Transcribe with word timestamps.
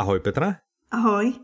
Ahoj 0.00 0.20
Petra. 0.24 0.56
Ahoj. 0.90 1.36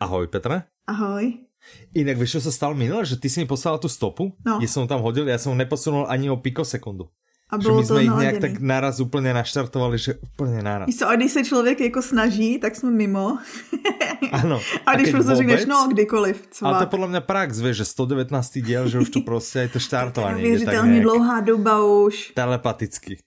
Ahoj 0.00 0.26
Petra. 0.32 0.64
Ahoj. 0.88 1.44
Inak 1.92 2.16
vieš, 2.16 2.40
čo 2.40 2.48
sa 2.48 2.52
stalo 2.56 2.72
minule? 2.72 3.04
Že 3.04 3.20
ty 3.20 3.28
si 3.28 3.44
mi 3.44 3.46
poslala 3.46 3.76
tú 3.76 3.84
stopu, 3.84 4.32
no. 4.40 4.56
kde 4.56 4.64
som 4.64 4.88
tam 4.88 5.04
hodil, 5.04 5.28
ja 5.28 5.36
som 5.36 5.52
neposunul 5.52 6.08
ani 6.08 6.32
o 6.32 6.40
pikosekundu. 6.40 7.12
A 7.52 7.60
že 7.60 7.68
my 7.68 7.84
jsme 7.84 8.02
ich 8.02 8.16
nějak 8.16 8.38
tak 8.40 8.60
naraz 8.64 9.00
úplně 9.00 9.34
naštartovali, 9.34 9.98
že 9.98 10.14
úplně 10.14 10.62
naraz. 10.62 10.86
Víš 10.86 10.98
co, 10.98 11.08
a 11.08 11.16
když 11.16 11.32
se 11.32 11.44
člověk 11.44 11.80
jako 11.80 12.02
snaží, 12.02 12.58
tak 12.58 12.76
jsme 12.76 12.90
mimo. 12.90 13.38
Ano. 14.32 14.60
A 14.86 14.96
když 14.96 15.10
prostě 15.10 15.34
řekneš, 15.34 15.66
no 15.66 15.88
kdykoliv. 15.92 16.48
Co 16.50 16.66
Ale 16.66 16.76
to 16.76 16.82
je 16.82 16.86
podle 16.86 17.08
mě 17.08 17.20
prax, 17.20 17.60
víš, 17.60 17.76
že 17.76 17.84
119. 17.84 18.58
diel, 18.58 18.88
že 18.88 18.98
už 18.98 19.10
to 19.10 19.20
prostě 19.20 19.58
je 19.58 19.68
to 19.68 19.78
štartování. 19.78 20.34
to 20.40 20.46
je 20.46 20.50
věřitelně 20.50 21.00
dlouhá 21.00 21.40
doba 21.40 21.84
už. 21.84 22.32
Telepaticky. 22.34 23.18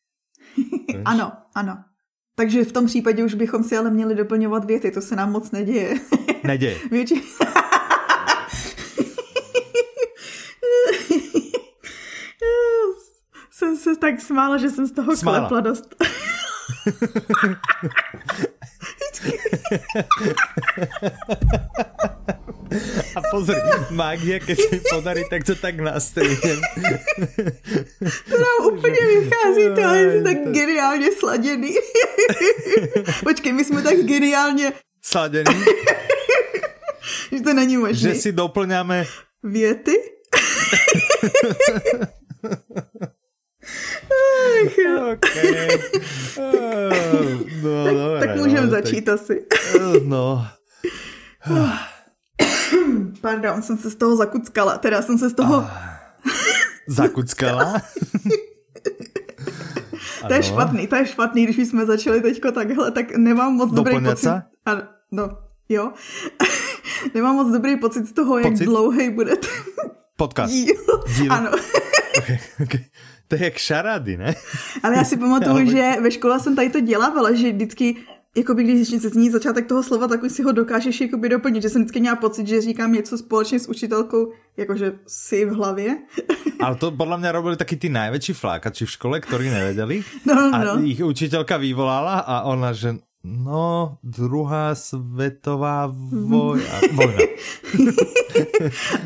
ano, 1.05 1.31
ano. 1.55 1.94
Takže 2.35 2.63
v 2.63 2.71
tom 2.71 2.85
případě 2.85 3.23
už 3.23 3.33
bychom 3.33 3.63
si 3.63 3.77
ale 3.77 3.91
měli 3.91 4.15
doplňovat 4.15 4.65
věty, 4.65 4.91
to 4.91 5.01
se 5.01 5.15
nám 5.15 5.31
moc 5.31 5.51
neděje. 5.51 5.95
Neděje. 6.43 6.77
Větši... 6.91 7.21
jsem 13.51 13.77
se 13.77 13.95
tak 13.95 14.21
smála, 14.21 14.57
že 14.57 14.69
jsem 14.69 14.87
z 14.87 14.91
toho 14.91 15.17
smála. 15.17 15.39
klepla 15.39 15.59
dost. 15.59 15.95
A 23.15 23.19
pozri, 23.31 23.55
mágia, 23.91 24.39
keď 24.39 24.57
se 24.59 24.67
mi 24.71 24.79
podarí, 24.83 25.23
tak 25.29 25.43
to 25.43 25.55
tak 25.55 25.79
nastrihnem. 25.79 26.59
To 28.29 28.35
nám 28.37 28.73
úplně 28.73 29.01
vychází, 29.07 29.63
to 29.75 29.81
je 29.81 30.23
tak 30.23 30.37
geniálně 30.51 31.11
sladěný. 31.11 31.75
Počkej, 33.23 33.53
my 33.53 33.63
jsme 33.63 33.81
tak 33.81 33.97
geniálně... 33.97 34.73
Sladěný? 35.01 35.65
že 37.31 37.41
to 37.41 37.53
není 37.53 37.77
možné. 37.77 38.09
Že 38.09 38.15
si 38.15 38.31
doplňáme... 38.31 39.05
Věty? 39.43 39.93
Ach, 44.65 45.13
okay. 45.13 45.67
no, 47.61 47.83
tak, 47.85 47.93
dobré, 47.93 48.19
tak 48.19 48.35
můžeme 48.35 48.61
no, 48.61 48.69
začít 48.69 49.01
tak... 49.01 49.15
asi. 49.15 49.45
no. 50.03 50.47
Pardon, 53.21 53.61
jsem 53.61 53.77
se 53.77 53.91
z 53.91 53.95
toho 53.95 54.15
zakuckala. 54.15 54.77
Teda 54.77 55.01
jsem 55.01 55.17
se 55.17 55.29
z 55.29 55.33
toho... 55.33 55.55
Ah. 55.55 55.99
zakuckala? 56.87 57.73
to 60.27 60.33
je 60.33 60.43
špatný, 60.43 60.87
to 60.87 60.95
je 60.95 61.05
špatný, 61.05 61.43
když 61.45 61.67
jsme 61.67 61.85
začali 61.85 62.21
teďko 62.21 62.51
takhle, 62.51 62.91
tak 62.91 63.17
nemám 63.17 63.53
moc 63.53 63.71
dobrý 63.71 63.99
pocit. 64.03 64.29
Ano, 64.65 64.81
no, 65.11 65.37
jo. 65.69 65.91
nemám 67.13 67.35
moc 67.35 67.53
dobrý 67.53 67.75
pocit 67.75 68.07
z 68.07 68.13
toho, 68.13 68.41
pocit? 68.41 68.59
jak 68.59 68.69
dlouhý 68.69 69.09
bude 69.09 69.35
ten 69.35 69.51
podcast. 70.15 70.53
Díl. 70.53 70.75
díl. 71.17 71.33
Ano. 71.33 71.51
okay, 72.17 72.39
okay. 72.63 72.85
To 73.27 73.35
je 73.35 73.43
jak 73.43 73.57
šarády, 73.57 74.17
ne? 74.17 74.35
Ale 74.83 74.97
já 74.97 75.03
si 75.03 75.17
pamatuju, 75.17 75.69
že 75.69 75.91
ve 76.01 76.11
škole 76.11 76.39
jsem 76.39 76.55
tady 76.55 76.69
to 76.69 76.79
dělávala, 76.79 77.33
že 77.33 77.51
vždycky 77.51 77.95
jakoby 78.37 78.63
když 78.63 78.87
se 78.87 79.09
zní 79.09 79.29
začátek 79.29 79.67
toho 79.67 79.83
slova, 79.83 80.07
tak 80.07 80.23
už 80.23 80.31
si 80.31 80.43
ho 80.43 80.51
dokážeš 80.51 81.01
jakoby 81.01 81.29
doplnit, 81.29 81.61
že 81.61 81.69
jsem 81.69 81.81
vždycky 81.81 81.99
měla 81.99 82.15
pocit, 82.15 82.47
že 82.47 82.61
říkám 82.61 82.93
něco 82.93 83.17
společně 83.17 83.59
s 83.59 83.69
učitelkou, 83.69 84.31
jakože 84.57 84.93
si 85.07 85.45
v 85.45 85.49
hlavě. 85.49 85.97
Ale 86.59 86.75
to 86.75 86.91
podle 86.91 87.17
mě 87.17 87.31
robili 87.31 87.57
taky 87.57 87.75
ty 87.75 87.89
největší 87.89 88.33
flákači 88.33 88.85
v 88.85 88.91
škole, 88.91 89.19
kteří 89.19 89.49
nevěděli. 89.49 90.03
No, 90.25 90.51
no. 90.51 90.71
A 90.71 90.79
jich 90.79 91.05
učitelka 91.05 91.57
vyvolala 91.57 92.19
a 92.19 92.41
ona, 92.41 92.73
že 92.73 92.95
no, 93.25 93.97
druhá 94.03 94.75
světová 94.75 95.93
vojna. 96.11 96.79
vojna. 96.93 97.19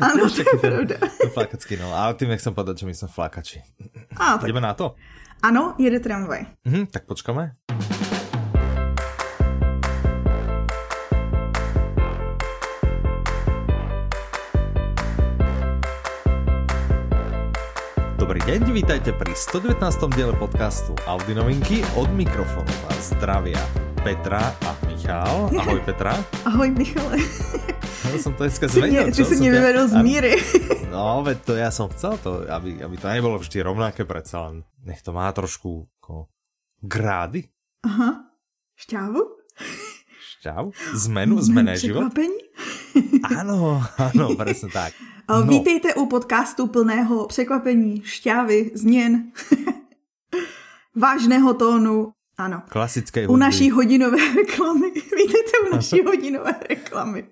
ano, 0.00 0.30
to 0.30 0.40
je 0.40 0.58
pravda. 0.60 0.94
Flákacky, 1.32 1.76
no. 1.76 1.94
Ale 1.94 2.14
tím 2.14 2.28
nechcem 2.28 2.54
povedat, 2.54 2.78
že 2.78 2.86
my 2.86 2.94
jsme 2.94 3.08
flákači. 3.08 3.62
A, 4.16 4.38
tak. 4.38 4.46
Jdeme 4.46 4.60
na 4.60 4.74
to? 4.74 4.94
Ano, 5.42 5.74
jede 5.78 6.00
tramvaj. 6.00 6.44
Mhm, 6.64 6.86
tak 6.86 7.04
počkáme. 7.04 7.52
Dobrý 18.20 18.40
deň, 18.46 18.72
vítajte 18.72 19.10
pri 19.16 19.32
119. 19.34 19.80
diele 20.14 20.36
podcastu 20.36 20.94
Audi 21.08 21.34
novinky 21.34 21.82
od 21.96 22.12
mikrofonu 22.12 22.70
vás 22.86 23.10
zdravia 23.16 23.89
Petra 24.04 24.56
a 24.64 24.72
Michal. 24.88 25.52
Ahoj 25.60 25.80
Petra. 25.84 26.16
Ahoj 26.48 26.72
Michale. 26.72 27.20
Ja 28.08 28.16
som 28.16 28.32
to 28.32 28.48
dneska 28.48 28.64
zmenil. 28.68 29.12
Ty 29.12 29.24
si 29.24 29.36
mě 29.36 29.50
vyvedl 29.52 29.88
z 29.88 29.94
míry. 30.02 30.34
No, 30.90 31.22
veď 31.22 31.38
to 31.46 31.54
ja 31.54 31.70
som 31.70 31.86
chcel, 31.94 32.18
to, 32.18 32.42
aby, 32.50 32.82
aby 32.82 32.96
to 32.98 33.06
nebolo 33.06 33.38
vždy 33.38 33.62
rovnaké, 33.62 34.02
predsa 34.02 34.50
len 34.50 34.66
nech 34.82 34.98
to 35.06 35.14
má 35.14 35.30
trošku 35.30 35.86
ako 36.02 36.26
grády. 36.82 37.46
Aha, 37.86 38.26
šťávu? 38.74 39.22
Šťávu? 40.18 40.74
Zmenu? 40.98 41.38
Zmené 41.38 41.78
život? 41.78 42.10
Překvapení? 42.10 42.40
Áno, 43.38 43.78
áno, 44.02 44.34
presne 44.34 44.68
tak. 44.74 44.90
No. 45.30 45.46
Vítejte 45.46 45.94
u 45.94 46.10
podcastu 46.10 46.66
plného 46.66 47.26
překvapení, 47.30 48.02
šťávy, 48.02 48.74
změn, 48.74 49.30
vážného 50.90 51.54
tónu. 51.54 52.18
Ano. 52.40 52.64
Klasické 52.72 53.28
hudby. 53.28 53.34
U 53.34 53.36
naší 53.36 53.70
hodinové 53.70 54.16
reklamy. 54.40 54.88
Vítejte 54.96 55.52
u 55.68 55.76
naší 55.76 56.00
hodinové 56.08 56.54
reklamy. 56.68 57.28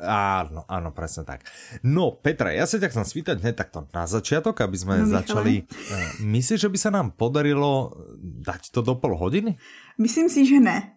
Áno, 0.00 0.62
áno, 0.70 0.94
presne 0.94 1.26
tak. 1.26 1.42
No, 1.82 2.14
Petra, 2.22 2.54
ja 2.54 2.70
sa 2.70 2.78
ťa 2.78 2.88
chcem 2.94 3.04
spýtať 3.04 3.42
hneď 3.42 3.54
takto 3.58 3.84
na 3.90 4.06
začiatok, 4.06 4.62
aby 4.62 4.76
sme 4.78 4.94
no, 5.02 5.10
začali. 5.10 5.66
Eh, 5.66 6.22
myslíš, 6.22 6.64
že 6.64 6.70
by 6.70 6.78
sa 6.78 6.90
nám 6.94 7.18
podarilo 7.18 7.92
dať 8.22 8.70
to 8.70 8.80
do 8.80 8.94
pol 8.94 9.18
hodiny? 9.18 9.58
Myslím 9.98 10.30
si, 10.30 10.46
že 10.46 10.62
ne. 10.62 10.96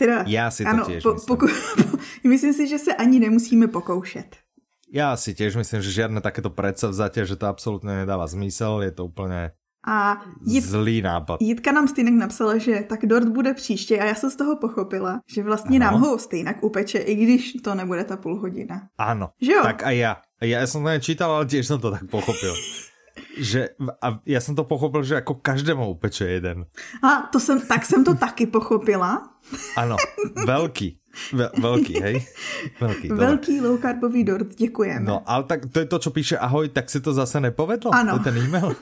Teda, 0.00 0.24
já 0.26 0.50
si 0.50 0.64
to 0.64 0.70
ano, 0.70 0.84
tiež 0.86 1.02
po, 1.02 1.12
myslím. 1.14 1.26
Poku, 1.28 1.46
myslím 2.24 2.52
si, 2.52 2.68
že 2.68 2.78
se 2.78 2.94
ani 2.94 3.20
nemusíme 3.20 3.68
pokoušet. 3.68 4.36
Já 4.88 5.16
si 5.16 5.36
tiež 5.36 5.52
myslím, 5.60 5.84
že 5.84 5.92
žiadne 5.92 6.24
takéto 6.24 6.48
predsavzatie, 6.48 7.28
že 7.28 7.36
to 7.36 7.44
absolútne 7.44 7.92
nedáva 7.92 8.24
zmysel, 8.24 8.80
je 8.80 8.92
to 8.96 9.04
úplně 9.04 9.52
a 9.88 10.22
Jit, 10.46 10.64
zlý 10.64 11.02
nápad. 11.02 11.42
Jitka 11.42 11.72
nám 11.72 11.88
stejnak 11.88 12.14
napsala, 12.14 12.58
že 12.58 12.84
tak 12.88 13.06
dort 13.06 13.28
bude 13.28 13.54
příště 13.54 13.98
a 13.98 14.04
já 14.04 14.14
jsem 14.14 14.30
z 14.30 14.36
toho 14.36 14.56
pochopila, 14.56 15.20
že 15.26 15.42
vlastně 15.42 15.80
ano. 15.80 15.90
nám 15.90 16.00
ho 16.00 16.18
stejnak 16.18 16.64
upeče, 16.64 16.98
i 16.98 17.14
když 17.14 17.52
to 17.52 17.74
nebude 17.74 18.04
ta 18.04 18.16
půl 18.16 18.40
hodina. 18.40 18.88
Ano, 18.98 19.28
že 19.40 19.52
jo? 19.52 19.62
tak 19.62 19.82
a 19.82 19.90
já. 19.90 20.16
Já 20.40 20.66
jsem 20.66 20.82
to 20.82 20.88
nečítal, 20.88 21.30
ale 21.30 21.46
tiež 21.46 21.66
jsem 21.66 21.80
to 21.80 21.90
tak 21.90 22.10
pochopil. 22.10 22.54
že, 23.38 23.68
a 24.02 24.20
já 24.26 24.40
jsem 24.40 24.54
to 24.54 24.64
pochopil, 24.64 25.02
že 25.02 25.14
jako 25.14 25.34
každému 25.34 25.90
upeče 25.90 26.28
jeden. 26.28 26.64
A 27.02 27.28
to 27.32 27.40
jsem, 27.40 27.60
tak 27.60 27.84
jsem 27.84 28.04
to 28.04 28.14
taky 28.14 28.46
pochopila. 28.46 29.30
Ano, 29.76 29.96
velký. 30.46 30.97
Ve, 31.32 31.50
velký, 31.60 32.00
hej? 32.00 32.26
Velký, 32.80 33.08
velký 33.08 33.60
low 33.60 33.80
carbový 33.80 34.24
dort, 34.24 34.54
děkujeme. 34.54 35.00
No, 35.00 35.22
ale 35.26 35.44
tak 35.44 35.66
to 35.72 35.78
je 35.78 35.86
to, 35.86 35.98
co 35.98 36.10
píše 36.10 36.38
ahoj, 36.38 36.68
tak 36.68 36.90
si 36.90 37.00
to 37.00 37.12
zase 37.12 37.40
nepovedlo? 37.40 37.94
Ano. 37.94 38.12
To 38.12 38.18
je 38.18 38.24
ten 38.24 38.44
e-mail? 38.44 38.76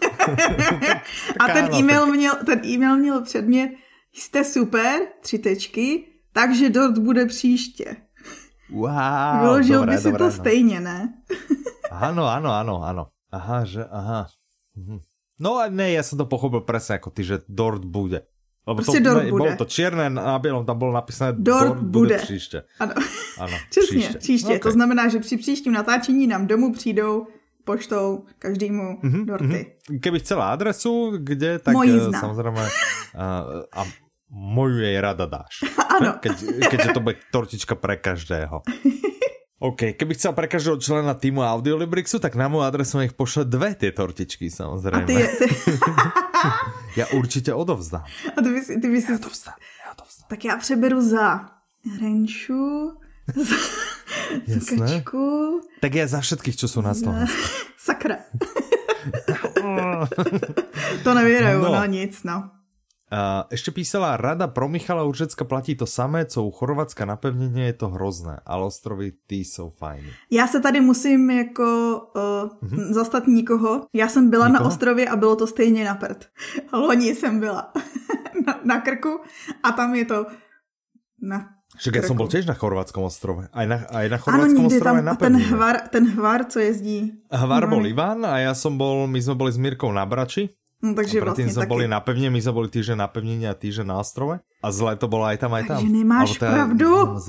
a 1.41 1.45
ten 1.53 1.75
e-mail, 1.75 2.07
měl, 2.07 2.35
ten 2.47 2.61
e-mail 2.67 2.97
měl 2.97 3.23
předmět, 3.23 3.71
jste 4.13 4.45
super, 4.45 5.01
tři 5.21 5.39
tečky, 5.39 6.05
takže 6.33 6.71
dort 6.71 6.99
bude 6.99 7.27
příště. 7.27 7.97
Wow, 8.71 9.41
Vyložil 9.41 9.81
dobré, 9.81 9.95
by 9.95 9.99
si 9.99 10.05
dobré, 10.05 10.19
to 10.19 10.25
no. 10.25 10.31
stejně, 10.31 10.81
ne? 10.81 11.15
ano, 11.91 12.27
ano, 12.27 12.53
ano, 12.53 12.83
ano. 12.83 13.07
Aha, 13.33 13.65
že, 13.65 13.85
aha. 13.85 14.27
Mhm. 14.77 15.01
No 15.37 15.61
a 15.61 15.69
ne, 15.69 15.93
ja 15.93 16.01
som 16.01 16.17
to 16.17 16.25
pochopil 16.25 16.65
presne 16.65 16.97
ako 16.97 17.13
ty, 17.13 17.21
že 17.21 17.45
dort 17.45 17.85
bude. 17.85 18.25
Lebo 18.67 18.77
prostě 18.83 19.01
to, 19.01 19.15
ne, 19.15 19.31
bude. 19.31 19.31
Bolo 19.31 19.57
to 19.57 19.65
čierne 19.65 20.11
na 20.11 20.39
bielom, 20.39 20.67
tam 20.67 20.79
bolo 20.79 20.93
napísané 20.93 21.39
dort, 21.39 21.79
bude. 21.79 21.87
bude 21.87 22.19
příště. 22.19 22.63
Ano, 22.81 22.95
ano 23.39 23.57
přesně, 23.71 23.99
příště. 23.99 24.19
příště. 24.19 24.47
Okay. 24.47 24.59
To 24.59 24.71
znamená, 24.71 25.09
že 25.09 25.19
při 25.19 25.37
příštím 25.37 25.73
natáčení 25.73 26.27
nám 26.27 26.47
domů 26.47 26.73
přijdou 26.73 27.27
poštou 27.65 28.25
každému 28.39 28.99
mm-hmm, 29.03 29.25
dorty. 29.25 29.67
Mm-hmm. 29.91 30.01
Keby 30.01 30.19
chcela 30.19 30.51
adresu, 30.51 31.13
kde, 31.19 31.59
tak 31.59 31.75
Moji 31.75 31.99
uh, 31.99 32.15
samozrejme 32.15 32.63
uh, 32.63 33.67
a 33.75 33.83
moju 34.31 34.79
jej 34.83 35.01
rada 35.01 35.27
dáš. 35.27 35.63
Ano. 35.97 36.21
Keď, 36.21 36.69
keďže 36.69 36.93
to 36.93 37.01
bude 37.01 37.17
tortička 37.33 37.73
pre 37.73 37.97
každého. 37.97 38.61
OK, 39.65 39.97
keby 39.97 40.13
chcel 40.13 40.37
pre 40.37 40.45
každého 40.45 40.77
člena 40.77 41.17
týmu 41.17 41.41
Audiolibrixu, 41.41 42.21
tak 42.21 42.37
na 42.37 42.53
moju 42.53 42.69
adresu 42.69 43.01
nech 43.01 43.17
pošle 43.17 43.49
dve 43.49 43.73
tie 43.73 43.97
tortičky, 43.97 44.53
samozrejme. 44.53 45.09
A 45.09 45.09
ty, 45.09 45.17
ty... 45.17 45.49
ja 46.97 47.07
určite 47.13 47.55
odovzdám. 47.55 48.05
A 48.37 48.39
ty 48.43 48.49
by 48.49 48.61
si... 48.61 48.81
Ty 48.81 48.89
by 48.89 48.99
si... 49.03 49.13
Ja 49.13 49.19
odovzdám, 49.19 49.59
ja 49.59 49.89
odovzdám. 49.93 50.27
Tak 50.29 50.45
já 50.45 50.57
přeberu 50.57 51.01
za 51.01 51.27
Renču, 52.01 52.93
za, 53.35 53.57
za 54.47 54.61
Kačku. 54.77 55.61
Tak 55.81 55.95
ja 55.95 56.07
za 56.07 56.21
všetkých, 56.21 56.57
čo 56.57 56.67
sú 56.67 56.83
na 56.83 56.95
Slovensku. 56.95 57.43
Sakra. 57.79 58.19
to 61.05 61.15
nevěraju, 61.15 61.63
no. 61.63 61.73
no 61.73 61.85
nic, 61.87 62.23
no. 62.25 62.56
Uh, 63.07 63.47
ešte 63.55 63.71
písala 63.71 64.19
Rada 64.19 64.51
pro 64.51 64.67
Michala 64.67 65.07
Uržecka 65.07 65.47
platí 65.47 65.79
to 65.79 65.87
samé, 65.87 66.27
co 66.27 66.43
u 66.43 66.51
Chorvatska 66.51 67.07
na 67.07 67.15
pevnině 67.17 67.71
je 67.71 67.73
to 67.73 67.89
hrozné, 67.89 68.43
ale 68.43 68.67
ostrovy 68.67 69.13
ty 69.27 69.47
jsou 69.47 69.71
fajní. 69.71 70.11
Já 70.31 70.47
se 70.47 70.61
tady 70.61 70.81
musím 70.81 71.31
jako 71.31 71.63
uh, 72.17 72.69
mm-hmm. 72.69 72.93
zastat 72.93 73.27
nikoho. 73.27 73.87
Já 73.93 74.09
jsem 74.09 74.31
byla 74.31 74.49
nikoho? 74.49 74.65
na 74.65 74.69
ostrově 74.69 75.09
a 75.09 75.17
bylo 75.17 75.37
to 75.37 75.47
stejně 75.47 75.85
na 75.85 75.95
prd. 75.95 76.27
Loni 76.73 77.15
jsem 77.15 77.41
byla 77.41 77.73
na, 78.47 78.61
na 78.65 78.81
krku 78.81 79.21
a 79.63 79.73
tam 79.73 79.95
je 79.95 80.05
to 80.05 80.27
na 81.23 81.49
však 81.77 81.99
ja 81.99 82.03
som 82.09 82.17
bol 82.17 82.31
tiež 82.31 82.49
na 82.49 82.57
chorvátskom 82.57 83.05
ostrove. 83.05 83.53
Aj 83.53 83.67
na, 83.69 83.85
aj 83.91 84.07
na 84.09 84.17
chorvátskom 84.17 84.65
ano, 84.65 84.71
ostrove 84.73 85.01
tam, 85.03 85.05
na 85.05 85.15
ten 85.19 85.35
hvar, 85.37 85.77
ten 85.93 86.05
hvar, 86.09 86.49
co 86.49 86.59
jezdí. 86.63 87.21
Hvar 87.29 87.69
bol 87.69 87.85
Ivan 87.85 88.25
a 88.25 88.41
ja 88.41 88.53
som 88.57 88.81
bol, 88.81 89.05
my 89.05 89.21
sme 89.21 89.37
boli 89.37 89.53
s 89.53 89.61
Mirkou 89.61 89.93
na 89.93 90.07
Brači 90.09 90.57
No, 90.77 90.93
takže 90.93 91.25
a 91.25 91.33
sme 91.33 91.65
taky... 91.65 91.73
boli 91.73 91.85
na 91.89 92.05
pevne, 92.05 92.29
my 92.29 92.37
sme 92.37 92.53
boli 92.53 92.69
týždeň 92.69 93.01
na 93.01 93.09
pevnine 93.09 93.49
a 93.49 93.57
týždeň 93.57 93.87
na 93.89 93.97
ostrove. 93.97 94.45
A 94.61 94.69
zle 94.69 94.93
to 95.01 95.09
bolo 95.09 95.25
aj 95.25 95.41
tam, 95.41 95.57
aj 95.57 95.65
tam. 95.65 95.81
Takže 95.81 95.89
nemáš 95.89 96.37
teda... 96.37 96.53
pravdu. 96.53 96.91
No, 97.17 97.21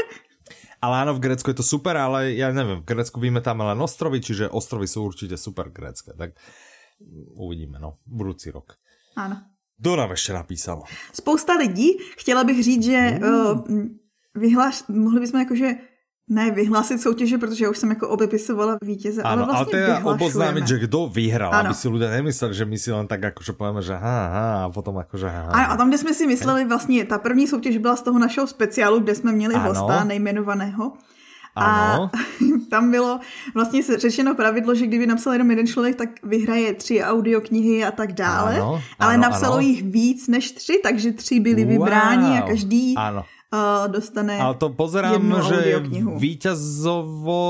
ale 0.84 0.94
áno, 1.02 1.12
v 1.18 1.20
Grécku 1.26 1.50
je 1.50 1.58
to 1.58 1.66
super, 1.66 1.98
ale 1.98 2.38
ja 2.38 2.54
neviem, 2.54 2.78
v 2.80 2.86
Grécku 2.86 3.18
vymetáme 3.18 3.66
len 3.66 3.78
ostrovy, 3.82 4.22
čiže 4.22 4.46
ostrovy 4.46 4.86
sú 4.86 5.02
určite 5.02 5.34
super 5.34 5.66
grécké. 5.74 6.14
Tak 6.14 6.38
uvidíme, 7.34 7.82
no, 7.82 7.98
budúci 8.06 8.54
rok. 8.54 8.78
Áno. 9.18 9.42
Kdo 9.80 9.96
nám 9.96 10.10
ještě 10.10 10.32
napísal? 10.32 10.82
Spousta 11.12 11.56
lidí. 11.56 11.98
Chtěla 12.18 12.44
bych 12.44 12.64
říct, 12.64 12.84
že 12.84 13.18
mm. 13.20 13.24
uh, 13.24 13.64
vyhláš, 14.34 14.84
mohli 14.88 15.20
bychom 15.20 15.40
jakože 15.40 15.74
ne 16.30 16.50
vyhlásit 16.50 17.02
soutěže, 17.02 17.38
protože 17.38 17.64
já 17.64 17.70
už 17.70 17.78
jsem 17.78 17.90
jako 17.90 18.08
obepisovala 18.08 18.78
vítěze, 18.84 19.22
ano, 19.22 19.32
ale 19.32 19.52
vlastně 19.52 19.78
ale 19.78 19.86
teda 19.86 20.10
oboznámit, 20.10 20.68
že 20.68 20.78
kdo 20.78 21.06
vyhrál, 21.06 21.54
ano. 21.54 21.68
aby 21.68 21.74
si 21.74 21.88
lidé 21.88 22.10
nemysleli, 22.10 22.54
že 22.54 22.64
my 22.64 22.78
si 22.78 22.92
len 22.92 23.06
tak 23.06 23.22
jakože 23.22 23.52
povíme, 23.52 23.82
že 23.82 23.92
ha, 23.92 24.28
ha, 24.28 24.64
a 24.64 24.70
potom 24.70 24.96
jakože 24.96 25.28
ha. 25.28 25.42
Ano, 25.42 25.70
a 25.70 25.76
tam, 25.76 25.88
kde 25.88 25.98
jsme 25.98 26.14
si 26.14 26.26
mysleli, 26.26 26.64
vlastně 26.64 27.04
ta 27.04 27.18
první 27.18 27.46
soutěž 27.48 27.78
byla 27.78 27.96
z 27.96 28.02
toho 28.02 28.18
našeho 28.18 28.46
speciálu, 28.46 29.00
kde 29.00 29.14
jsme 29.14 29.32
měli 29.32 29.54
ano. 29.54 29.68
hosta 29.68 30.04
nejmenovaného. 30.04 30.92
Ano. 31.56 32.10
A 32.14 32.18
tam 32.70 32.90
bylo 32.90 33.20
vlastně 33.54 33.82
řečeno 33.82 34.34
pravidlo, 34.34 34.74
že 34.74 34.86
kdyby 34.86 35.06
napsal 35.06 35.32
jenom 35.32 35.50
jeden 35.50 35.66
člověk, 35.66 35.96
tak 35.96 36.08
vyhraje 36.22 36.74
tři 36.74 37.02
audioknihy 37.02 37.84
a 37.84 37.90
tak 37.90 38.12
dále. 38.12 38.56
Ano, 38.56 38.82
ale 38.98 39.14
ano, 39.14 39.22
napsalo 39.22 39.52
ano. 39.52 39.66
jich 39.66 39.82
víc 39.82 40.28
než 40.28 40.52
tři, 40.52 40.80
takže 40.82 41.12
tři 41.12 41.40
byli 41.40 41.64
wow. 41.64 41.72
vybráni 41.72 42.38
a 42.38 42.42
každý 42.42 42.94
ano 42.96 43.24
dostane 43.90 44.38
Ale 44.38 44.54
to 44.54 44.70
pozerám, 44.70 45.42
že 45.42 45.82
víťazovo 46.16 47.42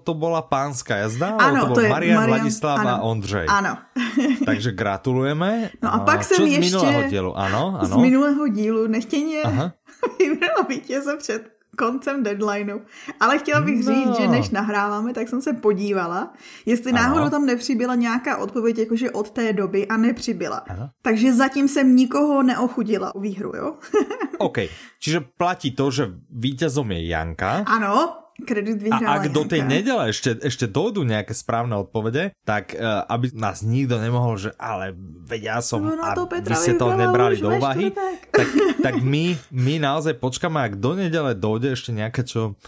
to 0.00 0.12
bola 0.16 0.40
pánska 0.40 0.96
jazda, 0.96 1.36
ano, 1.36 1.68
to 1.68 1.74
to 1.74 1.80
je 1.80 1.88
Marian, 1.92 2.16
Marian 2.16 2.40
Vladislav 2.40 2.78
ano, 2.80 2.88
a 2.88 2.96
Ondřej. 3.04 3.46
Ano. 3.48 3.72
Takže 4.48 4.72
gratulujeme. 4.72 5.70
No 5.82 5.94
a 5.94 5.98
pak 6.00 6.24
jsem 6.24 6.46
ještě... 6.46 6.68
z 6.68 6.72
minulého 6.72 7.02
dílu? 7.08 7.38
Ano, 7.38 7.76
ano. 7.80 7.88
Z 7.88 7.96
minulého 7.96 8.48
dílu 8.48 8.86
nechtěně 8.86 9.42
vybrala 10.18 10.62
vítěze 10.68 11.16
před 11.16 11.61
koncem 11.78 12.22
deadlineu. 12.22 12.78
Ale 13.20 13.38
chtěla 13.38 13.60
bych 13.60 13.84
no. 13.86 13.94
říct, 13.94 14.16
že 14.16 14.28
než 14.28 14.50
nahráváme, 14.50 15.14
tak 15.14 15.28
jsem 15.28 15.42
se 15.42 15.52
podívala, 15.52 16.32
jestli 16.66 16.92
ano. 16.92 17.02
náhodou 17.02 17.30
tam 17.30 17.46
nepřibyla 17.46 17.94
nějaká 17.94 18.36
odpověď, 18.36 18.78
jakože 18.78 19.10
od 19.10 19.30
té 19.30 19.52
doby 19.52 19.86
a 19.86 19.96
nepřibyla. 19.96 20.56
Ano. 20.56 20.90
Takže 21.02 21.34
zatím 21.34 21.68
jsem 21.68 21.96
nikoho 21.96 22.42
neochudila 22.42 23.14
u 23.14 23.20
výhru, 23.20 23.52
jo? 23.56 23.74
OK, 24.38 24.58
čiže 24.98 25.20
platí 25.20 25.70
to, 25.70 25.90
že 25.90 26.10
vítězom 26.30 26.92
je 26.92 27.06
Janka. 27.06 27.64
Ano, 27.66 28.21
kredit 28.44 28.78
vyhrala 28.82 29.06
A 29.06 29.16
ak 29.22 29.32
do 29.32 29.42
tej 29.46 29.62
nedele 29.64 30.10
ešte, 30.12 30.38
ešte 30.42 30.68
dojdú 30.68 31.02
nejaké 31.06 31.32
správne 31.32 31.78
odpovede, 31.80 32.36
tak 32.42 32.76
uh, 32.76 33.06
aby 33.08 33.32
nás 33.34 33.64
nikto 33.64 33.98
nemohol, 33.98 34.38
že 34.38 34.50
ale 34.60 34.94
veď 35.26 35.40
ja 35.42 35.58
som 35.64 35.82
no, 35.82 35.96
a 35.98 36.14
vy 36.28 36.54
ste 36.58 36.76
to 36.76 36.92
nebrali 36.94 37.38
do 37.38 37.54
úvahy, 37.56 37.94
tak, 38.30 38.48
tak 38.82 38.94
my, 39.00 39.34
my 39.50 39.74
naozaj 39.80 40.18
počkáme, 40.18 40.60
ak 40.60 40.78
do 40.78 40.98
nedele 40.98 41.32
dojde 41.34 41.74
ešte 41.74 41.90
nejaké, 41.94 42.26
čo 42.26 42.58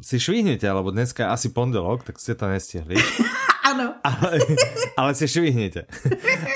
si 0.00 0.20
švihnete, 0.20 0.64
alebo 0.68 0.92
dneska 0.92 1.24
je 1.24 1.32
asi 1.32 1.48
pondelok, 1.52 2.04
tak 2.04 2.20
ste 2.20 2.36
to 2.36 2.46
nestihli. 2.48 2.96
Áno. 3.66 3.98
Ale, 3.98 4.38
ale 4.94 5.10
si 5.18 5.26
švihnete. 5.26 5.90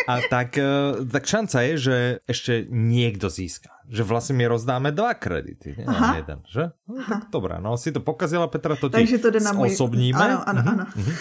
A 0.08 0.20
tak, 0.30 0.58
e, 0.58 1.04
tak 1.12 1.26
šanca 1.26 1.60
je, 1.60 1.72
že 1.76 1.96
ešte 2.28 2.66
niekto 2.70 3.28
získa. 3.28 3.68
Že 3.90 4.02
vlastne 4.06 4.34
my 4.38 4.44
rozdáme 4.46 4.94
dva 4.94 5.14
kredity, 5.18 5.74
nie 5.74 5.86
Aha. 5.86 6.22
jeden, 6.22 6.40
že? 6.46 6.70
No, 6.86 7.02
tak 7.02 7.26
dobré, 7.34 7.58
no 7.58 7.74
si 7.74 7.90
to 7.92 8.00
pokazila 8.00 8.46
Petra, 8.46 8.76
to 8.78 8.88
ti 8.88 9.02
Takže 9.02 9.18
to 9.18 9.30
jde 9.30 9.40
na 9.40 9.52
můj... 9.52 9.68
osobníme. 9.74 10.18
Ano, 10.18 10.48
ano, 10.48 10.62
ano. 10.66 10.84
Mhm. 10.96 11.14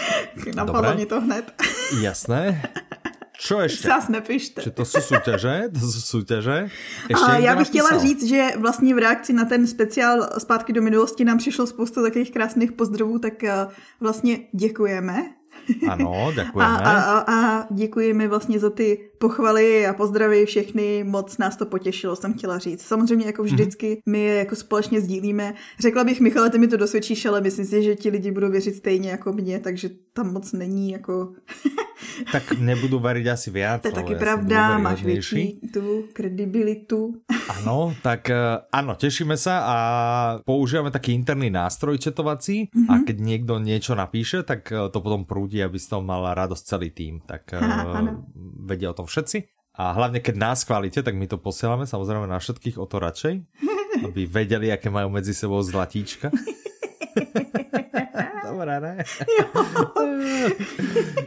Napadlo 0.56 0.94
mi 0.94 1.06
to 1.06 1.20
hned. 1.20 1.52
Jasné. 2.00 2.62
Čo 3.38 3.60
ještě? 3.66 3.88
Zas 3.88 4.08
nepište. 4.08 4.62
Že 4.62 4.70
to 4.70 4.84
jsou 4.84 5.00
soutěže? 5.00 5.62
To 5.72 5.80
jsou 5.80 6.00
soutěže? 6.00 6.68
Ještě 7.08 7.24
a 7.24 7.38
já 7.38 7.56
bych 7.56 7.68
chtěla 7.68 7.90
napísal. 7.90 8.08
říct, 8.08 8.28
že 8.28 8.48
vlastně 8.58 8.94
v 8.94 8.98
reakci 8.98 9.32
na 9.32 9.44
ten 9.44 9.66
speciál 9.66 10.28
Zpátky 10.38 10.72
do 10.72 10.82
minulosti 10.82 11.24
nám 11.24 11.38
přišlo 11.38 11.66
spoustu 11.66 12.02
takových 12.02 12.30
krásných 12.30 12.72
pozdravů, 12.72 13.18
tak 13.18 13.44
eh, 13.44 13.66
vlastně 14.00 14.38
děkujeme. 14.52 15.41
Ano, 15.88 16.32
děkujeme. 16.34 16.78
A, 16.78 17.00
a, 17.00 17.18
a 17.18 17.66
děkujeme 17.70 18.28
vlastně 18.28 18.58
za 18.58 18.70
ty 18.70 19.10
pochvaly 19.22 19.86
a 19.86 19.94
pozdravy 19.94 20.46
všechny, 20.46 21.04
moc 21.04 21.38
nás 21.38 21.56
to 21.56 21.66
potěšilo, 21.66 22.16
jsem 22.16 22.34
chtěla 22.34 22.58
říct. 22.58 22.82
Samozřejmě 22.82 23.26
jako 23.26 23.42
vždycky 23.42 23.94
mm-hmm. 23.94 24.10
my 24.12 24.20
je 24.20 24.34
jako 24.34 24.56
společně 24.56 25.00
sdílíme. 25.00 25.54
Řekla 25.80 26.04
bych, 26.04 26.20
Michale, 26.20 26.50
ty 26.50 26.58
mi 26.58 26.68
to 26.68 26.76
dosvědčíš, 26.76 27.26
ale 27.26 27.40
myslím 27.40 27.66
si, 27.66 27.82
že 27.82 27.94
ti 27.94 28.10
lidi 28.10 28.30
budou 28.30 28.50
věřit 28.50 28.74
stejně 28.74 29.10
jako 29.10 29.32
mě, 29.32 29.60
takže 29.60 29.90
tam 30.12 30.32
moc 30.32 30.52
není 30.52 30.90
jako... 30.90 31.32
tak 32.32 32.52
nebudu 32.58 32.98
veriť 32.98 33.26
asi 33.26 33.50
viac. 33.50 33.82
To 33.82 33.88
je 33.88 33.94
taky 33.94 34.14
pravda, 34.14 34.78
máš 34.78 35.04
větší 35.04 35.60
tu 35.72 36.04
kredibilitu. 36.12 37.14
Ano, 37.48 37.94
tak 38.02 38.30
eh, 38.30 38.36
ano, 38.72 38.94
těšíme 38.94 39.36
se 39.36 39.52
a 39.52 40.38
používáme 40.44 40.90
taký 40.90 41.12
interný 41.12 41.50
nástroj 41.50 41.98
četovací 41.98 42.64
mm-hmm. 42.64 42.94
a 42.94 43.04
keď 43.06 43.18
někdo 43.18 43.58
něco 43.58 43.94
napíše, 43.94 44.42
tak 44.42 44.72
eh, 44.72 44.88
to 44.90 45.00
potom 45.00 45.24
prúdi, 45.24 45.62
aby 45.62 45.78
z 45.78 45.86
toho 45.86 46.02
mal 46.02 46.34
radost 46.34 46.66
celý 46.66 46.90
tým. 46.90 47.20
Tak 47.26 47.52
Aha, 47.52 48.22
vedia 48.64 48.90
o 48.90 48.96
tom 48.96 49.06
všetci. 49.12 49.38
A 49.76 49.92
hlavne, 49.92 50.20
keď 50.20 50.36
nás 50.36 50.64
chválite, 50.64 51.00
tak 51.00 51.16
my 51.16 51.28
to 51.28 51.40
posielame 51.40 51.88
samozrejme 51.88 52.28
na 52.28 52.36
všetkých 52.40 52.76
o 52.76 52.84
to 52.88 53.00
radšej, 53.00 53.34
aby 54.08 54.24
vedeli, 54.24 54.72
aké 54.72 54.88
majú 54.88 55.12
medzi 55.12 55.36
sebou 55.36 55.60
zlatíčka. 55.60 56.32
Dobrá, 58.52 58.80
ne? 58.80 59.04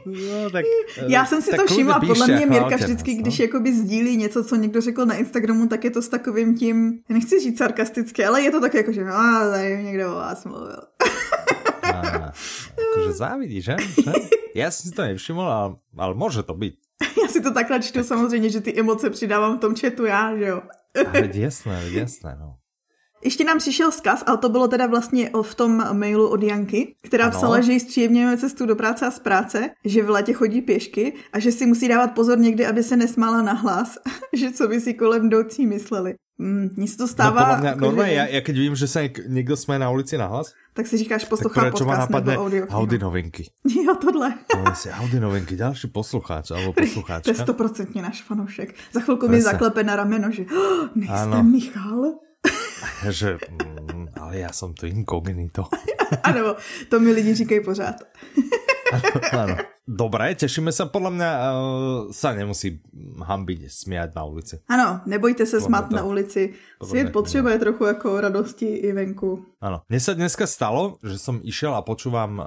no, 0.05 0.49
tak, 0.51 0.65
Já 1.07 1.25
jsem 1.25 1.41
si 1.41 1.51
tak 1.51 1.59
to 1.59 1.73
všimla, 1.73 1.99
podle 1.99 2.27
mě 2.27 2.45
Mirka 2.45 2.75
vždycky, 2.75 3.11
nás, 3.11 3.17
no? 3.17 3.21
když 3.21 3.39
jakoby 3.39 3.73
sdílí 3.73 4.17
něco, 4.17 4.43
co 4.43 4.55
někdo 4.55 4.81
řekl 4.81 5.05
na 5.05 5.15
Instagramu, 5.15 5.67
tak 5.67 5.83
je 5.83 5.91
to 5.91 6.01
s 6.01 6.07
takovým 6.07 6.57
tím, 6.57 6.99
nechci 7.09 7.39
říct 7.39 7.57
sarkasticky, 7.57 8.25
ale 8.25 8.41
je 8.41 8.51
to 8.51 8.61
tak 8.61 8.73
jako, 8.73 8.91
že 8.91 9.03
no, 9.03 9.13
tady 9.51 9.83
někdo 9.83 10.11
o 10.11 10.15
vás 10.15 10.45
mluvil. 10.45 10.81
a, 11.83 12.31
akože 12.91 13.11
závidí, 13.11 13.61
že? 13.61 13.75
že? 14.03 14.11
Já 14.55 14.71
jsem 14.71 14.89
si 14.89 14.95
to 14.95 15.01
nevšiml, 15.01 15.41
ale, 15.41 15.75
ale 15.97 16.13
může 16.13 16.43
to 16.43 16.53
být. 16.53 16.84
Já 17.23 17.27
si 17.27 17.41
to 17.41 17.53
takhle 17.53 17.79
čtu 17.79 18.03
samozřejmě, 18.03 18.49
že 18.49 18.61
ty 18.61 18.79
emoce 18.79 19.09
přidávám 19.09 19.57
v 19.57 19.59
tom 19.59 19.75
chatu 19.75 20.05
já, 20.05 20.37
že 20.37 20.45
jo. 20.45 20.61
Ale 21.07 21.29
jasné, 21.33 21.83
jasné, 21.91 22.37
no. 22.39 22.55
Ještě 23.23 23.43
nám 23.43 23.57
přišel 23.57 23.91
zkaz, 23.91 24.23
ale 24.27 24.37
to 24.37 24.49
bylo 24.49 24.67
teda 24.67 24.87
vlastně 24.87 25.31
v 25.41 25.55
tom 25.55 25.97
mailu 25.97 26.29
od 26.29 26.43
Janky, 26.43 26.95
která 27.01 27.25
ano. 27.25 27.37
psala, 27.37 27.61
že 27.61 27.71
jí 27.71 27.79
zpříjemňujeme 27.79 28.37
cestu 28.37 28.65
do 28.65 28.75
práce 28.75 29.05
a 29.05 29.11
z 29.11 29.19
práce, 29.19 29.69
že 29.85 30.03
v 30.03 30.09
letě 30.09 30.33
chodí 30.33 30.61
pěšky 30.61 31.13
a 31.33 31.39
že 31.39 31.51
si 31.51 31.65
musí 31.65 31.87
dávat 31.87 32.07
pozor 32.07 32.39
někdy, 32.39 32.65
aby 32.65 32.83
se 32.83 32.97
nesmála 32.97 33.41
na 33.41 33.53
hlas, 33.53 33.97
že 34.33 34.51
co 34.51 34.67
by 34.67 34.81
si 34.81 34.93
kolem 34.93 35.25
jdoucí 35.25 35.65
mysleli. 35.65 36.15
Mm, 36.37 36.69
mně 36.75 36.87
se 36.87 36.97
to 36.97 37.07
stává... 37.07 37.61
No, 37.75 37.91
mě, 37.91 38.13
já, 38.13 38.25
já 38.25 38.41
keď 38.41 38.55
vím, 38.55 38.75
že 38.75 38.87
se 38.87 39.09
někdo 39.27 39.57
směje 39.57 39.79
na 39.79 39.89
ulici 39.89 40.17
na 40.17 40.27
hlas, 40.27 40.53
tak 40.73 40.87
si 40.87 40.97
říkáš 40.97 41.25
poslouchá 41.25 41.71
podcast 41.71 42.09
nebo 42.09 42.31
audio. 42.31 42.67
Audi 42.67 42.97
novinky. 42.97 43.51
Jo, 43.85 43.95
tohle. 43.95 44.33
No, 44.55 44.75
si 44.75 44.89
Audi 44.89 45.19
novinky, 45.19 45.55
další 45.55 45.87
posluchač 45.87 46.51
alebo 46.51 46.73
posluchačka. 46.73 47.23
To 47.23 47.29
je 47.29 47.43
stoprocentně 47.43 48.01
náš 48.01 48.23
fanoušek. 48.23 48.75
Za 48.93 48.99
chvilku 48.99 49.27
mi 49.27 49.41
zaklepe 49.41 49.83
na 49.83 49.95
rameno, 49.95 50.31
že 50.31 50.45
oh, 50.57 50.89
nejste 50.95 51.15
ano. 51.15 51.43
Michal? 51.43 52.13
že, 53.09 53.37
mm, 53.93 54.07
ale 54.21 54.37
já 54.37 54.51
jsem 54.51 54.73
to 54.73 54.85
inkognito. 54.87 55.63
ano, 56.23 56.55
to 56.89 56.99
mi 56.99 57.11
lidi 57.11 57.33
říkají 57.33 57.63
pořád. 57.63 57.95
ano, 58.91 59.41
ano. 59.41 59.57
Dobré, 59.87 60.35
těšíme 60.35 60.71
se, 60.71 60.85
podle 60.85 61.11
mě 61.11 61.25
uh, 61.25 62.11
se 62.11 62.33
nemusí 62.33 62.81
hambiť 63.23 63.71
smět 63.71 64.15
na 64.15 64.23
ulici. 64.23 64.59
Ano, 64.67 65.01
nebojte 65.05 65.45
se 65.45 65.61
smát 65.61 65.91
na 65.91 66.03
ulici. 66.03 66.53
Svět 66.83 67.11
potřebuje 67.11 67.59
trochu 67.59 67.85
jako 67.85 68.21
radosti 68.21 68.65
i 68.65 68.91
venku. 68.91 69.45
Ano, 69.61 69.81
mně 69.89 69.99
se 69.99 70.15
dneska 70.15 70.47
stalo, 70.47 70.97
že 71.03 71.17
jsem 71.17 71.39
išel 71.43 71.75
a 71.75 71.81
počúvam 71.81 72.39
uh, 72.39 72.45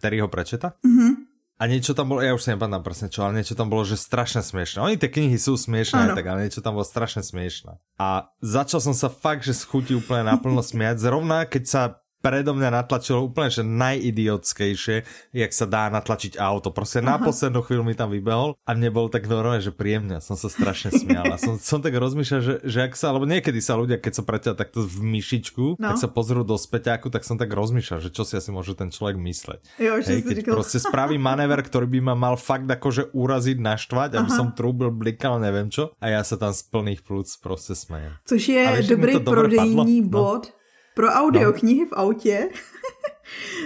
Terryho 0.00 0.28
Prečeta. 0.28 0.72
Mm-hmm. 0.84 1.30
A 1.60 1.68
niečo 1.68 1.92
tam 1.92 2.08
bolo, 2.08 2.24
ja 2.24 2.32
už 2.32 2.40
si 2.40 2.56
nepamätám 2.56 2.80
presne 2.80 3.12
čo, 3.12 3.20
ale 3.20 3.36
niečo 3.36 3.52
tam 3.52 3.68
bolo, 3.68 3.84
že 3.84 4.00
strašne 4.00 4.40
smiešné. 4.40 4.80
Oni 4.80 4.96
tie 4.96 5.12
knihy 5.12 5.36
sú 5.36 5.60
smiešné, 5.60 6.08
ano. 6.08 6.16
tak 6.16 6.24
ale 6.24 6.48
niečo 6.48 6.64
tam 6.64 6.80
bolo 6.80 6.88
strašne 6.88 7.20
smiešné. 7.20 7.76
A 8.00 8.32
začal 8.40 8.80
som 8.80 8.96
sa 8.96 9.12
fakt, 9.12 9.44
že 9.44 9.52
schutí 9.52 9.92
úplne 9.92 10.24
naplno 10.24 10.64
smiať. 10.64 10.96
Zrovna 10.96 11.44
keď 11.44 11.64
sa 11.68 11.82
predo 12.20 12.52
mňa 12.52 12.84
natlačilo 12.84 13.24
úplne, 13.24 13.48
že 13.48 13.64
najidiotskejšie, 13.64 14.96
jak 15.32 15.52
sa 15.52 15.66
dá 15.66 15.88
natlačiť 15.88 16.36
auto. 16.36 16.70
Proste 16.70 17.00
Aha. 17.00 17.16
na 17.16 17.16
poslednú 17.18 17.64
chvíľu 17.64 17.82
mi 17.82 17.96
tam 17.96 18.12
vybehol 18.12 18.56
a 18.64 18.70
mne 18.76 18.92
bol 18.92 19.08
tak 19.08 19.24
normálne, 19.26 19.64
že 19.64 19.72
príjemne. 19.72 20.20
Som 20.20 20.36
sa 20.36 20.52
strašne 20.52 20.92
smial. 20.92 21.32
Som, 21.40 21.56
som 21.56 21.80
tak 21.80 21.96
rozmýšľal, 21.96 22.40
že, 22.44 22.54
že 22.62 22.78
ak 22.84 22.92
sa, 22.94 23.10
alebo 23.10 23.24
niekedy 23.24 23.58
sa 23.64 23.80
ľudia, 23.80 23.96
keď 23.96 24.12
sa 24.20 24.22
preťa 24.22 24.52
takto 24.52 24.84
v 24.84 25.00
myšičku, 25.18 25.80
no. 25.80 25.88
tak 25.92 25.96
sa 25.96 26.08
pozrú 26.12 26.44
do 26.44 26.54
späťáku, 26.60 27.08
tak 27.08 27.24
som 27.24 27.40
tak 27.40 27.48
rozmýšľal, 27.48 28.04
že 28.04 28.10
čo 28.12 28.28
si 28.28 28.36
asi 28.36 28.52
môže 28.52 28.76
ten 28.76 28.92
človek 28.92 29.16
mysleť. 29.16 29.60
Jo, 29.80 29.96
Hej, 29.98 30.20
keď 30.20 30.36
říkal. 30.44 30.54
proste 30.60 30.78
spraví 30.78 31.16
manéver, 31.16 31.64
ktorý 31.64 31.88
by 31.88 32.00
ma 32.12 32.14
mal 32.14 32.36
fakt 32.36 32.68
akože 32.68 33.16
uraziť, 33.16 33.56
naštvať, 33.56 34.20
aby 34.20 34.30
Aha. 34.30 34.36
som 34.36 34.52
trúbil, 34.52 34.92
blikal, 34.92 35.40
neviem 35.40 35.72
čo. 35.72 35.96
A 35.96 36.12
ja 36.12 36.20
sa 36.20 36.36
tam 36.36 36.52
z 36.52 36.60
plných 36.68 37.00
plúc 37.00 37.32
proste 37.40 37.72
smejem. 37.72 38.12
Což 38.28 38.40
je 38.44 38.64
dobrý 38.84 39.14
prodejní 39.24 40.04
no. 40.04 40.10
bod. 40.12 40.44
No 40.50 40.59
pro 40.94 41.08
audioknihy 41.08 41.80
no. 41.80 41.86
v 41.86 41.92
autě. 41.92 42.48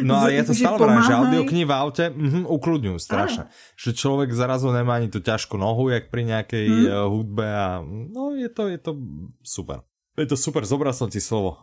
No 0.03 0.21
a 0.21 0.29
ja 0.37 0.45
to 0.45 0.53
stále 0.53 0.77
vrám, 0.77 1.01
že 1.01 1.17
audioknihy 1.17 1.65
v 1.65 1.73
aute 1.73 2.05
mm, 2.13 2.45
ukludňujú 2.45 2.99
strašne. 3.01 3.49
Ano. 3.49 3.77
Že 3.81 3.91
človek 3.97 4.29
zarazu 4.37 4.69
nemá 4.69 5.01
ani 5.01 5.09
tú 5.09 5.25
ťažkú 5.25 5.57
nohu, 5.57 5.89
jak 5.89 6.13
pri 6.13 6.29
nejakej 6.29 6.67
hmm. 6.69 7.09
hudbe 7.09 7.47
a 7.49 7.81
no 7.85 8.37
je 8.37 8.53
to, 8.53 8.69
je 8.69 8.77
to 8.77 8.93
super. 9.41 9.81
Je 10.15 10.29
to 10.31 10.37
super, 10.37 10.63
zobral 10.63 10.95
som 10.95 11.11
ti 11.11 11.19
slovo. 11.19 11.59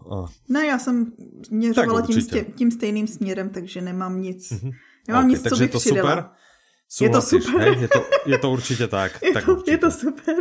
No 0.50 0.60
já 0.60 0.80
jsem 0.80 1.14
měřovala 1.50 2.02
tím, 2.02 2.22
stě, 2.22 2.46
tím 2.56 2.72
stejným 2.72 3.08
směrem, 3.08 3.50
takže 3.50 3.82
nemám 3.82 4.22
nic. 4.22 4.52
Mm-hmm. 4.52 4.72
Nemám 5.08 5.24
okay, 5.24 5.30
nic, 5.30 5.50
co 5.50 5.56
bych 5.56 5.72
to 5.72 5.80
přidala. 5.80 6.10
super. 6.10 6.30
Súhlasíš, 6.92 7.32
je 7.32 7.40
to 7.40 7.48
super. 7.48 7.62
Hej? 7.62 7.82
Je, 7.82 7.88
to, 7.88 8.00
je 8.26 8.38
to 8.38 8.52
určite 8.52 8.88
tak. 8.88 9.12
Je, 9.24 9.32
tak 9.32 9.46
to, 9.46 9.52
určite. 9.56 9.72
je 9.72 9.78
to 9.78 9.92
super. 9.92 10.36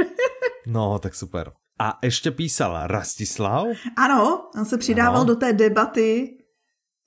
No, 0.66 0.98
tak 0.98 1.14
super. 1.14 1.52
A 1.80 1.98
ještě 2.02 2.30
písala 2.30 2.86
Rastislav? 2.86 3.66
Ano, 3.96 4.50
on 4.58 4.64
se 4.64 4.78
přidával 4.78 5.20
ano. 5.20 5.24
do 5.24 5.36
té 5.36 5.52
debaty 5.52 6.38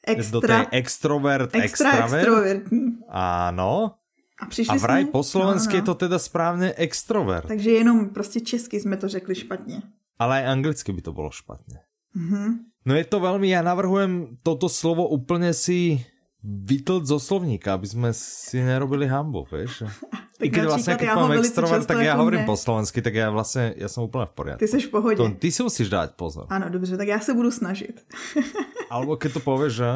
extra... 0.08 0.32
Do 0.32 0.42
té 0.42 0.68
extrovert, 0.72 1.56
extra 1.56 1.90
extravert? 1.90 2.14
extrovertní. 2.14 2.98
Ano. 3.10 3.96
A, 4.40 4.46
přišli 4.46 4.78
a 4.78 4.82
vraj 4.82 5.04
jsme... 5.04 5.12
po 5.12 5.24
slovensky 5.24 5.74
no, 5.74 5.78
no. 5.78 5.78
je 5.78 5.82
to 5.82 5.96
teda 5.96 6.20
správně 6.20 6.74
extrovert. 6.78 7.48
Takže 7.48 7.72
jenom 7.72 8.10
prostě 8.10 8.40
česky 8.40 8.80
jsme 8.80 8.98
to 8.98 9.08
řekli 9.08 9.36
špatně. 9.36 9.82
Ale 10.20 10.38
aj 10.38 10.48
anglicky 10.48 10.94
by 10.94 11.02
to 11.02 11.14
bylo 11.14 11.32
špatně. 11.32 11.80
Mm-hmm. 12.16 12.58
No 12.86 12.96
je 12.96 13.04
to 13.04 13.20
velmi, 13.20 13.50
já 13.50 13.62
navrhujem 13.62 14.38
toto 14.44 14.70
slovo 14.70 15.08
úplně 15.08 15.54
si 15.54 16.06
vytlť 16.44 17.08
zo 17.08 17.18
slovníka, 17.24 17.72
aby 17.80 17.88
sme 17.88 18.10
si 18.12 18.60
nerobili 18.60 19.08
hambu, 19.08 19.48
vieš. 19.48 19.88
I 20.44 20.52
keď 20.52 20.76
vlastne, 20.76 21.00
keď 21.00 21.10
mám 21.16 21.32
extrovert, 21.40 21.88
tak 21.88 22.04
ja 22.04 22.20
hovorím 22.20 22.44
po 22.44 22.60
slovensky, 22.60 23.00
tak 23.00 23.16
ja 23.16 23.32
vlastne, 23.32 23.72
ja 23.80 23.88
som 23.88 24.04
úplne 24.04 24.28
v 24.28 24.34
poriadku. 24.36 24.60
Ty 24.60 24.68
jsi 24.68 24.80
v 24.84 24.92
pohodě. 24.92 25.18
To, 25.24 25.32
ty 25.40 25.48
si 25.52 25.64
musíš 25.64 25.88
dať 25.88 26.20
pozor. 26.20 26.52
Ano, 26.52 26.70
dobře, 26.70 26.98
tak 26.98 27.08
já 27.08 27.20
se 27.20 27.34
budu 27.34 27.52
snažit. 27.52 28.04
Alebo 28.92 29.16
keď 29.16 29.34
to 29.34 29.42
povieš, 29.42 29.74
že, 29.74 29.90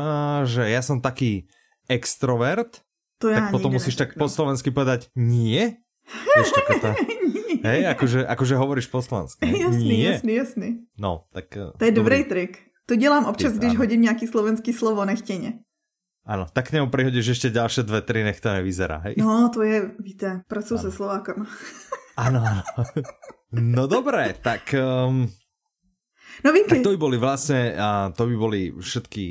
že 0.58 0.64
ja 0.72 0.82
som 0.82 1.04
taký 1.04 1.52
extrovert, 1.92 2.82
to 3.20 3.30
tak 3.30 3.52
potom 3.52 3.76
musíš 3.76 4.00
tak 4.00 4.16
po 4.16 4.26
slovensky 4.32 4.72
povedať 4.72 5.12
nie. 5.14 5.76
Taká 6.34 6.74
tá... 6.80 6.90
Hej, 7.68 7.92
akože, 7.94 8.24
akože 8.24 8.56
hovoríš 8.56 8.88
po 8.88 9.04
slovensky. 9.04 9.44
Jasný, 9.44 9.84
nie. 9.84 10.08
jasný, 10.08 10.34
jasný. 10.34 10.70
No, 10.96 11.28
tak... 11.36 11.52
To 11.52 11.84
je 11.84 11.92
dobrý, 11.92 12.24
dobrý 12.24 12.30
trik. 12.30 12.52
To 12.88 12.96
dělám 12.96 13.26
občas, 13.26 13.54
Ty, 13.54 13.58
když 13.60 13.70
ano. 13.76 13.80
hodím 13.84 14.02
nějaký 14.02 14.28
slovenský 14.28 14.74
slovo 14.74 15.06
nechtěně. 15.06 15.67
Ano, 16.28 16.46
tak 16.54 16.68
k 16.68 16.72
němu 16.72 16.90
prihodíš 16.90 17.26
ještě 17.26 17.50
další 17.50 17.84
dve, 17.84 18.02
tři, 18.02 18.24
nech 18.24 18.42
to 18.42 18.54
nevyzerá, 18.54 18.98
hej? 18.98 19.16
No, 19.18 19.50
to 19.54 19.62
je, 19.62 19.92
víte, 20.00 20.42
pracuji 20.48 20.78
se 20.80 20.92
Slovákama. 20.92 21.46
Ano, 22.18 22.44
ano. 22.48 22.64
No 23.52 23.88
dobré, 23.88 24.34
tak 24.42 24.76
um, 25.08 25.30
Novinky. 26.46 26.70
Tak 26.70 26.86
to 26.86 26.94
by 26.94 27.00
boli 27.00 27.18
vlastne, 27.18 27.74
a 27.74 28.14
to 28.14 28.30
by 28.30 28.36
boli 28.38 28.62
všetky 28.70 29.26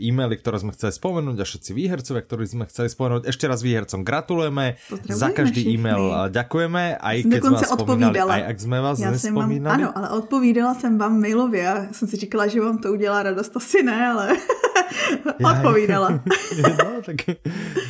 e-maily, 0.00 0.40
ktoré 0.40 0.56
sme 0.60 0.72
chceli 0.72 0.92
spomenúť 0.96 1.36
a 1.40 1.44
všetci 1.44 1.70
výhercovia, 1.76 2.22
ktorí 2.24 2.44
sme 2.48 2.64
chceli 2.68 2.88
spomenúť. 2.88 3.28
Ešte 3.28 3.44
raz 3.44 3.60
výhercom 3.60 4.00
gratulujeme, 4.00 4.80
za 5.08 5.28
každý 5.32 5.68
e-mail 5.68 6.32
ďakujeme, 6.32 6.96
aj 6.96 7.16
keď 7.28 7.40
sme 7.44 7.56
vás 7.56 7.68
spomínali, 7.68 8.18
aj 8.40 8.42
ak 8.48 8.56
sme 8.60 8.78
vás 8.80 8.96
Já 9.00 9.10
nespomínali. 9.10 9.82
Vám, 9.82 9.92
ano, 9.92 9.98
ale 9.98 10.08
odpovídala 10.10 10.74
jsem 10.74 10.98
vám 10.98 11.20
mailově 11.20 11.68
a 11.68 11.92
jsem 11.92 12.08
si 12.08 12.16
říkala, 12.16 12.46
že 12.46 12.60
vám 12.60 12.78
to 12.78 12.92
udělá 12.92 13.22
radost, 13.22 13.56
asi 13.56 13.82
ne, 13.82 14.08
ale 14.08 14.36
odpovídala. 15.56 16.10
no, 16.62 17.02
tak, 17.02 17.16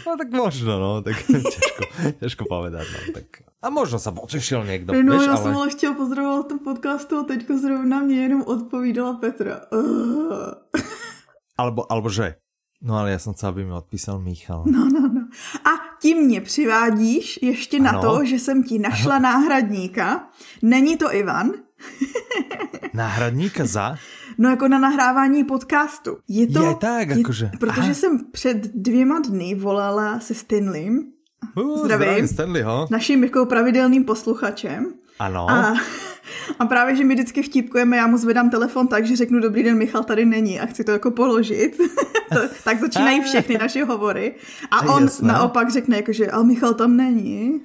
no, 0.06 0.16
tak 0.16 0.28
možno, 0.30 0.78
no, 0.78 1.02
tak 1.02 1.16
ťažko, 1.26 1.82
ťažko 2.20 2.44
povedať, 2.48 2.86
no, 2.86 3.00
tak 3.14 3.49
a 3.60 3.66
možno 3.68 4.00
sa 4.00 4.08
potešil 4.08 4.64
niekto. 4.64 4.96
No, 4.96 5.20
vieš, 5.20 5.26
já 5.26 5.34
ale... 5.36 5.42
jsem 5.42 5.56
ale 5.56 5.70
chtěla 5.70 5.94
pozdravovat 5.94 6.48
tu 6.48 6.58
podcastu 6.58 7.18
a 7.18 7.22
teďko 7.22 7.58
zrovna 7.58 8.00
mě 8.00 8.22
jenom 8.22 8.42
odpovídala 8.42 9.12
Petra. 9.14 9.60
Uh. 9.72 10.80
Alebo, 11.58 11.92
alebo 11.92 12.08
že? 12.08 12.34
No 12.82 12.96
ale 12.96 13.10
já 13.10 13.18
jsem 13.18 13.32
chcel, 13.32 13.48
aby 13.48 13.64
mi 13.64 13.72
odpísal 13.72 14.18
Michal. 14.18 14.64
No, 14.66 14.88
no, 14.88 15.00
no. 15.00 15.28
A 15.64 15.70
tím 16.02 16.18
mě 16.18 16.40
přivádíš 16.40 17.38
ještě 17.42 17.76
ano. 17.76 17.92
na 17.92 18.00
to, 18.00 18.24
že 18.24 18.38
jsem 18.38 18.62
ti 18.62 18.78
našla 18.78 19.16
ano. 19.16 19.22
náhradníka. 19.22 20.28
Není 20.62 20.96
to 20.96 21.14
Ivan. 21.14 21.52
náhradníka 22.94 23.66
za? 23.66 23.96
No 24.38 24.50
jako 24.50 24.68
na 24.68 24.78
nahrávání 24.78 25.44
podcastu. 25.44 26.16
Je 26.28 26.46
to... 26.46 26.62
Je 26.62 26.74
tak, 26.74 27.08
jakože. 27.08 27.50
Protože 27.60 27.80
Aha. 27.80 27.94
jsem 27.94 28.18
před 28.32 28.56
dvěma 28.74 29.18
dny 29.18 29.54
volala 29.54 30.20
se 30.20 30.34
Stanleym 30.34 31.12
Uh, 31.54 31.84
zdravím. 31.84 32.26
zdravím 32.26 32.64
ho. 32.64 32.86
Naším 32.90 33.24
jako 33.24 33.46
pravidelným 33.46 34.04
posluchačem. 34.04 34.92
Ano. 35.18 35.50
A, 35.50 35.74
a 36.58 36.66
právě, 36.66 36.96
že 36.96 37.04
my 37.04 37.14
vždycky 37.14 37.42
vtipkujeme, 37.42 37.96
já 37.96 38.06
mu 38.06 38.18
zvedám 38.18 38.50
telefon 38.50 38.86
tak, 38.88 39.06
že 39.06 39.16
řeknu 39.16 39.40
dobrý 39.40 39.62
den, 39.62 39.78
Michal 39.78 40.04
tady 40.04 40.24
není 40.24 40.60
a 40.60 40.66
chci 40.66 40.84
to 40.84 40.90
jako 40.90 41.10
položit. 41.10 41.76
to, 42.32 42.38
tak 42.64 42.80
začínají 42.80 43.20
všechny 43.20 43.58
naše 43.58 43.84
hovory. 43.84 44.34
A 44.70 44.94
on 44.94 45.02
Jasné. 45.02 45.28
naopak 45.28 45.70
řekne, 45.70 45.96
jako, 45.96 46.12
že 46.12 46.30
ale 46.30 46.44
Michal 46.44 46.74
tam 46.74 46.96
není. 46.96 47.60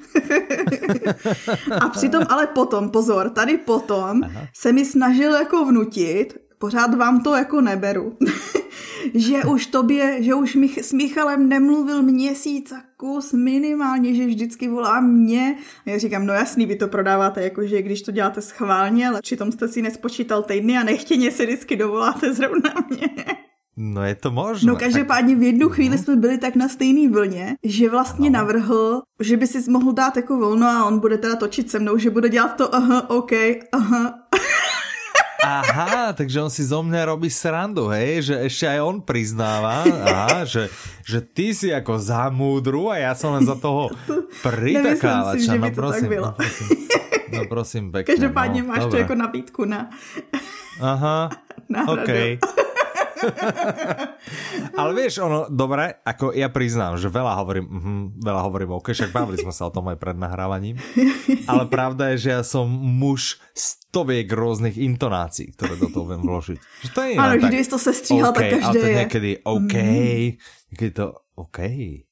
a 1.82 1.90
přitom 1.90 2.24
ale 2.30 2.48
potom, 2.48 2.90
pozor, 2.90 3.30
tady 3.30 3.58
potom 3.58 4.24
Aha. 4.24 4.42
se 4.54 4.72
mi 4.72 4.86
snažil 4.86 5.34
jako 5.34 5.66
vnutit, 5.66 6.38
pořád 6.58 6.94
vám 6.94 7.24
to 7.24 7.36
jako 7.36 7.62
neberu 7.62 8.18
že 9.14 9.44
už 9.44 9.66
tobě, 9.66 10.24
že 10.24 10.34
už 10.34 10.56
Mich- 10.56 10.84
s 10.84 10.94
Michalem 10.94 11.50
nemluvil 11.50 12.02
měsíc 12.02 12.72
a 12.72 12.82
kus 13.06 13.34
minimálně, 13.34 14.16
že 14.16 14.26
vždycky 14.26 14.68
volá 14.68 15.02
mě. 15.02 15.56
A 15.86 15.90
já 15.90 15.98
říkám, 15.98 16.26
no 16.26 16.34
jasný, 16.34 16.66
vy 16.66 16.76
to 16.76 16.88
prodáváte 16.88 17.44
jako, 17.44 17.68
že 17.68 17.82
když 17.82 18.02
to 18.02 18.12
děláte 18.12 18.42
schválně, 18.42 19.08
ale 19.08 19.22
přitom 19.22 19.52
jste 19.52 19.68
si 19.68 19.82
nespočítal 19.82 20.44
týdny 20.44 20.78
a 20.78 20.84
nechtěně 20.84 21.32
se 21.32 21.46
vždycky 21.46 21.76
dovoláte 21.76 22.34
zrovna 22.34 22.74
mě. 22.90 23.10
No 23.78 24.04
je 24.04 24.16
to 24.16 24.32
možné. 24.32 24.72
No 24.72 24.76
každopádně 24.76 25.36
v 25.36 25.44
jednu 25.44 25.70
chvíli 25.70 25.98
jsme 25.98 26.16
byli 26.16 26.38
tak 26.38 26.56
na 26.56 26.70
stejné 26.70 27.12
vlně, 27.12 27.56
že 27.64 27.90
vlastně 27.90 28.30
ano. 28.30 28.40
navrhl, 28.40 29.02
že 29.20 29.38
by 29.38 29.48
si 29.48 29.72
mohl 29.72 29.94
dát 29.94 30.18
jako 30.18 30.38
volno 30.38 30.68
a 30.68 30.86
on 30.86 31.00
bude 31.00 31.18
teda 31.18 31.36
točit 31.36 31.72
se 31.72 31.80
mnou, 31.80 31.98
že 31.98 32.10
bude 32.10 32.30
dělat 32.30 32.56
to 32.58 32.76
aha, 32.76 33.10
OK, 33.10 33.32
aha. 33.72 34.25
Aha, 35.46 36.14
takže 36.18 36.42
on 36.42 36.50
si 36.50 36.66
zo 36.66 36.82
mňa 36.82 37.14
robí 37.14 37.30
srandu, 37.30 37.94
hej, 37.94 38.34
že 38.34 38.36
ešte 38.50 38.66
aj 38.66 38.80
on 38.82 38.98
priznáva, 38.98 39.86
aha, 39.86 40.42
že, 40.42 40.74
že 41.06 41.22
ty 41.22 41.54
si 41.54 41.70
ako 41.70 42.02
za 42.02 42.34
múdru 42.34 42.90
a 42.90 42.98
ja 42.98 43.14
som 43.14 43.38
len 43.38 43.46
za 43.46 43.54
toho 43.54 43.94
pritakávača. 44.46 45.54
No 45.54 45.70
prosím, 45.70 46.10
no 46.10 46.34
prosím, 46.34 46.70
no 47.30 47.42
prosím, 47.46 47.84
pekne. 47.94 48.10
Každopádně 48.10 48.62
no, 48.62 48.68
máš 48.68 48.80
dobré. 48.80 48.92
to 48.92 48.98
jako 48.98 49.16
nabídku 49.16 49.62
na 49.66 49.90
Aha, 50.82 51.30
OK. 51.94 52.10
Ale 54.80 54.92
vieš, 54.92 55.24
ono, 55.24 55.48
dobre, 55.48 56.02
ako 56.04 56.36
ja 56.36 56.52
priznám, 56.52 57.00
že 57.00 57.08
veľa 57.08 57.34
hovorím, 57.40 57.66
uh, 57.66 58.02
veľa 58.20 58.42
hovorím 58.46 58.78
OK, 58.78 58.92
však 58.92 59.16
bavili 59.16 59.40
sme 59.40 59.54
sa 59.56 59.68
o 59.68 59.74
tom 59.74 59.88
aj 59.92 59.98
pred 60.00 60.18
nahrávaním, 60.20 60.76
ale 61.52 61.68
pravda 61.68 62.14
je, 62.16 62.28
že 62.28 62.30
ja 62.36 62.42
som 62.44 62.68
muž 62.70 63.40
stoviek 63.56 64.28
rôznych 64.28 64.76
intonácií, 64.76 65.56
ktoré 65.56 65.80
do 65.80 65.88
toho 65.92 66.06
viem 66.12 66.22
vložiť. 66.24 66.58
Že 66.60 66.90
to 66.92 67.00
je 67.04 67.12
Áno, 67.16 67.34
vždy 67.40 67.56
to 67.66 67.78
se 67.80 67.92
stříhal, 67.94 68.32
okay, 68.32 68.52
tak 68.52 68.60
každé 68.60 68.66
ale 68.66 68.74
to 68.76 68.88
je. 68.88 68.96
niekedy 68.96 69.32
OK, 69.44 69.76
mm. 69.76 70.28
niekedy 70.72 70.92
to 70.92 71.06
OK, 71.36 71.60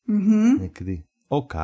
mm-hmm. 0.07 0.49
niekedy 0.67 0.95
OK. 1.33 1.55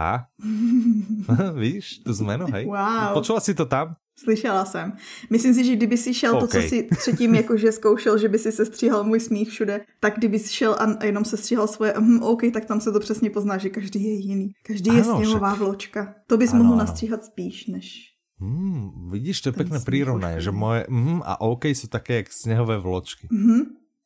Víš, 1.61 2.01
tu 2.01 2.11
zmenu, 2.25 2.49
hej? 2.49 2.65
Wow. 2.65 3.13
Počula 3.21 3.37
si 3.37 3.53
to 3.53 3.69
tam? 3.69 3.93
Slyšela 4.23 4.65
jsem. 4.65 4.93
Myslím 5.29 5.53
si, 5.53 5.63
že 5.63 5.75
kdyby 5.75 5.97
si 5.97 6.13
šel 6.13 6.35
okay. 6.35 6.47
to, 6.47 6.47
co 6.47 6.61
si 6.61 6.83
předtím 6.83 7.35
jakože 7.35 7.71
zkoušel, 7.71 8.17
že 8.17 8.29
by 8.29 8.39
si 8.39 8.51
se 8.51 8.65
stříhal 8.65 9.03
můj 9.03 9.19
smích 9.19 9.49
všude, 9.49 9.81
tak 9.99 10.17
kdyby 10.17 10.39
si 10.39 10.53
šel 10.53 10.75
a 10.79 11.05
jenom 11.05 11.25
se 11.25 11.37
stříhal 11.37 11.67
svoje 11.67 11.93
hm, 11.99 12.23
OK, 12.23 12.41
tak 12.53 12.65
tam 12.65 12.81
se 12.81 12.91
to 12.91 12.99
přesně 12.99 13.29
pozná, 13.29 13.57
že 13.57 13.69
každý 13.69 14.03
je 14.03 14.13
jiný. 14.13 14.51
Každý 14.63 14.89
ano, 14.89 14.99
je 14.99 15.03
sněhová 15.03 15.49
však... 15.49 15.59
vločka. 15.59 16.15
To 16.27 16.37
bys 16.37 16.53
ano, 16.53 16.63
mohl 16.63 16.73
ano. 16.73 16.83
nastříhat 16.83 17.25
spíš, 17.25 17.67
než... 17.67 18.09
Hmm, 18.39 19.11
vidíš, 19.11 19.41
to 19.41 19.49
je 19.49 19.53
pekné 19.53 19.83
prírovnanie, 19.83 20.39
že 20.39 20.55
moje 20.55 20.87
mm 20.87 21.19
a 21.27 21.43
OK 21.43 21.75
jsou 21.75 21.91
také 21.91 22.15
jak 22.15 22.31
sněhové 22.31 22.79
vločky. 22.79 23.27
Mm-hmm. 23.27 23.61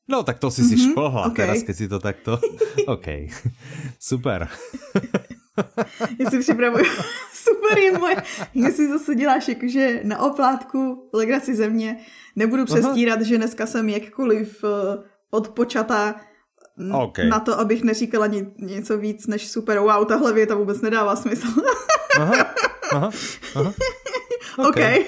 No 0.10 0.24
tak 0.24 0.39
to 0.39 0.51
si 0.51 0.62
mm-hmm. 0.62 0.70
si 0.70 0.89
šplhla 0.89 1.22
okay. 1.29 1.36
teraz, 1.46 1.63
keď 1.63 1.75
si 1.77 1.88
to 1.88 2.00
takto... 2.00 2.41
OK, 2.88 3.08
super. 4.00 4.50
Já 6.20 6.29
si 6.29 6.39
připravuju 6.39 6.86
super 7.43 7.77
je 7.77 7.97
moje, 7.97 8.15
jestli 8.53 8.88
zase 8.88 9.15
děláš 9.15 9.47
jakože 9.47 10.00
na 10.03 10.19
oplátku 10.19 11.09
legraci 11.13 11.55
země, 11.55 11.97
nebudu 12.35 12.65
přestírat, 12.65 13.15
Aha. 13.15 13.23
že 13.23 13.38
dneska 13.38 13.65
jsem 13.65 13.89
jakkoliv 13.89 14.63
uh, 14.63 14.69
odpočata 15.31 16.15
okay. 16.91 17.27
na 17.27 17.39
to, 17.39 17.59
abych 17.59 17.83
neříkala 17.83 18.27
ni- 18.27 18.53
něco 18.59 18.97
víc 18.97 19.27
než 19.27 19.47
super, 19.47 19.79
wow, 19.79 20.05
tahle 20.05 20.33
věta 20.33 20.55
vůbec 20.55 20.81
nedává 20.81 21.15
smysl. 21.15 21.47
aha, 22.19 22.53
aha, 22.91 23.09
aha. 23.55 23.73
OK. 24.57 24.67
okay. 24.67 25.05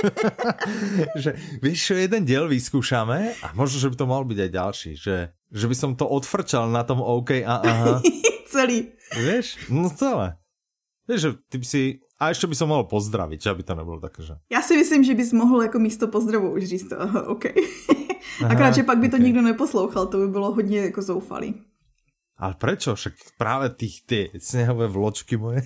že 1.22 1.36
vieš 1.60 1.92
čo, 1.92 1.94
jeden 1.96 2.24
diel 2.24 2.48
vyskúšame 2.48 3.36
a 3.44 3.52
možno, 3.52 3.80
že 3.80 3.90
by 3.92 3.96
to 3.96 4.06
mal 4.08 4.24
byť 4.24 4.38
aj 4.40 4.50
ďalší, 4.50 4.90
že, 4.96 5.16
že 5.52 5.66
by 5.68 5.76
som 5.76 5.92
to 5.96 6.08
odfrčal 6.08 6.68
na 6.72 6.82
tom 6.84 7.04
OK 7.04 7.44
a 7.44 7.54
aha. 7.60 7.92
Celý. 8.52 8.90
Vieš? 9.14 9.70
No 9.70 9.86
celé. 9.94 10.39
Že 11.18 11.32
ty 11.48 11.58
by 11.58 11.64
si... 11.64 11.98
A 12.20 12.28
ještě 12.28 12.46
by 12.46 12.54
som 12.54 12.68
mohl 12.68 12.84
pozdravit, 12.84 13.42
že 13.42 13.50
aby 13.50 13.62
to 13.62 13.74
nebylo 13.74 14.00
také, 14.00 14.22
že... 14.22 14.34
Já 14.52 14.62
si 14.62 14.76
myslím, 14.76 15.04
že 15.04 15.14
bys 15.14 15.32
mohl 15.32 15.62
jako 15.62 15.78
místo 15.78 16.08
pozdravu 16.08 16.52
už 16.52 16.64
říct 16.64 16.88
to, 16.88 17.00
aha, 17.00 17.28
OK. 17.28 17.44
Akorát, 18.48 18.74
že 18.74 18.82
pak 18.82 18.98
by 18.98 19.08
to 19.08 19.16
okay. 19.16 19.26
nikdo 19.26 19.42
neposlouchal, 19.42 20.06
to 20.06 20.18
by 20.18 20.28
bylo 20.28 20.52
hodně 20.52 20.80
jako 20.80 21.02
zoufalý. 21.02 21.54
Ale 22.40 22.56
prečo? 22.56 22.96
Však 22.96 23.36
práve 23.36 23.68
tých, 23.76 24.00
tie 24.08 24.32
snehové 24.40 24.88
vločky 24.88 25.36
moje. 25.36 25.60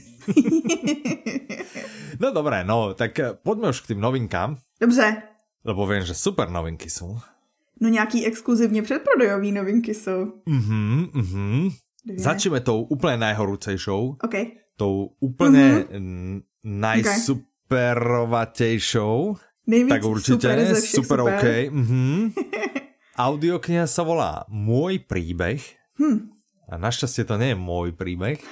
no 2.20 2.34
dobré, 2.34 2.66
no, 2.66 2.98
tak 2.98 3.14
eh, 3.18 3.38
poďme 3.38 3.70
už 3.70 3.80
k 3.80 3.94
tým 3.94 4.00
novinkám. 4.02 4.58
Dobře. 4.80 5.22
Lebo 5.64 5.86
vím, 5.86 6.02
že 6.02 6.14
super 6.14 6.50
novinky 6.50 6.90
jsou. 6.90 7.18
No 7.80 7.88
nějaký 7.88 8.26
exkluzivně 8.26 8.82
předprodajový 8.82 9.52
novinky 9.52 9.94
jsou. 9.94 10.32
Mhm, 10.46 11.06
mhm. 11.14 11.68
Začneme 12.16 12.60
tou 12.60 12.82
úplně 12.82 13.16
najhorúcejšou. 13.16 14.16
OK. 14.24 14.34
Tou 14.76 15.11
úplně 15.21 15.85
mm-hmm. 15.90 16.43
najsuperovatejšou. 16.64 19.37
Nejvíc 19.66 19.88
tak 19.88 20.04
určitě, 20.04 20.49
super, 20.49 20.76
super, 20.76 21.19
super. 21.19 21.21
OK. 21.21 21.73
Mhm. 21.73 22.33
Audiokniha 23.14 23.87
sa 23.87 24.02
volá 24.02 24.43
Môj 24.50 25.07
príbeh. 25.07 25.62
Hm. 26.02 26.35
A 26.66 26.75
našťastie 26.75 27.23
to 27.23 27.38
nie 27.38 27.54
je 27.54 27.59
môj 27.59 27.95
príbeh. 27.95 28.43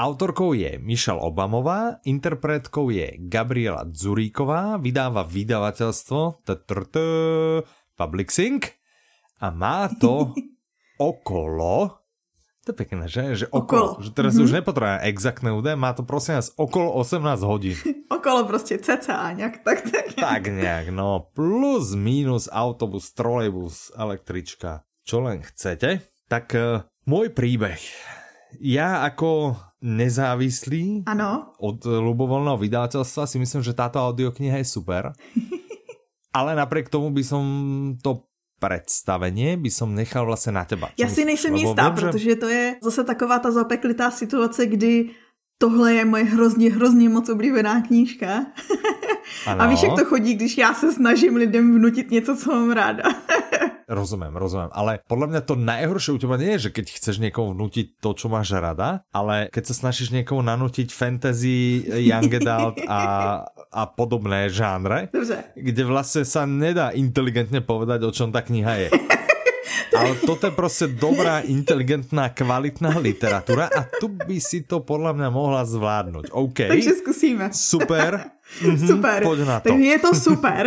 Autorkou 0.00 0.56
je 0.56 0.80
Michelle 0.80 1.20
Obamová, 1.20 2.00
interpretkou 2.08 2.88
je 2.88 3.20
Gabriela 3.28 3.84
Zuríková, 3.92 4.80
vydáva 4.80 5.28
vydavateľstvo 5.28 6.40
Public 8.00 8.28
Sync 8.32 8.72
a 9.44 9.52
má 9.52 9.92
to 10.00 10.32
okolo 11.12 12.01
to 12.62 12.70
je 12.70 12.76
pekné, 12.78 13.04
že? 13.10 13.22
Že 13.42 13.46
okolo. 13.50 13.98
okolo. 13.98 14.04
Že 14.06 14.10
teraz 14.14 14.32
mm-hmm. 14.38 14.46
už 14.46 14.56
nepotrebujem 14.62 15.00
exaktné 15.10 15.50
údaje, 15.50 15.74
má 15.74 15.90
to 15.98 16.06
prosím 16.06 16.38
nás 16.38 16.54
okolo 16.54 16.94
18 16.94 17.42
hodín. 17.42 17.76
okolo 18.16 18.44
prostě 18.44 18.78
cca 18.78 19.32
nějak, 19.32 19.58
tak, 19.58 19.78
tak. 19.90 20.06
Tak 20.14 20.42
nějak, 20.46 20.88
no. 20.88 21.26
Plus, 21.34 21.94
minus, 21.94 22.48
autobus, 22.52 23.12
trolejbus, 23.12 23.90
električka, 23.98 24.86
čo 25.02 25.20
len 25.20 25.42
chcete. 25.42 26.06
Tak 26.30 26.54
uh, 26.54 26.86
môj 27.04 27.34
príbeh. 27.34 27.82
Ja 28.62 29.02
ako 29.02 29.58
nezávislý 29.82 31.02
ano. 31.10 31.52
od 31.58 31.82
ľubovoľného 31.82 32.56
vydavateľstva 32.56 33.26
si 33.26 33.36
myslím, 33.42 33.66
že 33.66 33.74
táto 33.74 33.98
audiokniha 33.98 34.62
je 34.62 34.68
super. 34.70 35.10
Ale 36.38 36.56
napriek 36.56 36.88
tomu 36.88 37.10
by 37.10 37.24
som 37.26 37.44
to 38.00 38.24
představení 38.68 39.56
by 39.56 39.70
som 39.70 39.94
nechal 39.94 40.26
vlastně 40.26 40.52
na 40.52 40.64
teba. 40.64 40.88
Já 40.98 41.08
si 41.08 41.24
nejsem 41.24 41.54
jistá, 41.54 41.88
vím, 41.88 41.94
protože 41.94 42.30
že... 42.30 42.36
to 42.36 42.48
je 42.48 42.76
zase 42.82 43.04
taková 43.04 43.38
ta 43.38 43.50
zapeklitá 43.50 44.10
situace, 44.10 44.66
kdy 44.66 45.10
tohle 45.58 45.94
je 45.94 46.04
moje 46.04 46.24
hrozně, 46.24 46.72
hrozně 46.72 47.08
moc 47.08 47.28
oblíbená 47.28 47.80
knížka. 47.80 48.46
A 49.46 49.66
víš, 49.66 49.82
jak 49.82 49.98
to 49.98 50.04
chodí, 50.04 50.34
když 50.34 50.58
já 50.58 50.74
se 50.74 50.92
snažím 50.92 51.36
lidem 51.36 51.74
vnutit 51.74 52.10
něco, 52.10 52.36
co 52.36 52.50
mám 52.50 52.70
ráda. 52.70 53.02
Rozumím, 53.92 54.32
rozumím. 54.36 54.68
Ale 54.72 54.98
podle 55.08 55.26
mě 55.26 55.40
to 55.40 55.54
nejhorší 55.54 56.10
u 56.12 56.18
teba 56.18 56.36
nie 56.40 56.56
je, 56.56 56.58
že 56.58 56.70
keď 56.70 56.86
chceš 56.96 57.16
někomu 57.18 57.52
vnutit 57.54 57.86
to, 58.00 58.14
co 58.14 58.26
máš 58.28 58.50
rada, 58.56 59.00
ale 59.12 59.48
keď 59.52 59.66
se 59.66 59.74
snažíš 59.74 60.10
někomu 60.10 60.42
nanutit 60.42 60.92
fantasy, 60.92 61.84
young 62.08 62.34
adult 62.34 62.80
a, 62.88 63.00
a 63.72 63.82
podobné 63.86 64.50
žánre, 64.50 65.08
Dobře. 65.12 65.44
kde 65.54 65.84
vlastně 65.84 66.24
sa 66.24 66.46
nedá 66.46 66.88
inteligentně 66.88 67.60
povedať, 67.60 68.02
o 68.02 68.10
čom 68.10 68.32
ta 68.32 68.40
kniha 68.40 68.74
je. 68.74 68.90
Ale 69.96 70.14
toto 70.26 70.46
je 70.46 70.50
prostě 70.50 70.86
dobrá, 70.86 71.40
inteligentná, 71.40 72.28
kvalitná 72.28 72.98
literatúra 72.98 73.68
a 73.68 73.84
tu 74.00 74.08
by 74.08 74.40
si 74.40 74.64
to 74.64 74.80
podľa 74.80 75.12
mňa 75.12 75.28
mohla 75.28 75.64
zvládnuť. 75.68 76.32
OK. 76.32 76.58
Takže 76.68 76.92
zkusíme. 77.04 77.46
Super. 77.52 78.20
Mhm, 78.60 78.86
super. 78.86 79.22
Poď 79.24 79.38
na 79.48 79.56
to. 79.64 79.68
Takže 79.72 79.88
je 79.88 79.98
to 79.98 80.12
super. 80.12 80.64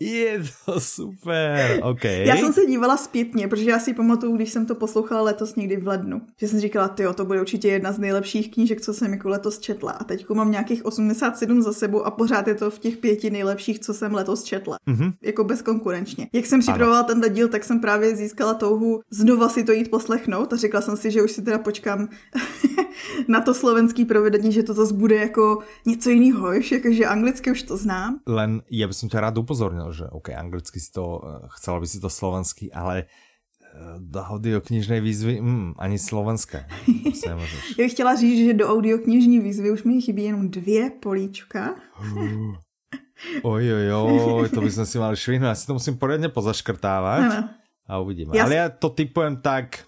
Je 0.00 0.42
to 0.64 0.80
super, 0.80 1.80
ok. 1.82 2.04
Já 2.04 2.36
jsem 2.36 2.52
se 2.52 2.66
dívala 2.66 2.96
zpětně, 2.96 3.48
protože 3.48 3.70
já 3.70 3.78
si 3.78 3.94
pamatuju, 3.94 4.36
když 4.36 4.50
jsem 4.50 4.66
to 4.66 4.74
poslouchala 4.74 5.22
letos 5.22 5.56
někdy 5.56 5.76
v 5.76 5.86
lednu, 5.86 6.22
že 6.40 6.48
jsem 6.48 6.60
říkala, 6.60 6.88
ty 6.88 7.04
to 7.14 7.24
bude 7.24 7.40
určitě 7.40 7.68
jedna 7.68 7.92
z 7.92 7.98
nejlepších 7.98 8.50
knížek, 8.50 8.80
co 8.80 8.94
jsem 8.94 9.12
jako 9.12 9.28
letos 9.28 9.58
četla. 9.58 9.92
A 9.92 10.04
teď 10.04 10.28
mám 10.28 10.50
nějakých 10.50 10.84
87 10.86 11.62
za 11.62 11.72
sebou 11.72 12.02
a 12.02 12.10
pořád 12.10 12.48
je 12.48 12.54
to 12.54 12.70
v 12.70 12.78
těch 12.78 12.96
pěti 12.96 13.30
nejlepších, 13.30 13.78
co 13.78 13.94
jsem 13.94 14.14
letos 14.14 14.42
četla. 14.42 14.76
Mm-hmm. 14.88 15.12
Jako 15.22 15.44
bezkonkurenčně. 15.44 16.28
Jak 16.32 16.46
jsem 16.46 16.60
připravovala 16.60 17.02
tenhle 17.02 17.28
díl, 17.28 17.48
tak 17.48 17.64
jsem 17.64 17.80
právě 17.80 18.16
získala 18.16 18.54
touhu 18.54 19.00
znova 19.10 19.48
si 19.48 19.64
to 19.64 19.72
jít 19.72 19.90
poslechnout 19.90 20.52
a 20.52 20.56
řekla 20.56 20.80
jsem 20.80 20.96
si, 20.96 21.10
že 21.10 21.22
už 21.22 21.32
si 21.32 21.42
teda 21.42 21.58
počkám 21.58 22.08
na 23.28 23.40
to 23.40 23.54
slovenský 23.54 24.04
provedení, 24.04 24.52
že 24.52 24.62
to 24.62 24.74
zase 24.74 24.94
bude 24.94 25.16
jako 25.16 25.58
něco 25.86 26.10
jiného, 26.10 26.52
jakože 26.52 27.06
anglicky 27.06 27.50
už 27.50 27.62
to 27.62 27.76
znám. 27.76 28.18
Len 28.26 28.62
já 28.70 28.88
bych 28.88 28.96
tě 28.96 29.20
rád 29.20 29.38
upozornil, 29.38 29.71
upozornil, 29.72 29.92
že 29.92 30.04
OK, 30.12 30.28
anglicky 30.36 30.80
si 30.80 30.92
to, 30.92 31.20
eh, 31.24 31.48
chcela 31.56 31.80
by 31.80 31.86
si 31.88 31.98
to 32.00 32.10
slovenský, 32.12 32.72
ale 32.72 33.04
eh, 33.04 33.96
do 33.98 34.20
audioknižnej 34.20 35.00
výzvy, 35.00 35.40
mm, 35.40 35.74
ani 35.78 35.98
slovenské. 35.98 36.68
Já 37.26 37.36
bych 37.84 37.92
chtěla 37.92 38.14
říct, 38.16 38.46
že 38.46 38.54
do 38.54 38.68
audioknižní 38.68 39.40
výzvy 39.40 39.70
už 39.70 39.82
mi 39.84 40.00
chybí 40.00 40.24
jenom 40.24 40.50
dvě 40.50 40.90
políčka. 40.90 41.74
oj, 43.42 43.64
oj, 43.72 43.92
oj, 43.92 44.48
to 44.48 44.60
by 44.60 44.70
sme 44.70 44.86
si 44.86 44.98
mali 44.98 45.16
švihnout. 45.16 45.48
Já 45.48 45.54
si 45.54 45.66
to 45.66 45.74
musím 45.78 45.94
poriadne 45.94 46.28
pozaškrtávať 46.28 47.20
ano. 47.22 47.48
a 47.86 47.98
uvidíme. 48.02 48.34
Já... 48.34 48.44
Ale 48.44 48.54
já 48.54 48.68
to 48.68 48.90
typujem 48.90 49.36
tak 49.36 49.86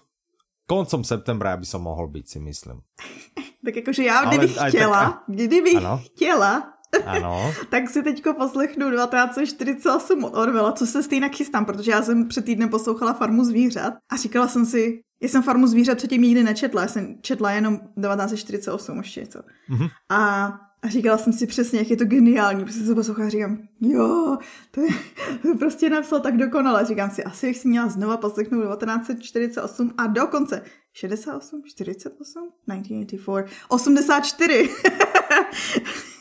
koncom 0.65 1.03
septembra, 1.03 1.53
aby 1.53 1.65
som 1.65 1.81
mohl 1.83 2.07
být, 2.07 2.29
si 2.29 2.39
myslím. 2.39 2.81
tak 3.65 3.75
jakože 3.75 4.03
já, 4.03 4.25
kdybych 4.25 4.57
Ale, 4.57 4.69
chtěla, 4.69 5.01
tak, 5.03 5.23
kdybych 5.27 5.77
ano. 5.77 6.01
chtěla, 6.05 6.74
ano. 7.05 7.53
tak 7.69 7.89
si 7.89 8.03
teďko 8.03 8.33
poslechnu 8.33 8.91
1948 8.91 10.23
od 10.23 10.35
Orwella, 10.35 10.71
co 10.71 10.85
se 10.85 11.03
stejně 11.03 11.29
chystám, 11.29 11.65
protože 11.65 11.91
já 11.91 12.01
jsem 12.01 12.27
před 12.27 12.45
týdnem 12.45 12.69
poslouchala 12.69 13.13
Farmu 13.13 13.43
zvířat 13.43 13.93
a 14.11 14.15
říkala 14.15 14.47
jsem 14.47 14.65
si, 14.65 15.01
já 15.21 15.29
jsem 15.29 15.43
Farmu 15.43 15.67
zvířat 15.67 15.97
předtím 15.97 16.21
nikdy 16.21 16.43
nečetla, 16.43 16.81
já 16.81 16.87
jsem 16.87 17.15
četla 17.21 17.51
jenom 17.51 17.77
1948 17.77 18.97
ještě 18.97 19.19
něco. 19.19 19.39
Mm-hmm. 19.69 19.89
A 20.09 20.53
a 20.85 20.87
říkala 20.87 21.17
jsem 21.17 21.33
si 21.33 21.47
přesně, 21.47 21.79
jak 21.79 21.89
je 21.89 21.97
to 21.97 22.05
geniální, 22.05 22.65
protože 22.65 22.79
se 22.79 22.95
poslouchá 22.95 23.25
a 23.25 23.29
říkám, 23.29 23.57
jo, 23.81 24.37
to 24.71 24.81
je, 24.81 24.87
to 25.41 25.57
prostě 25.59 25.89
napsal 25.89 26.19
tak 26.19 26.37
dokonale. 26.37 26.85
Říkám 26.85 27.09
si, 27.09 27.23
asi 27.23 27.47
bych 27.47 27.57
si 27.57 27.67
měla 27.67 27.87
znova 27.87 28.17
poslechnout 28.17 28.61
1948 28.61 29.93
a 29.97 30.07
dokonce 30.07 30.61
68, 30.93 31.63
48, 31.65 32.49
1984, 32.67 33.45
84. 33.69 34.69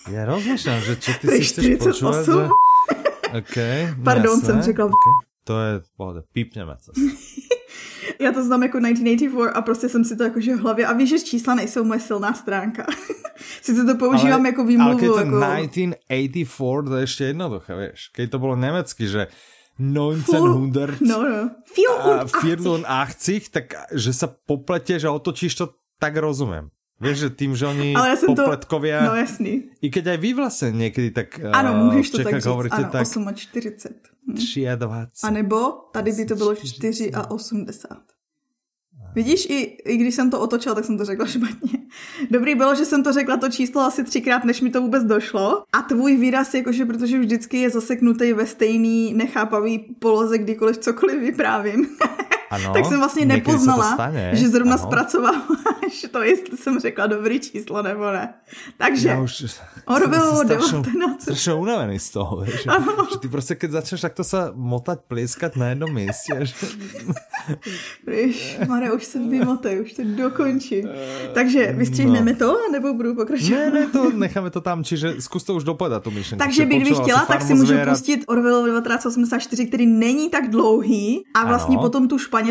Já 0.09 0.25
rozmýšlám, 0.25 0.81
že 0.81 0.97
čo 0.97 1.13
ty 1.21 1.27
si 1.29 1.41
chceš 1.49 1.81
počúvať, 1.81 2.25
že... 2.29 2.45
Okay, 3.35 3.95
no 3.97 4.05
Pardon, 4.05 4.37
jasné. 4.37 4.47
jsem 4.47 4.63
řekla. 4.63 4.85
Okay. 4.85 5.15
To 5.45 5.61
je, 5.61 5.73
pohode, 5.97 6.23
pípněme 6.33 6.77
to. 6.87 6.93
Já 8.21 8.33
to 8.33 8.45
znám 8.45 8.63
jako 8.63 8.79
1984 8.81 9.51
a 9.55 9.63
prostě 9.63 9.89
jsem 9.89 10.05
si 10.05 10.17
to 10.17 10.23
jakože 10.23 10.57
v 10.57 10.61
hlavě 10.61 10.87
a 10.87 10.93
víš, 10.93 11.11
že 11.11 11.19
čísla 11.19 11.55
nejsou 11.55 11.85
moje 11.85 12.01
silná 12.01 12.35
stránka. 12.35 12.87
Sice 13.63 13.85
to 13.85 13.95
používám 13.95 14.41
ale, 14.41 14.49
jako 14.49 14.65
výmluvu. 14.65 14.91
Ale 14.91 15.01
keď 15.01 15.09
jako... 15.09 15.41
1984, 15.41 16.89
to 16.89 16.97
je 16.97 17.03
ještě 17.03 17.25
jednoduché, 17.25 17.73
víš. 17.77 18.09
Keď 18.15 18.31
to 18.31 18.39
bylo 18.39 18.57
německy, 18.57 19.09
že 19.09 19.27
1900 19.79 20.41
no, 21.01 21.23
no. 21.29 21.51
84, 22.25 23.51
tak 23.51 23.65
že 23.91 24.13
sa 24.15 24.31
popleteš 24.31 25.05
a 25.05 25.11
otočíš 25.11 25.55
to, 25.59 25.75
tak 25.99 26.17
rozumím. 26.17 26.71
Vieš, 27.05 27.19
že 27.19 27.29
tým, 27.31 27.53
že 27.53 27.65
oni 27.69 27.93
Ale 27.93 28.09
ja 28.09 28.17
popletkovia... 28.17 28.97
To... 29.05 29.13
No 29.13 29.15
jasný. 29.21 29.53
I 29.85 29.89
keď 29.93 30.17
aj 30.17 30.19
vy 30.25 30.31
vlastne 30.33 30.69
niekedy 30.73 31.13
tak 31.13 31.37
Ano, 31.53 31.93
můžeš 31.93 32.11
to 32.11 32.19
tak 32.25 32.41
říct. 32.41 32.49
Hovoríte 32.49 32.83
ano, 32.83 32.91
tak 32.91 33.05
48. 33.05 34.01
23. 34.25 35.27
A 35.27 35.31
nebo 35.31 35.71
tady 35.93 36.13
by 36.13 36.25
to 36.25 36.35
bylo 36.37 36.55
4 36.55 37.13
a 37.13 37.31
80. 37.31 38.15
Vidíš, 39.15 39.47
i, 39.51 39.61
i 39.85 39.97
když 39.97 40.15
jsem 40.15 40.31
to 40.31 40.41
otočila, 40.41 40.75
tak 40.75 40.85
jsem 40.85 40.99
to 40.99 41.05
řekla 41.05 41.27
špatně. 41.27 41.79
Dobrý 42.31 42.55
bylo, 42.55 42.75
že 42.75 42.85
jsem 42.85 43.03
to 43.03 43.13
řekla 43.13 43.37
to 43.37 43.49
číslo 43.49 43.83
asi 43.83 44.05
třikrát, 44.05 44.45
než 44.45 44.61
mi 44.61 44.71
to 44.71 44.81
vůbec 44.81 45.05
došlo. 45.05 45.65
A 45.73 45.83
tvůj 45.83 46.17
výraz, 46.17 46.55
jakože 46.55 46.85
protože 46.85 47.19
vždycky 47.19 47.59
je 47.59 47.71
zaseknutý 47.71 48.33
ve 48.33 48.47
stejný 48.47 49.15
nechápavý 49.15 49.79
poloze, 49.79 50.39
kdykoliv 50.39 50.79
cokoliv 50.79 51.21
vyprávím. 51.21 51.87
Ano, 52.55 52.73
tak 52.73 52.87
jsem 52.87 52.99
vlastně 52.99 53.27
nepoznala, 53.27 53.95
stane, 53.95 54.31
že 54.37 54.49
zrovna 54.49 54.75
ano. 54.75 54.83
zpracováváš 54.83 56.07
to, 56.11 56.23
jestli 56.23 56.57
jsem 56.57 56.81
řekla 56.81 57.07
dobrý 57.07 57.41
číslo 57.41 57.83
nebo 57.83 58.13
ne. 58.13 58.35
Takže 58.79 59.09
Já 59.09 59.21
už 59.21 59.35
strašnou, 59.35 60.83
19. 60.83 61.23
strašně 61.23 61.55
unavený 61.55 61.99
z 61.99 62.11
toho, 62.11 62.45
že, 62.47 62.53
že 63.13 63.19
ty 63.21 63.29
prostě 63.29 63.55
keď 63.55 63.71
začneš 63.71 64.01
takto 64.01 64.25
sa 64.25 64.53
motať, 64.55 64.99
plieskať 65.09 65.57
na 65.57 65.69
jednom 65.69 65.93
místě, 65.95 66.35
že... 66.43 66.55
Víš, 68.07 68.59
Mare, 68.69 68.93
už 68.93 69.05
se 69.05 69.19
vymotej, 69.19 69.81
už 69.81 69.93
to 69.93 70.03
dokončím. 70.05 70.89
Takže 71.35 71.73
vystřihneme 71.73 72.35
to, 72.35 72.57
nebo 72.73 72.95
budu 72.95 73.15
pokračovat? 73.15 73.59
Ne, 73.59 73.71
ne, 73.71 73.87
to 73.87 74.11
necháme 74.11 74.51
to 74.51 74.61
tam, 74.61 74.85
čiže 74.85 75.15
zkus 75.19 75.45
to 75.45 75.55
už 75.55 75.65
dopovědat 75.65 76.03
tu 76.03 76.11
myšlenku. 76.11 76.45
Takže 76.45 76.67
bych 76.67 76.99
chtěla, 77.03 77.25
tak 77.25 77.43
si 77.43 77.55
můžu 77.55 77.75
pustit 77.89 78.25
Orwellovo 78.27 78.67
1984, 78.67 79.67
který 79.67 79.87
není 79.87 80.31
tak 80.31 80.51
dlouhý 80.51 81.25
a 81.35 81.47
vlastně 81.47 81.77
Ano. 81.77 81.83
potom 81.83 82.09
tu 82.09 82.19
španělskou 82.19 82.44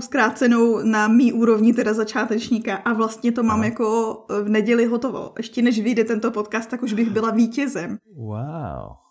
zkrácenou 0.00 0.78
na 0.82 1.08
mý 1.08 1.32
úrovni, 1.32 1.72
teda 1.72 1.94
začátečníka 1.94 2.76
a 2.76 2.92
vlastně 2.92 3.32
to 3.32 3.42
mám 3.42 3.64
jako 3.64 4.18
v 4.42 4.48
neděli 4.48 4.86
hotovo. 4.86 5.32
Ještě 5.36 5.62
než 5.62 5.80
vyjde 5.80 6.04
tento 6.04 6.30
podcast, 6.30 6.70
tak 6.70 6.82
už 6.82 6.92
bych 6.92 7.10
byla 7.10 7.30
vítězem. 7.30 7.98
Wow. 8.16 9.05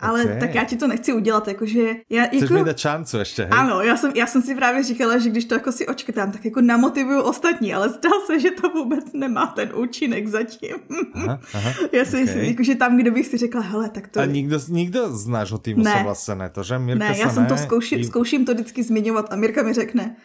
Ale 0.00 0.24
Ok. 0.24 0.40
tak 0.40 0.54
já 0.54 0.64
ti 0.64 0.76
to 0.76 0.86
nechci 0.86 1.12
udělat, 1.12 1.48
jakože... 1.48 1.94
Já, 2.10 2.26
Chceš 2.26 2.40
jako, 2.40 2.54
mi 2.54 2.64
dát 2.64 2.78
šancu 2.78 3.18
ještě, 3.18 3.42
hej? 3.42 3.50
ano, 3.52 3.80
já 3.82 3.96
jsem, 3.96 4.12
já 4.14 4.26
jsem 4.26 4.42
si 4.42 4.54
právě 4.54 4.82
říkala, 4.82 5.18
že 5.18 5.30
když 5.30 5.44
to 5.44 5.54
jako 5.54 5.72
si 5.72 5.86
očkrtám, 5.86 6.32
tak 6.32 6.44
jako 6.44 6.60
namotivuju 6.60 7.20
ostatní, 7.20 7.74
ale 7.74 7.88
zdá 7.88 8.10
se, 8.26 8.40
že 8.40 8.50
to 8.50 8.68
vůbec 8.70 9.04
nemá 9.12 9.46
ten 9.46 9.70
účinek 9.74 10.26
zatím. 10.26 10.76
Aha, 11.14 11.40
aha. 11.54 11.70
Já 11.92 12.04
si 12.04 12.16
ok. 12.16 12.22
myslím, 12.22 12.44
jakože 12.44 12.74
tam, 12.74 12.96
kde 12.98 13.10
bych 13.10 13.26
si 13.26 13.36
řekla, 13.38 13.60
hele, 13.60 13.90
tak 13.90 14.08
to... 14.08 14.20
A 14.20 14.24
nikdo, 14.24 14.60
nikdo 14.68 15.16
z 15.16 15.26
nášho 15.26 15.58
týmu 15.58 15.82
Ne. 15.82 15.92
se 15.92 16.02
vlastně 16.02 16.34
ne 16.34 16.48
to, 16.50 16.62
že? 16.62 16.78
Mirka 16.78 17.04
Ne, 17.08 17.18
já 17.18 17.30
jsem 17.30 17.42
ne, 17.42 17.48
to 17.48 17.56
zkouším, 17.56 18.04
zkouším 18.04 18.44
to 18.44 18.54
vždycky 18.54 18.82
zmiňovat 18.82 19.32
a 19.32 19.36
Mirka 19.36 19.62
mi 19.62 19.72
řekne, 19.72 20.16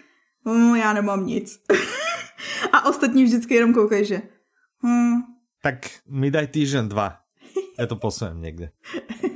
hm, 0.50 0.76
já 0.76 0.94
nemám 0.94 1.26
nic. 1.26 1.60
a 2.72 2.86
ostatní 2.86 3.24
vždycky 3.24 3.54
jenom 3.54 3.74
koukají, 3.74 4.06
že 4.06 4.22
hm, 4.86 5.22
Tak 5.64 5.76
mi 6.10 6.32
daj 6.32 6.48
týždeň, 6.48 6.90
dva. 6.90 7.18
Já 7.80 7.86
to 7.88 7.96
posunem 7.96 8.42
někde. 8.42 8.70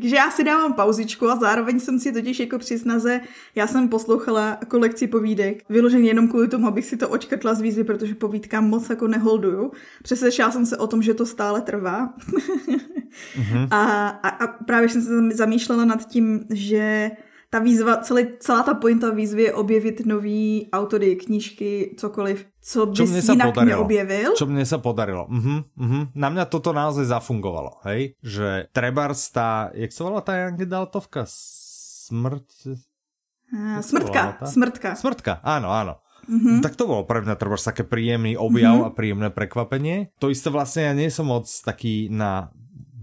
Takže 0.00 0.16
já 0.16 0.30
si 0.30 0.44
dávám 0.44 0.72
pauzičku 0.72 1.28
a 1.28 1.36
zároveň 1.36 1.80
jsem 1.80 1.98
si 1.98 2.12
totiž 2.12 2.40
jako 2.40 2.58
při 2.58 2.78
snaze, 2.78 3.20
já 3.54 3.66
jsem 3.66 3.88
poslouchala 3.88 4.58
kolekci 4.68 5.06
povídek, 5.06 5.64
vyloženě 5.68 6.10
jenom 6.10 6.28
kvůli 6.28 6.48
tomu, 6.48 6.66
abych 6.66 6.84
si 6.84 6.96
to 6.96 7.08
očkrtla 7.08 7.54
z 7.54 7.60
výzvy, 7.60 7.84
protože 7.84 8.14
povídkám 8.14 8.68
moc 8.68 8.90
jako 8.90 9.06
neholduju. 9.06 9.72
Přesvědčila 10.02 10.50
jsem 10.50 10.66
se 10.66 10.76
o 10.76 10.86
tom, 10.86 11.02
že 11.02 11.14
to 11.14 11.26
stále 11.26 11.60
trvá. 11.60 12.14
a, 13.70 14.08
a, 14.08 14.28
a 14.28 14.46
právě 14.46 14.88
jsem 14.88 15.02
se 15.02 15.36
zamýšlela 15.36 15.84
nad 15.84 16.08
tím, 16.08 16.44
že 16.50 17.10
ta 17.46 17.62
výzva, 17.62 18.02
celý, 18.02 18.36
celá 18.42 18.66
ta 18.66 18.74
pointa 18.74 19.14
výzvy 19.14 19.48
je 19.48 19.52
objevit 19.54 19.96
nový 20.02 20.66
autory, 20.74 21.14
knížky, 21.14 21.94
cokoliv, 21.94 22.42
co 22.58 22.90
Čo 22.90 23.06
bys 23.06 23.22
sa 23.22 23.32
jinak 23.38 23.54
podarilo. 23.54 23.86
neobjevil. 23.86 24.30
Čo 24.34 24.46
mne 24.50 24.64
sa 24.66 24.78
podarilo. 24.82 25.24
Mhm, 25.30 25.56
mhm. 25.78 26.00
Na 26.18 26.28
mňa 26.34 26.44
toto 26.50 26.74
naozaj 26.74 27.06
zafungovalo, 27.06 27.80
hej? 27.86 28.18
Že 28.20 28.70
trebárs 28.74 29.30
tá, 29.30 29.70
jak 29.78 29.94
sa 29.94 30.02
volá 30.02 30.20
tá 30.26 30.34
Janke 30.34 30.66
Daltovka? 30.66 31.22
Smrt... 31.26 32.50
Sa 33.46 33.78
Smrtka, 33.78 34.42
smrtka. 34.42 34.90
Smrtka, 34.98 35.32
áno, 35.46 35.70
áno. 35.70 36.02
Mhm. 36.26 36.58
Tak 36.66 36.74
to 36.74 36.90
bolo 36.90 37.06
pre 37.06 37.22
mňa 37.22 37.38
trebárs 37.38 37.62
také 37.62 37.86
príjemný 37.86 38.34
objav 38.34 38.82
a 38.82 38.90
príjemné 38.90 39.30
prekvapenie. 39.30 40.10
To 40.18 40.26
isté 40.26 40.50
vlastne 40.50 40.90
ja 40.90 40.92
nie 40.98 41.06
som 41.14 41.30
moc 41.30 41.46
taký 41.46 42.10
na 42.10 42.50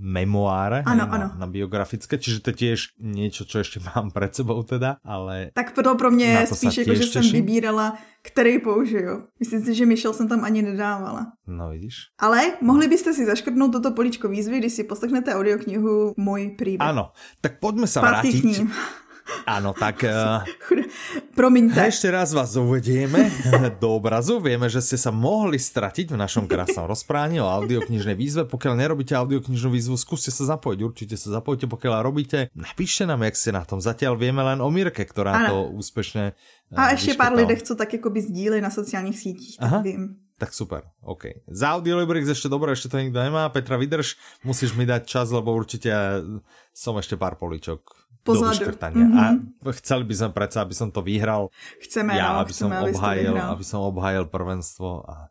memoáre, 0.03 0.83
Ano, 0.85 1.03
hej, 1.07 1.11
ano. 1.15 1.27
na, 1.31 1.35
na 1.39 1.47
biografické, 1.47 2.19
čiže 2.19 2.43
to 2.43 2.51
tiež 2.51 2.99
niečo, 2.99 3.47
čo 3.47 3.63
ešte 3.63 3.79
mám 3.95 4.11
pred 4.11 4.35
sebou 4.35 4.59
teda, 4.67 4.99
ale 4.99 5.55
Tak 5.55 5.71
to 5.71 5.95
pro 5.95 6.11
mě 6.11 6.25
je 6.25 6.47
to 6.47 6.55
spíš 6.55 6.75
se 6.75 6.81
jako, 6.81 6.93
že 6.93 7.03
jsem 7.03 7.23
vybírala, 7.31 7.97
který 8.21 8.59
použiju. 8.59 9.23
Myslím 9.39 9.63
si, 9.63 9.75
že 9.75 9.85
Michelle 9.85 10.13
jsem 10.13 10.27
tam 10.27 10.43
ani 10.43 10.61
nedávala. 10.61 11.31
no 11.47 11.69
vidíš. 11.69 11.95
Ale 12.19 12.41
mohli 12.61 12.87
byste 12.87 13.13
si 13.13 13.25
zaškrtnout 13.25 13.71
toto 13.71 13.91
políčko 13.91 14.27
výzvy, 14.27 14.59
když 14.59 14.73
si 14.73 14.83
poslechnete 14.83 15.35
audioknihu 15.35 16.13
Můj 16.17 16.55
příběh. 16.57 16.81
Áno, 16.89 17.11
tak 17.41 17.59
k 17.59 17.59
vrátiť. 18.23 18.43
ním. 18.43 18.71
Áno, 19.45 19.71
tak... 19.73 20.03
Chudá- 20.63 20.87
Promiňte. 21.33 21.89
Ešte 21.89 22.07
raz 22.07 22.29
vás 22.31 22.53
uvedieme 22.53 23.27
do 23.81 23.97
obrazu. 23.97 24.37
Vieme, 24.37 24.69
že 24.69 24.79
ste 24.79 24.95
sa 24.95 25.09
mohli 25.09 25.57
stratiť 25.57 26.13
v 26.13 26.17
našom 26.17 26.45
krásnom 26.45 26.85
rozprávaní 26.85 27.41
o 27.41 27.49
audioknižnej 27.49 28.13
výzve. 28.13 28.45
Pokiaľ 28.45 28.73
nerobíte 28.77 29.17
audioknižnú 29.17 29.73
výzvu, 29.73 29.97
skúste 29.97 30.29
sa 30.29 30.45
zapojiť. 30.47 30.79
Určite 30.79 31.15
sa 31.17 31.33
zapojte, 31.33 31.65
pokiaľ 31.65 31.93
robíte. 32.03 32.53
Napíšte 32.53 33.03
nám, 33.03 33.25
jak 33.25 33.35
ste 33.35 33.51
na 33.51 33.65
tom. 33.65 33.81
Zatiaľ 33.81 34.13
vieme 34.15 34.39
len 34.39 34.61
o 34.61 34.69
Mirke, 34.69 35.01
ktorá 35.01 35.33
Ano. 35.33 35.49
to 35.49 35.57
úspešne 35.73 36.23
eh, 36.71 36.77
A 36.77 36.91
ještě 36.91 37.13
pár 37.13 37.33
lidech, 37.33 37.63
co 37.63 37.75
tak 37.75 37.93
jakoby 37.93 38.21
sdílej 38.21 38.61
na 38.61 38.69
sociálních 38.69 39.19
sítích, 39.19 39.57
tak 39.57 39.71
Aha. 39.73 39.81
vím. 39.81 40.15
Tak 40.37 40.53
super, 40.53 40.83
OK. 41.05 41.23
Za 41.47 41.71
Audiolibrix 41.71 42.27
ešte 42.27 42.49
dobre, 42.51 42.73
ešte 42.73 42.89
to 42.89 42.97
nikto 42.99 43.15
nemá. 43.15 43.47
Petra, 43.53 43.77
vydrž, 43.77 44.17
musíš 44.43 44.75
mi 44.75 44.83
dať 44.83 45.05
čas, 45.05 45.31
lebo 45.31 45.53
určite 45.55 45.87
som 46.73 46.97
ešte 46.99 47.15
pár 47.15 47.37
poličok 47.39 47.79
do 48.23 48.31
Pozadu. 48.33 48.55
vyškrtania. 48.55 49.05
A 49.11 49.23
chceli 49.75 50.03
by 50.03 50.13
sme 50.15 50.29
predsa, 50.31 50.63
aby 50.63 50.71
som 50.71 50.87
to 50.87 50.99
vyhral. 50.99 51.51
Chceme, 51.77 52.15
ja, 52.15 52.33
no, 52.33 52.41
aby 52.41 52.51
som 52.51 52.67
chceme, 52.67 52.79
ste 52.81 52.95
obhájil, 52.95 53.33
aby 53.35 53.63
som 53.63 53.79
obhájil 53.83 54.25
prvenstvo 54.25 55.03
a 55.03 55.27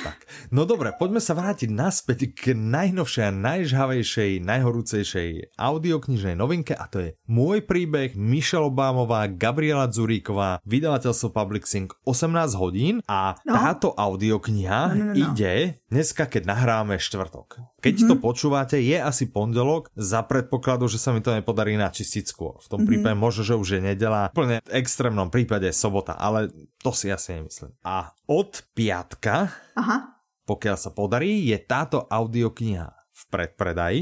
tak. 0.00 0.24
No 0.48 0.64
dobre, 0.64 0.88
poďme 0.90 1.20
sa 1.20 1.36
vrátiť 1.36 1.68
naspäť 1.68 2.32
k 2.32 2.56
najnovšej 2.56 3.28
a 3.28 3.32
najžhavejšej, 3.34 4.40
najhorúcejšej 4.40 5.28
audioknižnej 5.52 6.32
novinke 6.32 6.72
a 6.72 6.88
to 6.88 6.98
je 6.98 7.10
Môj 7.26 7.60
príbeh, 7.60 8.16
Michelle 8.16 8.64
Obámová, 8.66 9.28
Gabriela 9.28 9.84
Zuríková, 9.86 10.64
vydavateľstvo 10.64 11.28
Public 11.28 11.68
Sync 11.68 11.92
18 12.02 12.56
hodín 12.56 12.94
a 13.04 13.36
No. 13.44 13.52
táto 13.52 13.92
audiokniha 13.92 14.80
No, 14.86 14.94
no, 14.94 15.04
no, 15.04 15.12
no. 15.12 15.16
ide 15.28 15.76
dneska, 15.86 16.24
keď 16.24 16.42
nahráme 16.44 16.96
štvrtok. 16.96 17.62
Keď 17.78 17.94
Mhm. 17.96 18.06
to 18.06 18.14
počúvate, 18.16 18.76
je 18.76 18.96
asi 18.96 19.26
pondelok 19.26 19.88
za 19.92 20.20
predpokladu, 20.20 20.86
že 20.86 20.96
sa 20.96 21.10
mi 21.10 21.20
to 21.20 21.30
nepodarí 21.30 21.74
načistiť 21.74 22.24
skôr. 22.24 22.58
V 22.58 22.68
tom 22.68 22.80
Mhm. 22.80 22.86
prípade 22.86 23.16
možno, 23.16 23.42
že 23.42 23.54
už 23.54 23.68
je 23.72 23.82
nedela, 23.84 24.28
v 24.28 24.34
úplne 24.34 24.56
extrémnom 24.66 25.28
prípade 25.28 25.64
je 25.64 25.74
sobota, 25.74 26.12
ale 26.12 26.50
to 26.78 26.90
si 26.90 27.06
asi 27.06 27.36
nemyslím. 27.36 27.72
A 27.80 28.10
od 28.26 28.66
piatka 28.72 29.50
Aha, 29.74 29.96
pokiaľ 30.44 30.76
sa 30.76 30.90
podarí, 30.90 31.46
je 31.46 31.58
táto 31.58 32.04
audiokniha 32.04 32.86
v 33.12 33.22
predpredaji. 33.28 34.00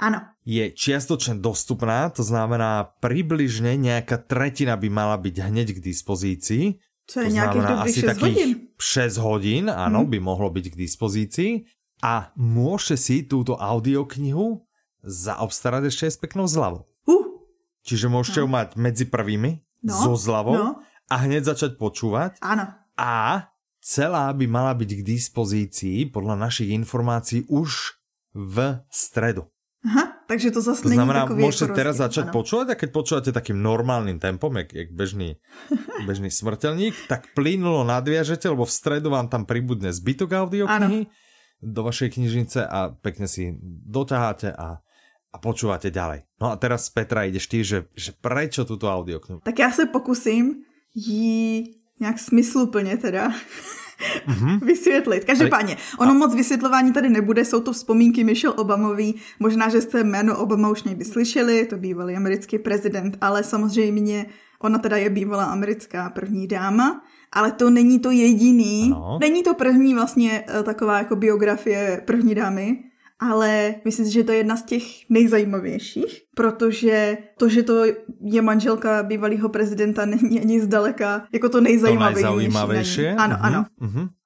ano. 0.00 0.16
Je 0.42 0.72
čiastočne 0.72 1.36
dostupná, 1.36 2.08
to 2.08 2.24
znamená 2.24 2.88
približne 2.98 3.76
nejaká 3.76 4.16
tretina 4.18 4.72
by 4.74 4.88
mala 4.88 5.14
byť 5.14 5.36
hneď 5.38 5.76
k 5.76 5.84
dispozícii. 5.84 6.80
Co 7.04 7.16
je 7.20 7.26
To 7.28 7.32
nějakých 7.32 7.60
znamená 7.60 7.76
dobrých 7.76 7.92
asi 7.92 8.00
6 8.00 8.08
takých 8.08 8.22
hodin. 8.24 8.50
6 8.80 9.20
hodín, 9.20 9.68
áno, 9.68 10.08
by 10.08 10.18
mohlo 10.18 10.48
byť 10.48 10.66
k 10.72 10.80
dispozícii. 10.80 11.52
A 12.00 12.32
môžete 12.34 12.96
si 12.96 13.16
túto 13.22 13.60
audioknihu 13.60 14.64
zaobstarať 15.04 15.82
ešte 15.86 16.02
aj 16.08 16.12
s 16.16 16.18
peknou 16.18 16.48
zľavou. 16.48 16.88
Uh, 17.04 17.44
Čiže 17.84 18.08
môžete 18.08 18.40
ju 18.40 18.48
mať 18.48 18.74
medzi 18.74 19.04
prvými, 19.04 19.60
No, 19.80 19.96
so 19.96 20.12
zľavou 20.12 20.56
no. 20.56 20.70
a 21.08 21.14
hneď 21.24 21.48
začať 21.48 21.80
počúvať. 21.80 22.36
ano. 22.44 22.68
A 23.00 23.48
celá 23.80 24.28
by 24.28 24.44
mala 24.44 24.76
byť 24.76 24.90
k 24.92 25.06
dispozícii 25.08 26.04
podľa 26.12 26.36
našich 26.36 26.68
informácií 26.68 27.48
už 27.48 27.96
v 28.36 28.76
stredu. 28.92 29.48
Aha, 29.80 30.19
takže 30.30 30.54
to 30.54 30.60
zase 30.62 30.86
To 30.86 30.88
není 30.88 31.02
znamená, 31.02 31.26
takový 31.26 31.42
môžete 31.42 31.66
jako 31.66 31.78
teraz 31.82 31.94
začať 31.98 32.24
ano. 32.30 32.34
počúvať 32.38 32.66
a 32.70 32.78
keď 32.78 32.88
počúvate 32.94 33.30
takým 33.34 33.58
normálnym 33.58 34.22
tempom, 34.22 34.54
jak, 34.62 34.70
jak 34.70 34.88
bežný, 34.94 35.42
bežný 36.08 36.30
smrteľník, 36.30 37.10
tak 37.10 37.34
plynulo 37.34 37.82
nadviažete, 37.82 38.46
lebo 38.46 38.62
v 38.62 38.70
stredu 38.70 39.10
vám 39.10 39.26
tam 39.26 39.42
pribudne 39.42 39.90
zbytok 39.90 40.30
audioknihy 40.30 41.10
do 41.58 41.80
vašej 41.82 42.14
knižnice 42.14 42.62
a 42.62 42.94
pekne 42.94 43.26
si 43.26 43.58
doťaháte 43.90 44.54
a, 44.54 44.78
a 45.34 45.36
počúvate 45.42 45.90
ďalej. 45.90 46.24
No 46.38 46.54
a 46.54 46.56
teraz 46.56 46.86
Petra 46.94 47.26
ideš 47.26 47.50
ty, 47.50 47.66
že, 47.66 47.90
že 47.98 48.14
prečo 48.14 48.62
túto 48.62 48.86
audioknihu? 48.86 49.42
Tak 49.42 49.58
já 49.58 49.70
se 49.70 49.86
pokusím 49.86 50.62
jí 50.94 51.64
nějak 52.00 52.18
smysluplně 52.18 52.96
teda 52.96 53.32
vysvětlit. 54.62 55.24
Každopádně, 55.24 55.76
ono 55.98 56.14
moc 56.14 56.34
vysvětlování 56.34 56.92
tady 56.92 57.08
nebude, 57.08 57.44
jsou 57.44 57.60
to 57.60 57.72
vzpomínky 57.72 58.24
Michelle 58.24 58.56
Obamový. 58.56 59.14
Možná, 59.40 59.68
že 59.68 59.80
jste 59.80 60.04
jméno 60.04 60.38
Obama 60.38 60.70
už 60.70 60.82
někdy 60.82 61.04
slyšeli, 61.04 61.66
to 61.66 61.76
bývalý 61.76 62.16
americký 62.16 62.58
prezident, 62.58 63.18
ale 63.20 63.44
samozřejmě 63.44 64.26
ona 64.60 64.78
teda 64.78 64.96
je 64.96 65.10
bývalá 65.10 65.44
americká 65.44 66.10
první 66.10 66.46
dáma, 66.46 67.04
ale 67.32 67.52
to 67.52 67.70
není 67.70 67.98
to 67.98 68.10
jediný. 68.10 68.92
Ano. 68.94 69.18
Není 69.20 69.42
to 69.42 69.54
první 69.54 69.94
vlastně 69.94 70.44
eh, 70.48 70.62
taková 70.62 70.98
jako 70.98 71.16
biografie 71.16 72.02
první 72.04 72.34
dámy, 72.34 72.89
ale 73.20 73.74
myslím 73.84 74.06
si, 74.06 74.12
že 74.12 74.24
to 74.24 74.32
je 74.32 74.38
jedna 74.38 74.56
z 74.56 74.62
těch 74.62 74.82
nejzajímavějších, 75.10 76.22
protože 76.36 77.18
to, 77.38 77.48
že 77.48 77.62
to 77.62 77.84
je 78.22 78.42
manželka 78.42 79.02
bývalého 79.02 79.48
prezidenta, 79.48 80.04
není 80.04 80.40
ani 80.40 80.60
zdaleka 80.60 81.24
jako 81.32 81.48
to 81.48 81.52
To 81.58 81.60
nejzajímavější. 81.60 82.22
Ano, 83.18 83.36
Mhm, 83.36 83.46
ano. 83.46 83.64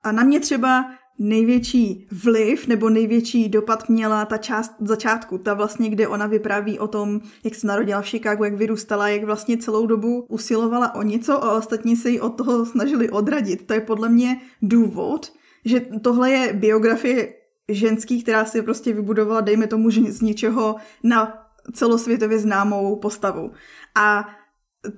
A 0.03 0.13
na 0.13 0.23
mě 0.25 0.41
třeba 0.41 0.85
největší 1.19 2.07
vliv 2.13 2.67
nebo 2.67 2.91
největší 2.91 3.49
dopad 3.49 3.89
měla 3.89 4.25
ta 4.25 4.37
část 4.37 4.73
začátku, 4.81 5.39
ta 5.39 5.55
vlastně, 5.55 5.91
kde 5.91 6.09
ona 6.09 6.27
vypráví 6.27 6.79
o 6.79 6.89
tom, 6.89 7.21
jak 7.45 7.55
se 7.55 7.67
narodila 7.67 8.03
v 8.03 8.07
Chicagu, 8.09 8.45
jak 8.45 8.55
vyrůstala, 8.55 9.09
jak 9.09 9.25
vlastně 9.25 9.57
celou 9.57 9.87
dobu 9.87 10.27
usilovala 10.29 10.95
o 10.95 11.03
něco 11.03 11.45
a 11.45 11.53
ostatní 11.59 11.97
se 11.97 12.11
jí 12.11 12.21
od 12.21 12.31
toho 12.31 12.67
snažili 12.67 13.11
odradit. 13.11 13.67
To 13.67 13.75
je 13.75 13.81
podle 13.81 14.09
mě 14.09 14.41
důvod, 14.63 15.33
že 15.65 15.81
tohle 15.81 16.31
je 16.31 16.53
biografie 16.53 17.29
ženský, 17.69 18.23
která 18.23 18.45
si 18.45 18.63
prostě 18.63 18.93
vybudovala, 18.93 19.41
dejme 19.41 19.67
tomu, 19.67 19.91
že 19.91 20.13
z 20.13 20.21
ničeho 20.21 20.77
na 21.03 21.49
celosvětově 21.73 22.39
známou 22.39 22.97
postavu. 22.97 23.51
A 23.95 24.29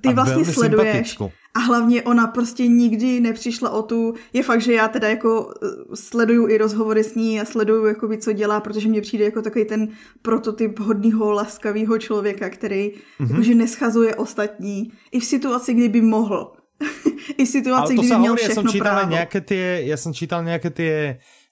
ty 0.00 0.08
a 0.08 0.12
vlastně 0.12 0.44
sleduješ. 0.44 1.18
A 1.54 1.58
hlavně 1.58 2.02
ona 2.02 2.26
prostě 2.26 2.66
nikdy 2.66 3.20
nepřišla 3.20 3.70
o 3.70 3.82
tu, 3.82 4.14
je 4.32 4.42
fakt, 4.42 4.60
že 4.60 4.72
já 4.72 4.88
teda 4.88 5.08
jako 5.08 5.54
eh, 5.62 5.96
sleduju 5.96 6.48
i 6.48 6.58
rozhovory 6.58 7.04
s 7.04 7.14
ní 7.14 7.40
a 7.40 7.44
sleduju 7.44 7.86
jakoby, 7.86 8.18
co 8.18 8.32
dělá, 8.32 8.60
protože 8.60 8.88
mně 8.88 9.00
přijde 9.00 9.24
jako 9.24 9.42
takový 9.42 9.64
ten 9.64 9.88
prototyp 10.22 10.78
hodného, 10.78 11.32
laskavého 11.32 11.98
člověka, 11.98 12.50
který 12.50 12.90
mm-hmm. 12.90 13.30
jakože 13.30 13.54
neschazuje 13.54 14.14
ostatní 14.14 14.92
i 15.12 15.20
v 15.20 15.24
situaci, 15.24 15.74
kdyby 15.74 16.00
mohl. 16.00 16.52
I 17.38 17.44
v 17.44 17.48
situaci, 17.48 17.94
kdyby 17.94 18.16
měl 18.18 18.36
všechno 18.36 18.52
ja 18.52 18.54
som 18.54 18.66
čítal 18.68 18.94
právo. 18.94 19.12
Nejaké 19.16 19.40
tie, 19.40 19.66
ja 19.88 19.96
som 19.96 20.12
čítal 20.12 20.40
nejaké 20.44 20.70
tie 20.70 20.96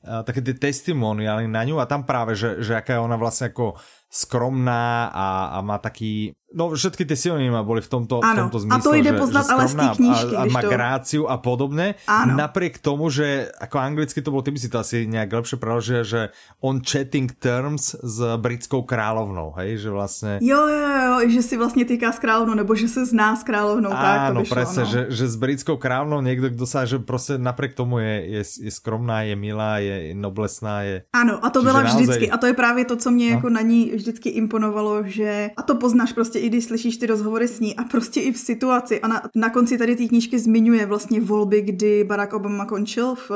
také 0.04 0.44
tie 0.44 0.56
testimoniály 0.56 1.48
na 1.48 1.64
ňu 1.64 1.80
a 1.80 1.88
tam 1.88 2.04
práve, 2.04 2.36
že, 2.36 2.60
že 2.60 2.76
aká 2.76 3.00
je 3.00 3.04
ona 3.04 3.16
vlastne 3.16 3.48
ako 3.48 3.80
skromná 4.14 5.10
a, 5.10 5.58
a 5.58 5.60
má 5.60 5.82
taký 5.82 6.38
No 6.54 6.70
všetky 6.70 7.02
ty 7.02 7.18
synonyma 7.18 7.66
boli 7.66 7.82
v 7.82 7.90
tomto, 7.90 8.22
v 8.22 8.30
tomto 8.30 8.62
zmysle. 8.62 8.78
A 8.78 8.86
to 8.86 8.94
ide 8.94 9.10
poznať 9.18 9.44
ale 9.50 9.64
z 9.66 9.74
té 9.74 9.86
knížky. 9.98 10.34
A, 10.38 10.46
a 10.46 10.52
má 10.54 10.62
to... 10.62 10.70
gráciu 10.70 11.22
a 11.26 11.36
podobne. 11.42 11.98
Áno. 12.06 12.38
Napriek 12.38 12.78
tomu, 12.78 13.10
že 13.10 13.50
ako 13.58 13.82
anglicky 13.82 14.22
to 14.22 14.30
bolo, 14.30 14.46
ty 14.46 14.54
by 14.54 14.62
si 14.62 14.70
to 14.70 14.78
asi 14.78 15.10
nejak 15.10 15.34
lepšie 15.34 15.58
preložil, 15.58 16.06
že 16.06 16.30
on 16.62 16.78
chatting 16.78 17.26
terms 17.42 17.98
s 17.98 18.16
britskou 18.38 18.86
královnou, 18.86 19.50
hej, 19.58 19.82
že 19.82 19.90
vlastne... 19.90 20.32
Jo, 20.38 20.70
jo, 20.70 20.78
jo, 20.94 21.14
že 21.26 21.42
si 21.42 21.54
vlastne 21.58 21.82
týká 21.82 22.14
s 22.14 22.22
královnou, 22.22 22.54
nebo 22.54 22.78
že 22.78 22.86
se 22.86 23.02
zná 23.02 23.34
s 23.34 23.42
královnou, 23.42 23.90
Áno, 23.90 23.98
tak 23.98 24.18
to 24.30 24.34
vyšlo, 24.46 24.54
presne, 24.54 24.82
no. 24.86 24.90
že, 24.94 25.00
že 25.10 25.24
s 25.26 25.34
britskou 25.34 25.74
královnou 25.74 26.22
niekto, 26.22 26.54
kdo 26.54 26.66
sa, 26.70 26.86
že 26.86 27.02
prostě 27.02 27.34
napriek 27.34 27.74
tomu 27.74 27.98
je, 27.98 28.14
je, 28.30 28.42
je 28.70 28.70
skromná, 28.70 29.26
je 29.26 29.34
milá, 29.34 29.82
je 29.82 30.14
noblesná, 30.14 30.86
je... 30.86 31.02
Ano, 31.10 31.42
a 31.42 31.50
to 31.50 31.66
byla 31.66 31.82
vždycky, 31.82 32.30
naozaj... 32.30 32.30
a 32.30 32.36
to 32.38 32.46
je 32.46 32.54
právě 32.54 32.84
to, 32.84 32.96
co 32.96 33.10
mě 33.10 33.26
no. 33.26 33.32
jako 33.36 33.48
na 33.50 33.60
ní 33.60 33.90
vždycky 34.04 34.28
imponovalo, 34.28 35.02
že, 35.04 35.50
a 35.56 35.62
to 35.62 35.74
poznáš 35.74 36.12
prostě 36.12 36.38
i 36.38 36.48
když 36.48 36.64
slyšíš 36.64 36.96
ty 36.96 37.06
rozhovory 37.06 37.48
s 37.48 37.60
ní 37.60 37.76
a 37.76 37.84
prostě 37.84 38.20
i 38.20 38.32
v 38.32 38.38
situaci. 38.38 39.00
A 39.00 39.08
na, 39.08 39.22
na 39.34 39.50
konci 39.50 39.78
tady 39.78 39.96
té 39.96 40.06
knížky 40.06 40.38
zmiňuje 40.38 40.86
vlastně 40.86 41.20
volby, 41.20 41.62
kdy 41.62 42.04
Barack 42.04 42.32
Obama 42.32 42.64
končil 42.66 43.14
v, 43.14 43.30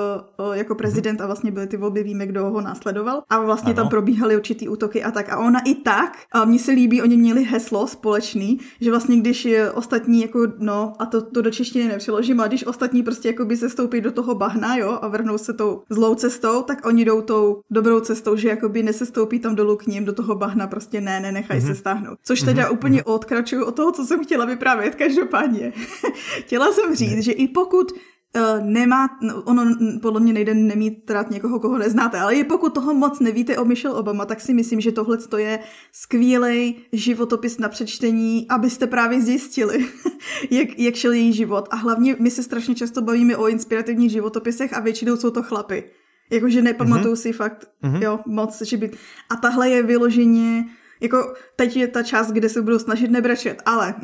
jako 0.53 0.75
prezident 0.75 1.21
a 1.21 1.27
vlastně 1.27 1.51
byly 1.51 1.67
ty 1.67 1.77
volby, 1.77 2.03
víme, 2.03 2.27
kdo 2.27 2.51
ho 2.51 2.61
následoval. 2.61 3.23
A 3.31 3.41
vlastně 3.41 3.73
ano. 3.73 3.83
tam 3.83 3.89
probíhaly 3.89 4.37
určitý 4.37 4.69
útoky 4.69 5.03
a 5.03 5.11
tak. 5.11 5.29
A 5.29 5.39
ona 5.39 5.61
i 5.61 5.75
tak, 5.75 6.19
a 6.33 6.45
mně 6.45 6.59
se 6.59 6.73
líbí, 6.73 7.03
oni 7.03 7.17
měli 7.17 7.45
heslo 7.45 7.87
společný, 7.87 8.59
že 8.81 8.91
vlastně 8.91 9.17
když 9.17 9.45
je 9.45 9.71
ostatní 9.71 10.23
jako, 10.23 10.47
no, 10.59 10.93
a 10.99 11.07
to, 11.07 11.23
to 11.23 11.43
do 11.43 11.51
češtiny 11.51 11.89
nepřeložím, 11.89 12.41
a 12.41 12.47
když 12.47 12.67
ostatní 12.67 13.03
prostě 13.03 13.29
jako 13.29 13.45
by 13.45 13.57
se 13.57 13.71
stoupí 13.71 14.01
do 14.01 14.13
toho 14.13 14.35
bahna, 14.35 14.77
jo, 14.77 14.99
a 15.03 15.09
vrhnou 15.09 15.39
se 15.39 15.53
tou 15.53 15.83
zlou 15.91 16.15
cestou, 16.15 16.63
tak 16.63 16.87
oni 16.87 17.05
jdou 17.05 17.21
tou 17.21 17.61
dobrou 17.71 18.01
cestou, 18.01 18.37
že 18.37 18.49
jako 18.49 18.69
by 18.69 18.83
nesestoupí 18.83 19.39
tam 19.39 19.55
dolů 19.55 19.77
k 19.77 19.87
ním 19.87 20.05
do 20.05 20.13
toho 20.13 20.35
bahna, 20.35 20.58
prostě 20.67 21.01
ne, 21.01 21.21
nenechají 21.21 21.61
mm-hmm. 21.61 21.67
se 21.67 21.75
stáhnout. 21.75 22.19
Což 22.23 22.41
teda 22.41 22.69
mm-hmm. 22.69 22.73
úplně 22.73 22.97
mhm. 22.97 23.15
odkračuju 23.15 23.65
od 23.65 23.77
toho, 23.77 23.93
co 23.93 24.05
jsem 24.05 24.25
chtěla 24.25 24.45
vyprávět, 24.45 24.95
každopádně. 24.95 25.73
chtěla 26.41 26.73
jsem 26.73 26.95
říct, 26.95 27.23
že 27.23 27.33
i 27.33 27.49
pokud 27.49 27.93
Uh, 28.37 28.65
nemá, 28.65 29.09
no, 29.23 29.43
ono 29.43 29.77
podle 30.03 30.21
mě 30.21 30.33
nejde 30.33 30.55
nemít 30.55 31.11
rád 31.11 31.31
někoho, 31.31 31.61
koho 31.61 31.79
neznáte, 31.79 32.19
ale 32.19 32.35
i 32.35 32.45
pokud 32.45 32.75
toho 32.75 32.95
moc 32.95 33.21
nevíte 33.21 33.59
o 33.59 33.65
Michelle 33.65 33.99
Obama, 33.99 34.25
tak 34.25 34.41
si 34.41 34.55
myslím, 34.55 34.81
že 34.81 34.93
tohle 34.93 35.19
je 35.37 35.59
skvělý 35.93 36.77
životopis 36.93 37.59
na 37.59 37.69
přečtení, 37.69 38.47
abyste 38.49 38.87
právě 38.87 39.21
zjistili, 39.21 39.87
jak, 40.51 40.79
jak 40.79 40.95
šel 40.95 41.13
její 41.13 41.33
život. 41.33 41.69
A 41.71 41.77
hlavně 41.77 42.17
my 42.19 42.31
se 42.31 42.43
strašně 42.43 42.75
často 42.75 43.03
bavíme 43.03 43.37
o 43.37 43.49
inspirativních 43.49 44.11
životopisech 44.11 44.77
a 44.77 44.81
většinou 44.81 45.17
jsou 45.17 45.31
to 45.31 45.43
chlapy. 45.43 45.85
Jakože 46.31 46.63
nepamatuju 46.63 47.15
mm-hmm. 47.15 47.23
si 47.23 47.33
fakt, 47.33 47.71
mm-hmm. 47.83 48.03
jo, 48.03 48.21
moc, 48.27 48.63
že 48.63 48.77
by... 48.77 48.91
A 49.31 49.37
tahle 49.37 49.71
je 49.71 49.83
vyloženě 49.83 50.65
jako 51.01 51.35
teď 51.57 51.77
je 51.77 51.89
ta 51.89 52.03
část, 52.03 52.31
kde 52.31 52.49
se 52.49 52.63
budu 52.63 52.79
snažit 52.79 53.11
nebrečet, 53.11 53.63
ale... 53.67 53.95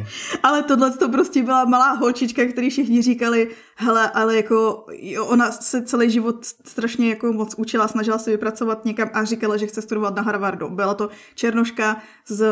ale 0.42 0.62
tohle 0.62 0.90
to 0.90 1.08
prostě 1.08 1.42
byla 1.42 1.64
malá 1.64 1.92
holčička, 1.92 2.44
který 2.44 2.70
všichni 2.70 3.02
říkali, 3.02 3.48
hele, 3.76 4.10
ale 4.10 4.36
jako 4.36 4.86
jo, 4.92 5.26
ona 5.26 5.52
se 5.52 5.82
celý 5.82 6.10
život 6.10 6.44
strašně 6.44 7.08
jako 7.08 7.32
moc 7.32 7.54
učila, 7.56 7.88
snažila 7.88 8.18
se 8.18 8.30
vypracovat 8.30 8.84
někam 8.84 9.10
a 9.12 9.24
říkala, 9.24 9.56
že 9.56 9.66
chce 9.66 9.82
studovat 9.82 10.16
na 10.16 10.22
Harvardu. 10.22 10.68
Byla 10.68 10.94
to 10.94 11.08
černoška 11.34 11.96
z, 12.28 12.46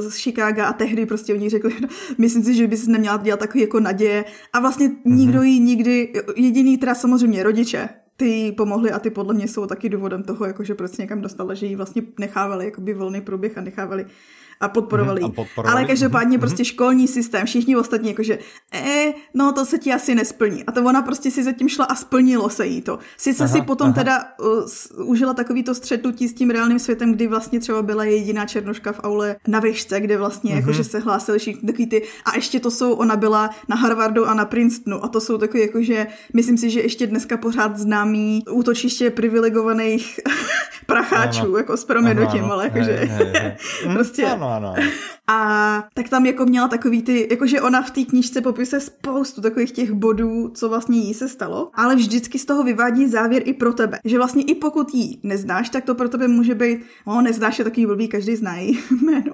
z 0.00 0.16
Chicaga 0.16 0.66
a 0.66 0.72
tehdy 0.72 1.06
prostě 1.06 1.34
oni 1.34 1.48
řekli, 1.48 1.74
no, 1.80 1.88
myslím 2.18 2.44
si, 2.44 2.54
že 2.54 2.66
by 2.66 2.76
si 2.76 2.90
neměla 2.90 3.16
dělat 3.16 3.40
takový 3.40 3.60
jako 3.60 3.80
naděje 3.80 4.24
a 4.52 4.60
vlastně 4.60 4.88
mm-hmm. 4.88 5.14
nikdo 5.14 5.42
jí 5.42 5.60
nikdy, 5.60 6.12
jediný 6.36 6.78
teda 6.78 6.94
samozřejmě 6.94 7.42
rodiče, 7.42 7.88
ty 8.16 8.52
pomohly 8.56 8.90
a 8.90 8.98
ty 8.98 9.10
podle 9.10 9.34
mě 9.34 9.48
jsou 9.48 9.66
taky 9.66 9.88
důvodem 9.88 10.22
toho, 10.22 10.46
jakože 10.46 10.74
proč 10.74 10.96
někam 10.96 11.20
dostala, 11.20 11.54
že 11.54 11.66
ji 11.66 11.76
vlastně 11.76 12.02
nechávali 12.20 12.64
jakoby 12.64 12.94
volný 12.94 13.20
průběh 13.20 13.58
a 13.58 13.60
nechávali 13.60 14.06
a 14.62 14.68
podporovali 14.68 15.20
mm, 15.20 15.26
a 15.26 15.28
podporovali. 15.28 15.78
Ale 15.78 15.88
každopádně 15.88 16.36
mm. 16.36 16.40
prostě 16.40 16.64
školní 16.64 17.08
systém, 17.08 17.46
všichni 17.46 17.76
ostatní 17.76 18.08
jakože, 18.08 18.38
e, 18.72 19.12
no 19.34 19.52
to 19.52 19.64
se 19.64 19.78
ti 19.78 19.92
asi 19.92 20.14
nesplní. 20.14 20.64
A 20.64 20.72
to 20.72 20.84
ona 20.84 21.02
prostě 21.02 21.30
si 21.30 21.44
zatím 21.44 21.68
šla 21.68 21.84
a 21.84 21.94
splnilo 21.94 22.50
se 22.50 22.66
jí 22.66 22.82
to. 22.82 22.98
Sice 23.16 23.44
aha, 23.44 23.52
si 23.52 23.62
potom 23.62 23.86
aha. 23.86 23.94
teda 23.94 24.24
uh, 24.98 25.10
užila 25.10 25.34
takový 25.34 25.62
to 25.62 25.74
střetnutí 25.74 26.28
s 26.28 26.34
tím 26.34 26.50
reálným 26.50 26.78
světem, 26.78 27.12
kdy 27.12 27.26
vlastně 27.26 27.60
třeba 27.60 27.82
byla 27.82 28.04
jediná 28.04 28.46
černoška 28.46 28.92
v 28.92 29.00
aule 29.02 29.36
na 29.48 29.60
výšce, 29.60 30.00
kde 30.00 30.18
vlastně 30.18 30.52
mm-hmm. 30.52 30.56
jakože 30.56 30.84
se 30.84 30.98
hlásili 30.98 31.38
všichni 31.38 31.66
takový 31.66 31.86
ty, 31.86 32.02
a 32.24 32.36
ještě 32.36 32.60
to 32.60 32.70
jsou, 32.70 32.92
ona 32.92 33.16
byla 33.16 33.50
na 33.68 33.76
Harvardu 33.76 34.26
a 34.28 34.34
na 34.34 34.44
Princetonu 34.44 35.04
a 35.04 35.08
to 35.08 35.20
jsou 35.20 35.38
takový 35.38 35.62
jakože, 35.62 36.06
myslím 36.34 36.58
si, 36.58 36.70
že 36.70 36.80
ještě 36.80 37.06
dneska 37.06 37.36
pořád 37.36 37.76
známý 37.76 38.44
útočiště 38.50 39.10
privilegovaných 39.10 40.20
pracháčů, 40.86 41.40
ano. 41.40 41.56
jako 41.56 41.76
s 41.76 41.84
proměnutím, 41.84 42.44
ale 42.44 42.64
jakože 42.64 43.10
prostě 43.92 44.26
ano, 44.26 44.51
ano. 44.56 44.74
A 45.28 45.84
tak 45.94 46.08
tam 46.08 46.26
jako 46.26 46.46
měla 46.46 46.68
takový 46.68 47.02
ty, 47.02 47.28
jakože 47.30 47.60
ona 47.60 47.82
v 47.82 47.90
té 47.90 48.04
knížce 48.04 48.40
popisuje 48.40 48.80
spoustu 48.80 49.40
takových 49.40 49.72
těch 49.72 49.92
bodů, 49.92 50.48
co 50.54 50.68
vlastně 50.68 50.98
jí 50.98 51.14
se 51.14 51.28
stalo, 51.28 51.70
ale 51.74 51.96
vždycky 51.96 52.38
z 52.38 52.44
toho 52.44 52.64
vyvádí 52.64 53.08
závěr 53.08 53.42
i 53.44 53.52
pro 53.52 53.72
tebe. 53.72 53.98
Že 54.04 54.18
vlastně 54.18 54.42
i 54.42 54.54
pokud 54.54 54.94
jí 54.94 55.20
neznáš, 55.22 55.68
tak 55.68 55.84
to 55.84 55.94
pro 55.94 56.08
tebe 56.08 56.28
může 56.28 56.54
být, 56.54 56.80
no 57.06 57.22
neznáš 57.22 57.58
je 57.58 57.64
takový 57.64 57.86
blbý, 57.86 58.08
každý 58.08 58.36
zná 58.36 58.56
její 58.56 58.78
jméno, 59.02 59.32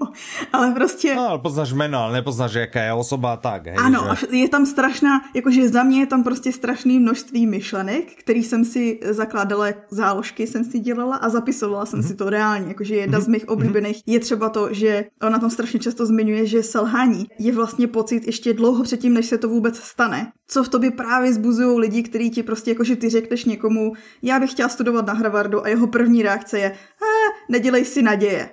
ale 0.53 0.73
prostě... 0.73 1.15
No, 1.15 1.29
ale 1.29 1.39
poznáš 1.39 1.73
jméno, 1.73 1.99
ale 1.99 2.13
nepoznáš, 2.13 2.55
jaká 2.55 2.83
je 2.83 2.93
osoba 2.93 3.37
tak. 3.37 3.67
Hej, 3.67 3.77
ano, 3.79 4.15
že... 4.21 4.37
je 4.37 4.49
tam 4.49 4.67
strašná, 4.67 5.21
jakože 5.35 5.69
za 5.69 5.83
mě 5.83 6.01
je 6.01 6.07
tam 6.07 6.25
prostě 6.25 6.53
strašný 6.53 6.99
množství 6.99 7.47
myšlenek, 7.47 8.13
který 8.15 8.45
jsem 8.45 8.65
si 8.65 9.01
zakládala, 9.11 9.67
záložky 9.91 10.47
jsem 10.47 10.65
si 10.65 10.79
dělala 10.79 11.17
a 11.17 11.29
zapisovala 11.29 11.87
jsem 11.87 12.01
mm-hmm. 12.01 12.07
si 12.07 12.15
to 12.15 12.31
reálně, 12.31 12.69
jakože 12.69 12.97
jedna 12.97 13.19
mm-hmm. 13.19 13.25
z 13.25 13.29
mých 13.29 13.43
mhm. 13.43 13.53
oblíbených 13.53 14.03
je 14.07 14.21
třeba 14.21 14.49
to, 14.49 14.69
že 14.71 15.05
ona 15.23 15.39
tam 15.39 15.51
strašně 15.51 15.78
často 15.79 16.07
zmiňuje, 16.07 16.47
že 16.47 16.63
selhání 16.63 17.29
je 17.39 17.53
vlastně 17.53 17.87
pocit 17.87 18.27
ještě 18.27 18.55
dlouho 18.55 18.85
předtím, 18.85 19.15
než 19.15 19.27
se 19.27 19.39
to 19.39 19.49
vůbec 19.49 19.79
stane. 19.79 20.33
Co 20.47 20.65
v 20.65 20.69
tobě 20.69 20.91
právě 20.91 21.33
zbuzují 21.33 21.79
lidi, 21.79 22.03
kteří 22.03 22.31
ti 22.31 22.43
prostě 22.43 22.71
jakože 22.71 22.97
ty 22.97 23.09
řekneš 23.09 23.45
někomu, 23.45 23.93
já 24.23 24.41
bych 24.41 24.51
chtěla 24.51 24.69
studovat 24.69 25.07
na 25.07 25.13
Harvardu 25.13 25.65
a 25.65 25.69
jeho 25.69 25.87
první 25.87 26.23
reakce 26.23 26.59
je, 26.59 26.71
eh, 26.71 27.33
nedělej 27.49 27.85
si 27.85 28.03
naděje. 28.03 28.51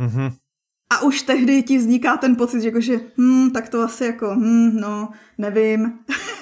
Mm-hmm. 0.00 0.32
A 0.90 1.02
už 1.02 1.22
tehdy 1.22 1.62
ti 1.62 1.78
vzniká 1.78 2.16
ten 2.16 2.36
pocit, 2.36 2.60
že 2.60 2.68
jakože, 2.68 3.00
hm, 3.18 3.50
tak 3.50 3.68
to 3.68 3.80
asi 3.80 4.04
jako, 4.04 4.34
hm, 4.34 4.80
no, 4.80 5.08
nevím. 5.38 5.92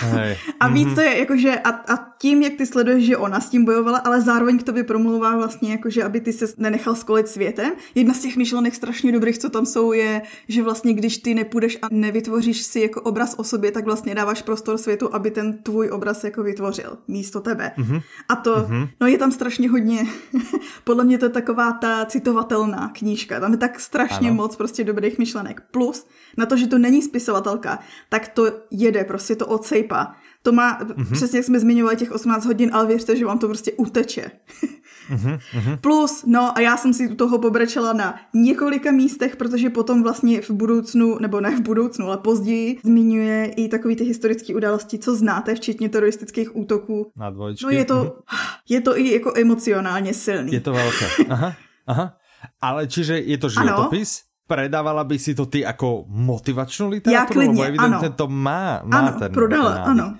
Hej. 0.00 0.36
a 0.60 0.68
víc 0.68 0.88
mm-hmm. 0.88 0.94
to 0.94 1.00
je 1.00 1.18
jakože, 1.18 1.58
a, 1.58 1.70
a 1.70 2.12
tím, 2.18 2.42
jak 2.42 2.52
ty 2.52 2.66
sleduješ, 2.66 3.04
že 3.04 3.16
ona 3.16 3.40
s 3.40 3.48
tím 3.48 3.64
bojovala, 3.64 3.98
ale 3.98 4.20
zároveň 4.20 4.58
k 4.58 4.62
tobě 4.62 4.84
promluvá 4.84 5.36
vlastně 5.36 5.72
jakože, 5.72 6.04
aby 6.04 6.20
ty 6.20 6.32
se 6.32 6.46
nenechal 6.58 6.94
skolit 6.94 7.28
světem. 7.28 7.72
Jedna 7.94 8.14
z 8.14 8.18
těch 8.18 8.36
myšlenek 8.36 8.74
strašně 8.74 9.12
dobrých, 9.12 9.38
co 9.38 9.50
tam 9.50 9.66
jsou, 9.66 9.92
je, 9.92 10.22
že 10.48 10.62
vlastně 10.62 10.94
když 10.94 11.18
ty 11.18 11.34
nepůjdeš 11.34 11.78
a 11.82 11.86
nevytvoříš 11.90 12.62
si 12.62 12.80
jako 12.80 13.00
obraz 13.00 13.34
o 13.38 13.44
sobě, 13.44 13.70
tak 13.70 13.84
vlastně 13.84 14.14
dáváš 14.14 14.42
prostor 14.42 14.78
světu, 14.78 15.14
aby 15.14 15.30
ten 15.30 15.58
tvůj 15.58 15.90
obraz 15.90 16.24
jako 16.24 16.42
vytvořil 16.42 16.98
místo 17.08 17.40
tebe. 17.40 17.72
Mm-hmm. 17.78 18.02
A 18.28 18.36
to, 18.36 18.56
mm-hmm. 18.56 18.88
no 19.00 19.06
je 19.06 19.18
tam 19.18 19.32
strašně 19.32 19.70
hodně, 19.70 20.06
podle 20.84 21.04
mě 21.04 21.18
to 21.18 21.24
je 21.24 21.30
taková 21.30 21.72
ta 21.72 22.04
citovatelná 22.04 22.90
knížka, 22.94 23.40
tam 23.40 23.52
je 23.52 23.58
tak 23.58 23.80
strašně 23.80 24.28
ano. 24.28 24.36
moc 24.36 24.56
prostě 24.56 24.84
dobrých 24.84 25.18
myšlenek. 25.18 25.62
Plus 25.70 26.06
na 26.38 26.46
to, 26.46 26.56
že 26.56 26.66
to 26.66 26.78
není 26.78 27.02
spisovatelka, 27.02 27.78
tak 28.08 28.28
to 28.28 28.52
jede, 28.70 29.04
prostě 29.04 29.36
to 29.36 29.46
odsejpá 29.46 29.92
Filipa. 29.92 30.14
To 30.42 30.52
má, 30.52 30.80
mm-hmm. 30.80 31.12
přesně 31.12 31.38
jak 31.38 31.46
jsme 31.46 31.60
zmiňovali 31.60 31.96
těch 31.96 32.12
18 32.12 32.44
hodin, 32.44 32.70
ale 32.72 32.86
věřte, 32.86 33.16
že 33.16 33.26
vám 33.26 33.38
to 33.38 33.46
prostě 33.46 33.72
uteče. 33.72 34.30
mm-hmm. 35.10 35.76
Plus, 35.80 36.24
no 36.26 36.58
a 36.58 36.60
já 36.60 36.76
jsem 36.76 36.92
si 36.92 37.14
toho 37.14 37.38
pobrečela 37.38 37.92
na 37.92 38.20
několika 38.34 38.90
místech, 38.92 39.36
protože 39.36 39.70
potom 39.70 40.02
vlastně 40.02 40.40
v 40.40 40.50
budoucnu, 40.50 41.18
nebo 41.18 41.40
ne 41.40 41.56
v 41.56 41.60
budoucnu, 41.60 42.06
ale 42.06 42.18
později 42.18 42.78
zmiňuje 42.84 43.46
i 43.46 43.68
takový 43.68 43.96
ty 43.96 44.04
historické 44.04 44.54
události, 44.54 44.98
co 44.98 45.16
znáte, 45.16 45.54
včetně 45.54 45.88
teroristických 45.88 46.56
útoků. 46.56 47.10
Na 47.16 47.30
dvojčky. 47.30 47.64
No 47.64 47.70
je 47.70 47.84
to, 47.84 48.18
je 48.68 48.80
to 48.80 48.98
i 48.98 49.12
jako 49.12 49.32
emocionálně 49.36 50.14
silný. 50.14 50.52
Je 50.52 50.60
to 50.60 50.72
velké. 50.72 51.06
Aha, 51.28 51.54
aha. 51.86 52.16
Ale 52.60 52.86
čiže 52.86 53.18
je 53.18 53.38
to 53.38 53.48
životopis? 53.48 54.22
Ano? 54.22 54.31
Predávala 54.46 55.04
by 55.04 55.18
si 55.18 55.34
to 55.34 55.46
ty 55.46 55.60
jako 55.60 56.04
motivačnou 56.08 56.88
literaturu? 56.88 57.40
Já 57.40 57.46
klidně, 57.46 57.64
evidentně 57.66 58.06
ano. 58.08 58.16
to 58.16 58.28
má, 58.28 58.82
má 58.84 58.98
ano, 58.98 59.18
ten 59.18 59.32
prodala, 59.32 59.72
ten 59.84 60.00
ano. 60.00 60.16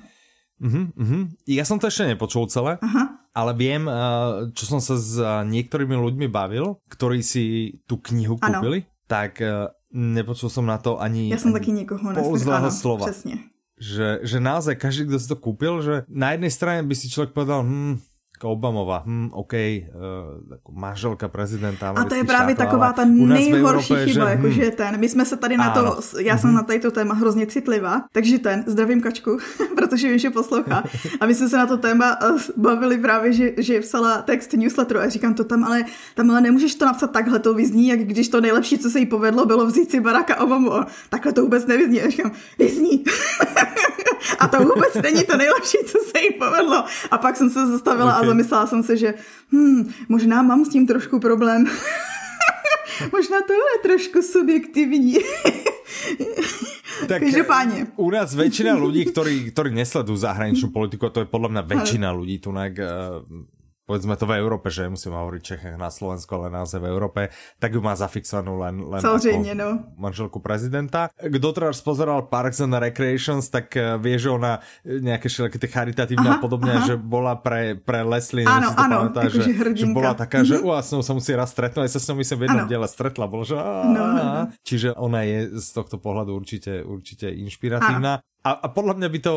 Uh-huh, 0.62 0.86
uh-huh. 0.94 1.26
Ja 1.50 1.66
som 1.66 1.82
to 1.82 1.90
ešte 1.90 2.06
nepočul 2.06 2.46
celé, 2.46 2.78
Aha. 2.78 3.18
ale 3.34 3.50
viem, 3.58 3.82
uh, 3.90 4.46
čo 4.54 4.70
som 4.70 4.78
sa 4.78 4.94
s 4.94 5.18
uh, 5.18 5.42
niektorými 5.42 5.98
ľuďmi 5.98 6.30
bavil, 6.30 6.78
ktorí 6.86 7.18
si 7.18 7.74
tú 7.90 7.98
knihu 7.98 8.38
Ano. 8.38 8.62
kúpili, 8.62 8.86
tak 9.10 9.42
uh, 9.42 9.74
nepočul 9.90 10.46
som 10.46 10.62
na 10.62 10.78
to 10.78 11.02
ani, 11.02 11.34
Já 11.34 11.38
jsem 11.42 11.50
ani 11.50 11.58
taky 11.58 11.70
někoho 11.72 11.98
pol 11.98 12.14
neslyšela. 12.14 12.38
zlého 12.38 12.66
Ano, 12.70 12.78
slova. 12.78 13.06
Přesně. 13.10 13.36
Že, 13.82 14.22
že 14.22 14.38
naozaj 14.38 14.74
každý, 14.78 15.10
kto 15.10 15.18
si 15.18 15.28
to 15.28 15.36
kúpil, 15.42 15.82
že 15.82 16.06
na 16.06 16.30
jednej 16.38 16.54
strane 16.54 16.86
by 16.86 16.94
si 16.94 17.10
človek 17.10 17.34
povedal, 17.34 17.66
hm, 17.66 17.98
ako 18.42 18.58
Obamová, 18.58 19.06
hm, 19.06 19.30
OK, 19.38 19.54
uh, 19.54 20.74
manželka 20.74 21.30
prezidenta 21.30 21.94
A 21.94 22.04
to 22.04 22.18
je 22.18 22.26
právě 22.26 22.54
štátov, 22.54 22.66
taková 22.66 22.92
ta 22.92 23.04
nejhorší 23.06 23.94
Európe, 23.94 24.10
chyba, 24.10 24.26
že, 24.26 24.30
jakože 24.30 24.64
hm, 24.66 24.70
ten. 24.76 25.00
My 25.00 25.08
jsme 25.08 25.24
se 25.24 25.36
tady 25.36 25.56
na 25.56 25.70
to, 25.70 25.80
Ano. 25.80 25.96
já 26.18 26.38
jsem 26.38 26.54
na 26.54 26.62
tato 26.62 26.90
téma 26.90 27.14
hrozně 27.14 27.46
citlivá, 27.46 28.02
takže 28.12 28.38
ten, 28.38 28.64
zdravím 28.66 29.00
Kačku, 29.00 29.38
protože 29.78 30.08
vím, 30.08 30.18
že 30.18 30.30
poslouchá. 30.30 30.82
A 31.20 31.26
my 31.26 31.34
jsme 31.34 31.48
se 31.48 31.56
na 31.56 31.66
to 31.66 31.78
téma 31.78 32.18
eh, 32.18 32.34
bavili 32.56 32.98
právě, 32.98 33.32
že, 33.32 33.52
že 33.62 33.80
psala 33.80 34.22
text 34.22 34.52
newsletteru 34.52 35.00
a 35.00 35.08
říkám 35.08 35.34
to 35.34 35.44
tam, 35.44 35.64
ale 35.64 35.84
tam 36.14 36.30
ale 36.30 36.40
nemůžeš 36.40 36.74
to 36.74 36.84
napsat 36.84 37.10
takhle, 37.14 37.38
to 37.38 37.54
vyzní, 37.54 37.88
jak 37.88 38.00
když 38.00 38.28
to 38.28 38.40
nejlepší, 38.40 38.78
co 38.78 38.90
se 38.90 38.98
jí 38.98 39.06
povedlo, 39.06 39.46
bylo 39.46 39.66
vzít 39.66 39.90
si 39.90 40.00
Baracka 40.00 40.40
Obamu. 40.40 40.74
A 40.74 40.86
Takhle 41.08 41.32
to 41.32 41.42
vůbec 41.42 41.66
nevyzní. 41.66 42.02
A 42.02 42.10
říkám, 42.10 42.32
vyzní. 42.58 43.04
A 44.38 44.48
to 44.48 44.58
vůbec 44.58 44.94
není 45.02 45.24
to 45.24 45.36
nejlepší, 45.36 45.78
co 45.86 45.98
se 45.98 46.18
jí 46.20 46.30
povedlo. 46.38 46.84
A 47.10 47.18
pak 47.18 47.36
jsem 47.36 47.50
se 47.50 47.66
zastavila 47.66 48.16
Ok. 48.16 48.22
a 48.22 48.26
zamyslela 48.32 48.66
jsem 48.66 48.82
se, 48.82 48.96
že 48.96 49.14
hm, 49.52 49.92
možná 50.08 50.42
mám 50.42 50.64
s 50.64 50.68
tím 50.68 50.86
trošku 50.86 51.20
problém. 51.20 51.64
možná 53.12 53.36
to 53.46 53.52
je 53.52 53.76
trošku 53.82 54.22
subjektivní. 54.22 55.18
Tak 57.08 57.22
Každopádně. 57.22 57.86
u 57.96 58.10
nás 58.10 58.30
väčšina 58.30 58.78
ľudí, 58.78 59.10
ktorí, 59.10 59.50
ktorí 59.50 59.74
nesledujú 59.74 60.22
zahraničnú 60.22 60.70
politiku, 60.70 61.10
a 61.10 61.10
to 61.10 61.26
je 61.26 61.26
podľa 61.26 61.48
mňa 61.50 61.62
väčšina 61.66 62.08
ľudí 62.14 62.38
tu 62.38 62.54
na, 62.54 62.70
povedzme 63.86 64.14
to 64.14 64.30
v 64.30 64.38
Európe, 64.38 64.70
že 64.70 64.86
nemusím 64.86 65.12
hovoriť 65.12 65.42
Čechách 65.42 65.76
na 65.76 65.90
Slovensku, 65.90 66.30
ale 66.38 66.54
naozaj 66.54 66.78
v 66.78 66.88
Európe, 66.88 67.20
tak 67.58 67.74
ju 67.74 67.80
má 67.82 67.98
zafixovanú 67.98 68.58
len, 68.62 68.78
len 68.86 69.00
Samozřejmě, 69.00 69.54
no. 69.54 69.84
manželku 69.98 70.38
prezidenta. 70.38 71.10
Kto 71.18 71.48
teraz 71.52 71.82
pozeral 71.82 72.22
Parks 72.30 72.60
and 72.60 72.74
Recreations, 72.74 73.50
tak 73.50 73.74
eh, 73.76 73.98
vie, 73.98 74.18
že 74.18 74.30
ona 74.30 74.62
eh, 74.86 75.02
nejaké 75.02 75.26
všelijaké 75.26 75.58
tie 75.58 75.70
charitatívne 75.70 76.28
a 76.30 76.38
podobne, 76.38 76.78
aha. 76.78 76.86
že 76.86 76.94
bola 76.96 77.34
pre, 77.34 77.74
pre 77.74 78.06
Leslie, 78.06 78.46
neviem, 78.46 78.70
si 78.70 78.76
to 78.76 78.82
áno, 78.82 78.96
pamätáš, 79.08 79.30
akože 79.34 79.50
že, 79.50 79.72
že 79.74 79.86
bola 79.90 80.12
taká, 80.14 80.36
že 80.46 80.56
u 80.62 80.70
s 80.70 80.90
ňou 80.94 81.02
sa 81.02 81.14
musí 81.14 81.32
raz 81.34 81.50
stretnúť, 81.50 81.84
aj 81.86 81.92
sa 81.92 82.00
s 82.00 82.06
ňou 82.10 82.16
myslím 82.22 82.38
v 82.38 82.44
jednom 82.46 82.64
Áno. 82.66 82.70
diele 82.70 82.88
stretla, 82.88 83.24
bolo, 83.26 83.44
že 83.46 83.54
No, 83.62 84.02
no, 84.12 84.22
no. 84.22 84.42
Čiže 84.62 84.94
ona 84.98 85.26
je 85.26 85.58
z 85.58 85.68
tohto 85.74 85.96
pohľadu 85.98 86.34
určite, 86.34 86.82
určite 86.82 87.30
inšpiratívna. 87.30 88.22
A, 88.42 88.50
a 88.58 88.66
podľa 88.74 88.98
mňa 88.98 89.08
by 89.08 89.18
to, 89.22 89.32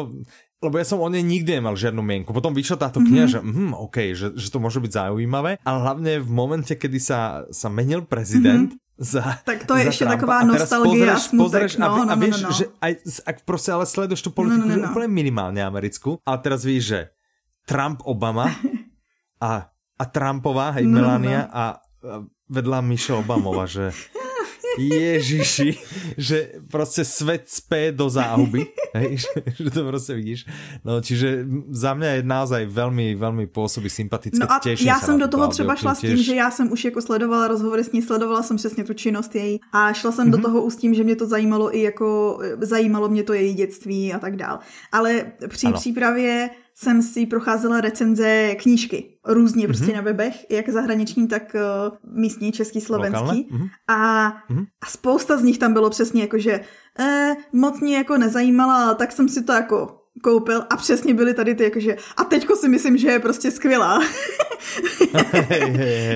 lebo 0.65 0.75
ja 0.75 0.84
som 0.84 0.97
o 0.97 1.08
nej 1.08 1.21
nikdy 1.21 1.56
nemal 1.56 1.73
žiadnu 1.73 2.01
mienku. 2.01 2.30
Potom 2.30 2.51
vyšla 2.51 2.78
táto 2.80 2.97
Mhm. 2.97 3.06
kniha, 3.06 3.25
mm-hmm. 3.28 3.45
že 3.45 3.62
mm, 3.62 3.73
OK, 3.78 3.97
že, 4.12 4.28
že 4.34 4.47
to 4.47 4.58
môže 4.58 4.78
byť 4.78 4.91
zaujímavé, 4.91 5.58
ale 5.60 5.78
hlavne 5.80 6.12
v 6.17 6.30
momente, 6.30 6.71
kedy 6.71 6.97
sa, 6.97 7.19
sa 7.49 7.67
menil 7.67 8.01
prezident, 8.04 8.73
Za, 8.95 9.19
Mhm. 9.19 9.43
Tak 9.43 9.60
to 9.62 9.75
je 9.75 9.82
za 9.82 9.89
ještě 9.89 10.06
Trumpa. 10.06 10.15
taková 10.15 10.36
a 10.39 10.45
nostalgie 10.45 11.04
a 11.06 11.19
smutek, 11.19 11.67
a, 11.67 11.78
no, 11.78 11.88
vi- 11.91 12.01
a 12.01 12.06
no, 12.06 12.06
no, 12.08 12.15
vieš, 12.15 12.38
no, 12.38 12.47
no. 12.47 12.56
že 12.56 12.65
aj, 12.80 12.91
ak 13.28 13.36
proste 13.43 13.69
ale 13.69 13.84
sleduješ 13.84 14.23
tú 14.23 14.32
politiku, 14.32 14.63
No, 14.63 14.71
no, 14.71 14.75
no, 14.78 14.88
no. 14.88 14.89
úplne 14.89 15.12
minimálne 15.12 15.60
americkú, 15.60 16.15
ale 16.23 16.38
teraz 16.39 16.63
víš, 16.63 16.84
že 16.88 16.99
Trump, 17.67 17.99
Obama 18.08 18.56
a, 19.43 19.67
a 19.99 20.04
Trumpová, 20.08 20.71
hej, 20.71 20.88
No, 20.88 20.95
no, 20.95 21.12
Melania 21.12 21.43
a, 21.45 21.75
a 21.75 22.23
vedľa 22.47 22.80
Michelle 22.82 23.19
Obamova, 23.19 23.67
že 23.67 23.91
Ježiši, 24.78 25.70
že 26.18 26.52
proste 26.72 27.06
svet 27.06 27.44
spé 27.50 27.92
do 27.92 28.10
záhuby, 28.10 28.68
hej, 28.94 29.18
že, 29.18 29.32
že 29.64 29.70
to 29.72 29.82
proste 29.88 30.14
vidíš. 30.16 30.46
No, 30.86 31.02
čiže 31.02 31.46
za 31.72 31.94
mňa 31.94 32.10
je 32.10 32.22
naozaj 32.24 32.62
veľmi, 32.68 33.16
veľmi 33.16 33.46
pôsobí 33.48 33.90
sympaticky. 33.90 34.40
No 34.40 34.52
a 34.52 34.60
Těším 34.60 34.88
já 34.88 35.00
se 35.00 35.06
jsem 35.06 35.20
do 35.20 35.28
toho 35.28 35.48
třeba 35.48 35.76
šla 35.76 35.96
s 35.96 36.00
tím, 36.00 36.18
že 36.18 36.36
já 36.36 36.52
jsem 36.52 36.72
už 36.72 36.86
jako 36.86 37.02
sledovala 37.02 37.48
rozhovory 37.48 37.84
s 37.84 37.92
ní, 37.92 38.02
sledovala 38.02 38.44
jsem 38.44 38.58
přesně 38.58 38.84
tu 38.84 38.94
činnost 38.94 39.36
její 39.36 39.60
a 39.74 39.94
šla 39.94 40.12
jsem 40.12 40.28
Mhm. 40.28 40.32
do 40.32 40.38
toho 40.38 40.62
už 40.64 40.74
s 40.74 40.78
tím, 40.78 40.94
že 40.94 41.04
mě 41.04 41.16
to 41.16 41.28
zajímalo 41.28 41.76
i 41.78 41.82
jako, 41.82 42.40
zajímalo 42.62 43.10
mě 43.10 43.24
to 43.24 43.34
její 43.34 43.54
dětství 43.54 44.14
a 44.14 44.20
tak 44.20 44.36
dál. 44.36 44.60
Ale 44.92 45.26
při 45.48 45.68
Ano. 45.68 45.76
přípravě 45.78 46.50
jsem 46.78 47.02
si 47.02 47.26
procházela 47.26 47.82
recenze 47.82 48.56
knížky. 48.56 49.18
Různě 49.26 49.68
Mhm. 49.68 49.78
prostě 49.78 49.96
na 49.96 50.02
webech, 50.02 50.52
jak 50.52 50.70
zahraniční, 50.70 51.28
tak 51.28 51.56
uh, 51.56 52.20
místní, 52.20 52.52
český, 52.52 52.82
slovenský. 52.82 53.48
Mhm. 53.52 53.68
A, 53.88 54.26
a 54.82 54.86
spousta 54.88 55.38
z 55.38 55.44
nich 55.44 55.58
tam 55.58 55.74
bylo 55.74 55.90
přesně 55.90 56.22
jako, 56.22 56.38
že 56.38 56.60
eh, 57.00 57.36
moc 57.54 57.80
mě 57.80 57.98
jako 57.98 58.18
nezajímala, 58.18 58.86
ale 58.86 58.96
tak 58.96 59.12
jsem 59.12 59.30
si 59.30 59.44
to 59.44 59.52
jako 59.54 60.02
koupil 60.24 60.64
a 60.70 60.78
přesně 60.78 61.14
byly 61.14 61.34
tady 61.34 61.56
ty 61.56 61.64
jakože 61.64 61.96
a 62.18 62.24
teďko 62.24 62.56
si 62.56 62.70
myslím, 62.70 62.98
že 62.98 63.08
je 63.12 63.20
prostě 63.20 63.52
skvělá. 63.52 64.00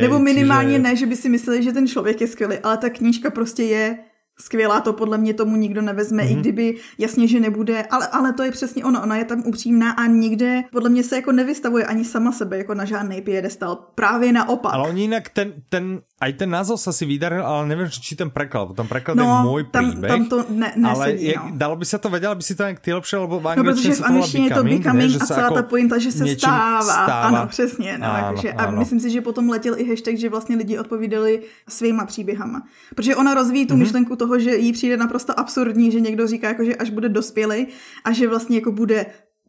Nebo 0.01 0.19
minimálně 0.19 0.79
ne, 0.79 0.95
že 0.95 1.05
by 1.05 1.15
si 1.15 1.29
mysleli, 1.29 1.63
že 1.63 1.71
ten 1.71 1.87
člověk 1.87 2.21
je 2.21 2.27
skvělý, 2.27 2.57
ale 2.63 2.77
ta 2.77 2.89
knížka 2.89 3.29
prostě 3.29 3.63
je 3.63 3.97
skvělá, 4.41 4.81
to 4.81 4.93
podle 4.93 5.17
mě 5.17 5.33
tomu 5.33 5.55
nikdo 5.55 5.81
nevezme, 5.81 6.23
mm-hmm. 6.23 6.31
i 6.31 6.35
kdyby 6.35 6.75
jasně, 6.97 7.27
že 7.27 7.39
nebude, 7.39 7.83
ale, 7.91 8.07
ale 8.07 8.33
to 8.33 8.43
je 8.43 8.51
přesně 8.51 8.83
ono, 8.85 9.03
ona 9.03 9.17
je 9.17 9.25
tam 9.25 9.43
upřímná 9.45 9.91
a 9.91 10.05
nikde 10.07 10.63
podle 10.71 10.89
mě 10.89 11.03
se 11.03 11.15
jako 11.15 11.31
nevystavuje 11.31 11.85
ani 11.85 12.05
sama 12.05 12.31
sebe 12.31 12.57
jako 12.57 12.73
na 12.73 12.85
žádný 12.85 13.21
piedestal, 13.21 13.75
právě 13.95 14.31
naopak. 14.31 14.73
Ale 14.73 14.89
oni 14.89 15.03
inak 15.03 15.29
ten, 15.29 15.53
ten, 15.69 16.01
aj 16.21 16.33
ten 16.33 16.49
názov 16.51 16.79
sa 16.83 16.91
si 16.91 17.07
vydaril, 17.07 17.39
ale 17.47 17.63
neviem, 17.67 17.87
či 17.87 18.11
ten 18.15 18.27
preklad, 18.27 18.75
tam 18.75 18.87
preklad 18.91 19.15
je 19.15 19.23
no, 19.23 19.39
môj 19.47 19.71
tam, 19.71 19.87
príbeh. 19.87 20.09
tam 20.11 20.21
to 20.27 20.37
ne, 20.51 20.67
ale 20.83 21.15
nesedí, 21.15 21.25
je, 21.31 21.35
no. 21.39 21.55
dalo 21.55 21.75
by 21.79 21.85
sa 21.87 21.95
to, 21.95 22.07
vedela 22.11 22.35
by 22.35 22.43
si 22.43 22.53
to 22.59 22.63
nejak 22.67 22.79
ty 22.83 22.91
lepšie, 22.91 23.15
lebo 23.23 23.39
v 23.39 23.43
No, 23.43 23.49
angličtine 23.49 23.71
protože 23.71 23.91
v 23.91 23.95
to 23.95 24.03
volá 24.03 24.07
angličtině 24.11 24.47
je 24.47 24.51
to 24.55 24.63
becoming 24.63 25.11
že 25.11 25.19
a 25.19 25.25
celá 25.25 25.49
ta 25.49 25.63
pointa, 25.63 25.95
že 25.97 26.11
se 26.11 26.23
stává. 26.35 26.81
stáva. 26.81 27.27
Ano, 27.27 27.47
přesně. 27.47 27.97
No, 27.97 28.05
Áno, 28.07 28.17
jakože, 28.35 28.49
a 28.51 28.63
áno. 28.67 28.77
myslím 28.83 28.99
si, 28.99 29.09
že 29.09 29.21
potom 29.21 29.49
letěl 29.49 29.79
i 29.79 29.83
hashtag, 29.89 30.15
že 30.19 30.29
vlastně 30.29 30.55
lidi 30.59 30.75
odpovídali 30.79 31.41
svýma 31.69 32.05
příběhama. 32.05 32.67
Protože 32.95 33.15
ona 33.15 33.33
rozvíjí 33.33 33.65
tu 33.65 33.73
Mhm. 33.73 33.83
myšlenku 33.83 34.15
toho, 34.15 34.28
že 34.37 34.55
jí 34.55 34.73
přijde 34.73 34.97
naprosto 34.97 35.39
absurdní, 35.39 35.91
že 35.91 35.99
někdo 35.99 36.27
říká, 36.27 36.47
jako, 36.47 36.63
že 36.63 36.75
až 36.75 36.89
bude 36.89 37.09
dospělý 37.09 37.67
a 38.03 38.11
že 38.11 38.27
vlastně 38.27 38.57
jako 38.57 38.71
bude 38.71 39.05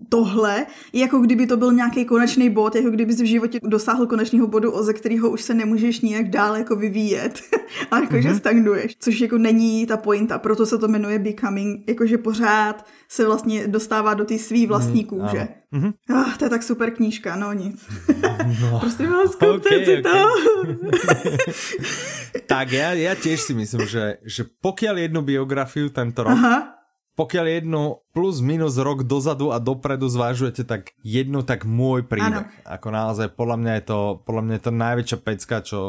tohle, 0.08 0.66
jako 0.92 1.18
kdyby 1.18 1.46
to 1.46 1.56
byl 1.56 1.72
nějaký 1.72 2.04
konečný 2.04 2.50
bod, 2.50 2.74
jako 2.74 2.90
kdyby 2.90 3.12
jsi 3.12 3.22
v 3.22 3.26
životě 3.26 3.58
dosáhl 3.62 4.06
konečného 4.06 4.46
bodu, 4.46 4.82
ze 4.82 4.92
kterého 4.92 5.30
už 5.30 5.42
se 5.42 5.54
nemůžeš 5.54 6.00
nijak 6.00 6.28
dál 6.30 6.56
jako 6.56 6.76
vyvíjet 6.76 7.40
a 7.90 7.98
Mhm. 8.00 8.08
mm-hmm. 8.08 8.36
stagnuješ, 8.38 8.96
což 9.00 9.20
jako 9.20 9.38
není 9.38 9.86
ta 9.86 9.96
pointa, 9.96 10.38
proto 10.38 10.66
se 10.66 10.78
to 10.78 10.88
jmenuje 10.88 11.18
Becoming, 11.18 11.88
jakože 11.88 12.18
pořád 12.18 12.86
se 13.08 13.26
vlastně 13.26 13.66
dostává 13.68 14.14
do 14.14 14.24
té 14.24 14.38
svý 14.38 14.66
vlastní 14.66 15.00
Mhm, 15.00 15.08
kůže. 15.08 15.38
áno. 15.38 15.48
Mhm. 15.72 15.90
Ah, 16.10 16.34
to 16.38 16.44
je 16.44 16.50
tak 16.50 16.62
super 16.62 16.90
knížka, 16.90 17.36
no 17.36 17.52
nic. 17.52 17.86
No. 18.60 18.78
Prostě 18.80 19.06
vás 19.06 19.34
kupte 19.34 19.68
Okay, 19.70 19.84
si 19.84 20.02
to. 20.02 20.10
Tak 22.46 22.72
ja, 22.72 22.92
ja 22.98 23.14
tiež 23.14 23.40
si 23.42 23.52
myslím, 23.54 23.86
že, 23.86 24.18
že 24.26 24.42
pokiaľ 24.62 25.06
jednu 25.06 25.20
biografiu 25.22 25.90
tento 25.90 26.22
rok, 26.26 26.34
Aha, 26.34 26.79
pokiaľ 27.18 27.46
jednu 27.60 28.00
plus 28.14 28.40
minus 28.40 28.80
rok 28.80 29.04
dozadu 29.04 29.52
a 29.52 29.58
dopredu 29.60 30.08
zvážujete, 30.08 30.64
tak 30.64 30.94
jednu, 31.04 31.42
tak 31.42 31.68
môj 31.68 32.06
príbeh. 32.06 32.48
Ako 32.64 32.88
naozaj, 32.90 33.34
podľa 33.36 33.56
mňa 33.60 33.72
je 33.76 33.84
to, 33.84 33.98
podľa 34.24 34.42
mňa 34.42 34.54
je 34.56 34.64
to 34.64 34.72
najväčšia 34.72 35.18
pecka, 35.20 35.56
čo 35.60 35.80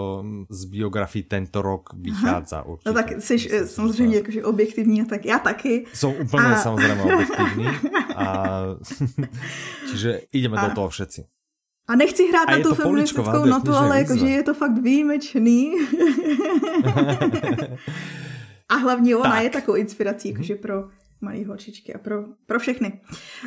z 0.49 0.61
biografií 0.67 1.23
tento 1.23 1.61
rok 1.61 1.93
vychádza. 1.95 2.65
Určite. 2.67 2.89
no 2.89 2.93
tak 2.93 3.07
jsi 3.21 3.35
eh, 3.51 3.67
samozřejmě 3.67 4.17
jakože 4.17 4.43
objektivní 4.43 5.01
a 5.01 5.05
tak 5.05 5.25
já 5.25 5.39
taky. 5.39 5.85
Som 5.93 6.13
úplne 6.19 6.55
A- 6.55 6.61
samozrejme 6.61 7.01
objektívny. 7.03 7.65
A... 8.15 8.25
Čiže 9.91 10.21
ideme 10.33 10.57
do 10.57 10.67
A- 10.71 10.75
toho 10.75 10.89
všetci. 10.89 11.21
A 11.87 11.95
nechci 11.95 12.29
hrát 12.29 12.47
A 12.47 12.51
na 12.57 12.63
tu 12.63 12.75
feministickou 12.75 13.45
notu, 13.45 13.73
ale 13.73 13.97
jakože 14.05 14.27
je 14.27 14.43
to 14.43 14.53
fakt 14.53 14.77
výjimečný. 14.79 15.75
a 18.69 18.75
hlavně 18.75 19.15
ona 19.15 19.31
Tak. 19.31 19.43
je 19.43 19.49
takovou 19.49 19.77
inspirací 19.77 20.29
jakože 20.29 20.55
pro 20.55 20.87
malý 21.21 21.45
holčičky 21.45 21.93
a 21.93 21.97
pro, 21.97 22.33
pro 22.45 22.59
všechny. 22.59 23.01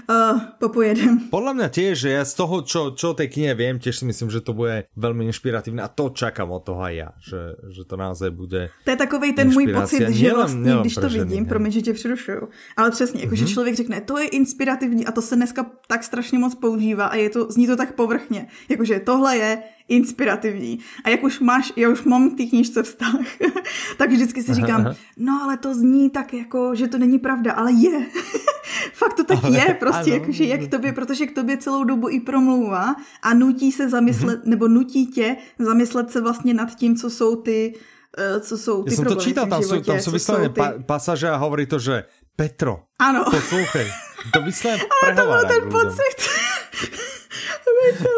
Uh, 0.06 0.40
popojedem. 0.62 1.28
Podľa 1.28 1.52
mňa 1.58 1.68
tiež, 1.74 1.94
že 2.06 2.10
ja 2.14 2.22
z 2.22 2.34
toho, 2.38 2.62
čo, 2.62 2.94
čo 2.94 3.12
o 3.12 3.18
tej 3.18 3.28
knihe 3.34 3.52
viem, 3.58 3.82
tiež 3.82 4.00
si 4.00 4.04
myslím, 4.06 4.30
že 4.30 4.40
to 4.40 4.54
bude 4.54 4.86
veľmi 4.94 5.26
inšpiratívne 5.26 5.82
a 5.82 5.90
to 5.90 6.14
čakám 6.14 6.54
od 6.54 6.62
toho 6.62 6.80
aj 6.80 6.94
ja, 6.94 7.10
že, 7.18 7.40
že 7.74 7.82
to 7.82 7.94
naozaj 7.98 8.30
bude 8.30 8.70
To 8.86 8.90
je 8.90 8.96
takový 8.96 9.32
ten 9.34 9.52
můj 9.52 9.74
pocit, 9.74 10.08
že 10.08 10.34
vlastně, 10.34 10.72
když 10.80 10.94
to 10.94 11.08
vidím, 11.08 11.46
promiň, 11.46 11.70
že 11.72 11.82
tě 11.82 11.92
přerušuju, 11.92 12.48
ale 12.76 12.90
přesně, 12.90 13.20
jako, 13.20 13.34
mm-hmm. 13.34 13.46
že 13.46 13.52
člověk 13.52 13.74
řekne, 13.74 14.00
to 14.00 14.18
je 14.18 14.26
inspirativní 14.28 15.06
a 15.06 15.12
to 15.12 15.22
se 15.22 15.36
dneska 15.36 15.66
tak 15.88 16.04
strašně 16.04 16.38
moc 16.38 16.54
používá 16.54 17.06
a 17.06 17.16
je 17.16 17.30
to, 17.30 17.50
zní 17.50 17.66
to 17.66 17.76
tak 17.76 17.94
povrchně, 17.94 18.46
jakože 18.68 19.00
tohle 19.00 19.36
je 19.36 19.62
inspirativní. 19.88 20.78
A 21.04 21.08
jak 21.08 21.22
už 21.22 21.40
máš, 21.40 21.72
já 21.76 21.88
už 21.88 22.02
mám 22.02 22.30
v 22.30 22.36
té 22.36 22.44
knížce 22.44 22.82
vztah, 22.82 23.14
tak 23.96 24.10
vždycky 24.10 24.42
si 24.42 24.54
říkám, 24.54 24.94
no 25.16 25.40
ale 25.42 25.56
to 25.56 25.74
zní 25.74 26.10
tak 26.10 26.34
jako, 26.34 26.74
že 26.74 26.88
to 26.88 26.98
není 26.98 27.18
pravda, 27.18 27.52
ale 27.52 27.72
je. 27.72 28.06
Fakt 28.92 29.14
to 29.14 29.24
tak 29.24 29.44
ale, 29.44 29.58
je, 29.58 29.74
prostě, 29.74 30.10
ano. 30.10 30.20
jakože 30.20 30.44
jak 30.44 30.60
k 30.60 30.70
tobě, 30.70 30.92
protože 30.92 31.26
k 31.26 31.34
tobě 31.34 31.56
celou 31.56 31.84
dobu 31.84 32.08
i 32.08 32.20
promlouvá 32.20 32.94
a 33.22 33.34
nutí 33.34 33.72
se 33.72 33.88
zamyslet, 33.88 34.40
mm-hmm. 34.40 34.48
nebo 34.48 34.68
nutí 34.68 35.06
tě 35.06 35.36
zamyslet 35.58 36.10
se 36.10 36.20
vlastně 36.20 36.54
nad 36.54 36.74
tím, 36.74 36.96
co 36.96 37.10
jsou 37.10 37.36
ty, 37.36 37.74
eh, 38.18 38.40
co 38.40 38.58
jsou 38.58 38.82
ty 38.82 38.90
Já 38.90 38.96
jsem 38.96 39.04
to 39.04 39.14
čítal, 39.14 39.46
tam 39.46 39.62
jsou, 39.62 39.80
tam 39.80 40.00
jsou 40.00 40.10
vyslovené 40.10 40.48
ty... 40.48 40.60
pa, 40.60 40.72
pasaže 40.86 41.30
a 41.30 41.36
hovorí 41.36 41.66
to, 41.66 41.78
že 41.78 42.04
Petro, 42.36 42.80
ano. 42.98 43.24
poslouchej, 43.30 43.86
to 44.32 44.42
vyslovené 44.42 44.82
Ale 45.02 45.14
to 45.14 45.22
byl 45.26 45.60
ten 45.60 45.70
pocit. 45.70 46.30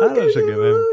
Áno, 0.03 0.21
však 0.29 0.45
ja 0.47 0.57
viem. 0.57 0.79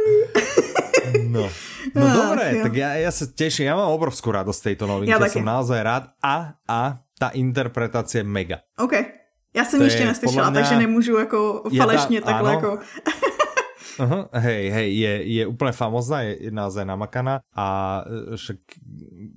No. 1.29 1.45
No 1.93 2.09
Ach, 2.09 2.15
dobre, 2.15 2.57
jo. 2.57 2.63
tak 2.65 2.73
ja, 2.73 2.89
ja 2.97 3.11
sa 3.13 3.29
teším, 3.29 3.69
ja 3.69 3.77
mám 3.77 3.93
obrovskú 3.93 4.33
radosť 4.33 4.73
tejto 4.73 4.89
novinky, 4.89 5.13
ja 5.13 5.29
som 5.29 5.45
naozaj 5.45 5.79
rád 5.85 6.03
a, 6.17 6.57
a 6.65 6.97
tá 7.21 7.29
interpretácia 7.37 8.25
je 8.25 8.25
mega. 8.25 8.65
OK, 8.81 8.93
já 9.53 9.65
jsem 9.65 9.79
to 9.79 9.85
ještě 9.85 10.05
neslyšela, 10.05 10.49
mňa... 10.49 10.59
takže 10.61 10.75
nemůžu 10.77 11.17
jako 11.17 11.63
falešně 11.77 12.17
ja, 12.17 12.25
takhle 12.25 12.49
jako... 12.53 12.79
Uh-huh, 13.99 14.25
hej, 14.33 14.69
hej, 14.69 14.89
je, 14.97 15.13
je 15.37 15.43
úplne 15.45 15.69
famozná, 15.69 16.25
je, 16.25 16.49
naozaj 16.49 16.81
namakaná 16.81 17.45
a 17.53 18.01
e, 18.01 18.33
však 18.33 18.57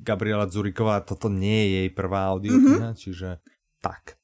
Gabriela 0.01 0.49
Zuriková, 0.49 1.05
toto 1.05 1.28
nie 1.28 1.61
je 1.61 1.68
jej 1.84 1.91
prvá 1.93 2.32
audio, 2.32 2.57
mm-hmm. 2.57 2.97
čiže 2.97 3.37
tak. 3.84 4.16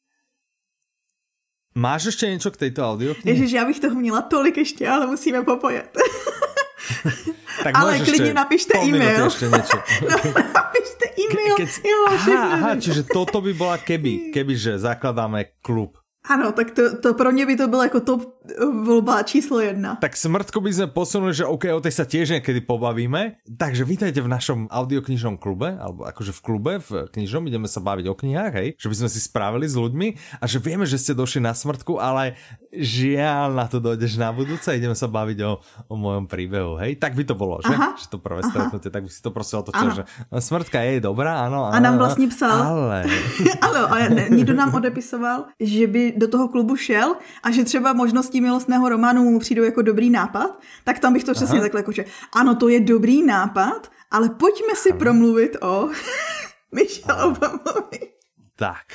Máš 1.75 2.05
ještě 2.05 2.27
něco 2.27 2.51
k 2.51 2.57
této 2.57 2.91
audio? 2.91 3.15
Ježiš, 3.25 3.53
já 3.53 3.65
bych 3.65 3.81
toho 3.81 3.95
měla 3.95 4.23
tolik 4.23 4.57
ještě, 4.57 4.89
ale 4.89 5.07
musíme 5.07 5.43
popojet. 5.43 5.97
tak 7.63 7.79
ale 7.79 7.99
klidně 7.99 8.35
napište 8.35 8.79
e-mail. 8.79 9.25
Ještě 9.25 9.45
něco. 9.45 9.77
no, 10.03 10.33
napište 10.55 11.07
e-mail. 11.19 11.57
Ke, 11.57 11.67
keď... 11.67 11.71
aha, 12.07 12.53
aha, 12.53 12.71
čiže 12.81 13.03
toto 13.03 13.41
by 13.41 13.55
byla 13.55 13.79
keby, 13.79 14.35
kebyže 14.35 14.79
zakladáme 14.79 15.45
klub. 15.63 15.99
Ano, 16.29 16.53
tak 16.53 16.71
to, 16.71 16.97
to 16.97 17.15
pro 17.15 17.33
mě 17.33 17.47
by 17.47 17.57
to 17.57 17.69
bylo 17.69 17.83
jako 17.83 18.01
top 18.01 18.42
volba 18.83 19.23
číslo 19.23 19.63
jedna. 19.63 19.95
Tak 20.03 20.19
smrtko 20.19 20.59
by 20.59 20.71
sme 20.75 20.87
posunuli, 20.91 21.31
že 21.31 21.47
OK, 21.47 21.71
o 21.71 21.79
tej 21.79 21.95
sa 21.95 22.03
tiež 22.03 22.39
niekedy 22.39 22.59
pobavíme. 22.59 23.39
Takže 23.47 23.87
vítajte 23.87 24.19
v 24.19 24.31
našom 24.31 24.67
audioknižnom 24.67 25.39
klube, 25.39 25.79
alebo 25.79 26.03
akože 26.11 26.35
v 26.35 26.41
klube, 26.43 26.73
v 26.83 27.07
knižnom, 27.15 27.47
ideme 27.47 27.71
sa 27.71 27.79
baviť 27.79 28.07
o 28.11 28.19
knihách, 28.19 28.55
hej, 28.59 28.69
že 28.75 28.91
by 28.91 28.97
sme 28.99 29.09
si 29.09 29.21
spravili 29.23 29.67
s 29.71 29.79
ľuďmi 29.79 30.09
a 30.43 30.45
že 30.51 30.59
vieme, 30.59 30.83
že 30.89 30.99
ste 30.99 31.15
došli 31.15 31.39
na 31.39 31.55
smrtku, 31.55 32.03
ale 32.03 32.35
žiaľ 32.75 33.55
na 33.55 33.67
to 33.71 33.79
dojdeš 33.79 34.19
na 34.19 34.35
budúce, 34.35 34.75
ideme 34.75 34.97
sa 34.99 35.07
baviť 35.07 35.39
o, 35.47 35.53
o 35.87 35.95
mojom 35.95 36.27
príbehu, 36.27 36.81
hej. 36.83 36.99
Tak 36.99 37.15
by 37.15 37.23
to 37.23 37.39
bolo, 37.39 37.63
že? 37.63 37.71
Aha, 37.71 37.95
že 37.95 38.11
to 38.11 38.19
prvé 38.19 38.43
stretnutie, 38.43 38.91
tak 38.91 39.07
by 39.07 39.11
si 39.13 39.23
to 39.23 39.31
proste 39.31 39.55
otočil, 39.55 40.03
že 40.03 40.03
smrtka 40.35 40.83
je 40.83 40.99
dobrá, 40.99 41.47
áno. 41.47 41.71
A 41.71 41.79
nám 41.79 41.99
vlastně 41.99 42.27
psal. 42.27 42.63
Ale. 42.63 43.05
ale, 43.65 43.79
ale 43.79 44.03
ne, 44.11 44.25
nám 44.53 44.75
odepisoval, 44.75 45.53
že 45.61 45.87
by 45.87 46.03
do 46.17 46.29
toho 46.29 46.49
klubu 46.49 46.77
šel 46.77 47.17
a 47.43 47.51
že 47.51 47.65
třeba 47.65 47.93
možností 48.33 48.41
milostného 48.41 48.89
románu 48.89 49.25
mu 49.25 49.39
přijdou 49.39 49.63
jako 49.63 49.83
dobrý 49.83 50.11
nápad, 50.11 50.61
tak 50.85 50.99
tam 50.99 51.13
bych 51.13 51.25
to 51.25 51.33
přesně 51.33 51.59
Aha. 51.59 51.65
takhle 51.65 51.81
jako, 51.81 51.93
že 51.93 52.05
ano, 52.33 52.55
to 52.55 52.69
je 52.69 52.81
dobrý 52.81 53.23
nápad, 53.23 53.91
ale 54.11 54.29
pojďme 54.31 54.75
si 54.77 54.91
ano. 54.91 54.99
promluvit 54.99 55.57
o 55.61 55.89
Michelle 56.73 57.25
Obamovi. 57.25 58.17
Tak. 58.57 58.87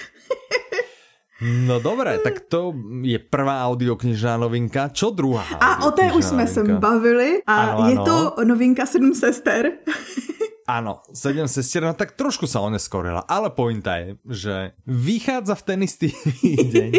No 1.42 1.80
dobré, 1.80 2.18
tak 2.18 2.50
to 2.50 2.74
je 3.06 3.20
prvá 3.22 3.62
audioknižná 3.70 4.42
novinka. 4.42 4.90
Čo 4.90 5.14
druhá? 5.14 5.46
A 5.62 5.86
o 5.86 5.94
té 5.94 6.10
už 6.10 6.26
jsme 6.26 6.48
se 6.50 6.64
bavili 6.64 7.46
a 7.46 7.54
ano, 7.54 7.78
ano. 7.78 7.90
je 7.90 7.98
to 8.02 8.18
novinka 8.42 8.86
Sedm 8.86 9.14
sester. 9.14 9.72
Áno, 10.68 11.00
sedem 11.16 11.48
sestier, 11.48 11.80
no 11.80 11.96
tak 11.96 12.12
trošku 12.20 12.44
sa 12.44 12.60
oneskorila, 12.60 13.24
ale 13.24 13.48
pointa 13.56 14.04
je, 14.04 14.20
že 14.28 14.56
vychádza 14.84 15.56
v 15.56 15.64
ten 15.64 15.80
istý 15.88 16.12
deň, 16.76 16.92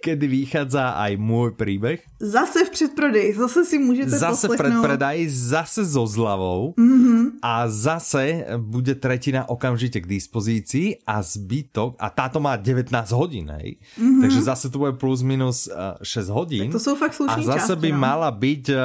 kedy 0.00 0.24
vychádza 0.24 0.96
aj 0.96 1.20
môj 1.20 1.52
príbeh. 1.52 2.00
Zase 2.16 2.64
v 2.64 2.70
předprodeji, 2.72 3.36
zase 3.36 3.68
si 3.68 3.76
můžete 3.76 4.16
Zase 4.16 4.48
v 4.48 4.56
predpredaji, 4.56 5.28
zase 5.28 5.84
so 5.84 6.08
zľavou 6.08 6.80
mm-hmm. 6.80 7.44
a 7.44 7.68
zase 7.68 8.56
bude 8.56 8.96
tretina 8.96 9.44
okamžite 9.52 10.00
k 10.00 10.08
dispozícii 10.08 11.04
a 11.04 11.20
zbytok, 11.20 12.00
a 12.00 12.08
táto 12.08 12.40
má 12.40 12.56
19 12.56 12.88
hodín, 13.12 13.52
hej? 13.60 13.76
Mm-hmm. 14.00 14.20
takže 14.24 14.40
zase 14.48 14.72
to 14.72 14.80
bude 14.80 14.96
plus 14.96 15.20
minus 15.20 15.68
uh, 15.68 16.00
eh, 16.00 16.24
6 16.24 16.32
hodín. 16.32 16.72
Tak 16.72 16.80
to 16.80 16.80
sú 16.80 16.96
fakt 16.96 17.20
A 17.28 17.36
zase 17.36 17.76
části, 17.76 17.84
by 17.84 17.90
no? 17.92 17.98
mala 18.00 18.32
byť 18.32 18.64
uh, 18.72 18.80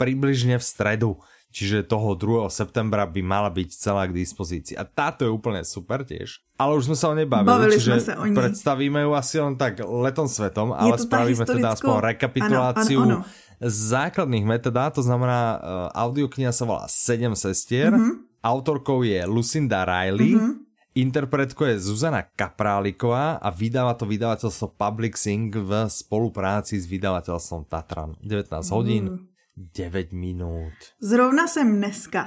približne 0.00 0.56
v 0.56 0.64
stredu. 0.64 1.20
Čiže 1.56 1.88
toho 1.88 2.12
2. 2.12 2.52
septembra 2.52 3.08
by 3.08 3.24
mala 3.24 3.48
byť 3.48 3.80
celá 3.80 4.04
k 4.04 4.12
dispozícii. 4.12 4.76
A 4.76 4.84
táto 4.84 5.24
je 5.24 5.32
úplne 5.32 5.64
super 5.64 6.04
tiež. 6.04 6.44
Ale 6.60 6.76
už 6.76 6.92
sme 6.92 6.96
sa 7.00 7.08
o 7.08 7.16
nej 7.16 7.24
bavili, 7.24 7.48
bavili 7.48 7.76
čiže 7.80 8.12
sa 8.12 8.20
o 8.20 8.28
nej. 8.28 8.36
predstavíme 8.36 9.00
ju 9.00 9.16
asi 9.16 9.40
len 9.40 9.56
tak 9.56 9.80
letom 9.80 10.28
svetom, 10.28 10.76
ale 10.76 11.00
spravíme 11.00 11.48
historicko... 11.48 11.56
teda 11.56 11.68
aspoň 11.72 11.94
rekapituláciu 12.12 13.00
ano, 13.08 13.08
ano, 13.08 13.16
ano. 13.24 13.64
základných 13.64 14.44
metodát, 14.44 14.92
to 14.92 15.00
znamená 15.00 15.40
uh, 15.40 15.60
audiokniha 15.96 16.52
sa 16.52 16.68
volá 16.68 16.84
Sedem 16.92 17.32
sestier, 17.32 17.88
mm-hmm. 17.88 18.44
autorkou 18.44 19.00
je 19.00 19.24
Lucinda 19.24 19.88
Riley, 19.88 20.36
mm-hmm. 20.36 20.54
Interpretko 20.96 21.68
je 21.68 21.76
Zuzana 21.76 22.24
Kapráliková 22.24 23.36
a 23.36 23.48
vydáva 23.52 23.92
to 23.96 24.08
vydavateľstvo 24.08 24.80
Public 24.80 25.20
Sing 25.20 25.52
v 25.52 25.88
spolupráci 25.92 26.80
s 26.80 26.88
vydavateľstvom 26.88 27.68
Tatran. 27.68 28.16
19 28.24 28.48
hodín, 28.72 29.04
mm. 29.12 29.35
9 29.56 30.12
minut. 30.12 30.72
Zrovna 31.00 31.46
jsem 31.46 31.76
dneska 31.76 32.26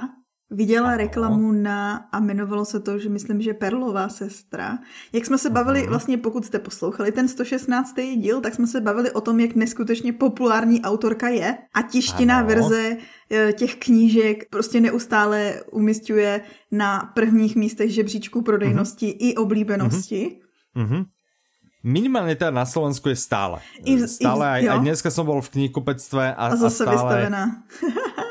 viděla 0.50 0.88
ano. 0.88 0.96
reklamu 0.96 1.52
na, 1.52 1.96
a 1.96 2.18
jmenovalo 2.18 2.64
se 2.64 2.80
to, 2.80 2.98
že 2.98 3.08
myslím, 3.08 3.42
že 3.42 3.54
Perlová 3.54 4.08
sestra. 4.08 4.78
Jak 5.12 5.26
jsme 5.26 5.38
se 5.38 5.50
bavili, 5.50 5.80
uh-huh. 5.80 5.88
vlastně 5.88 6.18
pokud 6.18 6.44
jste 6.44 6.58
poslouchali 6.58 7.12
ten 7.12 7.28
116. 7.28 7.94
díl, 8.16 8.40
tak 8.40 8.54
jsme 8.54 8.66
se 8.66 8.80
bavili 8.80 9.10
o 9.10 9.20
tom, 9.20 9.40
jak 9.40 9.54
neskutečně 9.54 10.12
populární 10.12 10.80
autorka 10.82 11.28
je 11.28 11.58
a 11.74 11.82
tištěná 11.82 12.38
ano. 12.38 12.48
verze 12.48 12.96
e, 13.30 13.52
těch 13.52 13.76
knížek 13.76 14.48
prostě 14.50 14.80
neustále 14.80 15.62
umistuje 15.72 16.40
na 16.72 17.12
prvních 17.14 17.56
místech 17.56 17.90
žebříčku 17.90 18.42
prodejnosti 18.42 19.06
uh-huh. 19.06 19.16
i 19.18 19.36
oblíbenosti. 19.36 20.40
Uh-huh. 20.76 21.04
Minimálne 21.80 22.36
teda 22.36 22.52
na 22.52 22.68
Slovensku 22.68 23.08
je 23.08 23.16
stále. 23.16 23.64
I, 23.88 23.96
stále 24.04 24.60
i, 24.60 24.68
aj, 24.68 24.76
aj 24.76 24.78
dneska 24.84 25.08
som 25.08 25.24
bol 25.24 25.40
v 25.40 25.48
knihkupectve 25.48 26.36
a, 26.36 26.52
a, 26.52 26.56
zase 26.56 26.84
a 26.84 26.86
stále... 26.86 26.92
vystavená. 26.92 27.42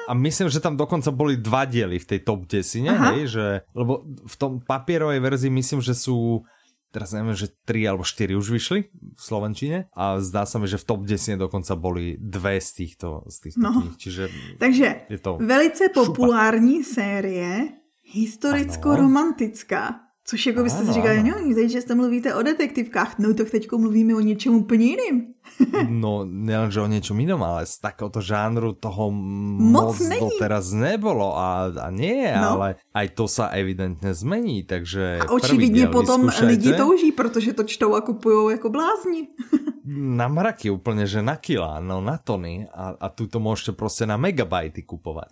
a 0.10 0.12
myslím, 0.14 0.54
že 0.54 0.62
tam 0.62 0.78
dokonca 0.78 1.10
boli 1.10 1.34
dva 1.34 1.66
diely 1.66 1.97
v 1.97 2.06
tej 2.06 2.20
top 2.22 2.45
10, 2.45 2.86
hej, 2.86 3.20
že, 3.26 3.45
lebo 3.74 4.06
v 4.06 4.36
tom 4.38 4.62
papierovej 4.62 5.18
verzii 5.18 5.50
myslím, 5.50 5.82
že 5.82 5.97
sú 5.97 6.45
teraz 6.89 7.14
neviem, 7.14 7.38
že 7.38 7.54
3 7.70 7.93
alebo 7.93 8.02
4 8.02 8.34
už 8.34 8.50
vyšli 8.50 8.89
v 8.89 9.22
Slovenčine 9.22 9.93
a 9.93 10.18
zdá 10.22 10.50
sa 10.50 10.58
mi, 10.58 10.66
že 10.66 10.82
v 10.82 10.86
top 10.89 11.06
10 11.06 11.38
dokonca 11.38 11.78
boli 11.78 12.18
dve 12.18 12.58
z 12.58 12.70
týchto, 12.82 13.30
z 13.30 13.38
týchto 13.50 13.62
no. 13.62 13.74
knih, 13.78 13.95
čiže 13.97 14.24
Takže 14.58 14.88
je 15.10 15.20
to 15.22 15.38
velice 15.38 15.93
populární 15.93 16.82
série, 16.82 17.78
historicko-romantická. 18.10 20.09
Což 20.30 20.46
jako 20.46 20.64
byste 20.64 20.86
si 20.86 20.94
říkali, 20.94 21.24
no, 21.24 21.34
že 21.68 21.82
jste 21.82 21.96
mluvíte 21.96 22.36
o 22.36 22.42
detektivkách, 22.42 23.20
no 23.20 23.34
tak 23.34 23.50
teď 23.50 23.72
mluvíme 23.72 24.16
o 24.16 24.20
něčem 24.20 24.56
úplně 24.56 24.86
jiným. 24.86 25.34
no, 25.90 26.22
nelenže 26.30 26.82
o 26.82 26.88
něčem 26.88 27.20
jiném, 27.20 27.44
ale 27.44 27.66
z 27.66 27.80
takéhoto 27.80 28.22
žánru 28.22 28.74
toho 28.74 29.12
moc, 29.12 29.98
moc 30.00 30.34
teraz 30.40 30.72
nebolo 30.72 31.34
a, 31.38 31.74
a 31.82 31.90
nie, 31.90 32.30
no. 32.38 32.50
ale 32.50 32.76
aj 32.94 33.08
to 33.18 33.26
sa 33.26 33.50
evidentně 33.50 34.14
zmení, 34.14 34.64
takže 34.64 35.20
A 35.26 35.32
očividně 35.34 35.88
potom 35.88 36.22
vyskúšajte. 36.22 36.46
lidi 36.46 36.74
touží, 36.74 37.12
protože 37.12 37.54
to 37.54 37.64
čtou 37.64 37.96
a 37.96 38.02
kupují 38.02 38.52
jako 38.52 38.70
blázni. 38.70 39.28
na 39.90 40.28
mraky 40.28 40.70
úplně, 40.70 41.08
že 41.08 41.22
na 41.22 41.36
kila, 41.36 41.80
no 41.80 42.02
na 42.02 42.18
tony 42.18 42.68
a, 42.74 42.94
a 43.00 43.10
tu 43.10 43.28
to 43.28 43.40
můžete 43.40 43.72
prostě 43.72 44.06
na 44.06 44.18
megabajty 44.18 44.84
kupovat. 44.84 45.26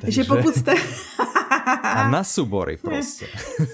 Takže... 0.00 0.22
Že 0.22 0.24
pokud 0.24 0.54
jste... 0.54 0.74
A 1.66 2.08
na 2.10 2.24
subory 2.34 2.76
prostě. 2.76 3.26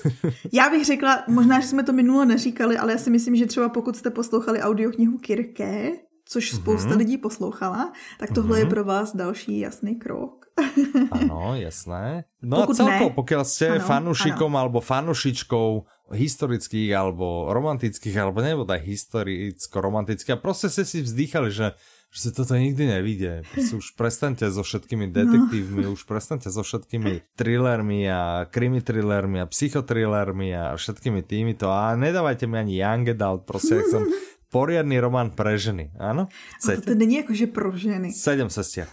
já 0.52 0.70
bych 0.70 0.84
řekla, 0.84 1.24
možná, 1.28 1.60
že 1.60 1.66
jsme 1.66 1.82
to 1.82 1.92
minulo 1.92 2.24
neříkali, 2.24 2.78
ale 2.78 2.92
já 2.92 2.98
si 2.98 3.10
myslím, 3.10 3.36
že 3.36 3.46
třeba 3.46 3.68
pokud 3.68 3.96
jste 3.96 4.10
poslouchali 4.10 4.60
audioknihu 4.60 5.18
Kirke, 5.18 5.92
což 6.24 6.50
spousta 6.50 6.90
mm-hmm. 6.90 6.96
lidí 6.96 7.18
poslouchala, 7.18 7.92
tak 8.18 8.30
tohle 8.32 8.50
mm-hmm. 8.50 8.58
je 8.58 8.64
mhm. 8.64 8.70
pro 8.70 8.84
vás 8.84 9.16
další 9.16 9.58
jasný 9.60 9.94
krok. 9.96 10.46
ano, 11.10 11.54
jasné. 11.56 12.24
No 12.42 12.56
pokud 12.60 12.72
a 12.72 12.74
celko, 12.74 13.04
ne, 13.04 13.10
pokud 13.14 13.46
jste 13.46 13.68
ano, 13.68 13.84
fanušikom 13.84 14.56
ano. 14.56 14.58
alebo 14.58 14.80
fanušičkou 14.80 15.82
historických, 16.12 16.92
alebo 16.92 17.48
romantických, 17.48 18.16
alebo 18.16 18.40
nebo 18.44 18.64
tak 18.64 18.84
historicko-romantických 18.84 20.36
a 20.36 20.36
prostě 20.36 20.68
ste 20.68 20.84
si 20.84 21.02
vzdýchali, 21.02 21.50
že 21.50 21.72
že 22.12 22.28
se 22.28 22.30
toto 22.32 22.52
nikdy 22.56 22.86
nevidie. 22.86 23.42
Prostě 23.54 23.76
už 23.76 23.90
prestaňte 23.90 24.50
so 24.52 24.62
všetkými 24.62 25.08
detektívmi, 25.08 25.82
no. 25.88 25.96
už 25.96 26.04
prestaňte 26.04 26.52
so 26.52 26.60
všetkými 26.60 27.32
thrillermi 27.40 28.04
a 28.12 28.44
krimi 28.52 28.84
thrillermi 28.84 29.40
a 29.40 29.48
psychothrillermi 29.48 30.52
a 30.52 30.76
všetkými 30.76 31.24
týmito 31.24 31.72
a 31.72 31.96
nedávajte 31.96 32.44
mi 32.46 32.58
ani 32.58 32.76
young 32.76 33.08
adult, 33.08 33.48
prostě 33.48 33.74
jak 33.74 33.86
som 33.88 34.04
poriadný 34.52 35.00
román 35.00 35.32
pre 35.32 35.56
ženy, 35.56 35.96
áno? 35.96 36.28
Chcete? 36.60 36.84
A 36.84 36.86
to 36.92 36.94
není 36.94 37.24
jako, 37.24 37.32
že 37.32 37.46
pro 37.48 37.72
ženy. 37.72 38.12
Sedem 38.12 38.52
sestier. 38.52 38.84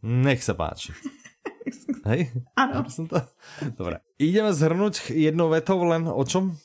Nech 0.00 0.40
sa 0.40 0.56
páči. 0.56 0.96
Hej? 2.08 2.32
Áno. 2.56 2.88
To... 2.88 3.20
Dobre. 3.76 4.00
Ideme 4.16 4.56
zhrnúť 4.56 5.12
jednou 5.12 5.52
vetou 5.52 5.84
len 5.84 6.08
o 6.08 6.24
čom? 6.24 6.56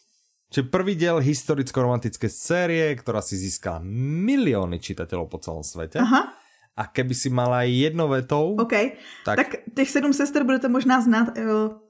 Čiže 0.49 0.69
prvý 0.69 0.93
diel 0.95 1.19
historicko-romantické 1.19 2.29
série, 2.29 2.93
ktorá 2.95 3.19
si 3.19 3.35
získala 3.35 3.81
milióny 3.83 4.77
čitateľov 4.77 5.27
po 5.27 5.41
celom 5.41 5.65
svete. 5.65 5.99
Aha. 5.99 6.31
A 6.75 6.91
keby 6.91 7.15
si 7.15 7.31
mala 7.31 7.63
jednou 7.63 8.11
vetou... 8.11 8.59
OK, 8.59 8.73
tak... 9.23 9.35
tak 9.35 9.49
těch 9.75 9.89
sedm 9.89 10.13
sester 10.13 10.43
budete 10.43 10.67
možná 10.67 11.01
znát, 11.01 11.31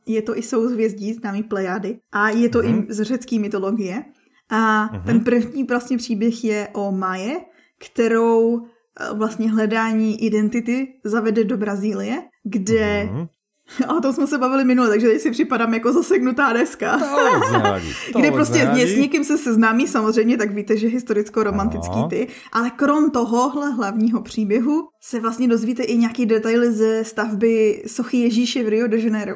je 0.05 0.21
to 0.21 0.37
i 0.37 0.41
souzvězdí, 0.43 1.13
známý 1.13 1.43
Plejády. 1.43 1.99
A 2.11 2.29
je 2.29 2.49
to 2.49 2.59
mm-hmm. 2.59 2.85
i 2.89 2.93
z 2.93 3.01
řecké 3.01 3.39
mytologie. 3.39 4.03
A 4.49 4.87
mm-hmm. 4.87 5.03
ten 5.05 5.19
první 5.19 5.63
vlastně 5.63 5.97
příběh 5.97 6.43
je 6.43 6.67
o 6.73 6.91
Maje, 6.91 7.41
kterou 7.79 8.61
eh, 8.61 9.13
vlastně 9.13 9.51
hledání 9.51 10.23
identity 10.23 10.87
zavede 11.03 11.43
do 11.43 11.57
Brazílie, 11.57 12.21
kde 12.43 13.09
mm-hmm. 13.09 13.27
A 13.87 14.01
to 14.01 14.13
jsme 14.13 14.27
se 14.27 14.37
bavili 14.37 14.65
minule, 14.65 14.89
takže 14.89 15.07
teď 15.07 15.21
si 15.21 15.31
připadám 15.31 15.73
jako 15.73 15.93
zasegnutá 15.93 16.53
deska. 16.53 16.97
To 16.97 18.13
to 18.13 18.19
Kde 18.19 18.31
prostě 18.31 18.59
znamení. 18.59 18.87
s 18.87 18.97
někým 18.97 19.23
se 19.23 19.37
seznámí 19.37 19.87
samozřejmě, 19.87 20.37
tak 20.37 20.51
víte, 20.51 20.77
že 20.77 20.87
historicko-romantický 20.87 22.07
ty, 22.09 22.27
ale 22.51 22.69
krom 22.69 23.11
tohohle 23.11 23.71
hlavního 23.71 24.21
příběhu 24.21 24.87
se 25.01 25.19
vlastně 25.19 25.47
dozvíte 25.47 25.83
i 25.83 25.97
nějaký 25.97 26.25
detaily 26.25 26.71
ze 26.71 27.03
stavby 27.03 27.83
sochy 27.87 28.17
Ježíše 28.17 28.63
v 28.63 28.67
Rio 28.69 28.87
de 28.87 28.99
Janeiro. 28.99 29.35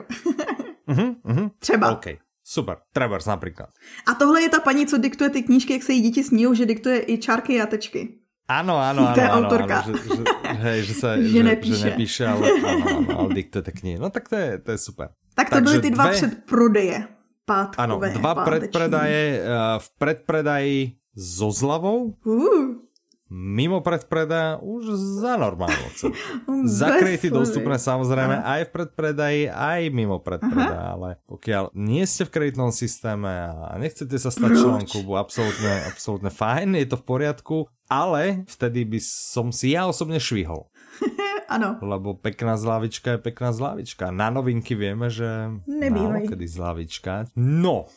uh-huh, 0.88 1.16
uh-huh. 1.26 1.52
Třeba. 1.60 1.92
Okay. 1.92 2.18
Super, 2.44 2.78
Travers 2.94 3.26
například. 3.26 3.70
A 4.08 4.14
tohle 4.14 4.42
je 4.42 4.50
ta 4.50 4.60
paní, 4.60 4.88
co 4.88 4.98
diktuje 4.98 5.30
ty 5.30 5.44
knížky, 5.44 5.74
jak 5.74 5.84
se 5.84 5.94
jí 5.94 6.02
děti 6.02 6.24
sníjou, 6.24 6.54
že 6.54 6.66
diktuje 6.66 7.04
i 7.08 7.18
čárky 7.18 7.62
a 7.62 7.66
tečky. 7.66 8.19
Áno, 8.50 8.82
áno, 8.82 9.06
áno. 9.06 9.14
To 9.14 9.22
je 9.22 9.30
áno, 9.30 9.38
autorka. 9.46 9.86
Áno, 9.86 9.94
že, 9.94 10.10
že, 10.10 10.24
hej, 10.66 10.80
že, 10.90 10.94
sa, 10.98 11.10
že, 11.22 11.30
že, 11.30 11.42
nepíše. 11.46 11.78
že 11.78 11.86
nepíše, 11.94 12.24
ale, 12.26 12.46
áno, 12.58 12.86
áno, 12.90 13.10
ale 13.14 13.30
diktuje 13.38 13.70
knihy. 13.70 13.98
No 14.02 14.10
tak 14.10 14.26
to 14.26 14.34
je, 14.34 14.58
to 14.58 14.70
je 14.74 14.80
super. 14.82 15.14
Tak 15.38 15.54
to 15.54 15.62
Takže 15.62 15.78
byly 15.78 15.86
ty 15.86 15.90
dva 15.94 16.06
dve... 16.10 16.14
předprodeje. 16.18 16.98
Pátkové, 17.46 17.82
Áno, 17.82 17.96
dva 17.98 18.34
páteční. 18.34 18.46
predpredaje 18.46 19.22
uh, 19.42 19.82
v 19.82 19.88
predpredaji 19.98 20.78
so 21.18 21.50
zľavou. 21.50 22.14
Uh. 22.22 22.86
Mimo 23.30 23.86
predpredaja 23.86 24.58
už 24.58 24.90
za 25.22 25.38
normálnu 25.38 25.90
cenu. 25.98 26.18
za 26.66 26.98
kredity 26.98 27.30
dostupné 27.30 27.78
samozrejme 27.78 28.42
aj 28.42 28.62
v 28.66 28.72
predpredaji, 28.74 29.42
aj 29.54 29.82
mimo 29.94 30.18
predpredaja, 30.18 30.98
ale 30.98 31.10
pokiaľ 31.30 31.70
nie 31.78 32.02
ste 32.10 32.26
v 32.26 32.34
kreditnom 32.34 32.74
systéme 32.74 33.30
a 33.30 33.78
nechcete 33.78 34.18
sa 34.18 34.34
stať 34.34 34.50
členom 34.58 34.86
klubu, 34.90 35.14
absolútne, 35.14 35.86
absolútne 35.86 36.34
fajn, 36.34 36.74
je 36.82 36.90
to 36.90 36.98
v 36.98 37.06
poriadku, 37.06 37.58
ale 37.90 38.46
vtedy 38.46 38.86
by 38.86 39.00
som 39.02 39.50
si 39.50 39.74
ja 39.74 39.90
osobne 39.90 40.22
švihol. 40.22 40.70
ano. 41.50 41.82
Lebo 41.82 42.14
pekná 42.14 42.54
zlávička 42.56 43.18
je 43.18 43.20
pekná 43.20 43.50
zlávička. 43.50 44.14
Na 44.14 44.30
novinky 44.30 44.78
vieme, 44.78 45.10
že 45.10 45.26
Nebývaj. 45.66 46.22
málo 46.22 46.30
kedy 46.30 46.46
zlávička. 46.48 47.26
No, 47.36 47.90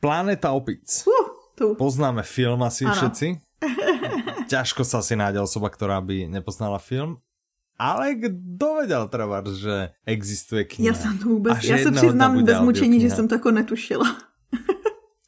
Planeta 0.00 0.56
opic. 0.56 1.04
Uh, 1.04 1.12
tu. 1.58 1.74
Poznáme 1.76 2.22
film 2.22 2.62
asi 2.62 2.88
ano. 2.88 2.96
všetci. 2.96 3.26
ťažko 4.50 4.82
sa 4.82 5.04
si 5.04 5.14
nájde 5.14 5.44
osoba, 5.44 5.70
ktorá 5.70 6.00
by 6.00 6.26
nepoznala 6.26 6.80
film. 6.80 7.22
Ale 7.80 8.12
kdo 8.12 8.84
vedel 8.84 9.08
třeba, 9.08 9.40
že 9.56 9.90
existuje 10.06 10.64
kniha? 10.64 10.92
Já 10.92 10.94
jsem 10.94 11.18
to 11.18 11.28
vůbec, 11.28 11.64
já 11.64 11.78
se 11.78 11.90
přiznám 11.90 12.44
bez 12.44 12.60
mučení, 12.60 13.00
že 13.00 13.10
jsem 13.10 13.28
to 13.28 13.34
jako 13.34 13.50
netušila. 13.50 14.16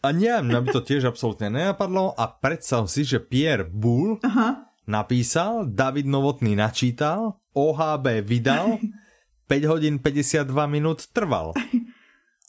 A 0.03 0.11
nie, 0.11 0.34
mňa 0.34 0.59
by 0.66 0.68
to 0.74 0.82
tiež 0.82 1.07
absolútne 1.07 1.46
nenapadlo 1.46 2.11
a 2.18 2.26
predstav 2.26 2.90
si, 2.90 3.07
že 3.07 3.22
Pierre 3.22 3.62
Boulle 3.62 4.18
Aha. 4.26 4.74
napísal, 4.90 5.70
David 5.70 6.11
Novotný 6.11 6.59
načítal, 6.59 7.38
OHB 7.55 8.26
vydal, 8.26 8.82
5 9.48 9.64
hodín 9.70 10.03
52 10.03 10.66
minút 10.66 11.07
trval. 11.14 11.55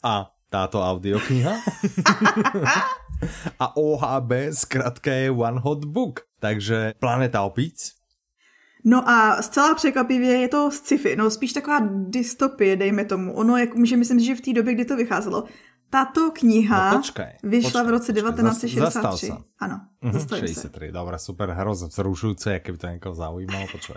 A 0.02 0.34
táto 0.50 0.82
audiokniha 0.82 1.54
a 3.62 3.66
OHB 3.76 4.32
zkrátka 4.50 5.12
je 5.12 5.30
One 5.30 5.60
Hot 5.60 5.84
Book. 5.84 6.26
Takže 6.40 6.94
Planeta 6.98 7.42
opíc. 7.42 7.94
No 8.84 9.08
a 9.08 9.42
zcela 9.42 9.74
překvapivě 9.74 10.32
je 10.32 10.48
to 10.48 10.70
sci-fi, 10.70 11.16
no 11.16 11.30
spíš 11.30 11.52
taková 11.52 11.80
dystopie, 11.90 12.76
dejme 12.76 13.04
tomu. 13.04 13.32
Ono, 13.32 13.56
jak, 13.56 13.70
že 13.84 13.96
myslím 13.96 14.20
že 14.20 14.34
v 14.34 14.40
té 14.40 14.52
době, 14.52 14.74
kdy 14.74 14.84
to 14.84 14.96
vycházelo, 14.96 15.44
tato 15.94 16.34
kniha 16.34 16.90
no, 16.90 16.98
počkej, 16.98 17.38
vyšla 17.46 17.70
počkej, 17.70 17.86
v 17.86 17.90
roce 17.94 18.10
1963. 18.10 18.82
Zastal 18.82 19.14
Ano, 19.62 19.76
uh 20.02 20.10
63, 20.10 20.90
dobré, 20.90 21.18
super, 21.18 21.50
hrozně 21.50 21.88
vzrušujúce, 21.88 22.52
jak 22.52 22.70
by 22.70 22.78
to 22.78 22.86
někoho 22.86 23.14
zaujímalo, 23.14 23.66
počkej. 23.72 23.96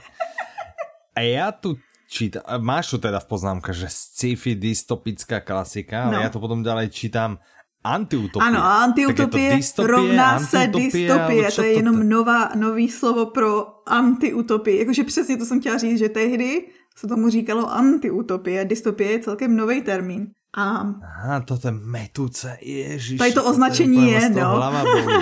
A 1.15 1.19
já 1.19 1.51
tu 1.51 1.77
čítam, 2.09 2.43
máš 2.57 2.89
tu 2.89 2.97
teda 2.97 3.19
v 3.19 3.25
poznámka, 3.25 3.73
že 3.73 3.89
sci-fi 3.89 4.55
dystopická 4.55 5.39
klasika, 5.39 6.03
ale 6.03 6.15
no. 6.15 6.21
já 6.21 6.29
to 6.29 6.39
potom 6.39 6.63
ďalej 6.63 6.89
čítam 6.89 7.41
antiutopie. 7.83 8.47
Ano, 8.47 8.59
a 8.59 8.83
antiutopie 8.83 9.55
dystopie, 9.55 9.91
rovná 9.91 10.39
se 10.39 10.67
dystopie, 10.67 11.51
to 11.51 11.61
je 11.63 11.73
jenom 11.73 11.97
to... 11.97 12.03
nová, 12.03 12.51
nový 12.55 12.89
slovo 12.89 13.25
pro 13.25 13.81
antiutopii. 13.89 14.79
Jakože 14.79 15.03
přesně 15.03 15.37
to 15.37 15.45
jsem 15.45 15.59
chtěla 15.59 15.77
říct, 15.77 15.99
že 15.99 16.09
tehdy 16.09 16.67
se 16.95 17.07
tomu 17.07 17.29
říkalo 17.29 17.71
antiutopie, 17.71 18.65
dystopie 18.65 19.11
je 19.11 19.19
celkem 19.19 19.55
nový 19.55 19.81
termín. 19.81 20.27
A... 20.57 20.93
Aha, 21.03 21.39
to 21.39 21.59
je 21.65 21.71
metuce, 21.71 22.57
ježiš. 22.61 23.17
Tady 23.17 23.33
to 23.33 23.45
označení 23.45 24.11
je, 24.11 24.29
no. 24.29 24.63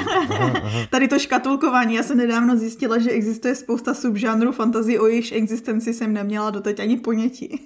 Tady 0.89 1.07
to 1.07 1.19
škatulkování, 1.19 1.95
já 1.95 2.03
jsem 2.03 2.17
nedávno 2.17 2.57
zjistila, 2.57 2.99
že 2.99 3.09
existuje 3.09 3.55
spousta 3.55 3.93
subžánrů 3.93 4.51
fantasy, 4.51 4.99
o 4.99 5.07
jejichž 5.07 5.31
existenci 5.31 5.93
jsem 5.93 6.13
neměla 6.13 6.49
doteď 6.49 6.79
ani 6.79 6.97
ponětí. 6.97 7.65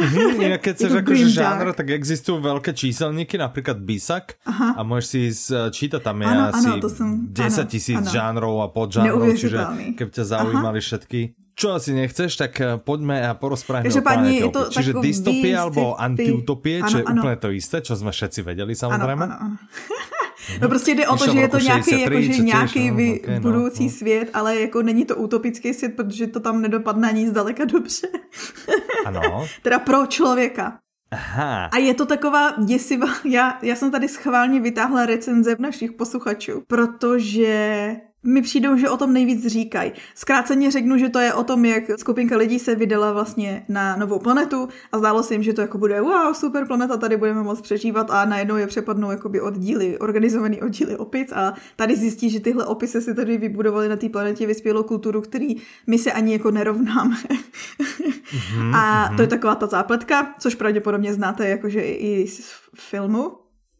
jinak 0.40 0.60
keď 0.60 0.76
chceš 0.76 0.92
akože 0.92 1.28
žánr, 1.28 1.72
tak 1.72 1.90
existují 1.90 2.42
velké 2.42 2.72
číselníky, 2.72 3.38
například 3.38 3.78
Bisak 3.78 4.32
Aha. 4.46 4.74
a 4.76 4.82
můžeš 4.82 5.06
si 5.06 5.30
čítat, 5.70 6.02
tam 6.02 6.20
je 6.22 6.26
ano, 6.26 6.40
asi 6.52 6.68
ano, 6.68 6.80
to 6.80 6.88
jsem, 6.88 7.26
10 7.32 7.68
tisíc 7.68 8.06
žánrov 8.10 8.60
a 8.60 8.68
podžánrov, 8.68 9.38
čiže 9.38 9.58
keby 9.96 10.10
tě 10.10 10.24
zaujímali 10.24 10.80
všetky, 10.80 11.34
čo 11.52 11.76
asi 11.76 11.92
nechceš, 11.92 12.36
tak 12.36 12.52
eh, 12.60 12.80
poďme 12.80 13.20
a 13.28 13.36
porozprávame 13.36 13.92
o 13.92 14.02
planete 14.02 14.48
to 14.48 14.62
Čiže 14.72 14.92
dystopie 14.98 15.52
alebo 15.52 15.94
antiutopie, 15.94 16.80
čo 16.88 17.00
je 17.00 17.04
úplne 17.04 17.36
to 17.36 17.48
isté, 17.52 17.84
čo 17.84 17.92
sme 17.96 18.10
všetci 18.10 18.40
vedeli 18.42 18.72
samozrejme. 18.72 19.24
Ano, 19.24 19.36
ano, 19.36 19.56
ano. 19.58 20.20
No 20.60 20.68
prostě 20.68 20.90
jde 20.90 21.08
o 21.08 21.16
to, 21.16 21.32
že 21.32 21.38
je 21.38 21.48
to 21.48 21.58
nějaký, 21.58 22.00
jako, 22.00 22.20
že 22.20 22.42
nějaký 22.42 22.90
vy, 22.90 23.20
okay, 23.20 23.34
no, 23.34 23.40
budoucí 23.40 23.84
no. 23.84 23.90
svět, 23.90 24.30
ale 24.34 24.60
jako 24.60 24.82
není 24.82 25.04
to 25.04 25.16
utopický 25.16 25.74
svět, 25.74 25.96
protože 25.96 26.26
to 26.26 26.40
tam 26.40 26.62
nedopadne 26.62 27.08
ani 27.08 27.28
zdaleka 27.28 27.64
dobře. 27.64 28.06
Ano. 29.06 29.46
teda 29.62 29.78
pro 29.78 30.06
člověka. 30.06 30.78
Aha. 31.10 31.64
A 31.64 31.78
je 31.78 31.94
to 31.94 32.06
taková 32.06 32.54
děsivá, 32.64 33.06
já, 33.24 33.58
já 33.62 33.76
jsem 33.76 33.90
tady 33.90 34.08
schválně 34.08 34.60
vytáhla 34.60 35.06
recenze 35.06 35.56
našich 35.58 35.92
posluchačů, 35.92 36.62
protože 36.66 37.96
mi 38.24 38.42
přijdou, 38.42 38.76
že 38.76 38.90
o 38.90 38.96
tom 38.96 39.12
nejvíc 39.12 39.46
říkají. 39.46 39.92
Zkráceně 40.14 40.70
řeknu, 40.70 40.98
že 40.98 41.08
to 41.08 41.18
je 41.18 41.34
o 41.34 41.44
tom, 41.44 41.64
jak 41.64 41.84
skupinka 41.96 42.36
lidí 42.36 42.58
se 42.58 42.74
vydala 42.74 43.12
vlastně 43.12 43.64
na 43.68 43.96
novou 43.96 44.18
planetu 44.18 44.68
a 44.92 44.98
zdálo 44.98 45.22
se 45.22 45.34
jim, 45.34 45.42
že 45.42 45.52
to 45.52 45.60
jako 45.60 45.78
bude 45.78 46.00
wow, 46.00 46.34
super 46.34 46.66
planeta, 46.66 46.96
tady 46.96 47.16
budeme 47.16 47.42
moc 47.42 47.60
přežívat 47.60 48.10
a 48.10 48.24
najednou 48.24 48.56
je 48.56 48.66
přepadnou 48.66 49.10
jakoby 49.10 49.40
oddíly, 49.40 49.98
organizovaný 49.98 50.62
oddíly 50.62 50.96
opic 50.96 51.32
a 51.32 51.54
tady 51.76 51.96
zjistí, 51.96 52.30
že 52.30 52.40
tyhle 52.40 52.66
opisy 52.66 53.00
si 53.00 53.14
tady 53.14 53.38
vybudovali 53.38 53.88
na 53.88 53.96
té 53.96 54.08
planetě 54.08 54.46
vyspělou 54.46 54.82
kulturu, 54.82 55.20
který 55.20 55.56
my 55.86 55.98
se 55.98 56.12
ani 56.12 56.32
jako 56.32 56.50
nerovnáme. 56.50 57.16
mm-hmm, 57.16 58.74
a 58.76 59.12
to 59.16 59.22
je 59.22 59.28
taková 59.28 59.54
ta 59.54 59.66
zápletka, 59.66 60.34
což 60.38 60.54
pravděpodobně 60.54 61.14
znáte 61.14 61.48
jakože 61.48 61.82
i 61.82 62.26
z 62.28 62.52
filmu. 62.74 63.32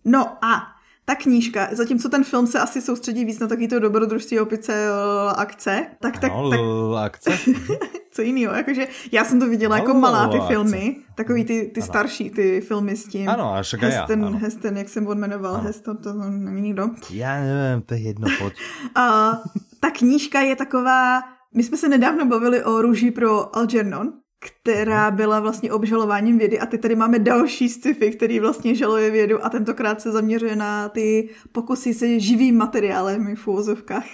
No 0.04 0.44
a 0.44 0.81
ta 1.12 1.16
knížka, 1.16 1.68
zatímco 1.72 2.08
ten 2.08 2.24
film 2.24 2.46
se 2.46 2.60
asi 2.60 2.80
soustředí 2.80 3.24
víc 3.24 3.38
na 3.38 3.46
taky 3.46 3.68
to 3.68 3.78
dobrodružství 3.78 4.40
opice 4.40 4.88
akce, 5.36 5.86
tak 6.00 6.18
tak... 6.18 6.32
No, 6.32 6.50
tak 6.94 7.04
akce? 7.04 7.30
co 8.10 8.22
jiného, 8.22 8.54
jakože 8.54 8.86
já 9.12 9.24
jsem 9.24 9.40
to 9.40 9.48
viděla 9.48 9.76
jako 9.76 9.94
malá 9.94 10.28
ty 10.28 10.38
filmy, 10.46 10.96
takový 11.14 11.44
ty, 11.44 11.70
ty 11.74 11.82
starší 11.82 12.30
ty 12.30 12.60
filmy 12.60 12.96
s 12.96 13.08
tím. 13.08 13.28
Ano, 13.28 13.54
až 13.54 13.74
Heston, 13.74 14.20
já, 14.20 14.26
ano. 14.26 14.38
Heston, 14.38 14.76
jak 14.76 14.88
jsem 14.88 15.06
odmenoval, 15.06 15.54
Heston, 15.54 15.96
to 15.96 16.12
není 16.14 16.60
nikdo. 16.60 16.90
Já 17.10 17.40
nevím, 17.40 17.82
to 17.82 17.94
je 17.94 18.00
jedno, 18.00 18.28
pojď. 18.38 18.54
A 18.94 19.32
ta 19.80 19.90
knížka 19.90 20.40
je 20.40 20.56
taková, 20.56 21.20
my 21.54 21.62
jsme 21.62 21.76
se 21.76 21.88
nedávno 21.88 22.26
bavili 22.26 22.64
o 22.64 22.82
růži 22.82 23.10
pro 23.10 23.56
Algernon, 23.56 24.12
která 24.42 25.10
byla 25.10 25.40
vlastně 25.40 25.72
obžalováním 25.72 26.38
vědy. 26.38 26.60
A 26.60 26.66
teď 26.66 26.80
tady 26.80 26.96
máme 26.96 27.18
další 27.18 27.68
sci-fi, 27.68 28.10
který 28.10 28.40
vlastně 28.40 28.74
žaluje 28.74 29.10
vědu 29.10 29.44
a 29.44 29.48
tentokrát 29.48 30.00
se 30.00 30.12
zaměřuje 30.12 30.56
na 30.56 30.88
ty 30.88 31.28
pokusy 31.52 31.94
se 31.94 32.20
živým 32.20 32.56
materiálem 32.56 33.36
v 33.36 33.48
úvozovkách. 33.48 34.06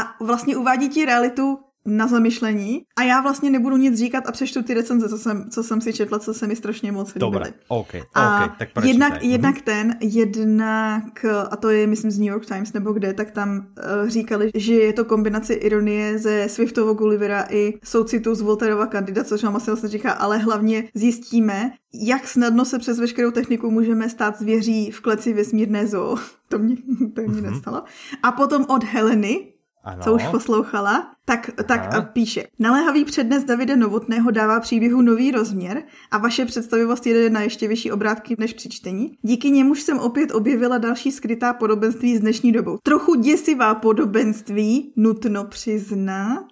a 0.00 0.24
vlastně 0.24 0.56
uvádí 0.56 0.88
ti 0.88 1.04
realitu 1.04 1.58
na 1.96 2.06
zamyšlení 2.06 2.82
a 2.98 3.02
já 3.02 3.20
vlastně 3.20 3.50
nebudu 3.50 3.76
nic 3.76 3.98
říkat 3.98 4.24
a 4.26 4.32
přečtu 4.32 4.62
ty 4.62 4.74
recenze, 4.74 5.08
co 5.08 5.18
jsem, 5.18 5.50
co 5.50 5.62
jsem 5.62 5.80
si 5.80 5.92
četla, 5.92 6.18
co 6.18 6.34
se 6.34 6.46
mi 6.46 6.56
strašně 6.56 6.92
moc 6.92 7.14
líbily. 7.14 7.32
Dobre, 7.32 7.52
okay, 7.68 8.02
a 8.14 8.44
okay, 8.44 8.68
tak 8.74 8.84
jednak, 8.84 9.12
mm-hmm. 9.12 9.30
jednak 9.30 9.60
ten, 9.60 9.96
jednak, 10.00 11.24
a 11.50 11.56
to 11.56 11.70
je 11.70 11.86
myslím 11.86 12.10
z 12.10 12.18
New 12.18 12.28
York 12.28 12.46
Times 12.46 12.72
nebo 12.72 12.92
kde, 12.92 13.12
tak 13.12 13.30
tam 13.30 13.56
uh, 13.58 14.08
říkali, 14.08 14.50
že 14.54 14.74
je 14.74 14.92
to 14.92 15.04
kombinace 15.04 15.54
ironie 15.54 16.18
ze 16.18 16.48
Swiftovo 16.48 16.94
Gullivera 16.94 17.46
i 17.50 17.74
soucitu 17.84 18.34
z 18.34 18.40
Volterova 18.40 18.86
kandida, 18.86 19.24
což 19.24 19.42
nám 19.42 19.56
asi 19.56 19.70
vlastně 19.70 19.88
říká, 19.88 20.12
ale 20.12 20.38
hlavně 20.38 20.84
zjistíme, 20.94 21.72
jak 21.94 22.28
snadno 22.28 22.64
se 22.64 22.78
přes 22.78 23.00
veškerou 23.00 23.30
techniku 23.30 23.70
můžeme 23.70 24.08
stát 24.08 24.38
zvěří 24.38 24.90
v 24.90 25.00
kleci 25.00 25.32
vesmírné 25.32 25.86
zoo. 25.86 26.16
To 26.50 26.58
mě, 26.58 26.76
to 27.14 27.22
mě 27.22 27.28
mm-hmm. 27.28 27.50
nestalo. 27.50 27.82
A 28.22 28.32
potom 28.32 28.64
od 28.68 28.84
Heleny, 28.84 29.52
ano. 29.88 30.02
co 30.04 30.14
už 30.14 30.22
poslouchala, 30.26 31.10
tak, 31.24 31.50
tak 31.66 32.12
píše. 32.12 32.46
Naléhavý 32.58 33.04
přednes 33.04 33.44
Davide 33.44 33.76
Novotného 33.76 34.30
dává 34.30 34.60
příběhu 34.60 35.02
nový 35.02 35.30
rozměr 35.30 35.82
a 36.10 36.18
vaše 36.18 36.44
představivost 36.44 37.06
jede 37.06 37.30
na 37.30 37.40
ještě 37.40 37.68
vyšší 37.68 37.92
obrátky 37.92 38.36
než 38.38 38.52
při 38.52 38.68
čtení. 38.68 39.18
Díky 39.22 39.50
němuž 39.50 39.82
jsem 39.82 39.98
opět 39.98 40.34
objevila 40.34 40.78
další 40.78 41.12
skrytá 41.12 41.52
podobenství 41.52 42.16
z 42.16 42.20
dnešní 42.20 42.52
dobou. 42.52 42.78
Trochu 42.82 43.14
děsivá 43.14 43.74
podobenství, 43.74 44.92
nutno 44.96 45.44
přiznat. 45.44 46.46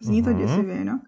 Zní 0.00 0.22
to 0.22 0.30
mhm. 0.30 0.38
děsivě, 0.38 0.84
no? 0.84 1.00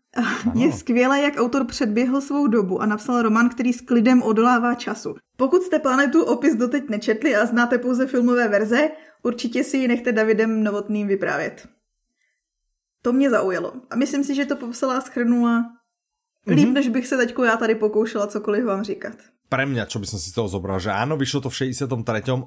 Je 0.54 0.72
skvělé, 0.72 1.20
jak 1.20 1.36
autor 1.36 1.64
předběhl 1.64 2.20
svou 2.20 2.46
dobu 2.46 2.82
a 2.82 2.86
napsal 2.86 3.22
román, 3.22 3.48
který 3.48 3.72
s 3.72 3.80
klidem 3.80 4.22
odolává 4.22 4.74
času. 4.74 5.14
Pokud 5.36 5.62
jste 5.62 5.78
planetu 5.78 6.24
opis 6.24 6.54
doteď 6.54 6.88
nečetli 6.88 7.36
a 7.36 7.46
znáte 7.46 7.78
pouze 7.78 8.06
filmové 8.06 8.48
verze, 8.48 8.90
určitě 9.22 9.64
si 9.64 9.76
ji 9.76 9.88
nechte 9.88 10.12
Davidem 10.12 10.64
Novotným 10.64 11.06
vyprávět. 11.06 11.68
To 13.02 13.12
mě 13.12 13.30
zaujalo. 13.30 13.72
A 13.90 13.96
myslím 13.96 14.24
si, 14.24 14.34
že 14.34 14.46
to 14.46 14.56
popsala 14.56 14.96
a 14.96 15.00
schrnula 15.00 15.64
líp, 16.46 16.68
mm-hmm. 16.68 16.72
než 16.72 16.88
bych 16.88 17.06
se 17.06 17.16
teďko 17.16 17.44
já 17.44 17.56
tady 17.56 17.74
pokoušela 17.74 18.26
cokoliv 18.26 18.64
vám 18.64 18.84
říkat. 18.84 19.14
Pre 19.48 19.64
mňa, 19.64 19.88
čo 19.88 19.96
by 19.96 20.04
som 20.04 20.20
si 20.20 20.28
z 20.28 20.36
toho 20.36 20.44
zobral, 20.44 20.76
že 20.76 20.92
áno, 20.92 21.16
vyšlo 21.16 21.40
to 21.40 21.48
v 21.48 21.72
63. 21.72 21.88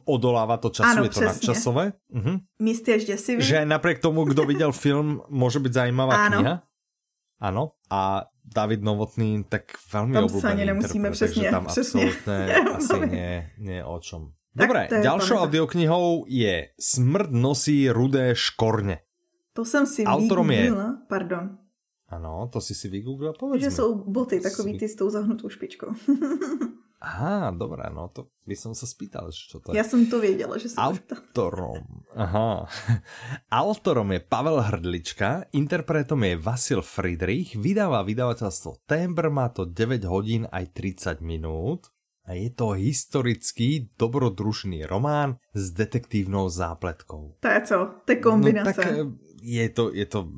odoláva 0.05 0.61
to 0.61 0.69
času, 0.69 1.01
áno, 1.01 1.09
je 1.09 1.17
to 1.17 1.21
nadčasové. 1.25 1.97
Uh-huh. 2.13 2.37
Místy 2.61 2.93
až 2.93 3.03
děsivý. 3.09 3.41
Že 3.41 3.65
napriek 3.65 4.05
tomu, 4.05 4.21
kdo 4.21 4.45
viděl 4.45 4.69
film, 4.69 5.25
môže 5.41 5.57
byť 5.57 5.73
zajímavá 5.73 6.29
áno. 6.29 6.37
kniha. 6.37 6.55
Áno. 7.41 7.73
A 7.89 8.29
David 8.45 8.85
Novotný, 8.85 9.43
tak 9.49 9.73
veľmi 9.89 10.13
tam 10.13 10.25
obľúbený 10.29 10.61
sa 10.61 10.69
nemusíme 10.69 11.07
přesně, 11.11 11.49
tam 11.51 11.65
přesně. 11.65 12.03
absolútne 12.03 12.37
asi 12.77 12.99
nie, 13.09 13.33
nie 13.57 13.79
o 13.83 13.99
čom. 13.99 14.33
Dobre, 14.51 14.91
ďalšou 14.91 15.47
audioknihou 15.47 16.27
je 16.27 16.75
Smrt 16.75 17.31
nosí 17.31 17.87
rudé 17.87 18.35
škorne. 18.35 18.99
To 19.53 19.65
jsem 19.65 19.87
si 19.87 20.03
Autorom 20.03 20.51
je... 20.51 20.71
pardon. 21.07 21.57
Ano, 22.11 22.49
to 22.51 22.61
si 22.61 22.75
si 22.75 22.91
vygooglil, 22.91 23.33
povedz 23.39 23.63
Že 23.63 23.71
jsou 23.71 23.95
boty, 23.95 24.39
takový 24.39 24.77
ty 24.79 24.87
s 24.89 24.95
tou 24.95 25.09
zahnutou 25.09 25.49
špičkou. 25.49 25.87
Aha, 27.01 27.49
dobré, 27.49 27.89
no 27.89 28.13
to 28.13 28.29
by 28.45 28.53
som 28.53 28.77
sa 28.77 28.85
spýtal, 28.85 29.33
čo 29.33 29.57
to 29.57 29.73
je. 29.73 29.81
Ja 29.81 29.81
som 29.81 30.05
to 30.05 30.21
věděla, 30.21 30.61
že 30.61 30.69
som 30.69 30.85
Autorom, 30.85 32.05
aha. 32.13 32.69
Autorom 33.65 34.13
je 34.13 34.21
Pavel 34.21 34.61
Hrdlička, 34.61 35.49
interpretom 35.49 36.21
je 36.21 36.37
Vasil 36.37 36.85
Friedrich, 36.85 37.57
vydáva 37.57 38.05
vydavateľstvo 38.05 38.85
Temper, 38.85 39.33
má 39.33 39.49
to 39.49 39.65
9 39.65 40.05
hodín 40.05 40.45
aj 40.53 40.77
30 40.77 41.25
minút. 41.25 41.89
A 42.21 42.37
je 42.37 42.53
to 42.53 42.77
historický 42.77 43.89
dobrodružný 43.97 44.85
román 44.85 45.41
s 45.57 45.73
detektívnou 45.73 46.53
zápletkou. 46.53 47.41
To 47.41 47.47
je 47.49 47.61
co? 47.65 47.77
To 48.05 48.09
je 48.13 48.19
kombinace. 48.21 48.69
No, 48.69 48.73
tak 48.77 48.85
eh, 48.93 49.09
je 49.41 49.65
to, 49.73 49.89
je 49.89 50.05
to 50.05 50.29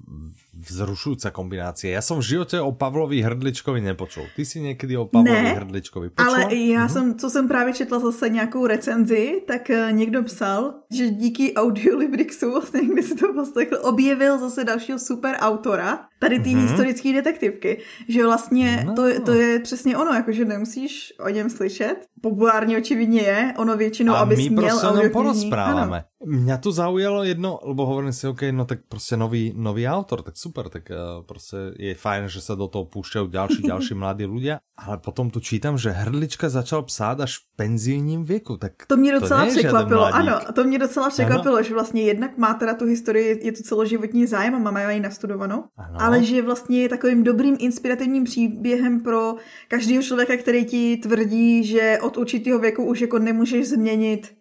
vzrušujúca 0.64 1.30
kombinácia. 1.36 1.92
Ja 1.92 2.02
som 2.02 2.24
v 2.24 2.36
živote 2.36 2.64
o 2.64 2.72
Pavlovi 2.72 3.20
Hrdličkovi 3.20 3.84
nepočul. 3.84 4.24
Ty 4.36 4.46
si 4.46 4.64
někdy 4.64 4.98
o 4.98 5.06
Pavlovi 5.06 5.44
ne, 5.44 5.54
Hrdličkovi 5.60 6.10
počula? 6.10 6.48
ale 6.48 6.56
já 6.56 6.88
uh-huh. 6.88 6.94
jsem, 6.94 7.06
co 7.20 7.30
jsem 7.30 7.48
právě 7.48 7.74
četla 7.74 8.00
zase 8.00 8.30
nějakou 8.30 8.68
recenzi, 8.68 9.42
tak 9.48 9.70
eh, 9.70 9.92
někdo 9.92 10.24
psal, 10.24 10.74
že 10.92 11.10
díky 11.10 11.54
Audiolibrixu, 11.54 12.52
vlastně 12.52 12.82
někdy 12.88 13.04
si 13.04 13.16
to 13.16 13.34
poslechl, 13.34 13.78
objevil 13.82 14.40
zase 14.40 14.64
dalšího 14.64 15.00
super 15.00 15.36
autora, 15.40 16.00
tady 16.20 16.40
ty 16.40 16.50
uh-huh. 16.50 16.62
historické 16.62 17.14
detektivky. 17.14 17.82
Že 18.08 18.26
vlastně 18.26 18.84
no. 18.88 18.96
to, 18.96 19.22
to 19.26 19.34
je 19.34 19.60
přesně 19.60 19.98
ono, 19.98 20.14
jakože 20.14 20.46
nemusíš 20.46 21.14
o 21.20 21.30
něm 21.30 21.50
slyšet. 21.50 21.96
Populárně 22.22 22.78
očividně 22.78 23.22
je, 23.22 23.54
ono 23.58 23.78
většinou, 23.78 24.14
aby 24.14 24.36
my 24.36 24.50
měl 24.50 24.80
prostě 24.80 25.10
porozpráváme. 25.10 26.04
Mňa 26.24 26.58
tu 26.58 26.72
zaujalo 26.72 27.24
jedno, 27.24 27.60
lebo 27.68 27.86
hovorím 27.86 28.14
si, 28.14 28.28
OK, 28.28 28.42
no 28.52 28.66
tak 28.66 28.80
prostě 28.88 29.18
nový, 29.18 29.54
nový 29.56 29.88
autor, 29.88 30.22
tak 30.22 30.38
super, 30.38 30.53
tak 30.70 30.90
uh, 30.90 31.26
prostě 31.26 31.58
je 31.80 31.96
fajn, 31.96 32.30
že 32.30 32.42
se 32.42 32.56
do 32.56 32.68
toho 32.68 32.86
púšťajú 32.86 33.28
ďalší, 33.28 33.62
ďalší 33.72 33.94
mladí 33.98 34.26
ľudia, 34.30 34.62
ale 34.78 34.98
potom 34.98 35.30
tu 35.30 35.40
čítam, 35.40 35.78
že 35.78 35.90
Hrdlička 35.90 36.50
začal 36.50 36.84
psát 36.86 37.22
až 37.22 37.38
v 37.38 37.44
penzijním 37.56 38.24
věku, 38.24 38.58
tak 38.58 38.86
To 38.88 38.98
mě 38.98 39.20
docela 39.20 39.46
to 39.46 39.52
překvapilo, 39.52 40.06
ano, 40.06 40.40
to 40.56 40.64
mě 40.64 40.80
docela 40.80 41.10
překvapilo, 41.10 41.56
ano. 41.56 41.64
že 41.64 41.74
vlastně 41.74 42.02
jednak 42.02 42.38
má 42.38 42.54
teda 42.54 42.74
tu 42.74 42.86
historii, 42.86 43.40
je 43.42 43.52
to 43.52 43.64
celoživotní 43.64 44.26
zájem 44.26 44.56
a 44.56 44.72
má 44.72 44.92
ji 44.92 45.00
nastudovanou, 45.00 45.64
ano. 45.78 45.98
ale 46.00 46.24
že 46.24 46.42
vlastně 46.42 46.82
je 46.82 46.90
takovým 46.90 47.24
dobrým 47.24 47.58
inspirativním 47.60 48.24
příběhem 48.24 49.00
pro 49.00 49.36
každého 49.68 50.04
člověka, 50.04 50.38
který 50.38 50.66
ti 50.66 50.98
tvrdí, 50.98 51.64
že 51.64 52.00
od 52.02 52.18
určitého 52.18 52.60
věku 52.60 52.84
už 52.84 53.02
jako 53.02 53.20
nemůžeš 53.20 53.70
změnit 53.70 54.34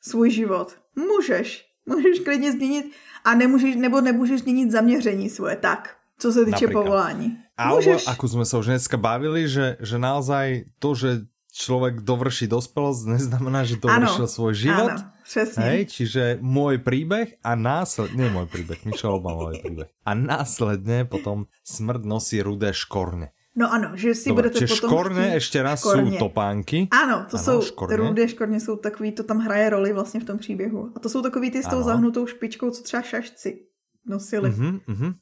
svůj 0.00 0.30
život. 0.30 0.76
Můžeš, 0.96 1.64
můžeš 1.86 2.18
klidně 2.18 2.52
změnit 2.52 2.92
a 3.24 3.34
nemůžeš, 3.34 3.76
nebo 3.76 4.00
nemůžeš 4.00 4.40
změnit 4.40 4.70
zaměření 4.70 5.30
svoje 5.30 5.56
tak, 5.56 5.96
co 6.18 6.32
se 6.32 6.44
týče 6.44 6.66
Napríklad. 6.66 6.82
povolání. 6.82 7.38
Alebo, 7.52 8.00
ako 8.08 8.24
sme 8.26 8.44
sa 8.48 8.58
už 8.58 8.74
dneska 8.74 8.96
bavili, 8.96 9.44
že, 9.46 9.76
že 9.78 10.00
naozaj 10.00 10.72
to, 10.80 10.96
že 10.96 11.10
človek 11.52 12.00
dovrší 12.00 12.48
dospelosť, 12.48 13.00
neznamená, 13.20 13.62
že 13.68 13.76
dovršil 13.76 14.26
ano, 14.26 14.34
svoj 14.34 14.54
život. 14.56 14.92
Ano, 14.96 15.12
přesně. 15.22 15.62
Hej, 15.62 15.80
čiže 15.86 16.22
môj 16.42 16.82
príbeh 16.82 17.38
a 17.44 17.54
následne, 17.54 18.26
nie 18.26 18.30
môj 18.32 18.50
príbeh, 18.50 18.82
Michel 18.84 19.16
Obamový 19.16 19.62
príbeh. 19.62 19.88
A 20.04 20.12
následne 20.18 21.06
potom 21.06 21.46
smrt 21.62 22.02
nosí 22.04 22.42
rudé 22.42 22.74
škorne. 22.74 23.30
No 23.56 23.72
ano, 23.72 23.90
že 23.94 24.14
si 24.14 24.28
Dobre, 24.28 24.48
budete 24.48 24.66
potom 24.66 24.88
škorne 24.88 25.22
chtít... 25.22 25.34
ještě 25.34 25.62
raz 25.62 25.80
škorně. 25.80 26.12
jsou 26.12 26.18
topánky. 26.18 26.88
Ano, 26.90 27.26
to 27.30 27.36
ano, 27.36 27.44
jsou 27.44 27.62
škorně. 27.62 27.96
rudé 27.96 28.28
škorně, 28.28 28.60
jsou 28.60 28.76
takový, 28.76 29.12
to 29.12 29.22
tam 29.22 29.38
hraje 29.38 29.70
roli 29.70 29.92
vlastně 29.92 30.20
v 30.20 30.24
tom 30.24 30.38
příběhu. 30.38 30.90
A 30.96 31.00
to 31.00 31.08
jsou 31.08 31.22
takový 31.22 31.50
ty 31.50 31.62
s 31.62 31.66
tou 31.66 31.76
ano. 31.76 31.84
zahnutou 31.84 32.26
špičkou, 32.26 32.70
co 32.70 32.82
třeba 32.82 33.02
šašci 33.02 33.58
nosili. 34.06 34.50
Uh-huh, 34.50 34.80
uh-huh. 34.88 35.14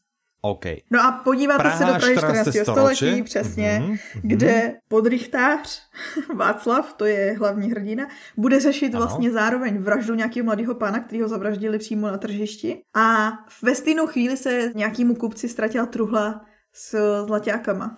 OK. 0.42 0.64
No 0.90 1.00
a 1.00 1.12
podíváte 1.12 1.62
Praha, 1.62 1.78
se 1.78 1.84
do 1.84 1.94
Prahy 1.98 2.16
14. 2.16 2.48
století, 2.62 3.22
přesně, 3.22 3.82
uh-huh, 3.84 3.92
uh-huh. 3.92 4.20
kde 4.22 4.74
podrychtář 4.88 5.82
Václav, 6.36 6.92
to 6.92 7.04
je 7.04 7.36
hlavní 7.38 7.70
hrdina, 7.70 8.08
bude 8.36 8.60
řešit 8.60 8.94
ano. 8.94 9.06
vlastně 9.06 9.30
zároveň 9.30 9.78
vraždu 9.78 10.14
nějakého 10.14 10.44
mladého 10.44 10.74
pána, 10.74 11.00
který 11.00 11.22
ho 11.22 11.28
zavraždili 11.28 11.78
přímo 11.78 12.06
na 12.06 12.18
tržišti. 12.18 12.82
A 12.96 13.32
ve 13.62 13.74
stejnou 13.74 14.06
chvíli 14.06 14.36
se 14.36 14.72
nějakému 14.74 15.14
kupci 15.14 15.48
ztratila 15.48 15.86
truhla 15.86 16.40
s 16.72 17.22
zlaťákama. 17.24 17.96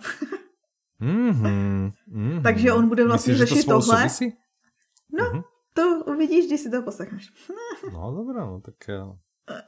mm-hmm, 1.01 1.93
mm-hmm. 2.13 2.43
Takže 2.43 2.73
on 2.73 2.89
bude 2.89 3.05
vlastně 3.05 3.33
Myslíš, 3.33 3.49
řešit 3.49 3.65
to 3.65 3.71
tohle. 3.71 3.97
Souvisí? 3.97 4.37
No, 5.13 5.25
mm-hmm. 5.25 5.45
to 5.73 6.05
uvidíš, 6.07 6.47
když 6.47 6.61
si 6.61 6.71
to 6.71 6.83
poslechneš. 6.83 7.33
no 7.93 8.13
dobré, 8.17 8.41
no 8.41 8.61
tak 8.61 8.75
tak 8.89 9.17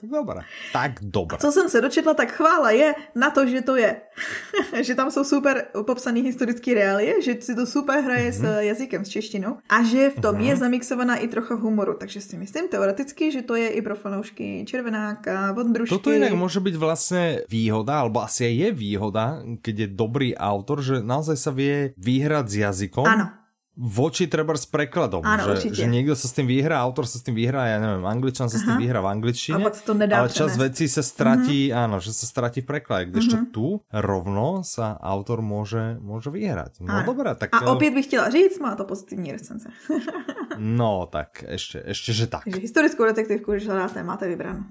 dobré. 0.02 0.40
Tak 0.72 0.92
dobré. 1.02 1.38
Co 1.38 1.52
jsem 1.52 1.68
se 1.68 1.80
dočetla, 1.80 2.14
tak 2.14 2.32
chvála 2.32 2.70
je 2.70 2.94
na 3.14 3.30
to, 3.30 3.46
že 3.46 3.62
to 3.62 3.76
je. 3.76 4.00
že 4.82 4.94
tam 4.94 5.10
jsou 5.10 5.24
super 5.24 5.66
popsané 5.86 6.20
historické 6.22 6.74
reálie, 6.74 7.22
že 7.22 7.42
si 7.42 7.54
to 7.54 7.66
super 7.66 7.98
hraje 7.98 8.30
mm-hmm. 8.30 8.38
s 8.38 8.42
mhm. 8.42 8.62
jazykem, 8.70 9.04
s 9.04 9.08
češtinou 9.08 9.52
a 9.68 9.82
že 9.82 10.10
v 10.10 10.18
tom 10.20 10.34
mm-hmm. 10.36 10.46
je 10.46 10.54
zamixovaná 10.56 11.14
i 11.16 11.26
trocha 11.28 11.54
humoru. 11.54 11.94
Takže 11.98 12.20
si 12.20 12.36
myslím 12.38 12.68
teoreticky, 12.68 13.32
že 13.32 13.42
to 13.42 13.54
je 13.58 13.68
i 13.68 13.82
pro 13.82 13.96
fanoušky 13.96 14.64
Červenáka, 14.66 15.52
Vondrušky. 15.52 15.94
Toto 15.94 16.12
jinak 16.12 16.32
může 16.32 16.60
být 16.60 16.76
vlastně 16.76 17.40
výhoda, 17.50 18.00
alebo 18.00 18.22
asi 18.22 18.44
je 18.44 18.72
výhoda, 18.72 19.42
keď 19.62 19.78
je 19.78 19.86
dobrý 19.86 20.36
autor, 20.36 20.82
že 20.82 21.02
naozaj 21.02 21.36
sa 21.36 21.50
vie 21.50 21.94
vyhrať 21.98 22.46
s 22.48 22.54
jazykom. 22.56 23.06
Ano 23.06 23.43
voči 23.74 24.30
treba 24.30 24.54
s 24.54 24.70
prekladom. 24.70 25.26
Áno, 25.26 25.50
že, 25.50 25.66
určite. 25.66 25.82
že 25.82 25.86
niekto 25.90 26.14
sa 26.14 26.30
s 26.30 26.34
tým 26.38 26.46
vyhrá, 26.46 26.78
autor 26.78 27.10
sa 27.10 27.18
s 27.18 27.26
tým 27.26 27.34
vyhrá, 27.34 27.74
ja 27.74 27.78
neviem, 27.82 28.06
angličan 28.06 28.46
sa 28.46 28.56
Aha. 28.56 28.62
s 28.62 28.64
tým 28.70 28.78
vyhrá 28.86 29.02
v 29.02 29.08
angličtine, 29.18 29.62
to 29.82 29.92
nedá 29.98 30.22
ale 30.22 30.30
čas 30.30 30.54
vecí 30.54 30.86
sa 30.86 31.02
stratí, 31.02 31.68
mm-hmm. 31.68 31.82
áno, 31.82 31.96
že 31.98 32.14
sa 32.14 32.26
stratí 32.30 32.62
v 32.62 32.70
preklade, 32.70 33.10
kdežto 33.10 33.36
mm-hmm. 33.36 33.54
tu 33.54 33.82
rovno 33.90 34.62
sa 34.62 34.94
autor 35.02 35.42
môže, 35.42 35.98
môže 35.98 36.30
vyhrať. 36.30 36.86
No 36.86 37.02
dobré, 37.02 37.34
tak... 37.34 37.50
A 37.50 37.66
opět 37.74 37.90
bych 37.90 38.06
chtěla 38.06 38.30
říct, 38.30 38.58
má 38.58 38.74
to 38.78 38.84
pozitivní 38.84 39.32
recenze. 39.32 39.68
no, 40.58 41.10
tak 41.10 41.42
ešte, 41.42 41.82
ešte, 41.82 42.14
že 42.14 42.26
tak. 42.30 42.44
Takže 42.44 42.60
historickou 42.60 43.04
detektivku, 43.04 43.52
když 43.52 43.66
hledáte, 43.66 44.02
máte 44.02 44.28
vybráno. 44.28 44.64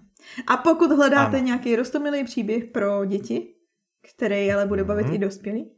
A 0.48 0.58
pokud 0.58 0.92
hledáte 0.92 1.38
ano. 1.38 1.46
nějaký 1.46 1.76
rostomilý 1.76 2.24
příběh 2.24 2.64
pro 2.66 3.06
děti, 3.06 3.54
který 4.16 4.52
ale 4.52 4.66
bude 4.66 4.84
bavit 4.84 5.08
mm. 5.08 5.14
i 5.14 5.18
dospělí. 5.18 5.72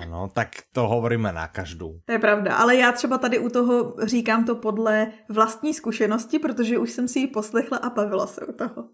Ano, 0.00 0.30
tak 0.34 0.48
to 0.72 0.88
hovoríme 0.88 1.32
na 1.32 1.48
každou. 1.48 2.00
To 2.04 2.12
je 2.12 2.18
pravda, 2.18 2.56
ale 2.56 2.76
já 2.76 2.92
třeba 2.92 3.18
tady 3.18 3.38
u 3.38 3.48
toho 3.48 3.96
říkám 4.02 4.44
to 4.44 4.54
podle 4.54 5.12
vlastní 5.28 5.74
zkušenosti, 5.74 6.38
protože 6.38 6.78
už 6.78 6.90
jsem 6.90 7.08
si 7.08 7.18
ji 7.18 7.26
poslechla 7.26 7.78
a 7.78 7.90
bavila 7.90 8.26
se 8.26 8.46
u 8.46 8.52
toho. 8.52 8.88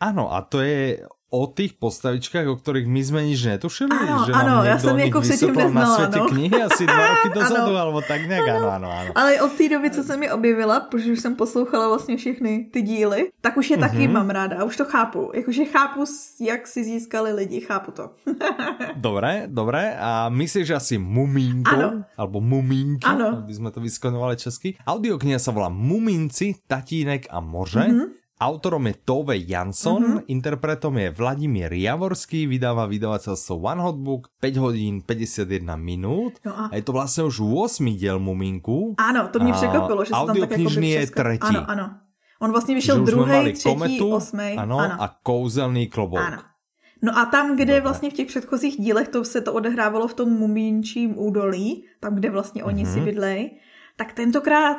Ano, 0.00 0.32
a 0.32 0.42
to 0.42 0.60
je 0.60 1.06
o 1.26 1.50
tých 1.50 1.74
postavičkách, 1.74 2.46
o 2.46 2.54
ktorých 2.54 2.86
my 2.86 3.02
sme 3.02 3.20
nič 3.26 3.40
netušili? 3.42 3.90
Ano, 3.90 4.24
že 4.26 4.32
ano, 4.32 4.64
já 4.64 4.78
jsem 4.78 4.98
jako 4.98 5.20
předtím 5.20 5.54
neznala, 5.54 5.88
na 5.88 5.94
světě 5.94 6.18
no. 6.18 6.26
knihy 6.28 6.62
asi 6.62 6.86
dva 6.86 7.06
roky 7.08 7.28
dozadu, 7.34 7.70
ano, 7.74 7.78
alebo 7.78 8.00
tak 8.02 8.20
nějak, 8.28 8.48
ano, 8.48 8.68
ano, 8.70 8.88
ano. 8.90 9.10
Ale 9.14 9.40
od 9.42 9.52
té 9.52 9.68
doby, 9.68 9.90
co 9.90 10.02
jsem 10.04 10.20
mi 10.20 10.30
objevila, 10.30 10.80
protože 10.80 11.12
už 11.12 11.20
jsem 11.20 11.34
poslouchala 11.34 11.88
vlastně 11.88 12.16
všechny 12.16 12.70
ty 12.72 12.82
díly, 12.82 13.30
tak 13.40 13.56
už 13.56 13.70
je 13.70 13.76
taky 13.76 13.96
mm-hmm. 13.96 14.12
mám 14.12 14.30
ráda, 14.30 14.64
už 14.64 14.76
to 14.76 14.84
chápu. 14.84 15.30
Jakože 15.34 15.64
chápu, 15.64 16.04
jak 16.40 16.66
si 16.66 16.84
získali 16.84 17.32
lidi, 17.32 17.60
chápu 17.60 17.90
to. 17.90 18.10
dobré, 18.96 19.46
dobré. 19.46 19.96
A 20.00 20.28
myslíš 20.28 20.70
asi 20.70 20.98
Mumínko, 20.98 21.74
ano. 21.76 22.04
alebo 22.16 22.40
Mumínky, 22.40 23.06
ano. 23.06 23.26
aby 23.26 23.54
jsme 23.54 23.70
to 23.70 23.80
vyskonovali 23.80 24.36
česky. 24.36 24.78
Audiokniha 24.86 25.38
sa 25.38 25.50
volá 25.50 25.68
Mumínci, 25.68 26.54
Tatínek 26.66 27.26
a 27.30 27.40
moře. 27.40 27.86
Mm-hmm. 27.90 28.25
Autorom 28.40 28.86
je 28.86 28.94
Tove 29.04 29.36
Jansson, 29.38 30.02
mm 30.02 30.16
-hmm. 30.16 30.22
interpretom 30.26 30.98
je 30.98 31.10
Vladimír 31.10 31.72
Javorský, 31.72 32.46
vydává 32.46 32.84
vydavateľstvo 32.86 33.56
One 33.56 33.80
Hot 33.80 33.96
Book, 33.96 34.28
5 34.40 34.56
hodín 34.56 35.00
51 35.00 35.76
minut. 35.76 36.32
No 36.44 36.52
a... 36.52 36.66
a 36.66 36.76
je 36.76 36.82
to 36.82 36.92
vlastně 36.92 37.24
už 37.24 37.40
8. 37.40 37.96
diel 37.96 38.18
Muminku. 38.18 38.94
Ano, 38.98 39.28
to 39.32 39.38
mě 39.38 39.52
překvapilo, 39.52 40.04
že 40.04 40.08
se 40.08 40.26
tam 40.26 40.26
tak 40.26 40.50
jako 40.50 40.80
je 40.80 41.06
třetí. 41.06 41.38
Ano, 41.40 41.64
ano. 41.70 41.90
On 42.40 42.50
vlastně 42.50 42.74
vyšel 42.74 43.04
druhý, 43.04 43.52
třetí, 43.52 44.00
osmý. 44.02 44.56
Ano, 44.56 44.78
ano, 44.78 45.02
a 45.02 45.16
kouzelný 45.22 45.86
klobouk. 45.86 46.20
Ano. 46.20 46.42
No 47.02 47.18
a 47.18 47.24
tam, 47.24 47.56
kde 47.56 47.64
Dobre. 47.64 47.80
vlastně 47.80 48.10
v 48.10 48.12
těch 48.12 48.26
předchozích 48.26 48.76
dílech 48.80 49.08
to 49.08 49.24
se 49.24 49.40
to 49.40 49.52
odehrávalo 49.52 50.08
v 50.08 50.14
tom 50.14 50.28
mumínčím 50.28 51.18
údolí, 51.18 51.84
tam, 52.00 52.14
kde 52.14 52.30
vlastně 52.30 52.64
oni 52.64 52.82
mm 52.82 52.88
-hmm. 52.88 52.92
si 52.92 52.98
mhm. 52.98 53.04
bydlej, 53.04 53.50
tak 53.96 54.12
tentokrát 54.12 54.76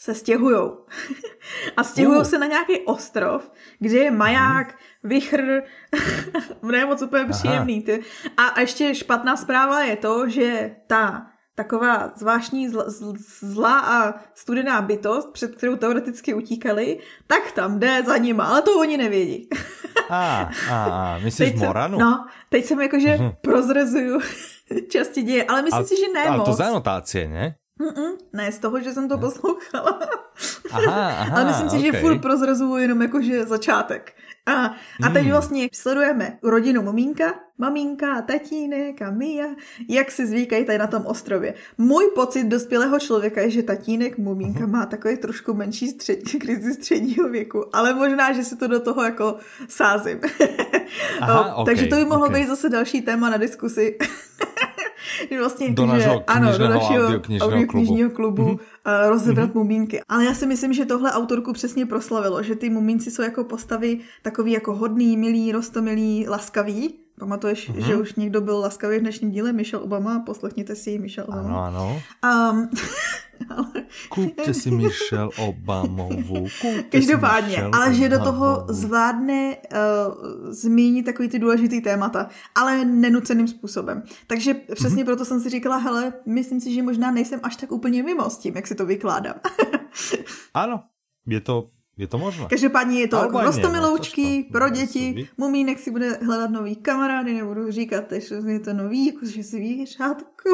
se 0.00 0.14
stěhujou. 0.14 0.84
a 1.76 1.84
stěhují 1.84 2.18
uh. 2.18 2.24
se 2.24 2.38
na 2.38 2.46
nějaký 2.46 2.78
ostrov, 2.80 3.50
kde 3.78 3.98
je 3.98 4.10
maják, 4.10 4.78
vychr, 5.04 5.62
ne 6.62 6.84
moc 6.84 7.02
úplně 7.02 7.24
příjemný. 7.24 7.82
Ty. 7.82 8.02
A, 8.36 8.44
a 8.44 8.60
ještě 8.60 8.94
špatná 8.94 9.36
zpráva 9.36 9.80
je 9.80 9.96
to, 9.96 10.28
že 10.28 10.76
ta 10.86 11.26
taková 11.54 12.12
zvláštní 12.16 12.68
zla, 12.68 12.84
zlá 13.40 13.80
a 13.80 14.14
studená 14.34 14.82
bytost, 14.82 15.32
před 15.32 15.56
kterou 15.56 15.76
teoreticky 15.76 16.34
utíkali, 16.34 16.98
tak 17.26 17.52
tam 17.52 17.78
jde 17.78 18.02
za 18.06 18.16
nima, 18.16 18.44
ale 18.44 18.62
to 18.62 18.78
oni 18.78 18.96
nevědí. 18.96 19.48
a, 20.10 20.50
a, 20.70 20.84
a 20.84 21.18
myslíš 21.18 21.50
teď 21.50 21.60
Moranu? 21.60 21.98
Jsem, 21.98 22.06
no, 22.06 22.26
teď 22.48 22.64
jsem 22.64 22.80
jakože 22.80 23.08
uh-huh. 23.08 23.34
prozrezuju 23.40 24.20
části 24.90 25.22
děje, 25.22 25.44
ale 25.44 25.62
myslím 25.62 25.82
a, 25.82 25.86
si, 25.86 25.96
že 25.96 26.12
ne 26.14 26.24
ale 26.24 26.36
moc. 26.36 26.46
to 26.46 26.52
za 26.52 26.64
anotácie, 26.64 27.28
ne? 27.28 27.54
Mm-mm, 27.80 28.16
ne, 28.32 28.52
z 28.52 28.58
toho, 28.58 28.80
že 28.80 28.92
jsem 28.92 29.08
to 29.08 29.18
poslouchala. 29.18 30.00
Aha, 30.70 31.08
aha, 31.08 31.36
Ale 31.36 31.44
myslím 31.44 31.70
si, 31.70 31.76
okay. 31.76 31.92
že 31.92 32.00
furt 32.00 32.18
prozrazuju 32.18 32.76
jenom 32.76 33.02
jakože 33.02 33.46
začátek. 33.46 34.12
A, 34.46 34.64
a 35.02 35.10
teď 35.12 35.24
mm. 35.24 35.30
vlastně 35.30 35.68
sledujeme 35.72 36.38
rodinu 36.42 36.82
mamínka, 37.58 38.22
tatínek 38.22 39.02
a 39.02 39.10
Mia, 39.10 39.46
jak 39.88 40.10
si 40.10 40.26
zvykají 40.26 40.64
tady 40.64 40.78
na 40.78 40.86
tom 40.86 41.06
ostrově. 41.06 41.54
Můj 41.78 42.10
pocit 42.14 42.44
dospělého 42.44 42.98
člověka 42.98 43.40
je, 43.40 43.50
že 43.50 43.62
tatínek 43.62 44.18
Momínka 44.18 44.66
má 44.66 44.86
takový 44.86 45.16
trošku 45.16 45.54
menší 45.54 45.88
střed, 45.88 46.18
krizi 46.40 46.74
středního 46.74 47.28
věku, 47.28 47.76
ale 47.76 47.94
možná, 47.94 48.32
že 48.32 48.44
si 48.44 48.56
to 48.56 48.66
do 48.66 48.80
toho 48.80 49.04
jako 49.04 49.36
sázím. 49.68 50.20
Aha, 51.20 51.34
no, 51.48 51.56
okay, 51.56 51.74
takže 51.74 51.86
to 51.86 51.96
by 51.96 52.04
mohlo 52.04 52.26
okay. 52.26 52.40
být 52.40 52.48
zase 52.48 52.68
další 52.68 53.02
téma 53.02 53.30
na 53.30 53.36
diskusi. 53.36 53.98
že 55.30 55.38
vlastně, 55.38 55.70
do 55.70 55.86
našeho 55.86 56.14
že, 56.14 56.24
ano, 56.26 56.58
do 56.58 56.68
našeho 56.68 57.08
audioknižního 57.40 58.10
klubu, 58.10 58.36
klubu 58.44 58.52
mm-hmm. 58.52 59.02
uh, 59.04 59.08
rozebrat 59.08 59.50
mm-hmm. 59.50 59.54
mumínky. 59.54 60.00
Ale 60.08 60.24
já 60.24 60.34
si 60.34 60.46
myslím, 60.46 60.72
že 60.72 60.84
tohle 60.84 61.12
autorku 61.12 61.52
přesně 61.52 61.86
proslavilo, 61.86 62.42
že 62.42 62.54
ty 62.56 62.70
mumínci 62.70 63.10
jsou 63.10 63.22
jako 63.22 63.44
postavy 63.44 63.98
takový 64.22 64.52
jako 64.52 64.74
hodný, 64.74 65.16
milý, 65.16 65.52
rostomilý, 65.52 66.28
laskavý. 66.28 66.99
Pamatuješ, 67.20 67.70
mm-hmm. 67.70 67.86
že 67.86 67.96
už 67.96 68.14
někdo 68.14 68.40
byl 68.40 68.58
laskavý 68.58 68.98
v 68.98 69.00
dnešním 69.00 69.30
díle? 69.30 69.52
Michelle 69.52 69.84
Obama, 69.84 70.22
poslechněte 70.26 70.76
si 70.76 70.98
Michelle 70.98 71.28
Obama. 71.28 71.66
Ano, 71.66 72.02
ano. 72.22 72.52
Um, 72.52 72.68
ale... 73.48 73.84
Kupte 74.08 74.54
si 74.54 74.70
Michelle 74.70 75.28
Obamovu. 75.38 76.46
Každopádně, 76.90 77.62
ale 77.62 77.94
že 77.94 78.08
do 78.08 78.18
toho 78.18 78.66
zvládne 78.68 79.56
uh, 79.56 80.50
zmínit 80.50 81.02
takový 81.02 81.28
ty 81.28 81.38
důležitý 81.38 81.80
témata, 81.80 82.28
ale 82.54 82.84
nenuceným 82.84 83.48
způsobem. 83.48 84.02
Takže 84.26 84.54
přesně 84.54 85.02
mm-hmm. 85.02 85.06
proto 85.06 85.24
jsem 85.24 85.40
si 85.40 85.50
říkala, 85.50 85.76
hele, 85.76 86.12
myslím 86.26 86.60
si, 86.60 86.74
že 86.74 86.82
možná 86.82 87.10
nejsem 87.10 87.40
až 87.42 87.56
tak 87.56 87.72
úplně 87.72 88.02
mimo 88.02 88.30
s 88.30 88.38
tím, 88.38 88.56
jak 88.56 88.66
si 88.66 88.74
to 88.74 88.86
vykládám. 88.86 89.34
ano, 90.54 90.82
je 91.26 91.40
to 91.40 91.70
je 92.00 92.06
to 92.06 92.18
možné. 92.18 92.46
Každopádně 92.50 93.00
je 93.00 93.08
to 93.08 93.16
jako 93.16 93.40
rostomiloučky 93.40 94.38
no, 94.38 94.52
pro 94.52 94.68
děti. 94.68 95.28
Mumínek 95.38 95.78
si 95.78 95.90
bude 95.90 96.12
hledat 96.12 96.50
nový 96.50 96.76
kamarády, 96.76 97.34
nebudu 97.34 97.70
říkat, 97.70 98.12
že 98.12 98.34
je 98.46 98.60
to 98.60 98.72
nový, 98.72 99.06
jako 99.06 99.26
že 99.26 99.42
si 99.42 99.60
vířátku. 99.60 100.48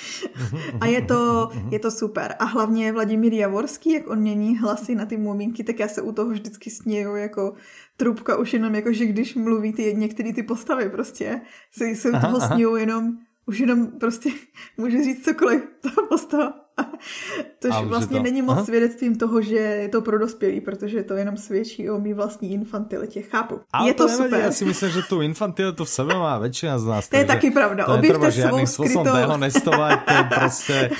a 0.80 0.86
je 0.86 1.02
to, 1.02 1.50
je 1.70 1.78
to 1.78 1.90
super. 1.90 2.34
A 2.38 2.44
hlavně 2.44 2.92
Vladimír 2.92 3.34
Javorský, 3.34 3.92
jak 3.92 4.10
on 4.10 4.18
mění 4.18 4.58
hlasy 4.58 4.94
na 4.94 5.06
ty 5.06 5.16
mumínky, 5.16 5.64
tak 5.64 5.78
já 5.78 5.88
se 5.88 6.02
u 6.02 6.12
toho 6.12 6.30
vždycky 6.30 6.70
sněju 6.70 7.16
jako 7.16 7.54
trubka 7.96 8.36
už 8.36 8.52
jenom 8.52 8.74
jako, 8.74 8.92
že 8.92 9.06
když 9.06 9.34
mluví 9.34 9.72
ty 9.72 9.94
některé 9.94 10.32
ty 10.32 10.42
postavy 10.42 10.88
prostě, 10.88 11.40
se, 11.70 11.94
se 11.94 12.10
u 12.10 12.20
toho 12.20 12.40
sněju 12.40 12.76
jenom 12.76 13.18
už 13.46 13.58
jenom 13.58 13.86
prostě 13.86 14.30
může 14.76 15.04
říct 15.04 15.24
cokoliv 15.24 15.62
ta 15.80 16.02
postava 16.08 16.61
Tož 17.58 17.74
vlastně 17.84 18.16
to... 18.16 18.22
není 18.22 18.42
moc 18.42 18.56
Aha. 18.56 18.64
svědectvím 18.64 19.18
toho, 19.18 19.42
že 19.42 19.56
je 19.56 19.88
to 19.88 20.02
pro 20.02 20.18
dospělý, 20.18 20.60
protože 20.60 21.02
to 21.02 21.14
jenom 21.14 21.36
svědčí 21.36 21.90
o 21.90 21.98
mý 22.00 22.14
vlastní 22.14 22.52
infantilitě. 22.52 23.22
Chápu. 23.22 23.60
Ale 23.72 23.88
je 23.88 23.94
to, 23.94 24.06
to 24.06 24.12
super. 24.12 24.40
Já 24.40 24.52
si 24.52 24.64
myslím, 24.64 24.90
že 24.90 25.02
tu 25.02 25.20
infantilitu 25.20 25.84
v 25.84 25.88
sebe 25.88 26.14
má 26.14 26.38
většina 26.38 26.78
z 26.78 26.84
nás. 26.84 27.08
To 27.08 27.16
je 27.16 27.24
taky 27.24 27.50
pravda. 27.50 27.84
To 27.84 27.94
Objevte 27.94 28.32
svou 28.32 28.66
skrytou... 28.66 29.04
dehonestovat, 29.04 30.00
to 30.04 30.34
prostě... 30.40 30.90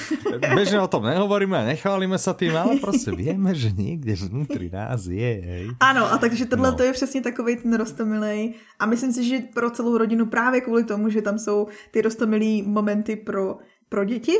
Bežně 0.54 0.80
o 0.80 0.88
tom 0.88 1.02
nehovoríme, 1.02 1.64
nechválíme 1.64 2.18
se 2.18 2.34
tím, 2.38 2.56
ale 2.56 2.76
prostě 2.76 3.10
víme, 3.10 3.54
že 3.54 3.70
někde 3.70 4.14
vnitř 4.14 4.72
nás 4.72 5.06
je. 5.06 5.42
Hej. 5.44 5.70
Ano, 5.80 6.12
a 6.12 6.18
takže 6.18 6.46
tohle 6.46 6.70
no. 6.70 6.76
to 6.76 6.82
je 6.82 6.92
přesně 6.92 7.20
takový 7.20 7.56
ten 7.56 7.74
rostomilej. 7.74 8.54
A 8.78 8.86
myslím 8.86 9.12
si, 9.12 9.24
že 9.24 9.38
pro 9.54 9.70
celou 9.70 9.98
rodinu 9.98 10.26
právě 10.26 10.60
kvůli 10.60 10.84
tomu, 10.84 11.08
že 11.08 11.22
tam 11.22 11.38
jsou 11.38 11.68
ty 11.90 12.02
rostomilý 12.02 12.62
momenty 12.62 13.16
pro, 13.16 13.56
pro 13.88 14.04
děti, 14.04 14.34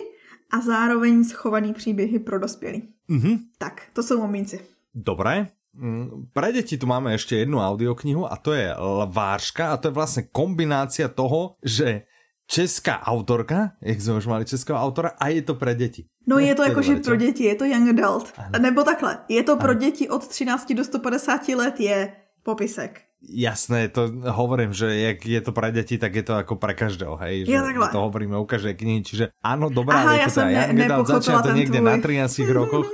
a 0.52 0.60
zároveň 0.60 1.24
schovaný 1.24 1.72
příběhy 1.72 2.18
pro 2.18 2.38
dospělí. 2.38 2.88
Mm-hmm. 3.10 3.38
Tak, 3.58 3.82
to 3.92 4.02
jsou 4.02 4.20
momínci. 4.20 4.60
Dobré. 4.94 5.48
Mm, 5.72 6.28
pre 6.32 6.52
deti 6.52 6.76
tu 6.76 6.84
máme 6.84 7.16
ešte 7.16 7.40
jednu 7.40 7.56
audioknihu 7.56 8.28
a 8.28 8.36
to 8.36 8.52
je 8.52 8.76
Lvářka 8.76 9.72
a 9.72 9.80
to 9.80 9.88
je 9.88 9.96
vlastne 9.96 10.22
kombinácia 10.28 11.08
toho, 11.08 11.56
že 11.64 12.04
česká 12.44 13.00
autorka, 13.00 13.72
jak 13.80 14.00
jsme 14.00 14.20
už 14.20 14.26
mali 14.26 14.44
českého 14.44 14.76
autora, 14.76 15.16
a 15.16 15.28
je 15.32 15.42
to 15.42 15.54
pre 15.54 15.74
děti. 15.74 16.04
No 16.28 16.38
je 16.38 16.54
to 16.54 16.62
jako, 16.62 16.82
že 16.82 16.96
pro 16.96 17.16
děti, 17.16 17.44
je 17.44 17.54
to 17.54 17.64
young 17.64 17.88
adult. 17.88 18.32
Ano. 18.36 18.58
Nebo 18.60 18.84
takhle, 18.84 19.18
je 19.28 19.42
to 19.42 19.56
pro 19.56 19.70
ano. 19.70 19.80
děti 19.80 20.08
od 20.08 20.28
13 20.28 20.72
do 20.72 20.84
150 20.84 21.48
let 21.48 21.80
je 21.80 22.12
popisek. 22.42 23.00
Jasné, 23.22 23.86
to 23.86 24.10
hovorím, 24.34 24.74
že 24.74 24.90
jak 24.90 25.22
je 25.22 25.40
to 25.40 25.54
pre 25.54 25.70
deti, 25.70 25.94
tak 25.94 26.10
je 26.10 26.26
to 26.26 26.34
ako 26.34 26.58
pre 26.58 26.74
každého, 26.74 27.14
hej? 27.22 27.46
Že, 27.46 27.54
ja, 27.54 27.62
to 27.94 28.02
hovoríme 28.02 28.34
u 28.34 28.42
každej 28.42 28.74
knihy, 28.74 29.00
čiže 29.06 29.24
áno, 29.46 29.70
dobrá, 29.70 30.02
Aha, 30.02 30.26
ja 30.26 30.28
to 30.28 30.42
ja 30.42 30.66
ne, 30.74 30.90
začína 30.90 31.38
to 31.38 31.54
niekde 31.54 31.78
tvoj. 31.78 31.86
na 31.86 31.94
13 32.02 32.50
rokoch. 32.50 32.86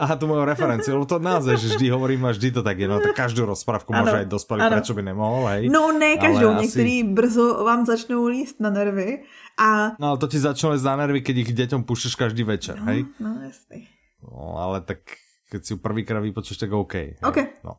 Aha, 0.00 0.16
tu 0.16 0.24
moju 0.26 0.48
referenciu, 0.48 0.96
lebo 0.96 1.04
to 1.04 1.20
naozaj, 1.20 1.60
že 1.60 1.76
vždy 1.76 1.92
hovorím 1.92 2.24
a 2.24 2.32
vždy 2.32 2.56
to 2.56 2.64
tak 2.64 2.80
je, 2.80 2.88
no 2.88 3.04
tak 3.04 3.12
každú 3.12 3.44
rozprávku 3.44 3.92
môže 3.92 4.24
aj 4.24 4.32
dospelý, 4.32 4.64
prečo 4.72 4.96
by 4.96 5.02
nemohol, 5.04 5.42
hej? 5.54 5.62
No 5.68 5.92
ne 5.92 6.16
každou, 6.16 6.56
ale 6.56 6.66
asi... 6.66 7.04
brzo 7.04 7.62
vám 7.62 7.84
začnou 7.84 8.24
líst 8.26 8.64
na 8.64 8.72
nervy 8.72 9.22
a... 9.60 9.94
No 10.00 10.16
ale 10.16 10.18
to 10.18 10.26
ti 10.26 10.40
začalo 10.40 10.72
na 10.80 11.04
nervy, 11.04 11.20
keď 11.20 11.36
ich 11.44 11.50
deťom 11.52 11.84
púšťaš 11.84 12.16
každý 12.16 12.48
večer, 12.48 12.80
no, 12.80 12.88
hej? 12.88 13.06
No 13.20 13.44
jasný. 13.44 13.92
No 14.24 14.56
ale 14.56 14.80
tak 14.82 15.04
keď 15.52 15.60
si 15.62 15.70
ju 15.74 15.78
prvýkrát 15.78 16.24
vypočuješ, 16.24 16.64
tak 16.64 16.72
OK. 16.72 17.20
Hej? 17.20 17.20
OK. 17.20 17.38
No. 17.60 17.76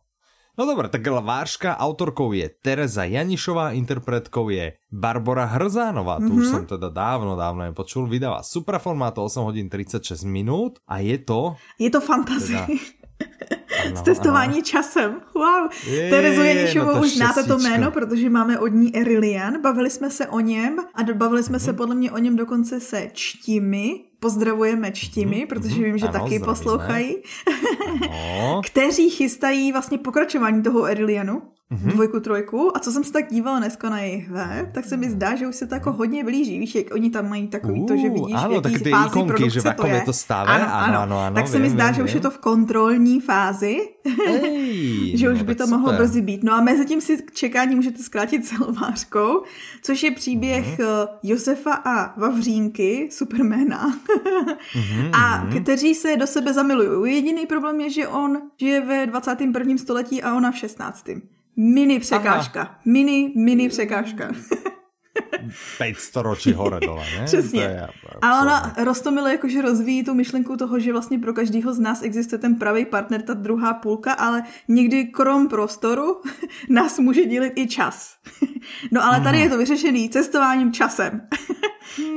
No 0.59 0.67
dobré, 0.67 0.91
tak 0.91 1.07
Váška, 1.07 1.79
autorkou 1.79 2.35
je 2.35 2.51
Tereza 2.51 3.07
Janišová, 3.07 3.71
interpretkou 3.71 4.51
je 4.51 4.75
Barbara 4.91 5.47
Hrzánová, 5.47 6.19
tu 6.19 6.27
mm-hmm. 6.27 6.39
už 6.43 6.45
mhm. 6.45 6.51
som 6.51 6.63
teda 6.67 6.91
dávno, 6.91 7.39
dávno 7.39 7.71
je 7.71 7.71
počul, 7.71 8.03
vydáva 8.03 8.43
Suprafon, 8.43 8.99
má 8.99 9.15
to 9.15 9.23
8 9.23 9.47
hodin 9.47 9.71
36 9.71 10.27
minút 10.27 10.83
a 10.83 10.99
je 10.99 11.15
to... 11.23 11.55
Je 11.79 11.87
to 11.87 12.03
fantazie. 12.03 12.59
Teda, 12.67 13.00
ano, 13.85 14.01
testování 14.03 14.53
ano. 14.53 14.61
časem. 14.61 15.21
Wow. 15.35 15.69
Je, 15.87 16.09
Terezu 16.09 16.41
Janišovou 16.41 16.95
no 16.95 17.01
už 17.01 17.15
znáte 17.15 17.43
to 17.43 17.57
jméno, 17.57 17.91
protože 17.91 18.29
máme 18.29 18.59
od 18.59 18.67
ní 18.67 18.95
Erilian. 18.95 19.61
Bavili 19.61 19.89
jsme 19.89 20.09
se 20.09 20.27
o 20.27 20.39
něm 20.39 20.79
a 20.95 21.03
bavili 21.13 21.43
jsme 21.43 21.57
mm-hmm. 21.57 21.65
se 21.65 21.73
podle 21.73 21.95
mě 21.95 22.11
o 22.11 22.17
něm 22.17 22.35
dokonce 22.35 22.79
se 22.79 23.07
čtimi. 23.13 23.99
Pozdravujeme 24.19 24.91
čtimi, 24.91 25.35
mm-hmm. 25.35 25.47
protože 25.47 25.83
vím, 25.83 25.97
že 25.97 26.07
ano, 26.07 26.19
taky 26.19 26.39
poslouchají. 26.39 27.15
kteří 28.65 29.09
chystají 29.09 29.71
vlastně 29.71 29.97
pokračování 29.97 30.63
toho 30.63 30.85
Erilianu. 30.85 31.41
Mm-hmm. 31.71 31.91
dvojku, 31.91 32.19
trojku 32.19 32.77
a 32.77 32.79
co 32.79 32.91
jsem 32.91 33.03
se 33.03 33.11
tak 33.11 33.29
dívala 33.29 33.59
dneska 33.59 33.89
na 33.89 33.99
jejich 33.99 34.29
web, 34.29 34.71
tak 34.71 34.85
se 34.85 34.97
mi 34.97 35.09
zdá, 35.09 35.35
že 35.35 35.47
už 35.47 35.55
se 35.55 35.67
to 35.67 35.75
jako 35.75 35.91
hodně 35.91 36.23
blíží. 36.23 36.59
Víš, 36.59 36.75
jak 36.75 36.85
oni 36.93 37.09
tam 37.09 37.29
mají 37.29 37.47
takový 37.47 37.81
uh, 37.81 37.87
to, 37.87 37.97
že 37.97 38.09
vidíš, 38.09 38.35
ano, 38.35 38.61
v 38.61 38.65
jaký 38.65 38.83
tak 38.83 38.93
fázi 38.93 39.07
ikonky, 39.07 39.27
produkce 39.27 39.59
že 39.59 39.61
to 39.61 39.87
je. 39.87 39.93
je 39.93 40.01
to. 40.01 40.11
Ano, 40.33 40.65
ano, 40.73 40.99
ano, 40.99 41.19
ano 41.19 41.35
tak 41.35 41.47
se 41.47 41.53
vím, 41.53 41.61
mi 41.61 41.69
zdá, 41.69 41.85
vím, 41.85 41.95
že 41.95 42.03
už 42.03 42.13
je 42.13 42.19
to 42.19 42.31
v 42.31 42.37
kontrolní 42.37 43.21
fázi, 43.21 43.77
Ej, 44.27 45.17
že 45.17 45.29
už 45.29 45.39
no, 45.39 45.45
by 45.45 45.55
to 45.55 45.63
super. 45.63 45.79
mohlo 45.79 45.97
brzy 45.97 46.21
být. 46.21 46.43
No 46.43 46.53
a 46.53 46.61
mezi 46.61 46.85
tím 46.85 47.01
si 47.01 47.17
čekání 47.33 47.75
můžete 47.75 48.03
zkrátit 48.03 48.45
celovářkou, 48.47 49.43
což 49.81 50.03
je 50.03 50.11
příběh 50.11 50.79
mm-hmm. 50.79 51.07
Josefa 51.23 51.73
a 51.73 52.19
Vavřínky, 52.19 53.09
Supermana, 53.11 53.89
mm-hmm, 53.89 55.09
a 55.13 55.45
mm-hmm. 55.45 55.61
kteří 55.61 55.95
se 55.95 56.17
do 56.17 56.27
sebe 56.27 56.53
zamilují. 56.53 57.15
Jediný 57.15 57.45
problém 57.45 57.81
je, 57.81 57.89
že 57.89 58.07
on 58.07 58.41
žije 58.59 58.81
ve 58.81 59.05
21. 59.05 59.77
století 59.77 60.23
a 60.23 60.35
ona 60.35 60.51
v 60.51 60.57
16. 60.57 61.09
Mini 61.55 61.99
překážka. 61.99 62.61
Aha. 62.61 62.79
Mini, 62.85 63.33
mini 63.35 63.69
překážka. 63.69 64.31
500 65.77 66.15
ročí 66.15 66.53
hore 66.53 66.79
dole, 66.79 67.05
ne? 67.19 67.25
Přesně. 67.25 67.61
Je, 67.61 67.87
a 68.21 68.41
ona 68.41 68.73
roztomile 68.83 69.31
jakože 69.31 69.61
rozvíjí 69.61 70.03
tu 70.03 70.13
myšlenku 70.13 70.57
toho, 70.57 70.79
že 70.79 70.91
vlastně 70.91 71.19
pro 71.19 71.33
každého 71.33 71.73
z 71.73 71.79
nás 71.79 72.01
existuje 72.03 72.39
ten 72.39 72.55
pravý 72.55 72.85
partner, 72.85 73.21
ta 73.21 73.33
druhá 73.33 73.73
půlka, 73.73 74.13
ale 74.13 74.43
někdy 74.67 75.05
krom 75.05 75.47
prostoru 75.47 76.21
nás 76.69 76.99
může 76.99 77.25
dělit 77.25 77.53
i 77.55 77.67
čas. 77.67 78.15
no 78.91 79.03
ale 79.03 79.21
tady 79.21 79.39
je 79.39 79.49
to 79.49 79.57
vyřešený 79.57 80.09
cestováním 80.09 80.73
časem. 80.73 81.27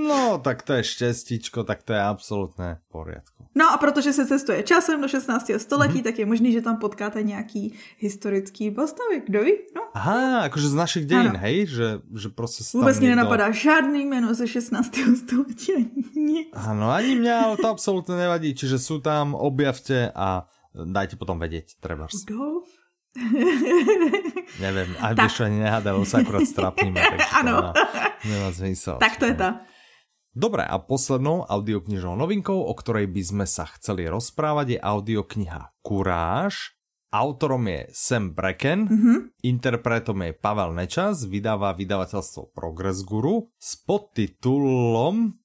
no, 0.08 0.38
tak 0.44 0.62
to 0.62 0.72
je 0.72 0.84
štěstíčko, 0.84 1.64
tak 1.64 1.82
to 1.82 1.92
je 1.92 2.02
absolutně 2.02 2.74
v 2.74 2.92
poriadku. 2.92 3.33
No 3.54 3.72
a 3.72 3.76
protože 3.76 4.12
se 4.12 4.26
cestuje 4.26 4.62
časem 4.62 5.00
do 5.00 5.08
16. 5.08 5.50
století, 5.56 5.98
mm-hmm. 5.98 6.02
tak 6.02 6.18
je 6.18 6.26
možný, 6.26 6.52
že 6.52 6.62
tam 6.62 6.76
potkáte 6.76 7.22
nějaký 7.22 7.74
historický 7.98 8.70
postavy. 8.70 9.22
Kdo 9.26 9.44
ví? 9.44 9.52
No. 9.76 9.82
Aha, 9.94 10.42
jakože 10.42 10.68
z 10.68 10.74
našich 10.74 11.06
dějin, 11.06 11.28
ano. 11.28 11.38
hej? 11.38 11.66
Že, 11.66 12.00
že 12.16 12.28
prostě 12.28 12.64
se 12.64 12.78
Vůbec 12.78 12.98
mě 12.98 13.08
někdo... 13.08 13.16
nenapadá 13.16 13.50
žádný 13.50 14.06
jméno 14.06 14.34
ze 14.34 14.48
16. 14.48 14.96
století. 15.16 15.72
Nic. 16.16 16.48
Ano, 16.52 16.90
ani 16.90 17.16
mě, 17.16 17.34
ale 17.34 17.56
to 17.56 17.68
absolutně 17.68 18.14
nevadí. 18.14 18.54
Čiže 18.54 18.78
jsou 18.78 19.00
tam, 19.00 19.34
objavte 19.34 20.12
a 20.14 20.46
dajte 20.84 21.16
potom 21.16 21.38
vědět, 21.38 21.64
třeba. 21.80 22.06
Rudolf? 22.28 22.68
Nevím, 24.60 24.96
a 25.00 25.12
když 25.12 25.40
ani 25.40 25.58
nehádalo, 25.58 26.04
se 26.04 26.16
akorát 26.16 26.46
strapníme. 26.46 27.02
ano. 27.32 27.52
Nemá, 27.52 27.72
nemá 28.24 28.50
zmysel. 28.50 28.96
Tak 29.00 29.16
to 29.16 29.24
je 29.24 29.34
ta. 29.34 29.60
Dobre, 30.34 30.66
a 30.66 30.82
poslednou 30.82 31.46
audioknižnou 31.46 32.18
novinkou, 32.18 32.58
o 32.58 32.74
ktorej 32.74 33.06
by 33.06 33.22
sme 33.22 33.46
sa 33.46 33.70
chceli 33.78 34.10
rozprávať, 34.10 34.66
je 34.74 34.78
audiokniha 34.82 35.78
Kuráž. 35.86 36.74
Autorom 37.14 37.62
je 37.70 37.86
Sam 37.94 38.34
Brecken, 38.34 38.90
mm-hmm. 38.90 39.18
interpretom 39.46 40.18
je 40.26 40.34
Pavel 40.34 40.74
Nečas, 40.74 41.30
vydáva 41.30 41.70
vydavateľstvo 41.78 42.50
Progress 42.50 43.06
Guru 43.06 43.54
s 43.54 43.78
podtitulom 43.86 45.38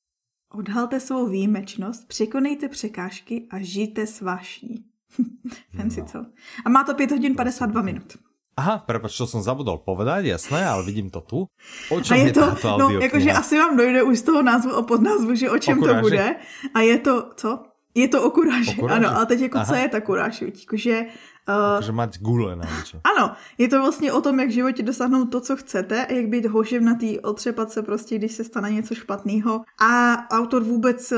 Odhalte 0.49 0.99
svou 0.99 1.29
výjimečnost, 1.29 2.07
překonejte 2.07 2.69
překážky 2.69 3.47
a 3.51 3.59
žijte 3.61 4.07
s 4.07 4.21
vášní. 4.21 4.85
Fancy 5.77 6.01
no. 6.01 6.07
co? 6.07 6.25
A 6.65 6.69
má 6.69 6.83
to 6.83 6.93
5 6.95 7.11
hodin 7.11 7.35
52 7.35 7.81
minut. 7.81 8.17
Aha, 8.59 8.83
prepač, 8.83 9.15
čo 9.15 9.23
som 9.23 9.39
zabudol 9.39 9.79
povedať, 9.79 10.35
jasné, 10.35 10.67
ale 10.67 10.83
vidím 10.83 11.07
to 11.07 11.23
tu. 11.23 11.39
O 11.87 11.97
čom 12.03 12.11
a 12.11 12.15
je, 12.19 12.27
je 12.27 12.35
to, 12.35 12.45
táto 12.59 12.75
no, 12.75 12.99
jakože 12.99 13.31
asi 13.31 13.55
vám 13.55 13.79
dojde 13.79 14.03
už 14.03 14.15
z 14.19 14.25
toho 14.27 14.41
názvu 14.43 14.71
o 14.75 14.83
podnázvu, 14.83 15.31
že 15.31 15.47
o 15.47 15.55
čem 15.55 15.79
o 15.79 15.87
to 15.87 15.95
bude. 16.03 16.35
A 16.75 16.79
je 16.83 16.97
to, 16.99 17.31
co? 17.39 17.49
Je 17.95 18.07
to 18.11 18.19
o 18.23 18.29
kuráži, 18.35 18.75
o 18.75 18.83
kuráži. 18.83 18.99
ano, 18.99 19.15
ale 19.15 19.25
teď 19.25 19.39
jako 19.39 19.57
Aha. 19.57 19.65
co 19.65 19.75
je 19.75 19.87
ta 19.87 19.99
kuráž, 20.01 20.41
jakože... 20.41 21.05
Uh, 21.49 21.81
že 21.81 21.91
mať 21.91 22.21
gule 22.21 22.53
na 22.53 22.61
niečo. 22.61 23.01
Ano, 23.01 23.33
je 23.57 23.65
to 23.65 23.81
vlastně 23.81 24.13
o 24.13 24.21
tom, 24.21 24.39
jak 24.39 24.49
v 24.49 24.59
životě 24.61 24.83
dosáhnout 24.83 25.33
to, 25.33 25.41
co 25.41 25.55
chcete, 25.55 26.05
jak 26.09 26.27
být 26.27 26.45
hoševnatý, 26.45 27.19
otřepat 27.19 27.71
se 27.71 27.81
prostě, 27.81 28.17
když 28.17 28.31
se 28.31 28.43
stane 28.43 28.71
něco 28.71 28.95
špatného. 28.95 29.65
A 29.81 30.15
autor 30.29 30.63
vůbec 30.63 31.13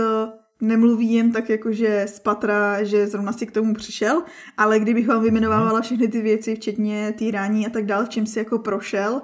nemluví 0.61 1.13
jen 1.13 1.31
tak 1.31 1.49
jakože 1.49 2.05
z 2.07 2.19
patra, 2.19 2.83
že 2.83 3.07
zrovna 3.07 3.33
si 3.33 3.45
k 3.45 3.51
tomu 3.51 3.73
přišel, 3.73 4.23
ale 4.57 4.79
kdybych 4.79 5.07
vám 5.07 5.23
vymenovávala 5.23 5.81
všechny 5.81 6.07
ty 6.07 6.21
věci, 6.21 6.55
včetně 6.55 7.13
týrání 7.17 7.67
a 7.67 7.69
tak 7.69 7.85
dále, 7.85 8.07
čím 8.09 8.25
si 8.25 8.39
jako 8.39 8.59
prošel, 8.59 9.21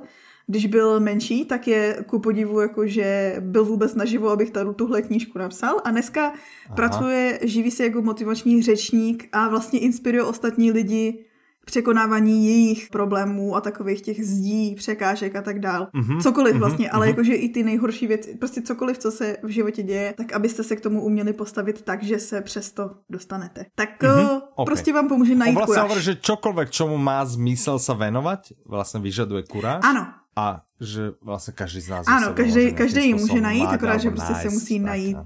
když 0.48 0.66
byl 0.66 1.00
menší, 1.00 1.46
tak 1.46 1.68
je 1.68 2.04
ku 2.08 2.20
podivu, 2.20 2.60
jakože 2.60 3.36
byl 3.40 3.66
vůbec 3.66 3.96
naživo, 3.96 4.30
abych 4.30 4.52
tady 4.52 4.70
tuhle 4.76 5.02
knížku 5.02 5.40
napsal. 5.40 5.82
A 5.84 5.92
dneska 5.92 6.26
Aha. 6.26 6.76
pracuje, 6.76 7.40
živí 7.42 7.72
se 7.72 7.84
jako 7.84 8.02
motivační 8.02 8.62
řečník 8.62 9.30
a 9.32 9.50
vlastně 9.50 9.80
inspiruje 9.80 10.24
ostatní 10.24 10.72
lidi 10.72 11.26
překonávání 11.68 12.45
jejich 12.45 12.89
problémů 12.89 13.55
a 13.55 13.61
takových 13.61 14.01
těch 14.01 14.26
zdí, 14.26 14.76
překážek 14.76 15.36
a 15.36 15.41
tak 15.41 15.59
dál. 15.59 15.88
Mm-hmm, 15.93 16.22
cokoliv 16.22 16.55
mm-hmm, 16.55 16.59
vlastně, 16.59 16.89
ale 16.89 17.05
mm-hmm. 17.05 17.09
jakože 17.09 17.34
i 17.34 17.49
ty 17.49 17.63
nejhorší 17.63 18.07
věci, 18.07 18.36
prostě 18.36 18.61
cokoliv, 18.61 18.97
co 18.97 19.11
se 19.11 19.38
v 19.43 19.49
životě 19.49 19.84
děje, 19.84 20.13
tak 20.18 20.34
abyste 20.34 20.63
se 20.63 20.76
k 20.76 20.82
tomu 20.82 21.03
uměli 21.03 21.34
postavit 21.34 21.82
tak, 21.82 22.03
že 22.03 22.20
se 22.20 22.41
přesto 22.41 22.91
dostanete. 23.09 23.65
Tak 23.76 24.03
mm-hmm, 24.03 24.41
okay. 24.55 24.65
prostě 24.65 24.93
vám 24.93 25.07
pomůže 25.07 25.36
najít 25.36 25.55
vlastně 25.55 25.74
kuráž. 25.74 25.84
Hovorí, 25.84 26.01
že 26.01 26.15
čokoliv, 26.15 26.72
čemu 26.72 26.97
má 26.97 27.26
zmysel 27.26 27.80
se 27.80 27.93
venovat, 27.93 28.39
vlastně 28.65 28.99
vyžaduje 28.99 29.43
kuráž. 29.43 29.82
Ano. 29.84 30.07
A 30.36 30.61
že 30.82 31.11
vlastně 31.22 31.53
každý 31.53 31.82
z 31.82 31.89
nás 31.89 32.07
Ano, 32.07 32.34
každý, 32.34 32.74
každý 32.74 33.07
ji 33.07 33.13
může 33.13 33.41
najít, 33.41 33.65
akorát, 33.65 33.97
že 33.97 34.09
prostě 34.09 34.34
se 34.34 34.49
musí 34.49 34.80
najít, 34.80 35.18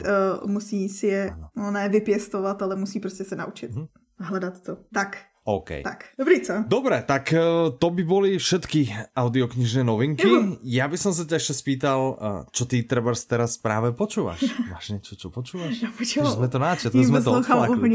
uh, 0.41 0.51
musí 0.51 0.89
si 0.89 1.07
je, 1.07 1.35
no 1.55 1.71
ne 1.71 1.89
vypěstovat, 1.89 2.61
ale 2.61 2.75
musí 2.75 2.99
prostě 2.99 3.23
se 3.23 3.35
naučit. 3.35 3.71
Mm-hmm. 3.71 3.87
Hledat 4.19 4.61
to. 4.61 4.77
Tak, 4.93 5.17
OK. 5.41 5.81
Tak, 5.81 6.13
dobrý, 6.21 6.37
co? 6.45 6.53
Dobre, 6.69 7.01
tak 7.01 7.33
uh, 7.33 7.73
to 7.73 7.87
by 7.89 8.03
boli 8.05 8.37
všetky 8.37 8.93
audioknižné 9.17 9.81
novinky. 9.81 10.29
Juhu. 10.29 10.61
Ja 10.61 10.85
by 10.85 10.97
som 11.01 11.17
sa 11.17 11.25
ťa 11.25 11.41
ešte 11.41 11.53
spýtal, 11.57 11.99
uh, 12.13 12.41
čo 12.53 12.69
ty 12.69 12.85
trebárs 12.85 13.25
teraz 13.25 13.57
práve 13.57 13.89
počúvaš? 13.89 14.45
Máš 14.73 14.93
niečo, 14.93 15.17
čo 15.17 15.33
počúvaš? 15.33 15.81
Ja 15.81 15.89
počúvam. 15.89 16.37
Sme 16.37 16.47
to 16.47 16.61
načali, 16.61 16.93
to 16.93 17.01
sme 17.01 17.21
to 17.25 17.41
odflakli. 17.41 17.89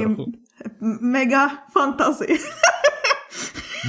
Mega 0.82 1.70
fantasy. 1.70 2.34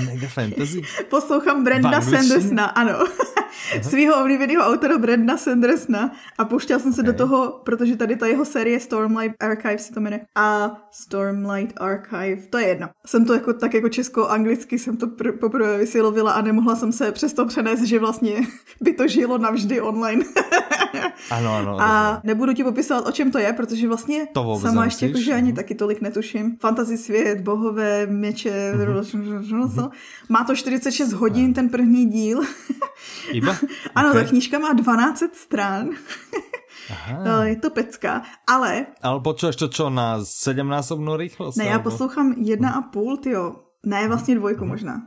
Mega 0.06 0.28
fantasy? 0.28 0.82
Poslouchám 1.10 1.64
Brenda 1.64 2.02
Sandersna, 2.02 2.66
ano. 2.66 3.00
Svýho 3.82 4.22
oblíbeného 4.22 4.64
autora 4.64 4.98
Brenda 4.98 5.38
Sandersna 5.38 6.12
a 6.38 6.46
pouštěl 6.46 6.80
jsem 6.80 6.94
se 6.94 7.02
okay. 7.02 7.14
do 7.14 7.18
toho, 7.18 7.62
protože 7.64 7.96
tady 7.96 8.16
ta 8.16 8.28
jeho 8.28 8.46
série 8.46 8.80
Stormlight 8.80 9.44
Archive 9.44 9.78
se 9.78 9.94
to 9.94 10.00
jmenuje. 10.00 10.22
A 10.36 10.78
Stormlight 10.92 11.82
Archive, 11.82 12.48
to 12.50 12.58
je 12.58 12.68
jedno. 12.68 12.90
Jsem 13.06 13.26
to 13.26 13.34
jako 13.34 13.54
tak 13.54 13.74
jako 13.74 13.90
česko-anglicky 13.90 14.80
jsem 14.80 14.98
to 14.98 15.08
pr- 15.08 15.38
poprvé 15.40 15.78
vysilovila 15.78 16.32
a 16.32 16.42
nemohla 16.42 16.76
jsem 16.76 16.92
se 16.92 17.12
přesto 17.12 17.46
přenést, 17.46 17.84
že 17.84 18.00
vlastně 18.00 18.34
by 18.82 18.94
to 18.94 19.08
žilo 19.08 19.38
navždy 19.38 19.82
online. 19.82 20.26
ano, 21.32 21.56
ano. 21.56 21.78
A 21.82 22.22
nebudu 22.24 22.54
ti 22.54 22.64
popisovat, 22.64 23.08
o 23.08 23.12
čem 23.12 23.32
to 23.32 23.38
je, 23.38 23.54
protože 23.54 23.88
vlastně 23.88 24.28
to 24.34 24.60
sama 24.62 24.86
ještě 24.86 25.06
jakože 25.06 25.34
ani 25.34 25.54
taky 25.54 25.76
tolik 25.76 26.02
netuším. 26.02 26.58
Fantasy 26.62 26.98
svět, 26.98 27.42
bohové, 27.42 28.08
meče, 28.08 28.74
mm-hmm. 28.76 29.87
Má 30.30 30.44
to 30.44 30.56
46 30.56 31.14
hodin, 31.14 31.54
ten 31.54 31.70
první 31.70 32.06
díl. 32.06 32.42
Iba? 33.32 33.56
ano, 33.96 34.10
okay. 34.10 34.24
ta 34.24 34.30
knížka 34.30 34.60
má 34.60 34.74
12 34.74 35.24
strán. 35.34 35.90
Aha. 36.90 37.24
No, 37.24 37.44
je 37.52 37.56
to 37.56 37.70
pecka, 37.70 38.24
ale... 38.48 38.86
Ale 39.02 39.20
počuješ 39.20 39.56
to 39.56 39.68
čo, 39.68 39.90
na 39.90 40.24
sedmnásobnou 40.24 41.16
rychlost? 41.16 41.58
Ne, 41.58 41.66
já 41.66 41.80
poslouchám 41.80 42.36
jedna 42.38 42.72
a 42.72 42.82
půl, 42.82 43.18
tyjo. 43.18 43.56
Ne, 43.86 44.08
vlastně 44.08 44.36
dvojku 44.36 44.66
možná. 44.66 45.02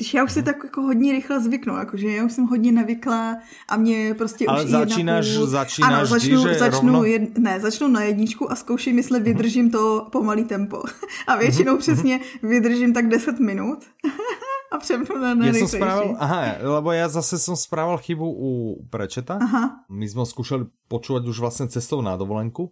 Když 0.00 0.14
já 0.14 0.24
už 0.24 0.32
si 0.32 0.42
tak 0.42 0.56
jako 0.64 0.82
hodně 0.82 1.12
rychle 1.12 1.40
zvyknu, 1.40 1.76
jakože 1.76 2.08
já 2.08 2.24
už 2.24 2.32
jsem 2.32 2.46
hodně 2.46 2.72
nevyklá 2.72 3.36
a 3.68 3.76
mě 3.76 4.14
prostě 4.14 4.46
Ale 4.48 4.64
už 4.64 4.70
začínáš, 4.70 5.26
jedna 5.26 5.40
půl... 5.40 5.46
začínáš 5.46 5.92
ano, 5.92 6.06
začnu, 6.06 6.42
že 6.42 6.54
začnu 6.54 6.92
rovno... 6.92 7.04
jed... 7.04 7.38
ne, 7.38 7.60
začnu 7.60 7.88
na 7.88 8.02
jedničku 8.02 8.52
a 8.52 8.56
zkouším, 8.56 8.96
jestli 8.96 9.20
vydržím 9.20 9.70
to 9.70 10.08
pomalý 10.12 10.44
tempo. 10.44 10.82
A 11.26 11.36
většinou 11.36 11.76
přesně 11.76 12.20
vydržím 12.42 12.94
tak 12.94 13.08
10 13.08 13.40
minut 13.40 13.78
a 14.72 14.78
přepnu 14.78 15.18
na 15.18 15.46
ja 15.46 15.52
som 15.52 15.68
spravil, 15.68 16.14
aha, 16.14 16.62
lebo 16.62 16.94
ja 16.94 17.10
zase 17.10 17.42
som 17.42 17.58
spravil 17.58 17.98
chybu 17.98 18.22
u 18.22 18.50
Prečeta. 18.86 19.42
Aha. 19.42 19.82
My 19.90 20.06
sme 20.06 20.22
skúšali 20.22 20.70
počúvať 20.86 21.26
už 21.26 21.42
vlastne 21.42 21.66
cestou 21.66 21.98
na 22.06 22.14
dovolenku 22.14 22.70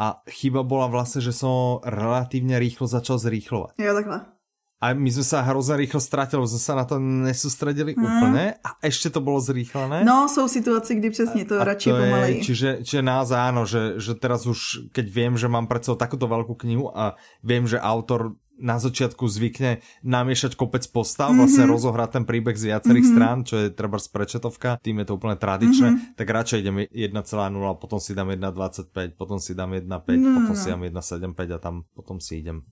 a 0.00 0.24
chyba 0.32 0.64
bola 0.64 0.88
vlastne, 0.88 1.20
že 1.20 1.36
som 1.36 1.84
relatívne 1.84 2.56
rýchlo 2.56 2.88
začal 2.88 3.20
zrýchlovať. 3.20 3.76
Jo, 3.76 3.92
takhle. 3.92 4.35
A 4.76 4.92
my 4.92 5.08
sme 5.08 5.24
sa 5.24 5.40
hrozně 5.40 5.88
rýchlo 5.88 6.00
ztratili, 6.00 6.44
sme 6.44 6.60
sa 6.60 6.74
na 6.76 6.84
to 6.84 7.00
nesústredili 7.00 7.96
mm. 7.96 8.02
úplne 8.04 8.44
a 8.60 8.76
ešte 8.84 9.08
to 9.08 9.24
bolo 9.24 9.40
zrýchlené. 9.40 10.04
No, 10.04 10.28
jsou 10.28 10.48
situace, 10.48 10.94
kdy 10.94 11.10
přesně 11.10 11.44
to 11.44 11.60
a 11.60 11.64
radši 11.64 11.90
to 11.90 11.96
pomaleji. 11.96 12.44
čiže, 12.44 12.70
čiže 12.84 13.02
naozaj 13.02 13.38
áno, 13.40 13.64
že, 13.64 13.96
že 13.96 14.12
teraz 14.14 14.44
už, 14.44 14.92
keď 14.92 15.06
viem, 15.08 15.34
že 15.40 15.48
mám 15.48 15.64
pred 15.64 15.80
sebou 15.80 15.96
takúto 15.96 16.28
veľkú 16.28 16.60
knihu 16.60 16.92
a 16.92 17.16
viem, 17.40 17.64
že 17.64 17.80
autor 17.80 18.36
na 18.56 18.80
začiatku 18.80 19.28
zvykne 19.28 19.84
namiešať 20.04 20.56
kopec 20.56 20.84
postav, 20.88 21.28
mm-hmm. 21.28 21.40
vlastne 21.44 21.64
rozohrať 21.68 22.10
ten 22.20 22.24
príbeh 22.24 22.56
z 22.56 22.72
viacerých 22.72 23.04
mm-hmm. 23.04 23.20
strán, 23.20 23.38
čo 23.44 23.56
je 23.60 23.68
treba 23.72 24.00
z 24.00 24.08
prečetovka, 24.08 24.80
tým 24.80 25.04
je 25.04 25.06
to 25.08 25.16
úplne 25.16 25.36
tradičné, 25.36 25.88
mm-hmm. 25.92 26.16
tak 26.16 26.26
radšej 26.28 26.58
idem 26.64 26.76
1,0, 26.88 27.12
potom 27.76 28.00
si 28.00 28.16
dám 28.16 28.32
1,25, 28.32 29.12
potom 29.12 29.36
si 29.40 29.52
dám 29.52 29.76
1,5, 29.76 29.84
no, 29.84 30.28
potom 30.40 30.56
no. 30.56 30.60
si 30.60 30.68
dám 30.72 30.82
1,75 30.88 31.56
a 31.56 31.58
tam 31.60 31.84
potom 31.92 32.16
si 32.16 32.40
idem 32.40 32.64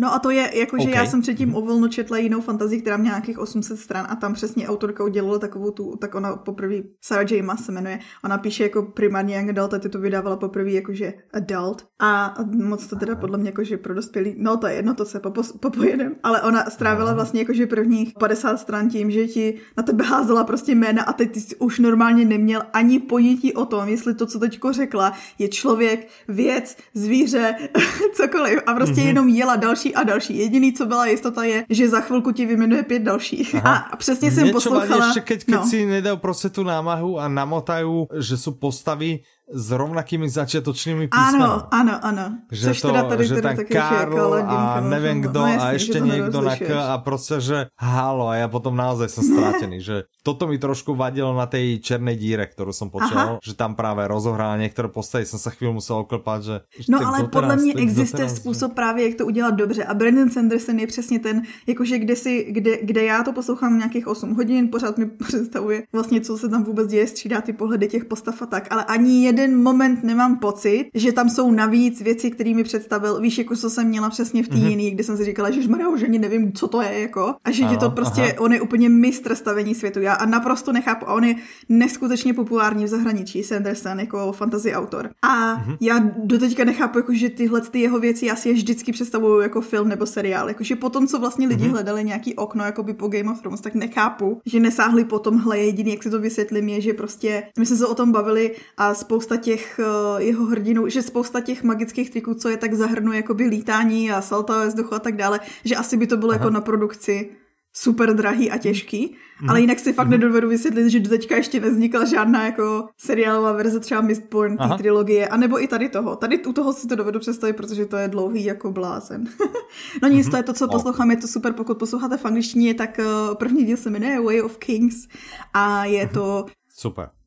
No 0.00 0.14
a 0.14 0.18
to 0.18 0.30
je, 0.30 0.58
jakože 0.58 0.88
okay. 0.88 0.94
já 0.94 1.06
jsem 1.06 1.20
předtím 1.20 1.54
o 1.54 1.60
volno 1.60 1.88
četla 1.88 2.18
jinou 2.18 2.40
fantazii, 2.40 2.80
která 2.80 2.96
měla 2.96 3.16
nějakých 3.16 3.38
800 3.38 3.78
stran 3.78 4.06
a 4.08 4.16
tam 4.16 4.34
přesně 4.34 4.68
autorka 4.68 5.04
udělala 5.04 5.38
takovou 5.38 5.70
tu, 5.70 5.96
tak 5.96 6.14
ona 6.14 6.36
poprvé, 6.36 6.74
Sarah 7.04 7.30
J. 7.30 7.42
Maas 7.42 7.64
se 7.64 7.72
jmenuje, 7.72 7.98
ona 8.24 8.38
píše 8.38 8.62
jako 8.62 8.82
primárně 8.82 9.36
young 9.36 9.50
adult 9.50 9.74
a 9.74 9.78
ty 9.78 9.88
to 9.88 9.98
vydávala 9.98 10.36
poprvé 10.36 10.70
jakože 10.70 11.12
adult 11.32 11.86
a 12.00 12.34
moc 12.54 12.86
to 12.86 12.96
teda 12.96 13.16
podle 13.16 13.38
mě 13.38 13.48
jakože 13.48 13.76
pro 13.76 13.94
dospělý, 13.94 14.34
no 14.38 14.56
to 14.56 14.66
je 14.66 14.74
jedno, 14.74 14.94
to 14.94 15.04
se 15.04 15.20
popo, 15.20 15.42
popojedem, 15.60 16.16
ale 16.22 16.42
ona 16.42 16.64
strávila 16.64 17.14
vlastně 17.14 17.40
jakože 17.40 17.66
prvních 17.66 18.12
50 18.18 18.56
stran 18.56 18.88
tím, 18.88 19.10
že 19.10 19.26
ti 19.26 19.54
na 19.76 19.82
tebe 19.82 20.04
házela 20.04 20.44
prostě 20.44 20.74
jména 20.74 21.02
a 21.02 21.12
teď 21.12 21.32
ty 21.32 21.40
jsi 21.40 21.56
už 21.56 21.78
normálně 21.78 22.24
neměl 22.24 22.62
ani 22.72 22.98
ponětí 22.98 23.54
o 23.54 23.64
tom, 23.64 23.88
jestli 23.88 24.14
to, 24.14 24.26
co 24.26 24.38
teďko 24.38 24.72
řekla, 24.72 25.12
je 25.38 25.48
člověk, 25.48 26.08
věc, 26.28 26.76
zvíře, 26.94 27.54
cokoliv 28.14 28.60
a 28.66 28.74
prostě 28.74 29.00
mm-hmm. 29.00 29.06
jenom 29.06 29.28
jela 29.28 29.56
další 29.56 29.87
a 29.94 30.02
další. 30.02 30.38
Jediný, 30.38 30.72
co 30.72 30.86
byla 30.86 31.06
jistota 31.06 31.44
je, 31.44 31.64
že 31.70 31.88
za 31.88 32.00
chvilku 32.00 32.32
ti 32.32 32.46
vyjmenuje 32.46 32.82
pět 32.82 33.02
dalších. 33.02 33.54
Aha. 33.54 33.76
A 33.76 33.96
přesně 33.96 34.30
jsem 34.30 34.50
poslouchala. 34.50 35.06
Ještě, 35.06 35.20
keď, 35.20 35.44
keď 35.44 35.54
no. 35.54 35.66
si 35.66 35.86
nedají 35.86 36.18
prostě 36.18 36.48
tu 36.48 36.62
námahu 36.62 37.18
a 37.18 37.28
namotají, 37.28 38.06
že 38.18 38.36
jsou 38.36 38.52
postavy 38.52 39.18
s 39.52 39.70
rovnakými 39.70 40.28
začiatočnými 40.28 41.08
písmami. 41.08 41.44
Ano, 41.44 41.68
ano, 41.70 41.94
ano. 42.02 42.38
Že 42.52 42.66
Což 42.66 42.80
to, 42.80 42.88
teda 42.88 43.02
tady, 43.02 43.26
že 43.26 43.34
teda 43.34 43.54
taky 43.56 43.74
Karl 43.74 44.34
a 44.46 44.80
nevím 44.80 45.20
kdo 45.20 45.40
no, 45.40 45.46
jasný, 45.46 45.68
a 45.68 45.72
ještě 45.72 46.00
někdo 46.00 46.40
na 46.40 46.56
K 46.56 46.70
a 46.70 46.98
prostě, 46.98 47.40
že 47.40 47.66
halo 47.78 48.28
a 48.28 48.34
já 48.34 48.48
potom 48.48 48.76
naozaj 48.76 49.08
jsem 49.08 49.24
ztratený, 49.24 49.80
že 49.80 50.02
toto 50.22 50.46
mi 50.46 50.58
trošku 50.58 50.94
vadilo 50.94 51.36
na 51.36 51.46
tej 51.46 51.78
černej 51.78 52.16
díre, 52.16 52.46
kterou 52.46 52.72
jsem 52.72 52.90
počal, 52.90 53.18
Aha. 53.18 53.38
že 53.44 53.54
tam 53.54 53.74
právě 53.74 54.08
rozohrál 54.08 54.58
některé 54.58 54.88
postavy, 54.88 55.26
jsem 55.26 55.38
se 55.38 55.50
chvíli 55.50 55.72
musel 55.72 55.96
oklepat, 55.96 56.42
že... 56.42 56.60
No 56.88 57.06
ale 57.06 57.28
podle 57.28 57.56
mě 57.56 57.74
existuje 57.76 58.28
způsob 58.28 58.72
právě, 58.72 59.08
jak 59.08 59.18
to 59.18 59.26
udělat 59.26 59.54
dobře 59.54 59.84
a 59.84 59.94
Brandon 59.94 60.30
Sanderson 60.30 60.78
je 60.78 60.86
přesně 60.86 61.18
ten, 61.18 61.42
jakože 61.66 61.98
kde, 61.98 62.16
si, 62.16 62.46
kde, 62.50 62.78
kde 62.82 63.04
já 63.04 63.22
to 63.22 63.32
poslouchám 63.32 63.78
nějakých 63.78 64.06
8 64.06 64.34
hodin, 64.34 64.68
pořád 64.68 64.98
mi 64.98 65.06
představuje 65.26 65.82
vlastně, 65.92 66.20
co 66.20 66.38
se 66.38 66.48
tam 66.48 66.64
vůbec 66.64 66.90
děje, 66.90 67.06
střídá 67.06 67.40
ty 67.40 67.52
pohledy 67.52 67.88
těch 67.88 68.04
postav 68.04 68.42
a 68.42 68.46
tak, 68.46 68.66
ale 68.70 68.84
ani 68.84 69.24
jeden 69.24 69.37
moment 69.46 70.04
nemám 70.04 70.36
pocit, 70.36 70.90
že 70.94 71.12
tam 71.12 71.30
jsou 71.30 71.50
navíc 71.50 72.02
věci, 72.02 72.30
které 72.30 72.54
mi 72.54 72.64
představil, 72.64 73.20
víš, 73.20 73.38
jako 73.38 73.56
co 73.56 73.70
jsem 73.70 73.86
měla 73.86 74.10
přesně 74.10 74.42
v 74.42 74.48
té 74.48 74.54
mm-hmm. 74.54 74.68
jiný, 74.68 74.90
kde 74.90 75.04
jsem 75.04 75.16
si 75.16 75.24
říkala, 75.24 75.50
že 75.50 75.68
Maria 75.68 75.88
už 75.88 76.02
ani 76.02 76.18
nevím, 76.18 76.52
co 76.52 76.68
to 76.68 76.82
je, 76.82 77.00
jako, 77.00 77.34
a 77.44 77.50
že 77.50 77.62
je 77.62 77.76
to 77.76 77.90
prostě, 77.90 78.22
aha. 78.22 78.32
on 78.38 78.52
je 78.52 78.60
úplně 78.60 78.88
mistr 78.88 79.34
stavení 79.34 79.74
světu. 79.74 80.00
Já 80.00 80.14
a 80.14 80.26
naprosto 80.26 80.72
nechápu, 80.72 81.08
a 81.08 81.14
on 81.14 81.24
je 81.24 81.34
neskutečně 81.68 82.34
populární 82.34 82.84
v 82.84 82.88
zahraničí, 82.88 83.42
Sanderson, 83.42 84.00
jako 84.00 84.32
fantasy 84.32 84.74
autor. 84.74 85.10
A 85.22 85.28
mm-hmm. 85.28 85.76
já 85.80 85.98
doteďka 86.16 86.64
nechápu, 86.64 86.98
jako, 86.98 87.14
že 87.14 87.30
tyhle 87.30 87.60
ty 87.60 87.80
jeho 87.80 87.98
věci 87.98 88.26
já 88.26 88.36
si 88.36 88.48
je 88.48 88.54
vždycky 88.54 88.92
představuju 88.92 89.40
jako 89.40 89.60
film 89.60 89.88
nebo 89.88 90.06
seriál. 90.06 90.48
Jakože 90.48 90.76
po 90.76 90.90
tom, 90.90 91.06
co 91.06 91.18
vlastně 91.18 91.48
lidi 91.48 91.64
mm-hmm. 91.64 91.70
hledali 91.70 92.04
nějaký 92.04 92.34
okno, 92.34 92.64
jako 92.64 92.82
by 92.82 92.94
po 92.94 93.08
Game 93.08 93.30
of 93.30 93.40
Thrones, 93.40 93.60
tak 93.60 93.74
nechápu, 93.74 94.40
že 94.46 94.60
nesáhli 94.60 95.04
po 95.04 95.18
tomhle. 95.18 95.58
Jediný, 95.58 95.90
jak 95.90 96.02
si 96.02 96.10
to 96.10 96.20
vysvětlím, 96.20 96.68
je, 96.68 96.80
že 96.80 96.92
prostě 96.92 97.42
my 97.58 97.66
jsme 97.66 97.76
se 97.76 97.86
o 97.86 97.94
tom 97.94 98.12
bavili 98.12 98.56
a 98.76 98.94
spousta 98.94 99.27
těch 99.36 99.80
uh, 99.80 100.20
jeho 100.20 100.44
hrdinů, 100.44 100.88
že 100.88 101.02
spousta 101.02 101.40
těch 101.40 101.62
magických 101.62 102.10
triků, 102.10 102.34
co 102.34 102.48
je 102.48 102.56
tak 102.56 102.74
zahrnuje 102.74 103.16
jakoby 103.16 103.44
lítání 103.44 104.10
a 104.10 104.22
salto 104.22 104.52
ve 104.52 104.66
vzduchu 104.66 104.94
a 104.94 104.98
tak 104.98 105.16
dále, 105.16 105.40
že 105.64 105.76
asi 105.76 105.96
by 105.96 106.06
to 106.06 106.16
bylo 106.16 106.32
jako 106.32 106.42
Aha. 106.42 106.46
jako 106.46 106.54
na 106.54 106.60
produkci 106.60 107.30
super 107.72 108.14
drahý 108.14 108.50
a 108.50 108.58
těžký, 108.58 109.16
mm. 109.42 109.50
ale 109.50 109.60
jinak 109.60 109.78
si 109.78 109.92
fakt 109.92 110.06
mm. 110.06 110.10
nedovedu 110.10 110.48
vysvětlit, 110.48 110.90
že 110.90 111.00
do 111.00 111.08
teďka 111.08 111.36
ještě 111.36 111.60
nevznikla 111.60 112.04
žádná 112.04 112.44
jako 112.44 112.88
seriálová 112.96 113.52
verze 113.52 113.80
třeba 113.80 114.00
Mistborn, 114.00 114.56
té 114.56 114.68
trilogie, 114.78 115.28
anebo 115.28 115.62
i 115.62 115.66
tady 115.66 115.88
toho. 115.88 116.16
Tady 116.16 116.44
u 116.44 116.52
toho 116.52 116.72
si 116.72 116.88
to 116.88 116.96
dovedu 116.96 117.18
představit, 117.18 117.52
protože 117.52 117.86
to 117.86 117.96
je 117.96 118.08
dlouhý 118.08 118.44
jako 118.44 118.72
blázen. 118.72 119.24
no 120.02 120.08
nic, 120.08 120.26
mm-hmm. 120.26 120.30
to 120.30 120.36
je 120.36 120.42
to, 120.42 120.52
co 120.52 120.68
poslouchám, 120.68 121.10
je 121.10 121.16
to 121.16 121.28
super, 121.28 121.52
pokud 121.52 121.78
posloucháte 121.78 122.16
v 122.16 122.24
angličtině, 122.24 122.74
tak 122.74 122.98
uh, 122.98 123.34
první 123.34 123.64
díl 123.64 123.76
se 123.76 123.90
jmenuje 123.90 124.20
Way 124.20 124.42
of 124.42 124.58
Kings 124.58 125.08
a 125.54 125.84
je 125.84 126.06
mm-hmm. 126.06 126.12
to... 126.12 126.46
Super. 126.68 127.17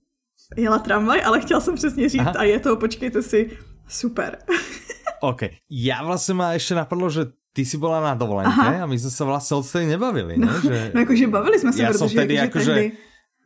Jela 0.58 0.80
tramvaj, 0.80 1.22
ale 1.26 1.40
chtěla 1.40 1.60
jsem 1.60 1.76
přesně 1.76 2.10
říct 2.10 2.22
Aha. 2.22 2.34
a 2.38 2.44
je 2.44 2.60
to, 2.60 2.76
počkejte 2.76 3.22
si, 3.22 3.58
super. 3.88 4.38
OK. 5.22 5.42
Já 5.70 6.04
vlastně 6.04 6.34
má 6.34 6.54
ještě 6.54 6.76
napadlo, 6.76 7.10
že 7.10 7.26
ty 7.54 7.66
si 7.66 7.78
byla 7.78 8.02
na 8.02 8.14
dovolenke 8.14 8.62
Aha. 8.62 8.84
a 8.84 8.86
my 8.86 9.00
jsme 9.00 9.10
se 9.10 9.24
vlastně 9.24 9.58
odtedy 9.58 9.86
nebavili, 9.86 10.38
no, 10.38 10.48
ne? 10.48 10.54
Že... 10.64 10.92
No 10.94 11.00
jakože 11.00 11.28
bavili 11.28 11.60
jsme 11.60 11.74
se, 11.74 11.82
Já 11.82 11.92
protože 11.92 12.08
vtedy 12.08 12.34
jakože... 12.34 12.74
Tehdy... 12.74 12.92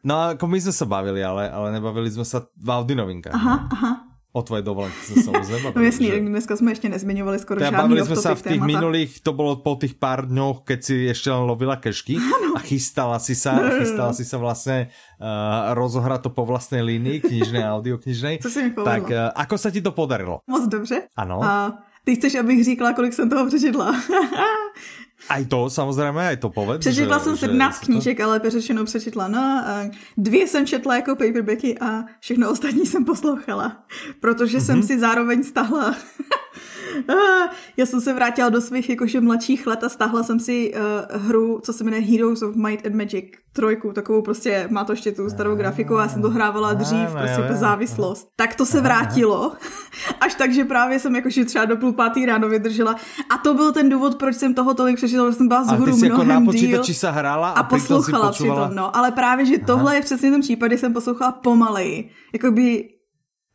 No 0.03 0.29
jako 0.29 0.47
my 0.47 0.61
jsme 0.61 0.71
se 0.71 0.85
bavili, 0.85 1.23
ale, 1.23 1.49
ale 1.51 1.71
nebavili 1.71 2.11
jsme 2.11 2.25
se 2.25 2.41
v 2.57 2.69
Audi 2.69 2.95
novinkách. 2.95 3.35
Aha, 3.35 3.69
aha. 3.71 4.14
O 4.35 4.41
tvoje 4.43 4.61
dovolenky 4.61 4.99
se 4.99 5.31
nebavili. 5.31 5.71
no 5.75 5.81
jasný, 5.81 6.07
že... 6.07 6.19
dneska 6.19 6.55
jsme 6.55 6.71
ještě 6.71 6.89
nezmiňovali 6.89 7.39
skoro 7.39 7.59
žádný 7.59 7.77
bavili 7.77 8.05
jsme 8.05 8.15
se 8.15 8.35
v 8.35 8.41
těch 8.41 8.61
minulých, 8.61 9.21
to 9.23 9.33
bylo 9.33 9.55
po 9.55 9.77
těch 9.79 9.93
pár 9.93 10.27
dňoch, 10.27 10.61
keď 10.63 10.83
si 10.83 10.95
ještě 10.95 11.31
lovila 11.31 11.75
kešky 11.75 12.15
ano. 12.19 12.53
a 12.55 12.59
chystala 12.59 13.19
si 13.19 13.35
se, 13.35 13.51
no, 13.51 13.69
chystala 13.79 14.13
si 14.13 14.25
se 14.25 14.37
vlastně 14.37 14.87
uh, 15.21 15.73
rozohrať 15.73 16.21
to 16.21 16.29
po 16.29 16.45
vlastnej 16.45 16.81
línii, 16.81 17.21
knižnej, 17.21 17.63
audioknižnej. 17.63 18.37
Co 18.43 18.49
si 18.49 18.63
mi 18.63 18.71
Tak 18.75 19.03
uh, 19.07 19.31
ako 19.35 19.55
sa 19.57 19.71
ti 19.71 19.79
to 19.79 19.95
podarilo? 19.95 20.43
Moc 20.47 20.67
dobře. 20.67 21.07
Ano. 21.15 21.39
A 21.43 21.79
ty 22.03 22.15
chceš, 22.15 22.35
abych 22.35 22.63
říkala, 22.63 22.93
kolik 22.93 23.13
jsem 23.13 23.29
toho 23.29 23.47
přečetla? 23.47 23.95
Aj 25.29 25.45
to 25.45 25.69
samozřejmě, 25.69 26.27
aj 26.27 26.37
to 26.37 26.49
povedz. 26.49 26.79
Přečetla 26.79 27.17
že, 27.17 27.23
jsem 27.23 27.37
17 27.37 27.79
že 27.79 27.85
knížek, 27.85 28.19
ale 28.19 28.41
řečeno 28.47 28.85
přečetla. 28.85 29.27
No, 29.27 29.39
a 29.39 29.89
dvě 30.17 30.47
jsem 30.47 30.67
četla 30.67 30.95
jako 30.95 31.15
paperbacky 31.15 31.79
a 31.79 32.03
všechno 32.19 32.51
ostatní 32.51 32.85
jsem 32.85 33.05
poslouchala, 33.05 33.85
protože 34.19 34.57
mm-hmm. 34.57 34.65
jsem 34.65 34.77
mhm. 34.77 34.87
si 34.87 34.99
zároveň 34.99 35.43
stahla 35.43 35.95
já 37.77 37.85
jsem 37.85 38.01
se 38.01 38.13
vrátila 38.13 38.49
do 38.49 38.61
svých 38.61 38.89
jakože 38.89 39.21
mladších 39.21 39.67
let 39.67 39.83
a 39.83 39.89
stáhla 39.89 40.23
jsem 40.23 40.39
si 40.39 40.73
uh, 40.73 41.21
hru, 41.21 41.59
co 41.63 41.73
se 41.73 41.83
jmenuje 41.83 42.03
Heroes 42.03 42.41
of 42.41 42.55
Might 42.55 42.85
and 42.85 42.95
Magic 42.95 43.25
trojku, 43.55 43.91
takovou 43.93 44.21
prostě, 44.21 44.67
má 44.71 44.83
to 44.83 44.93
ještě 44.93 45.11
tu 45.11 45.29
starou 45.29 45.55
grafiku, 45.55 45.93
já 45.93 46.07
jsem 46.07 46.21
to 46.21 46.29
hrávala 46.29 46.73
dřív, 46.73 47.09
prostě 47.11 47.41
jako 47.41 47.53
závislost. 47.53 48.27
Tak 48.35 48.55
to 48.55 48.65
se 48.65 48.81
vrátilo, 48.81 49.51
až 50.21 50.35
tak, 50.35 50.53
že 50.53 50.65
právě 50.65 50.99
jsem 50.99 51.15
jakože 51.15 51.45
třeba 51.45 51.65
do 51.65 51.77
půl 51.77 51.93
pátý 51.93 52.25
ráno 52.25 52.49
vydržela. 52.49 52.95
A 53.29 53.37
to 53.37 53.53
byl 53.53 53.71
ten 53.71 53.89
důvod, 53.89 54.15
proč 54.15 54.35
jsem 54.35 54.53
toho 54.53 54.73
tolik 54.73 54.95
přečetla, 54.95 55.25
protože 55.25 55.37
jsem 55.37 55.47
byla 55.47 55.63
z 55.63 55.67
hru 55.67 55.85
mnohem 55.85 56.03
jako 56.03 56.23
na 56.23 56.41
počítači 56.41 56.93
se 56.93 57.11
hrála 57.11 57.49
a, 57.49 57.59
a 57.59 57.63
poslouchala 57.63 58.31
přitom, 58.31 58.69
no, 58.73 58.97
ale 58.97 59.11
právě, 59.11 59.45
že 59.45 59.57
tohle 59.57 59.83
Aha. 59.83 59.93
je 59.93 60.01
přesně 60.01 60.31
ten 60.31 60.41
případ, 60.41 60.67
kdy 60.67 60.77
jsem 60.77 60.93
poslouchala 60.93 61.31
pomaleji, 61.31 62.09
jakoby 62.33 62.89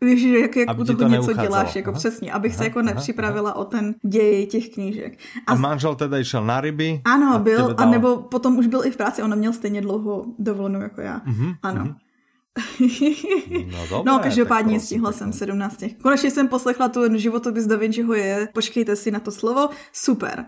Víš, 0.00 0.22
jak, 0.22 0.56
jak 0.56 0.78
u 0.78 0.84
toho 0.84 0.98
to 0.98 1.08
něco 1.08 1.32
děláš, 1.32 1.76
jako 1.76 1.90
aha, 1.90 1.98
přesně, 1.98 2.32
abych 2.32 2.52
aha, 2.52 2.58
se 2.58 2.64
jako 2.64 2.82
nepřipravila 2.82 3.50
aha. 3.50 3.60
o 3.60 3.64
ten 3.64 3.94
děj 4.02 4.46
těch 4.46 4.68
knížek. 4.68 5.18
A, 5.46 5.52
a 5.52 5.54
manžel 5.54 5.94
teda 5.94 6.24
šel 6.24 6.44
na 6.44 6.60
ryby? 6.60 7.00
Ano, 7.04 7.34
a 7.34 7.38
byl, 7.38 7.74
dal... 7.74 7.74
a 7.78 7.90
nebo 7.90 8.16
potom 8.16 8.58
už 8.58 8.66
byl 8.66 8.84
i 8.84 8.90
v 8.90 8.96
práci, 8.96 9.22
on 9.22 9.36
měl 9.36 9.52
stejně 9.52 9.80
dlouho 9.80 10.24
dovolenou 10.38 10.80
jako 10.80 11.00
já. 11.00 11.20
Uh-huh, 11.26 11.56
ano. 11.62 11.84
Uh-huh. 11.84 11.94
No, 13.70 13.86
dobré, 13.90 14.12
no 14.12 14.18
každopádně 14.18 14.80
stihla 14.80 15.12
jsem 15.12 15.32
17. 15.32 15.84
Konečně 16.02 16.30
jsem 16.30 16.48
poslechla 16.48 16.88
tu 16.88 17.18
životopis 17.18 17.66
Da 17.66 17.76
Vinciho 17.76 18.14
je, 18.14 18.48
počkejte 18.54 18.96
si 18.96 19.10
na 19.10 19.20
to 19.20 19.30
slovo, 19.30 19.68
super. 19.92 20.44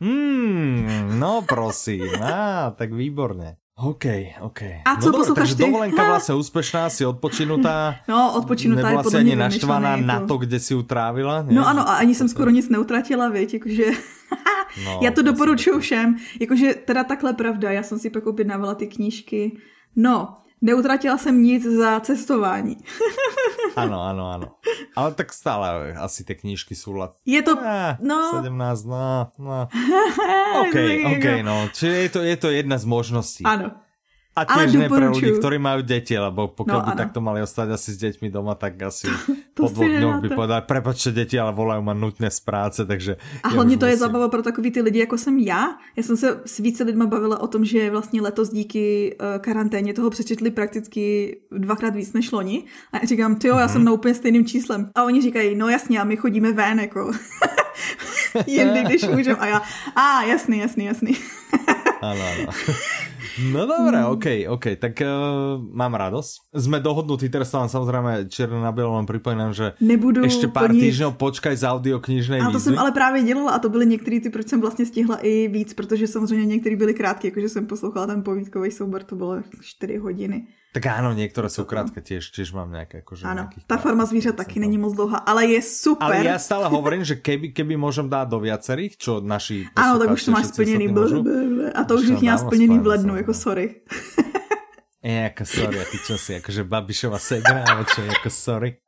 hmm, 0.00 0.86
no 1.18 1.42
prosím, 1.48 2.22
ah, 2.22 2.70
tak 2.70 2.92
výborně. 2.92 3.56
OK, 3.82 4.04
OK. 4.40 4.62
A 4.84 4.96
co 5.00 5.06
no 5.06 5.18
posloucháš 5.18 5.34
takže 5.36 5.54
ty? 5.56 5.62
dovolenka 5.62 6.08
vlastně 6.08 6.34
úspěšná, 6.34 6.90
si 6.90 7.06
odpočinutá. 7.06 7.94
No, 8.08 8.34
odpočinutá 8.36 8.82
Nebyla 8.82 9.00
je 9.00 9.04
podle 9.04 9.20
ani 9.20 9.36
naštvaná 9.36 9.90
jako... 9.90 10.06
na 10.06 10.20
to, 10.20 10.36
kde 10.36 10.60
si 10.60 10.74
utrávila? 10.74 11.42
Ne? 11.42 11.54
No 11.54 11.68
ano, 11.68 11.88
a 11.88 11.94
ani 11.94 12.14
jsem 12.14 12.28
skoro 12.28 12.50
nic 12.50 12.68
neutratila, 12.68 13.28
věď, 13.28 13.54
jakože... 13.54 13.84
no, 14.84 15.00
já 15.02 15.10
to 15.10 15.22
doporučuji 15.22 15.80
všem, 15.80 16.16
jakože 16.40 16.74
teda 16.74 17.04
takhle 17.04 17.32
pravda, 17.32 17.70
já 17.70 17.82
jsem 17.82 17.98
si 17.98 18.10
pak 18.10 18.26
objednávala 18.26 18.74
ty 18.74 18.86
knížky. 18.86 19.56
No, 19.96 20.36
Neutratila 20.62 21.18
jsem 21.18 21.42
nic 21.42 21.64
za 21.64 22.00
cestování. 22.00 22.76
ano, 23.76 24.02
ano, 24.02 24.30
ano. 24.30 24.46
Ale 24.96 25.14
tak 25.14 25.32
stále 25.32 25.92
asi 25.92 26.24
ty 26.24 26.34
knížky 26.34 26.74
jsou 26.74 26.92
lat. 26.92 27.16
Je 27.26 27.42
to, 27.42 27.58
eh, 27.64 27.96
no. 28.00 28.30
17, 28.34 28.84
no, 28.84 29.32
no. 29.38 29.68
OK, 30.60 30.76
OK, 31.16 31.42
no. 31.42 31.68
Čiže 31.72 31.92
je 31.92 32.08
to, 32.08 32.20
je 32.22 32.36
to 32.36 32.50
jedna 32.50 32.78
z 32.78 32.84
možností. 32.84 33.44
Ano. 33.44 33.70
A 34.30 34.46
tiež 34.46 34.78
ne 34.78 34.86
pre 34.86 35.10
ľudí, 35.10 35.42
ktorí 35.42 35.58
majú 35.58 35.82
deti, 35.82 36.14
lebo 36.14 36.46
pokiaľ 36.54 36.80
no, 36.80 36.86
by 36.86 36.92
ano. 36.94 37.00
takto 37.02 37.18
mali 37.18 37.42
ostať 37.42 37.74
asi 37.74 37.90
s 37.92 37.98
deťmi 37.98 38.30
doma, 38.30 38.54
tak 38.54 38.78
asi 38.78 39.10
po 39.58 39.66
dvoch 39.66 39.90
dňoch 39.90 40.22
by 40.22 40.28
povedali, 40.38 40.62
prepačte 40.70 41.10
deti, 41.10 41.34
ale 41.34 41.50
volají 41.50 41.82
ma 41.82 41.94
nutně 41.94 42.30
z 42.30 42.40
práce, 42.40 42.86
takže... 42.86 43.16
A 43.42 43.48
hlavně 43.48 43.76
to 43.76 43.86
musím... 43.86 43.90
je 43.90 43.96
zábava 43.96 44.28
pro 44.28 44.42
takový 44.42 44.70
ty 44.70 44.82
lidi, 44.82 44.98
jako 44.98 45.18
jsem 45.18 45.38
já. 45.38 45.74
Já 45.96 46.02
jsem 46.02 46.16
se 46.16 46.40
s 46.46 46.58
více 46.58 46.84
lidma 46.84 47.06
bavila 47.06 47.40
o 47.40 47.46
tom, 47.46 47.64
že 47.64 47.90
vlastně 47.90 48.22
letos 48.22 48.50
díky 48.50 49.16
uh, 49.20 49.42
karanténě 49.42 49.94
toho 49.94 50.10
přečetli 50.10 50.50
prakticky 50.50 51.36
dvakrát 51.50 51.94
víc 51.94 52.12
než 52.12 52.32
loni. 52.32 52.64
A 52.92 52.96
já 52.96 53.06
říkám, 53.06 53.34
ty 53.34 53.48
jo, 53.48 53.56
já 53.56 53.66
mm-hmm. 53.66 53.72
jsem 53.72 53.84
na 53.84 53.92
úplně 53.92 54.14
stejným 54.14 54.46
číslem. 54.46 54.90
A 54.94 55.02
oni 55.02 55.22
říkají, 55.22 55.54
no 55.54 55.68
jasně, 55.68 56.00
a 56.00 56.04
my 56.04 56.16
chodíme 56.16 56.52
ven, 56.52 56.80
jako... 56.80 57.12
Jindy, 58.46 58.82
když 58.82 59.02
můžeme. 59.02 59.36
A 59.36 59.46
já, 59.46 59.62
a 59.96 60.22
jasný, 60.22 60.58
jasný, 60.58 60.84
jasný. 60.84 61.16
ano, 62.02 62.22
ano. 62.38 62.52
No 63.38 63.66
dobré, 63.66 64.02
OK, 64.04 64.26
OK, 64.50 64.66
tak 64.74 64.98
uh, 65.00 65.62
mám 65.62 65.94
radosť. 65.94 66.50
Sme 66.50 66.82
dohodnutí, 66.82 67.30
teraz 67.30 67.54
sa 67.54 67.62
vám 67.62 67.70
samozrejme 67.70 68.26
černé 68.26 68.58
na 68.58 68.74
bielom 68.74 69.06
pripomínám, 69.06 69.54
že 69.54 69.66
Nebudu 69.78 70.26
ešte 70.26 70.50
pár 70.50 70.74
plnit... 70.74 70.90
týždňov 70.90 71.14
počkaj 71.14 71.54
z 71.54 71.64
audioknižnej 71.64 72.40
A 72.42 72.50
to 72.50 72.58
výzvy. 72.58 72.60
jsem 72.60 72.78
ale 72.78 72.90
právě 72.92 73.22
dělala 73.22 73.50
a 73.52 73.58
to 73.58 73.68
byly 73.68 73.86
některé 73.86 74.20
ty, 74.20 74.30
proč 74.30 74.48
jsem 74.48 74.60
vlastně 74.60 74.86
stihla 74.86 75.16
i 75.22 75.48
víc, 75.48 75.74
protože 75.74 76.06
samozřejmě 76.06 76.46
některé 76.46 76.76
byly 76.76 76.94
krátké, 76.94 77.28
jakože 77.28 77.48
jsem 77.48 77.66
poslouchala 77.66 78.06
ten 78.06 78.22
povídkový 78.22 78.70
soubor, 78.70 79.02
to 79.02 79.16
bylo 79.16 79.42
4 79.60 79.96
hodiny. 79.96 80.46
Tak 80.70 80.86
áno, 80.86 81.10
niektoré 81.10 81.50
sú 81.50 81.66
krátke 81.66 81.98
tiež, 81.98 82.30
tiež 82.30 82.54
mám 82.54 82.70
nejaké 82.70 83.02
akože 83.02 83.26
Ano, 83.26 83.50
nejakých 83.50 83.66
ta 83.66 83.74
farma 83.74 84.06
zvířat 84.06 84.38
taky 84.38 84.62
není 84.62 84.78
moc 84.78 84.94
dlouhá, 84.94 85.18
ale 85.18 85.50
je 85.50 85.60
super. 85.66 86.06
Ale 86.06 86.22
ja 86.22 86.38
stále 86.38 86.70
hovorím, 86.70 87.02
že 87.02 87.18
keby, 87.18 87.50
keby 87.50 87.74
môžem 87.74 88.06
dať 88.06 88.26
do 88.30 88.38
viacerých, 88.38 88.94
čo 88.94 89.18
naši 89.18 89.66
Ano, 89.74 89.98
tak 89.98 90.14
už 90.14 90.22
to 90.24 90.30
máš 90.30 90.54
Ble, 90.54 90.86
môžu. 90.94 91.26
A 91.74 91.82
to 91.82 91.98
Už 91.98 92.14
měla 92.14 92.36
dávno 92.38 92.46
splněný 92.46 92.78
v 92.78 92.86
lednu, 92.86 93.16
jako 93.16 93.32
no. 93.34 93.38
sorry. 93.38 93.66
E, 95.00 95.32
ako 95.32 95.48
sorry, 95.48 95.80
a 95.80 95.84
ty 95.88 95.96
čo 96.04 96.20
si, 96.20 96.36
akože 96.36 96.60
Babišova 96.68 97.16
segra, 97.16 97.64
alebo 97.64 97.88
čo, 97.88 98.04
ako 98.04 98.28
sorry. 98.28 98.84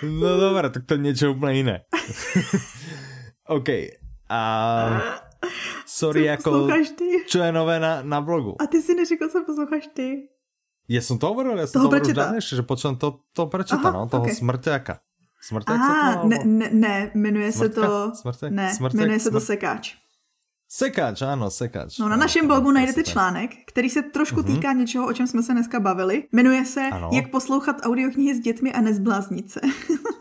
No 0.00 0.40
dobré, 0.40 0.72
tak 0.72 0.88
to 0.88 0.96
je 0.96 1.04
niečo 1.04 1.36
úplne 1.36 1.52
iné. 1.60 1.76
OK. 3.56 3.68
A 4.32 4.40
sorry, 5.84 6.24
Co 6.24 6.32
ako, 6.40 6.48
posloucháš 6.50 6.88
ty? 6.96 7.08
čo 7.28 7.44
je 7.44 7.52
nové 7.52 7.76
na, 7.76 8.00
na 8.00 8.24
blogu? 8.24 8.56
A 8.56 8.64
ty 8.64 8.80
si 8.80 8.96
neřekl, 8.96 9.28
co 9.28 9.44
posloucháš 9.44 9.92
ty. 9.92 10.32
Ja 10.86 11.02
som 11.02 11.18
to 11.18 11.26
hovoril, 11.26 11.58
ja 11.58 11.66
som 11.66 11.82
Toho 11.82 11.90
to 11.90 11.98
hovoril 11.98 12.14
dávnejšie, 12.14 12.62
že 12.62 12.64
počujem 12.64 12.94
to, 12.94 13.26
to 13.34 13.50
prečíta, 13.50 13.90
Aha, 13.90 13.94
no, 13.94 14.06
toho 14.06 14.26
ok. 14.26 14.30
smrťáka. 14.30 15.02
Smrťák 15.42 15.78
sa 15.78 15.92
to 15.92 16.02
A, 16.02 16.10
volá, 16.22 16.24
ne, 16.26 16.38
ne, 16.46 16.66
ne, 16.70 16.94
jmenuje 17.14 17.52
se 17.52 17.58
Smrtka? 17.58 17.86
to... 17.86 18.14
Smrtek? 18.14 18.50
Ne, 18.50 18.74
Smrtek? 18.74 18.98
jmenuje 19.00 19.20
se 19.20 19.30
to 19.30 19.40
Sekáč. 19.40 19.94
Sekáč, 20.66 21.22
áno, 21.22 21.46
sekáč. 21.46 22.02
No, 22.02 22.10
na 22.10 22.18
našem 22.18 22.42
blogu 22.42 22.74
najdete 22.74 23.06
super. 23.06 23.12
článek, 23.12 23.50
který 23.66 23.90
se 23.90 24.02
trošku 24.02 24.42
týká 24.42 24.72
něčeho, 24.72 25.06
o 25.06 25.12
čem 25.12 25.26
jsme 25.26 25.42
se 25.42 25.52
dneska 25.52 25.80
bavili. 25.80 26.24
Jmenuje 26.32 26.64
se 26.64 26.80
Ano. 26.92 27.10
Jak 27.12 27.30
poslouchat 27.30 27.76
audioknihy 27.82 28.34
s 28.34 28.40
dětmi 28.40 28.72
a 28.72 28.80
nezbláznit 28.80 29.50
se. 29.50 29.60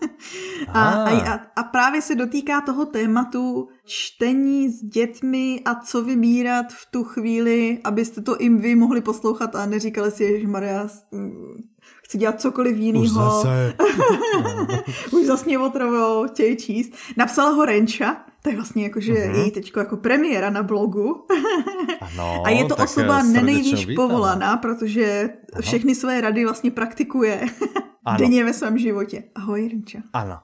a, 0.67 0.91
a, 0.91 1.39
a, 1.55 1.63
právě 1.63 2.01
se 2.01 2.15
dotýká 2.15 2.61
toho 2.61 2.85
tématu 2.85 3.67
čtení 3.85 4.69
s 4.69 4.83
dětmi 4.83 5.61
a 5.65 5.75
co 5.75 6.01
vybírat 6.03 6.65
v 6.69 6.91
tu 6.91 7.03
chvíli, 7.03 7.79
abyste 7.83 8.21
to 8.21 8.41
i 8.41 8.49
vy 8.49 8.75
mohli 8.75 9.01
poslouchat 9.01 9.55
a 9.55 9.65
neříkali 9.65 10.11
si, 10.11 10.41
že 10.41 10.47
Maria 10.47 10.87
chci 12.03 12.17
dělat 12.17 12.41
cokoliv 12.41 12.75
Už 12.75 12.81
jiného. 12.81 13.05
zase. 13.05 13.73
Už 15.11 15.25
zas 15.25 15.45
mě 15.45 15.59
otravou, 15.59 16.27
chtějí 16.27 16.57
číst. 16.57 16.93
Napsala 17.17 17.49
ho 17.49 17.65
Renča, 17.65 18.25
to 18.45 18.49
je 18.51 18.55
vlastně 18.55 18.83
jakože 18.83 19.13
Mhm. 19.13 19.21
uh-huh. 19.33 19.39
její 19.39 19.51
teďko 19.51 19.79
jako 19.79 19.97
premiéra 19.97 20.49
na 20.49 20.63
blogu. 20.63 21.25
Ano, 22.01 22.43
A 22.45 22.49
je 22.49 22.65
to 22.65 22.75
tak, 22.75 22.85
osoba 22.85 23.17
eh, 23.17 23.21
srdečně 23.21 23.41
nenejvíc 23.41 23.95
povolaná, 23.95 24.57
protože 24.57 25.29
všechny 25.61 25.95
své 25.95 26.21
rady 26.21 26.43
vlastně 26.45 26.71
praktikuje 26.71 27.45
Ano. 28.05 28.17
denně 28.19 28.43
ve 28.43 28.53
svém 28.53 28.77
životě. 28.77 29.23
Ahoj, 29.35 29.69
Renča. 29.69 29.97
Ano. 30.13 30.39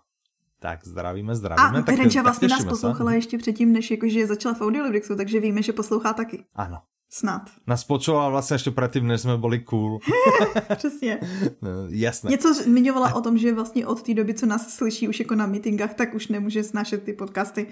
Tak 0.60 0.80
zdravíme, 0.86 1.32
A 1.32 1.36
zdravíme. 1.36 1.84
tak, 1.84 1.96
Renča 1.98 2.20
tak 2.20 2.24
vlastně 2.24 2.48
nás 2.48 2.58
těšíme 2.58 2.70
se. 2.70 2.76
poslouchala 2.76 3.14
ještě 3.14 3.38
předtím, 3.38 3.74
než 3.74 3.92
jakože 3.92 4.28
začala 4.28 4.56
v 4.56 4.62
Audiolibrixu, 4.62 5.16
takže 5.16 5.40
víme, 5.40 5.62
že 5.62 5.74
poslouchá 5.74 6.14
taky. 6.14 6.44
Ano. 6.56 6.78
Snad. 7.14 7.42
Nás 7.68 7.84
počúvala 7.84 8.30
vlastně 8.30 8.56
ještě 8.56 8.72
předtím, 8.72 9.08
než 9.08 9.22
jsme 9.22 9.38
byli 9.38 9.60
cool. 9.60 10.00
Přesně. 10.76 11.20
No, 11.62 11.70
Jasné. 11.90 12.32
Něco 12.32 12.54
zmiňovala 12.54 13.14
o 13.16 13.22
tom, 13.22 13.38
že 13.38 13.54
vlastně 13.54 13.88
od 13.88 14.02
té 14.02 14.14
doby, 14.14 14.34
co 14.34 14.46
nás 14.46 14.70
slyší 14.74 15.08
už 15.08 15.20
jako 15.20 15.36
na 15.36 15.46
meetingách, 15.46 15.94
tak 15.94 16.14
už 16.14 16.28
nemůže 16.28 16.64
snášet 16.64 17.04
ty 17.04 17.14
podcasty. 17.14 17.68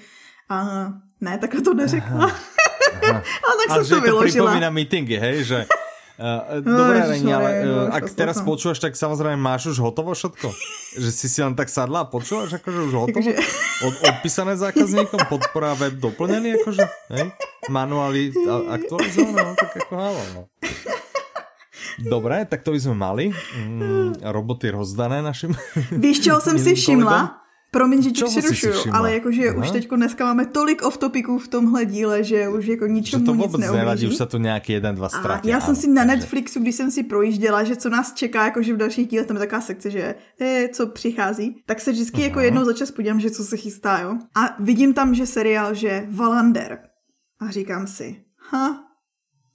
A 0.50 0.66
ne, 1.22 1.38
takhle 1.38 1.62
to 1.62 1.74
neřekla. 1.74 2.26
Aha. 2.26 2.40
Ale 3.14 3.56
tak 3.68 3.76
jsem 3.76 3.84
že 3.84 3.90
to 3.90 3.96
to 3.96 4.02
vyložila. 4.02 4.46
pripomína 4.46 4.70
meetingy, 4.70 5.16
hej, 5.18 5.44
že 5.44 5.66
Uh, 6.20 6.60
No, 6.60 6.76
Dobre, 6.78 7.00
ježiš, 7.00 7.12
Reni, 7.16 7.32
ale 7.32 7.50
no, 7.64 7.88
uh, 7.88 7.96
ak 7.96 8.04
to 8.06 8.14
teraz 8.14 8.36
slúcham. 8.36 8.50
počúvaš, 8.52 8.78
tak 8.78 8.92
samozrejme 8.92 9.40
máš 9.40 9.72
už 9.72 9.80
hotovo 9.80 10.12
všetko? 10.12 10.52
že 11.04 11.10
si 11.10 11.26
si 11.26 11.40
len 11.40 11.56
tak 11.56 11.72
sadla 11.72 12.04
a 12.04 12.08
počúvaš, 12.08 12.60
akože 12.60 12.80
už 12.82 12.94
hotovo? 12.94 13.16
Takže- 13.16 13.40
Od, 13.80 13.96
odpísané 14.06 14.54
zákazníkom, 14.54 15.16
podpora 15.26 15.72
web 15.74 15.96
doplnený, 15.96 16.60
akože, 16.60 16.84
hej? 17.16 17.32
Manuály 17.68 18.36
aktualizované, 18.68 19.40
no 19.40 19.54
tak 19.56 19.72
ako 19.80 19.94
halo, 19.96 20.24
no. 20.36 20.42
Dobre, 22.02 22.44
tak 22.44 22.64
to 22.64 22.72
by 22.72 22.80
sme 22.82 22.96
mali. 22.96 23.26
Mm, 23.56 24.20
roboty 24.26 24.68
rozdané 24.70 25.20
našim. 25.20 25.56
Víš, 25.92 26.20
čeho 26.22 26.40
jsem 26.40 26.60
si 26.60 26.76
všimla? 26.76 27.08
kolegom. 27.08 27.49
Promiň, 27.72 28.02
že 28.02 28.12
ti 28.12 28.26
přerušuju, 28.26 28.74
ale 28.92 29.14
jakože 29.14 29.50
Aha. 29.50 29.60
už 29.62 29.72
teďko 29.72 29.96
dneska 29.96 30.26
máme 30.26 30.46
tolik 30.46 30.82
off 30.82 30.98
topiců 30.98 31.38
v 31.38 31.48
tomhle 31.48 31.86
díle, 31.86 32.24
že 32.24 32.50
už 32.50 32.66
jako 32.66 32.86
Že 32.86 32.92
ničemu 32.94 33.26
to 33.26 33.36
nic 33.36 33.46
vôbec 33.46 33.62
nevadí, 33.72 34.08
už 34.10 34.18
sa 34.18 34.26
tu 34.26 34.42
nejaký 34.42 34.74
jeden, 34.82 34.96
dva 34.98 35.10
ztratí. 35.10 35.50
já 35.50 35.62
jsem 35.62 35.76
si 35.76 35.88
na 35.88 36.02
takže- 36.02 36.16
Netflixu, 36.16 36.60
když 36.60 36.76
jsem 36.76 36.90
si 36.92 37.04
projížděla, 37.04 37.64
že 37.64 37.76
co 37.76 37.90
nás 37.90 38.14
čeká, 38.14 38.46
jakože 38.46 38.74
v 38.74 38.78
dalších 38.78 39.08
dílech, 39.08 39.28
tam 39.28 39.38
je 39.38 39.40
taková 39.46 39.62
sekce, 39.62 39.92
že 39.92 40.16
je, 40.40 40.70
co 40.74 40.88
přichází, 40.88 41.62
tak 41.66 41.82
se 41.82 41.92
vždycky 41.92 42.22
jako 42.22 42.40
jednou 42.40 42.66
za 42.66 42.74
čas 42.74 42.92
podívám, 42.92 43.20
že 43.20 43.30
co 43.32 43.44
se 43.44 43.58
chystá, 43.58 44.00
jo. 44.02 44.18
A 44.36 44.56
vidím 44.60 44.94
tam, 44.94 45.14
že 45.14 45.26
seriál, 45.30 45.74
že 45.74 46.06
Valander. 46.10 46.80
A 47.40 47.52
říkám 47.52 47.88
si, 47.88 48.16
ha, 48.50 48.89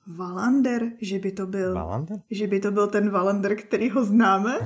Valander, 0.07 0.91
že 1.01 1.19
by 1.19 1.33
to 1.33 1.47
byl 1.47 1.75
Valander? 1.75 2.19
že 2.31 2.47
by 2.47 2.61
to 2.61 2.71
byl 2.71 2.87
ten 2.87 3.11
Valander, 3.11 3.57
který 3.57 3.91
ho 3.91 4.05
známe. 4.05 4.59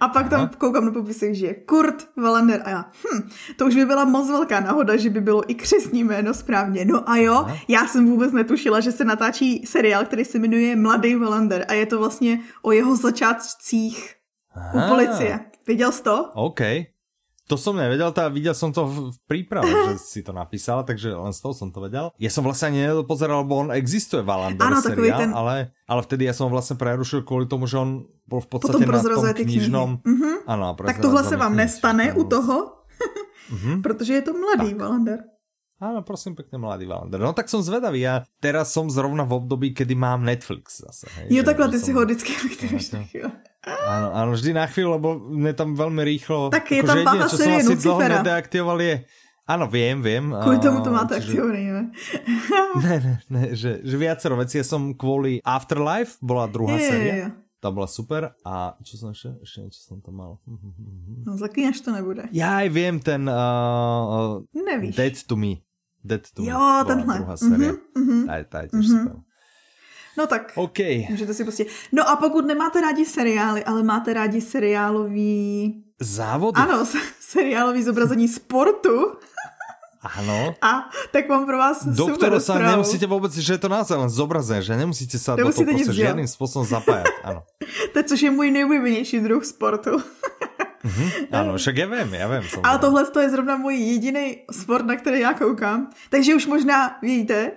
A 0.00 0.08
pak 0.08 0.28
tam 0.28 0.48
koukám 0.58 0.84
na 0.84 0.92
popisek, 0.92 1.34
že 1.34 1.46
je 1.46 1.54
Kurt 1.54 2.16
Valander 2.16 2.62
a 2.64 2.70
já, 2.70 2.90
hm, 3.14 3.28
to 3.56 3.66
už 3.66 3.74
by 3.74 3.84
byla 3.84 4.04
moc 4.04 4.28
velká 4.28 4.60
náhoda, 4.60 4.96
že 4.96 5.10
by 5.10 5.20
bylo 5.20 5.50
i 5.50 5.54
křesní 5.54 6.04
jméno 6.04 6.34
správně. 6.34 6.84
No 6.84 7.10
a 7.10 7.16
jo, 7.16 7.46
já 7.68 7.86
jsem 7.86 8.06
vůbec 8.06 8.32
netušila, 8.32 8.80
že 8.80 8.92
se 8.92 9.04
natáčí 9.04 9.66
seriál, 9.66 10.04
který 10.04 10.24
se 10.24 10.38
jmenuje 10.38 10.76
Mladý 10.76 11.14
Valander 11.14 11.64
a 11.68 11.72
je 11.72 11.86
to 11.86 11.98
vlastně 11.98 12.40
o 12.62 12.72
jeho 12.72 12.96
začátcích 12.96 14.14
u 14.74 14.78
Aha. 14.78 14.88
policie. 14.88 15.40
Viděl 15.66 15.92
jsi 15.92 16.02
to? 16.02 16.30
OK. 16.34 16.60
To 17.50 17.58
som 17.58 17.74
nevedel, 17.74 18.06
tá, 18.10 18.28
videl 18.28 18.54
som 18.54 18.70
to 18.70 18.86
v 18.86 18.96
príprave, 19.26 19.66
že 19.66 19.98
si 19.98 20.20
to 20.20 20.30
napísala, 20.30 20.80
takže 20.80 21.10
len 21.10 21.30
z 21.30 21.40
toho 21.40 21.50
som 21.52 21.66
to 21.66 21.82
vedel. 21.82 22.14
Ja 22.16 22.28
som 22.28 22.40
vlastne 22.40 22.70
ani 22.70 22.86
nepozeral, 22.94 23.42
lebo 23.42 23.58
on 23.58 23.68
existuje 23.70 24.22
Valander 24.22 24.62
seriál, 24.78 25.18
ten- 25.18 25.34
ale, 25.34 25.54
ale 25.84 26.00
vtedy 26.00 26.24
ja 26.24 26.32
som 26.32 26.46
vlastne 26.46 26.74
prerušil 26.74 27.20
kvôli 27.20 27.44
tomu, 27.44 27.66
že 27.66 27.76
on 27.76 27.90
bol 28.24 28.38
v 28.38 28.48
podstate 28.48 28.78
Potom 28.78 28.86
na 28.86 28.86
tom 28.86 28.94
prozrazuje 28.94 29.32
ty 29.34 29.42
knihy. 29.42 29.66
knižnom... 29.66 29.88
Mhm. 30.00 30.30
Áno, 30.46 30.64
a 30.64 30.72
Tak 30.78 30.98
tohle 31.00 31.20
se 31.20 31.28
veľmi 31.28 31.40
vám 31.40 31.52
knihy, 31.52 31.60
nestane 31.60 32.06
u 32.12 32.22
to- 32.22 32.30
toho, 32.32 32.56
Mhm. 33.50 33.72
protože 33.84 34.12
je 34.14 34.22
to 34.22 34.32
mladý 34.32 34.74
Valander. 34.74 35.18
Áno, 35.80 36.04
prosím 36.04 36.36
pekne, 36.36 36.60
mladý 36.60 36.84
Valander. 36.84 37.16
No 37.16 37.32
tak 37.32 37.48
som 37.48 37.58
zvedavý, 37.58 38.04
ja 38.04 38.20
teraz 38.36 38.68
som 38.68 38.86
zrovna 38.86 39.24
v 39.24 39.32
období, 39.34 39.72
kedy 39.72 39.96
mám 39.96 40.20
Netflix 40.20 40.84
zase. 40.84 41.08
Hej, 41.16 41.32
Jo, 41.32 41.40
takhle 41.40 41.72
ty 41.72 41.80
som- 41.80 41.86
si 41.86 41.90
ho 41.90 42.00
vždycky 42.04 42.30
aktivuješ 42.36 42.86
na 42.90 43.00
chvíli. 43.02 43.32
Áno, 43.64 44.08
áno, 44.12 44.30
vždy 44.32 44.50
na 44.52 44.64
chvíľu, 44.64 44.90
lebo 44.94 45.08
mne 45.16 45.52
tam 45.52 45.72
veľmi 45.72 46.04
rýchlo... 46.06 46.48
Tak 46.48 46.68
je 46.70 46.80
tam 46.80 47.00
pátá 47.00 47.26
čo 47.26 47.36
som 47.36 47.48
série 47.48 47.60
asi 47.60 47.74
dlho 47.74 47.96
Lucifera. 47.96 48.14
nedeaktivoval 48.20 48.78
je... 48.78 48.94
Áno, 49.46 49.64
viem, 49.66 49.98
viem. 49.98 50.24
Kvůli 50.44 50.56
a- 50.56 50.62
tomu 50.62 50.78
to 50.80 50.90
máte 50.90 51.16
čiže- 51.16 51.32
aktivovaný, 51.32 51.62
ne? 51.72 51.82
Ne, 52.84 52.94
ne, 53.00 53.14
ne, 53.26 53.42
že, 53.50 53.80
že 53.80 53.96
viacero 53.96 54.36
vecí. 54.36 54.60
Ja 54.60 54.64
som 54.64 54.92
kvôli 54.92 55.40
Afterlife, 55.42 56.20
bola 56.20 56.44
druhá 56.46 56.76
Je, 56.76 56.84
je, 56.84 56.88
séria. 56.88 57.14
je. 57.16 57.26
Tá 57.58 57.68
bola 57.68 57.84
super. 57.84 58.32
A 58.40 58.72
čo 58.80 58.96
som 58.96 59.10
ešte? 59.10 59.36
Ešte 59.42 59.58
niečo 59.60 59.80
som 59.82 60.00
tam 60.00 60.16
mal. 60.16 60.32
No, 61.20 61.36
zaklínač 61.36 61.80
to 61.80 61.90
nebude. 61.90 62.24
Ja 62.32 62.64
aj 62.64 62.68
viem 62.68 62.96
ten 62.96 63.28
uh, 63.28 64.40
Nevíš. 64.50 64.96
Dead 64.96 65.16
to 65.20 65.36
Me. 65.36 65.60
Dead 66.04 66.22
Jo, 66.38 66.84
tenhle. 66.86 67.14
druhá 67.18 67.36
séria. 67.36 67.72
Mhm, 67.96 68.04
mhm. 68.06 68.26
Tá, 68.26 68.34
je- 68.36 68.44
tá 68.48 68.58
je 68.62 68.68
tiež 68.68 68.86
super. 68.88 69.16
No 70.18 70.26
tak, 70.26 70.52
OK. 70.56 70.78
můžete 71.10 71.34
si 71.34 71.44
pustit. 71.44 71.66
No 71.92 72.02
a 72.08 72.16
pokud 72.16 72.44
nemáte 72.46 72.80
rádi 72.80 73.04
seriály, 73.04 73.64
ale 73.64 73.82
máte 73.82 74.12
rádi 74.12 74.40
seriálový... 74.40 75.84
Závody? 76.00 76.56
Ano, 76.60 76.84
seriálový 77.20 77.82
zobrazení 77.82 78.28
sportu, 78.28 79.16
Áno. 80.00 80.56
a 80.64 80.88
tak 81.12 81.28
mám 81.28 81.44
pro 81.46 81.58
vás 81.60 81.84
Do 81.84 82.08
super 82.08 82.40
sa 82.40 82.56
nemusíte 82.56 83.04
vôbec, 83.04 83.36
že 83.36 83.52
je 83.52 83.60
to 83.60 83.68
naozaj 83.68 84.00
len 84.00 84.08
zobrazené, 84.08 84.64
že 84.64 84.72
nemusíte 84.72 85.20
Nemusíte 85.36 85.68
do 85.68 85.76
toho 85.76 85.92
dělat. 85.92 85.96
žiadnym 86.16 86.24
spôsobom 86.28 86.64
zapájať. 86.64 87.06
Áno. 87.20 87.44
To, 87.92 88.02
což 88.02 88.22
je 88.22 88.30
můj 88.30 88.50
nejoblíbenější 88.50 89.20
druh 89.20 89.44
sportu. 89.44 90.00
Áno, 91.28 91.60
však 91.60 91.76
ja 91.76 91.86
viem, 91.86 92.08
ja 92.16 92.24
viem. 92.24 92.44
Ale 92.64 92.78
tohle 92.80 93.04
to 93.04 93.20
je 93.20 93.30
zrovna 93.30 93.56
můj 93.56 93.74
jediný 93.74 94.48
sport, 94.50 94.86
na 94.86 94.96
který 94.96 95.20
já 95.20 95.34
koukám. 95.34 95.90
Takže 96.10 96.34
už 96.34 96.46
možná 96.46 96.98
víte. 97.02 97.52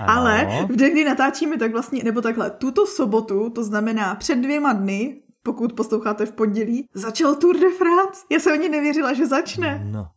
Ano. 0.00 0.12
Ale 0.12 0.66
v 0.68 0.76
den, 0.76 0.92
kdy 0.92 1.04
natáčíme, 1.04 1.58
tak 1.58 1.72
vlastně, 1.72 2.04
nebo 2.04 2.20
takhle, 2.20 2.50
tuto 2.50 2.86
sobotu, 2.86 3.50
to 3.50 3.64
znamená 3.64 4.14
před 4.14 4.38
dvěma 4.38 4.72
dny, 4.72 5.22
pokud 5.42 5.72
posloucháte 5.72 6.26
v 6.26 6.32
pondělí, 6.32 6.86
začal 6.94 7.34
Tour 7.34 7.56
de 7.58 7.70
France. 7.70 8.24
Já 8.30 8.40
jsem 8.40 8.52
ani 8.52 8.68
nevěřila, 8.68 9.12
že 9.12 9.26
začne. 9.26 9.82
No. 9.84 10.08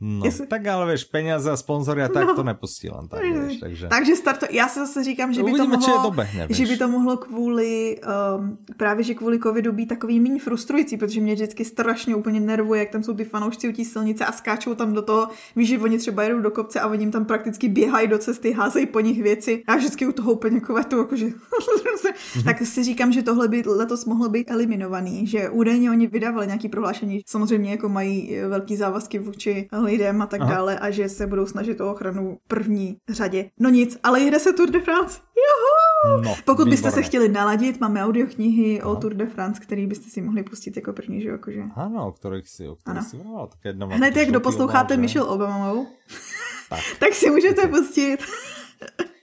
No, 0.00 0.24
Jestli... 0.24 0.46
tak 0.46 0.66
ale 0.66 0.92
víš, 0.92 1.04
peněze 1.04 1.50
a 1.50 1.56
sponzory 1.56 2.02
a 2.02 2.08
tak 2.08 2.26
no. 2.26 2.34
to 2.34 2.42
nepustí 2.42 2.88
len 2.88 3.08
tak, 3.08 3.22
víš, 3.22 3.60
takže... 3.60 3.86
Takže 3.86 4.16
start, 4.16 4.44
já 4.50 4.68
se 4.68 4.80
zase 4.80 5.04
říkám, 5.04 5.32
že 5.32 5.42
by 5.42 5.52
to 5.52 5.66
mohlo, 5.66 6.02
dobehne, 6.02 6.46
že 6.50 6.66
by 6.66 6.76
to 6.76 6.88
mohlo 6.88 7.16
kvůli, 7.16 8.00
um, 8.38 8.58
právě 8.76 9.04
že 9.04 9.14
kvůli 9.14 9.38
covidu 9.38 9.72
být 9.72 9.86
takový 9.86 10.20
méně 10.20 10.40
frustrující, 10.40 10.96
protože 10.96 11.20
mě 11.20 11.34
vždycky 11.34 11.64
strašně 11.64 12.14
úplně 12.14 12.40
nervuje, 12.40 12.80
jak 12.80 12.90
tam 12.90 13.02
jsou 13.02 13.14
ty 13.14 13.24
fanoušci 13.24 13.68
u 13.68 13.72
té 13.72 13.84
silnice 13.84 14.26
a 14.26 14.32
skáčou 14.32 14.74
tam 14.74 14.92
do 14.92 15.02
toho, 15.02 15.28
víš, 15.56 15.68
že 15.68 15.78
oni 15.78 15.98
třeba 15.98 16.22
jedou 16.22 16.40
do 16.40 16.50
kopce 16.50 16.80
a 16.80 16.88
oni 16.88 17.02
jim 17.02 17.12
tam 17.12 17.24
prakticky 17.24 17.68
běhají 17.68 18.08
do 18.08 18.18
cesty, 18.18 18.52
házejí 18.52 18.86
po 18.86 19.00
nich 19.00 19.22
věci. 19.22 19.62
Já 19.68 19.76
vždycky 19.76 20.06
u 20.06 20.12
toho 20.12 20.32
úplně 20.32 20.60
kvetu, 20.60 20.98
jakože... 20.98 21.26
mm-hmm. 21.26 22.44
tak 22.44 22.62
si 22.62 22.84
říkám, 22.84 23.12
že 23.12 23.22
tohle 23.22 23.48
by 23.48 23.62
letos 23.66 24.04
mohlo 24.04 24.28
být 24.28 24.50
eliminovaný, 24.50 25.26
že 25.26 25.50
údajně 25.50 25.90
oni 25.90 26.06
vydávali 26.06 26.46
nějaký 26.46 26.68
prohlášení, 26.68 27.20
samozřejmě 27.26 27.70
jako 27.70 27.88
mají 27.88 28.36
velký 28.48 28.76
závazky 28.76 29.18
vůči 29.18 29.68
lidem 29.86 30.22
a 30.22 30.26
tak 30.26 30.40
Aha. 30.40 30.54
dále 30.54 30.78
a 30.78 30.90
že 30.90 31.08
se 31.08 31.26
budou 31.26 31.46
snažit 31.46 31.80
o 31.80 31.90
ochranu 31.90 32.38
první 32.48 32.96
řadě. 33.08 33.50
No 33.60 33.70
nic, 33.70 33.98
ale 34.02 34.20
jde 34.20 34.38
se 34.38 34.52
Tour 34.52 34.70
de 34.70 34.80
France. 34.80 35.20
Juhu! 35.36 36.22
No, 36.22 36.30
Pokud 36.30 36.48
výborné. 36.48 36.70
byste 36.70 36.90
se 36.90 37.02
chtěli 37.02 37.28
naladit, 37.28 37.80
máme 37.80 38.04
audioknihy 38.04 38.82
o 38.82 38.96
Tour 38.96 39.14
de 39.14 39.26
France, 39.26 39.62
který 39.62 39.86
byste 39.86 40.10
si 40.10 40.22
mohli 40.22 40.42
pustit 40.42 40.76
jako 40.76 40.92
první, 40.92 41.22
že 41.22 41.28
jakože. 41.28 41.62
Ano, 41.74 42.08
o 42.08 42.12
kterých 42.12 42.48
si, 42.48 42.68
o 42.68 42.76
kterých 42.76 43.02
si 43.02 43.16
volal. 43.16 43.46
Tak 43.46 43.58
jedna 43.64 43.86
Hned 43.86 44.16
jak 44.16 44.30
doposloucháte 44.30 44.96
Michelle 44.96 45.28
Obamou, 45.28 45.86
tak. 46.70 46.80
tak 47.00 47.14
si 47.14 47.30
můžete 47.30 47.66
pustit. 47.68 48.18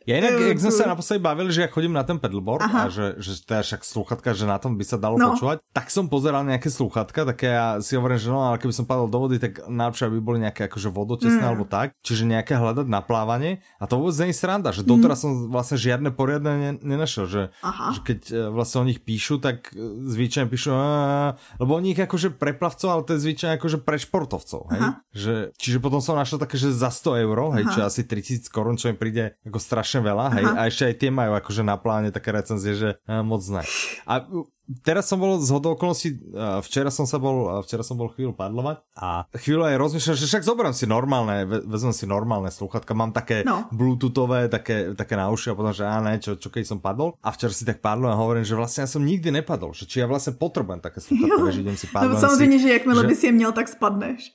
Ja 0.04 0.20
inak, 0.20 0.36
jak 0.36 0.60
sme 0.60 0.74
sa 0.76 0.84
naposledy 0.92 1.24
bavili, 1.24 1.50
že 1.56 1.64
ja 1.64 1.70
chodím 1.72 1.96
na 1.96 2.04
ten 2.04 2.20
pedalboard 2.20 2.68
Aha. 2.68 2.88
a 2.88 2.92
že, 2.92 3.16
že 3.24 3.40
teda 3.40 3.64
však 3.64 3.82
sluchatka, 3.88 4.36
že 4.36 4.44
na 4.44 4.60
tom 4.60 4.76
by 4.76 4.84
sa 4.84 5.00
dalo 5.00 5.16
no. 5.16 5.32
počúvať, 5.32 5.64
tak 5.72 5.88
som 5.88 6.12
pozeral 6.12 6.44
nejaké 6.44 6.68
sluchatka, 6.68 7.24
také 7.24 7.56
ja 7.56 7.80
si 7.80 7.96
hovorím, 7.96 8.20
že 8.20 8.28
no, 8.28 8.44
ale 8.44 8.60
keby 8.60 8.74
som 8.76 8.84
padol 8.84 9.08
do 9.08 9.16
vody, 9.24 9.40
tak 9.40 9.64
najlepšie 9.64 10.12
by 10.12 10.20
boli 10.20 10.38
nejaké 10.44 10.68
akože 10.68 10.92
vodotesné 10.92 11.40
mm. 11.40 11.50
alebo 11.56 11.64
tak, 11.64 11.96
čiže 12.04 12.28
nejaké 12.28 12.60
hľadať 12.60 12.88
na 12.92 13.00
plávanie 13.00 13.64
a 13.80 13.88
to 13.88 13.96
vôbec 13.96 14.12
je 14.12 14.36
sranda, 14.36 14.76
že 14.76 14.84
doteraz 14.84 15.20
mm. 15.20 15.24
som 15.24 15.32
vlastne 15.48 15.78
žiadne 15.80 16.10
poriadne 16.12 16.52
ne, 16.52 16.72
nenašiel, 16.84 17.26
že, 17.32 17.44
že 17.64 18.00
keď 18.04 18.20
e, 18.28 18.36
vlastne 18.52 18.84
o 18.84 18.88
nich 18.88 19.00
píšu, 19.00 19.40
tak 19.40 19.72
zvyčajne 20.04 20.52
píšu, 20.52 20.76
lebo 21.64 21.72
oni 21.80 21.96
ich 21.96 22.02
akože 22.04 22.36
pre 22.36 22.52
plavcov, 22.52 22.88
ale 22.92 23.02
to 23.08 23.16
je 23.16 23.24
zvyčajne 23.24 23.56
akože 23.56 23.80
pre 23.80 23.96
športovcov, 23.96 24.62
hej? 24.76 24.82
Že, 25.14 25.34
čiže 25.56 25.78
potom 25.80 26.02
som 26.02 26.20
našiel 26.20 26.42
také, 26.42 26.60
že 26.60 26.74
za 26.74 26.90
100 26.92 27.24
eur, 27.24 27.38
hej, 27.56 27.66
čo 27.72 27.80
asi 27.86 28.02
3000 28.04 28.50
korun, 28.50 28.76
čo 28.76 28.90
mi 28.90 28.98
príde 28.98 29.38
ako 29.46 29.60
strašne 29.62 29.93
strašne 29.94 30.10
veľa, 30.10 30.26
hej, 30.34 30.46
Aha. 30.50 30.56
a 30.58 30.62
ešte 30.66 30.84
aj 30.90 30.96
tie 30.98 31.12
majú 31.14 31.32
akože 31.38 31.62
na 31.62 31.78
pláne 31.78 32.10
také 32.10 32.34
recenzie, 32.34 32.74
že 32.74 32.90
uh, 33.06 33.22
moc 33.22 33.46
ne. 33.46 33.62
A 34.10 34.26
teraz 34.84 35.12
som 35.12 35.20
bol 35.20 35.44
z 35.44 35.50
hodou 35.52 35.76
okolností, 35.76 36.16
včera 36.64 36.88
som 36.88 37.04
sa 37.04 37.20
bol, 37.20 37.52
včera 37.68 37.84
som 37.84 38.00
bol 38.00 38.08
chvíľu 38.16 38.32
padlovať 38.32 38.80
a 38.96 39.28
chvíľu 39.36 39.68
aj 39.68 39.76
rozmýšľam, 39.76 40.16
že 40.16 40.28
však 40.32 40.44
zoberiem 40.48 40.72
si 40.72 40.88
normálne, 40.88 41.44
vezmem 41.44 41.92
si 41.92 42.08
normálne 42.08 42.48
slúchatka, 42.48 42.96
mám 42.96 43.12
také 43.12 43.44
no. 43.44 43.68
bluetoothové, 43.76 44.48
také, 44.48 44.96
také 44.96 45.20
na 45.20 45.28
uši 45.28 45.52
a 45.52 45.56
potom, 45.60 45.76
že 45.76 45.84
ne, 45.84 46.16
čo, 46.24 46.40
čo 46.40 46.48
keď 46.48 46.64
som 46.64 46.80
padol 46.80 47.20
a 47.20 47.36
včera 47.36 47.52
si 47.52 47.68
tak 47.68 47.84
padlo 47.84 48.08
a 48.08 48.16
hovorím, 48.16 48.48
že 48.48 48.56
vlastne 48.56 48.88
ja 48.88 48.90
som 48.90 49.04
nikdy 49.04 49.36
nepadol, 49.36 49.76
že 49.76 49.84
či 49.84 50.00
ja 50.00 50.08
vlastne 50.08 50.32
potrebujem 50.40 50.80
také 50.80 51.04
slúchatka, 51.04 51.52
že 51.52 51.60
idem 51.60 51.76
si 51.76 51.88
padlo. 51.92 52.16
No 52.16 52.20
samozřejmě, 52.20 52.58
si, 52.58 52.64
že 52.64 52.70
jakmile 52.74 53.02
že... 53.02 53.08
by 53.08 53.16
si 53.16 53.26
je 53.26 53.32
měl, 53.32 53.52
tak 53.52 53.68
spadneš. 53.68 54.32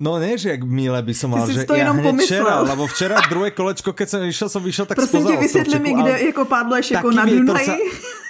No 0.00 0.18
nie, 0.20 0.38
že 0.38 0.56
jak 0.56 0.62
milé 0.64 1.02
by 1.02 1.14
som 1.14 1.32
mal, 1.32 1.48
že 1.48 1.64
ja 1.64 1.92
hneď 1.92 2.20
včera, 2.20 2.60
lebo 2.64 2.84
včera 2.84 3.16
druhé 3.32 3.50
kolečko, 3.50 3.96
keď 3.96 4.08
som 4.08 4.20
išiel, 4.24 4.48
som 4.48 4.60
vyšiel 4.60 4.86
tak 4.86 4.96
Prosím 5.00 5.24
tě, 5.24 5.36
vysvětli 5.36 5.78
mi, 5.78 5.92
kde 5.92 6.20
jako 6.20 6.44
padleš 6.44 6.90
jako 6.90 7.10
na 7.10 7.24
Dunaji. 7.24 7.70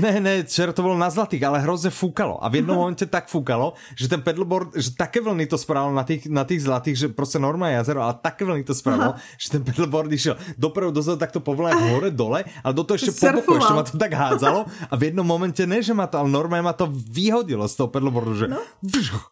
Ne, 0.00 0.16
ne, 0.20 0.48
včera 0.48 0.72
to 0.72 0.80
bolo 0.80 0.96
na 0.96 1.12
zlatých, 1.12 1.44
ale 1.44 1.60
hrozne 1.60 1.92
fúkalo. 1.92 2.40
A 2.40 2.48
v 2.48 2.64
jednom 2.64 2.80
momente 2.80 3.04
tak 3.04 3.28
fúkalo, 3.28 3.76
že 3.92 4.08
ten 4.08 4.24
pedalboard, 4.24 4.72
že 4.72 4.96
také 4.96 5.20
vlny 5.20 5.44
to 5.44 5.60
spravilo 5.60 5.92
na 5.92 6.08
tých, 6.08 6.24
na 6.24 6.48
tých 6.48 6.64
zlatých, 6.64 6.96
že 6.96 7.06
proste 7.12 7.36
normálne 7.36 7.76
jazero, 7.76 8.00
ale 8.00 8.16
také 8.16 8.48
vlny 8.48 8.64
to 8.64 8.72
spravilo, 8.72 9.12
Aha. 9.12 9.20
že 9.36 9.60
ten 9.60 9.62
pedalboard 9.64 10.08
išiel 10.08 10.40
dopredu, 10.56 10.88
dozadu, 10.88 11.20
tak 11.20 11.36
to 11.36 11.44
povolá 11.44 11.76
hore, 11.76 12.08
dole, 12.08 12.48
ale 12.64 12.72
do 12.72 12.80
toho 12.80 12.96
ešte 12.96 13.12
po 13.12 13.28
boku, 13.36 13.60
ešte 13.60 13.74
ma 13.76 13.84
to 13.84 13.94
tak 14.00 14.12
hádzalo 14.16 14.64
a 14.88 14.94
v 14.96 15.02
jednom 15.12 15.26
momente 15.26 15.60
ne, 15.68 15.84
že 15.84 15.92
ma 15.92 16.08
to, 16.08 16.16
ale 16.16 16.32
normálne 16.32 16.64
ma 16.64 16.72
to 16.72 16.88
vyhodilo 16.88 17.68
z 17.68 17.74
toho 17.76 17.88
pedalboardu, 17.92 18.32
že 18.40 18.46
no? 18.48 18.60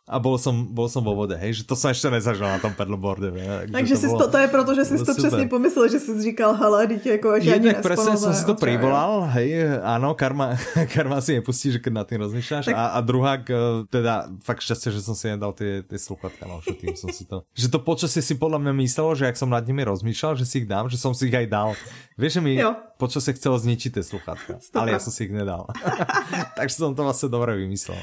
a 0.05 0.17
bol 0.21 0.37
som, 0.37 0.53
bol 0.69 0.93
som 0.93 1.01
vo 1.01 1.17
vode, 1.17 1.37
hej, 1.41 1.61
že 1.61 1.63
to 1.65 1.73
som 1.73 1.89
ešte 1.89 2.13
nezažil 2.13 2.45
na 2.45 2.61
tom 2.61 2.77
pedalboarde. 2.77 3.33
Takže, 3.33 3.73
Takže 3.73 3.95
to, 3.97 4.07
bolo, 4.13 4.21
to, 4.21 4.27
to 4.29 4.39
je 4.39 4.49
proto, 4.53 4.71
že 4.77 4.85
si 4.85 4.95
to 5.01 5.13
přesně 5.17 5.47
pomyslel, 5.49 5.89
že 5.89 5.99
si 6.01 6.13
říkal, 6.23 6.55
hele, 6.61 6.87
dítě, 6.87 7.09
jako 7.17 7.29
až 7.31 7.45
Jednak 7.45 7.81
presne 7.81 8.13
som 8.21 8.33
si 8.37 8.45
to 8.45 8.53
privolal, 8.53 9.33
hej, 9.33 9.81
áno, 9.81 10.13
karma, 10.27 10.59
karma 10.95 11.23
si 11.23 11.39
nepustí, 11.39 11.71
že 11.71 11.79
keď 11.79 11.93
na 11.95 12.05
tým 12.05 12.19
rozmýšľaš. 12.27 12.67
Tak... 12.67 12.75
A, 12.75 12.99
a 12.99 13.01
druhá, 13.07 13.39
teda 13.87 14.27
fakt 14.43 14.67
šťastie, 14.67 14.91
že 14.91 15.01
som 15.07 15.15
si 15.15 15.31
nedal 15.31 15.55
tie, 15.55 15.87
tie 15.87 15.99
sluchatka, 15.99 16.51
no, 16.51 16.59
že 16.67 16.75
tým 16.75 16.99
som 16.99 17.15
si 17.15 17.23
to... 17.23 17.47
Že 17.55 17.67
to 17.71 17.79
počasie 17.87 18.19
si 18.19 18.35
podľa 18.35 18.59
mňa 18.67 18.73
myslelo, 18.83 19.15
že 19.15 19.31
ak 19.31 19.39
som 19.39 19.47
nad 19.47 19.63
nimi 19.63 19.87
rozmýšľal, 19.87 20.35
že 20.35 20.43
si 20.43 20.67
ich 20.67 20.69
dám, 20.69 20.91
že 20.91 20.99
som 20.99 21.15
si 21.15 21.31
ich 21.31 21.37
aj 21.39 21.47
dal. 21.47 21.79
Vieš, 22.19 22.33
že 22.39 22.43
mi 22.43 22.59
jo. 22.59 22.75
počasie 22.99 23.39
chcelo 23.39 23.55
zničiť 23.55 24.03
tie 24.03 24.05
sluchatka, 24.05 24.59
ale 24.75 24.99
ja 24.99 24.99
som 24.99 25.15
si 25.15 25.31
ich 25.31 25.33
nedal. 25.33 25.71
Takže 26.59 26.75
som 26.75 26.99
to 26.99 27.07
vlastne 27.07 27.31
dobre 27.31 27.55
vymyslel. 27.55 28.03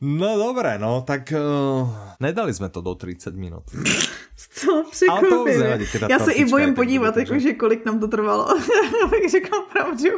No 0.00 0.36
dobré, 0.36 0.76
no, 0.78 1.00
tak 1.00 1.32
uh, 1.32 1.88
nedali 2.20 2.54
jsme 2.54 2.68
to 2.68 2.80
do 2.80 2.94
30 2.94 3.34
minut. 3.34 3.64
Co 4.36 4.84
překvapivě. 4.90 5.78
Já 6.08 6.18
se 6.18 6.32
i 6.32 6.44
bojím 6.44 6.74
podívat, 6.74 7.16
jakože 7.16 7.52
kolik 7.52 7.84
nám 7.84 8.00
to 8.00 8.08
trvalo, 8.08 8.48
abych 9.04 9.30
řekla 9.30 9.60
pravdu. 9.72 10.10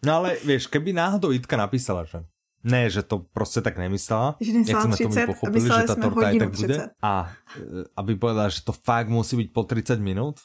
No 0.00 0.10
ale 0.16 0.40
vieš, 0.44 0.66
keby 0.66 0.96
náhodou 0.96 1.30
Jitka 1.30 1.56
napísala, 1.56 2.04
že 2.04 2.24
ne, 2.64 2.90
že 2.90 3.02
to 3.02 3.18
prostě 3.18 3.60
tak 3.60 3.78
nemyslela, 3.78 4.36
že 4.40 4.52
jak 4.52 4.82
jsme 4.82 4.96
30, 4.96 5.02
tomu 5.02 5.26
pochopili, 5.26 5.68
že 5.68 5.86
ta 5.86 5.94
torta 5.94 6.26
aj 6.26 6.38
tak 6.38 6.50
30. 6.50 6.66
bude. 6.66 6.90
A 7.02 7.12
e, 7.56 7.84
aby 7.96 8.12
povedala, 8.16 8.48
že 8.48 8.64
to 8.64 8.72
fakt 8.72 9.08
musí 9.08 9.36
být 9.36 9.52
po 9.52 9.62
30 9.64 10.00
minut, 10.00 10.36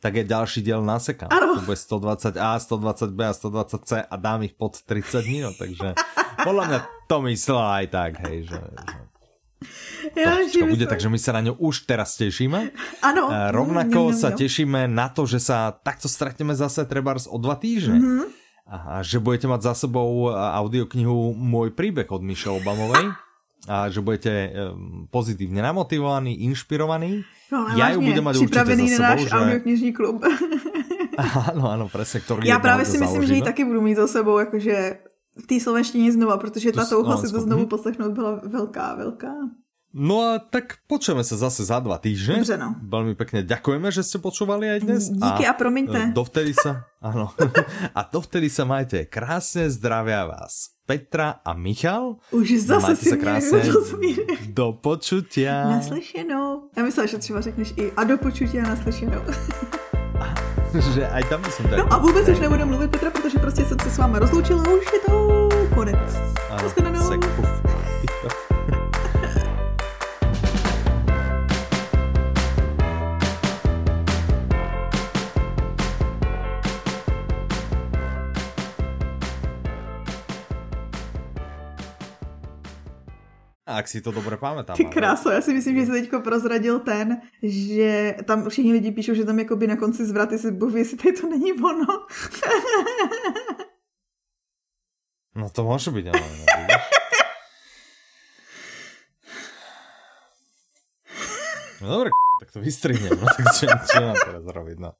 tak 0.00 0.14
je 0.14 0.24
další 0.24 0.62
diel 0.62 0.84
nasekám. 0.84 1.28
To 1.28 1.62
bude 1.64 1.76
120A, 1.76 2.58
120B 2.58 3.20
a 3.26 3.32
120C 3.32 4.04
a 4.10 4.16
dám 4.16 4.42
ich 4.42 4.54
pod 4.54 4.82
30 4.82 5.26
minut, 5.26 5.54
takže 5.58 5.94
podľa 6.44 6.64
mňa 6.68 6.78
to 7.08 7.16
myslela 7.22 7.76
aj 7.80 7.86
tak, 7.90 8.12
hej, 8.28 8.44
že, 8.44 8.60
že 10.14 10.20
ja, 10.20 10.36
to 10.52 10.66
bude, 10.68 10.86
takže 10.86 11.08
my 11.08 11.18
sa 11.18 11.32
na 11.32 11.40
ňu 11.48 11.56
už 11.58 11.88
teraz 11.88 12.14
tešíme. 12.20 12.76
Áno. 13.02 13.22
Rovnako 13.50 14.12
sa 14.12 14.30
tešíme 14.36 14.84
na 14.84 15.08
to, 15.08 15.24
že 15.24 15.40
sa 15.40 15.72
takto 15.72 16.12
stretneme 16.12 16.52
zase 16.52 16.84
trebárs 16.84 17.24
o 17.24 17.40
dva 17.40 17.56
týždne. 17.56 17.98
Mm 17.98 18.04
-hmm 18.04 18.35
a 18.66 18.98
že 19.06 19.22
budete 19.22 19.46
mať 19.46 19.60
za 19.62 19.86
sebou 19.86 20.34
audioknihu 20.34 21.38
Môj 21.38 21.70
príbeh 21.70 22.10
od 22.10 22.22
Michelle 22.26 22.58
Obamovej 22.58 23.14
a 23.72 23.90
že 23.90 24.02
budete 24.02 24.50
pozitívne 25.14 25.62
namotivovaní, 25.62 26.46
inšpirovaní. 26.50 27.22
No, 27.46 27.70
ja 27.78 27.94
ju 27.94 28.02
budem 28.02 28.26
mať 28.26 28.34
určite 28.42 28.58
za 28.58 28.74
sebou. 28.74 29.02
náš 29.06 29.20
že... 29.22 29.34
audioknižní 29.38 29.90
klub. 29.94 30.18
ano, 31.50 31.64
ano, 31.70 31.84
presne, 31.88 32.20
ktorý 32.20 32.44
Já 32.44 32.58
právě 32.58 32.84
si 32.84 32.98
myslím, 32.98 33.26
že 33.26 33.34
ji 33.34 33.42
taky 33.42 33.64
budu 33.64 33.80
mít 33.80 33.94
za 33.94 34.06
sebou, 34.06 34.38
jakože 34.38 34.98
v 35.36 35.46
té 35.46 35.60
slovenštině 35.60 36.12
znova, 36.12 36.36
protože 36.36 36.72
ta 36.72 36.84
touha 36.84 37.14
no, 37.14 37.20
si 37.22 37.32
to 37.32 37.40
znovu 37.40 37.66
poslechnout 37.66 38.12
byla 38.12 38.40
velká, 38.44 38.94
velká. 38.94 39.32
No 39.96 40.20
a 40.20 40.36
tak 40.36 40.84
počujeme 40.84 41.24
sa 41.24 41.40
zase 41.40 41.64
za 41.64 41.80
dva 41.80 41.96
týždne. 41.96 42.44
Dobře 42.44 42.60
no. 42.60 42.76
Veľmi 42.84 43.16
pekne 43.16 43.40
ďakujeme, 43.40 43.88
že 43.88 44.04
ste 44.04 44.20
počúvali 44.20 44.68
aj 44.68 44.78
dnes. 44.84 45.08
Díky 45.08 45.48
a, 45.48 45.50
a 45.50 45.54
promiňte. 45.56 46.12
Dovtedy 46.12 46.52
sa, 46.52 46.84
áno. 47.08 47.32
a 47.96 48.00
dovtedy 48.04 48.52
sa 48.52 48.68
majte 48.68 49.08
krásne, 49.08 49.72
zdravia 49.72 50.28
vás 50.28 50.76
Petra 50.84 51.40
a 51.40 51.56
Michal. 51.56 52.20
Už 52.28 52.60
zase 52.60 52.92
si 52.92 53.08
sa 53.08 53.16
krásne. 53.16 53.64
Do 54.52 54.76
počutia. 54.76 55.64
Naslyšenou. 55.80 56.68
Já 56.76 56.82
myslela, 56.84 57.06
že 57.06 57.18
třeba 57.18 57.40
řekneš 57.40 57.74
i 57.76 57.92
a 57.96 58.04
do 58.04 58.18
počutia 58.20 58.68
a 58.68 58.76
naslyšenou. 58.76 59.24
že 60.92 61.08
aj 61.08 61.24
tam 61.32 61.40
som 61.48 61.64
tak. 61.72 61.78
No 61.78 61.88
a 61.88 61.96
vůbec 61.98 62.28
už 62.28 62.38
nebudu 62.40 62.66
mluvit 62.66 62.90
Petra, 62.90 63.10
protože 63.10 63.38
prostě 63.38 63.64
jsem 63.64 63.78
se 63.80 63.90
s 63.90 63.98
váma 63.98 64.18
rozloučila 64.18 64.60
a 64.60 64.70
už 64.70 64.86
je 64.92 65.00
to 65.08 65.48
konec. 65.74 65.96
Ano, 66.50 66.68
ak 83.66 83.88
si 83.88 84.00
to 84.00 84.10
dobře 84.10 84.36
pamätám. 84.36 84.76
Ty 84.76 84.84
kráso, 84.84 85.30
já 85.30 85.40
si 85.40 85.54
myslím, 85.54 85.76
že 85.76 85.86
se 85.86 85.92
teďko 85.92 86.20
prozradil 86.20 86.78
ten, 86.78 87.20
že 87.42 88.14
tam 88.24 88.48
všichni 88.48 88.72
lidi 88.72 88.92
píšou, 88.92 89.14
že 89.14 89.24
tam 89.24 89.38
jakoby 89.38 89.66
na 89.66 89.76
konci 89.76 90.06
zvraty 90.06 90.38
si 90.38 90.50
bohu, 90.52 90.76
jestli 90.76 90.96
tady 90.96 91.12
to 91.12 91.28
není 91.28 91.52
ono. 91.52 91.86
no 95.34 95.50
to 95.50 95.64
může 95.64 95.90
být, 95.90 96.08
ale 96.08 96.20
No 101.82 101.88
dobré, 101.88 102.10
tak 102.40 102.52
to 102.52 102.60
vystrihnem, 102.60 103.18
no 103.20 103.26
tak 103.26 103.46
čo, 103.54 103.66
čo 103.66 104.00
mám 104.00 104.16
teraz 104.16 104.44
robiť, 104.46 104.78
no. 104.78 104.92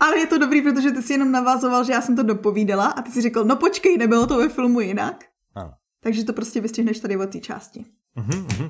Ale 0.00 0.18
je 0.18 0.26
to 0.26 0.38
dobrý, 0.38 0.62
protože 0.62 0.90
ty 0.90 1.02
si 1.02 1.12
jenom 1.12 1.32
navázoval, 1.32 1.84
že 1.84 1.92
já 1.92 2.00
jsem 2.00 2.16
to 2.16 2.22
dopovídala 2.22 2.86
a 2.86 3.02
ty 3.02 3.10
si 3.10 3.22
řekl, 3.22 3.44
no 3.44 3.56
počkej, 3.56 3.98
nebylo 3.98 4.26
to 4.26 4.38
ve 4.38 4.48
filmu 4.48 4.80
jinak. 4.80 5.24
Ano. 5.54 5.72
Takže 6.00 6.24
to 6.24 6.32
prostě 6.32 6.60
vystřihneš 6.60 7.00
tady 7.00 7.16
od 7.16 7.32
té 7.32 7.40
části. 7.40 7.84
Mm-hmm. 8.18 8.66